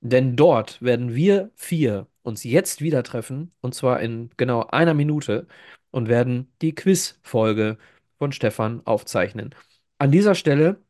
Denn 0.00 0.36
dort 0.36 0.80
werden 0.82 1.14
wir 1.14 1.50
vier 1.56 2.06
uns 2.22 2.44
jetzt 2.44 2.82
wieder 2.82 3.02
treffen, 3.02 3.52
und 3.60 3.74
zwar 3.74 4.00
in 4.00 4.30
genau 4.36 4.66
einer 4.66 4.94
Minute, 4.94 5.46
und 5.90 6.08
werden 6.08 6.52
die 6.62 6.74
Quiz-Folge 6.74 7.78
von 8.18 8.32
Stefan 8.32 8.82
aufzeichnen. 8.84 9.54
An 9.98 10.10
dieser 10.12 10.34
Stelle 10.34 10.82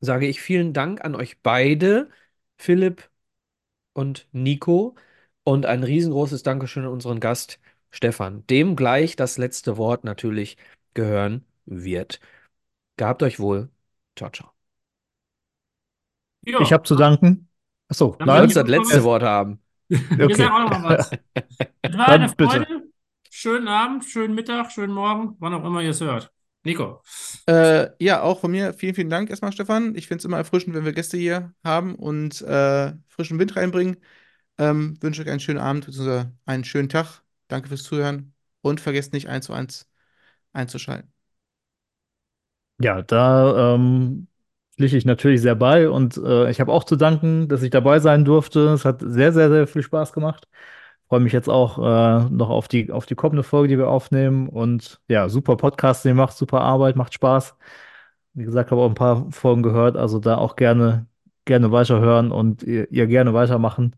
sage 0.00 0.26
ich 0.28 0.40
vielen 0.42 0.72
Dank 0.72 1.04
an 1.04 1.14
euch 1.14 1.42
beide, 1.42 2.10
Philipp 2.58 3.10
und 3.94 4.28
Nico, 4.32 4.96
und 5.44 5.66
ein 5.66 5.84
riesengroßes 5.84 6.42
Dankeschön 6.42 6.84
an 6.84 6.92
unseren 6.92 7.20
Gast 7.20 7.60
Stefan, 7.92 8.46
dem 8.48 8.74
gleich 8.76 9.16
das 9.16 9.38
letzte 9.38 9.76
Wort 9.76 10.04
natürlich 10.04 10.56
gehören 10.94 11.44
wird. 11.66 12.20
Gehabt 12.96 13.22
euch 13.22 13.38
wohl. 13.38 13.70
Ciao, 14.16 14.30
ciao. 14.30 14.50
Ja, 16.44 16.60
Ich 16.60 16.72
habe 16.72 16.82
zu 16.84 16.96
danken. 16.96 17.48
Achso, 17.88 18.16
Dann 18.18 18.26
Du 18.26 18.32
nein. 18.32 18.40
wolltest 18.40 18.56
das 18.56 18.68
letzte 18.68 18.96
was- 18.98 19.04
Wort 19.04 19.22
haben. 19.22 19.62
wir 19.88 20.24
Okay. 20.24 20.34
sagen 20.34 20.52
auch 20.54 20.70
noch 20.70 20.78
mal 20.80 20.98
was. 20.98 21.10
Es 21.82 21.98
war 21.98 22.06
Dann 22.06 22.22
eine 22.22 22.28
bitte. 22.34 22.50
Freude. 22.50 22.82
Schönen 23.30 23.68
Abend, 23.68 24.04
schönen 24.04 24.34
Mittag, 24.34 24.70
schönen 24.72 24.92
Morgen, 24.94 25.36
wann 25.40 25.54
auch 25.54 25.64
immer 25.64 25.80
ihr 25.82 25.90
es 25.90 26.00
hört. 26.00 26.32
Nico. 26.64 27.02
Äh, 27.46 27.88
ja, 27.98 28.22
auch 28.22 28.40
von 28.40 28.50
mir 28.52 28.72
vielen, 28.72 28.94
vielen 28.94 29.10
Dank 29.10 29.30
erstmal, 29.30 29.52
Stefan. 29.52 29.94
Ich 29.96 30.06
finde 30.06 30.20
es 30.20 30.24
immer 30.24 30.36
erfrischend, 30.36 30.74
wenn 30.76 30.84
wir 30.84 30.92
Gäste 30.92 31.16
hier 31.16 31.52
haben 31.64 31.96
und 31.96 32.40
äh, 32.42 32.92
frischen 33.08 33.38
Wind 33.38 33.56
reinbringen. 33.56 33.96
Ähm, 34.58 34.96
wünsche 35.02 35.22
euch 35.22 35.30
einen 35.30 35.40
schönen 35.40 35.58
Abend 35.58 35.86
bzw. 35.86 36.26
einen 36.46 36.64
schönen 36.64 36.88
Tag. 36.88 37.21
Danke 37.52 37.68
fürs 37.68 37.82
Zuhören 37.82 38.32
und 38.62 38.80
vergesst 38.80 39.12
nicht, 39.12 39.28
eins 39.28 39.44
zu 39.46 39.52
eins 39.52 39.86
einzuschalten. 40.54 41.12
Ja, 42.80 43.02
da 43.02 43.74
ähm, 43.74 44.26
pflichte 44.76 44.96
ich 44.96 45.04
natürlich 45.04 45.42
sehr 45.42 45.54
bei 45.54 45.90
und 45.90 46.16
äh, 46.16 46.50
ich 46.50 46.60
habe 46.60 46.72
auch 46.72 46.84
zu 46.84 46.96
danken, 46.96 47.48
dass 47.48 47.62
ich 47.62 47.68
dabei 47.70 48.00
sein 48.00 48.24
durfte. 48.24 48.70
Es 48.70 48.86
hat 48.86 49.02
sehr, 49.04 49.32
sehr, 49.32 49.50
sehr 49.50 49.66
viel 49.66 49.82
Spaß 49.82 50.14
gemacht. 50.14 50.48
Freue 51.08 51.20
mich 51.20 51.34
jetzt 51.34 51.50
auch 51.50 51.78
äh, 51.78 52.30
noch 52.30 52.48
auf 52.48 52.68
die, 52.68 52.90
auf 52.90 53.04
die 53.04 53.14
kommende 53.14 53.42
Folge, 53.42 53.68
die 53.68 53.78
wir 53.78 53.88
aufnehmen. 53.88 54.48
Und 54.48 55.00
ja, 55.08 55.28
super 55.28 55.56
Podcast, 55.58 56.04
den 56.04 56.12
ihr 56.12 56.14
macht, 56.14 56.36
super 56.36 56.62
Arbeit, 56.62 56.96
macht 56.96 57.12
Spaß. 57.14 57.54
Wie 58.34 58.44
gesagt, 58.44 58.70
habe 58.70 58.80
auch 58.80 58.88
ein 58.88 58.94
paar 58.94 59.30
Folgen 59.30 59.62
gehört, 59.62 59.96
also 59.98 60.18
da 60.18 60.38
auch 60.38 60.56
gerne, 60.56 61.06
gerne 61.44 61.70
weiterhören 61.70 62.32
und 62.32 62.62
ihr, 62.62 62.90
ihr 62.90 63.06
gerne 63.06 63.34
weitermachen. 63.34 63.94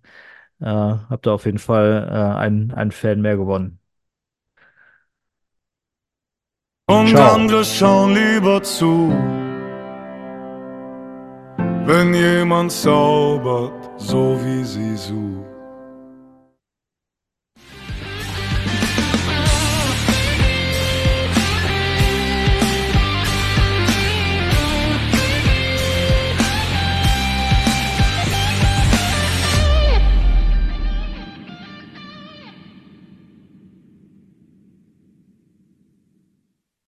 Äh, 0.60 0.66
habt 0.66 1.26
da 1.26 1.32
auf 1.34 1.44
jeden 1.46 1.58
Fall 1.58 2.08
äh, 2.10 2.38
einen, 2.38 2.72
einen 2.72 2.92
Fan 2.92 3.20
mehr 3.20 3.36
gewonnen. 3.36 3.80
Und 6.86 7.08
Ciao. 7.08 7.34
andere 7.34 7.64
schauen 7.64 8.14
lieber 8.14 8.62
zu, 8.62 9.10
wenn 11.86 12.14
jemand 12.14 12.72
zaubert, 12.72 13.72
so 13.96 14.38
wie 14.44 14.64
sie 14.64 14.96
sucht. 14.96 15.53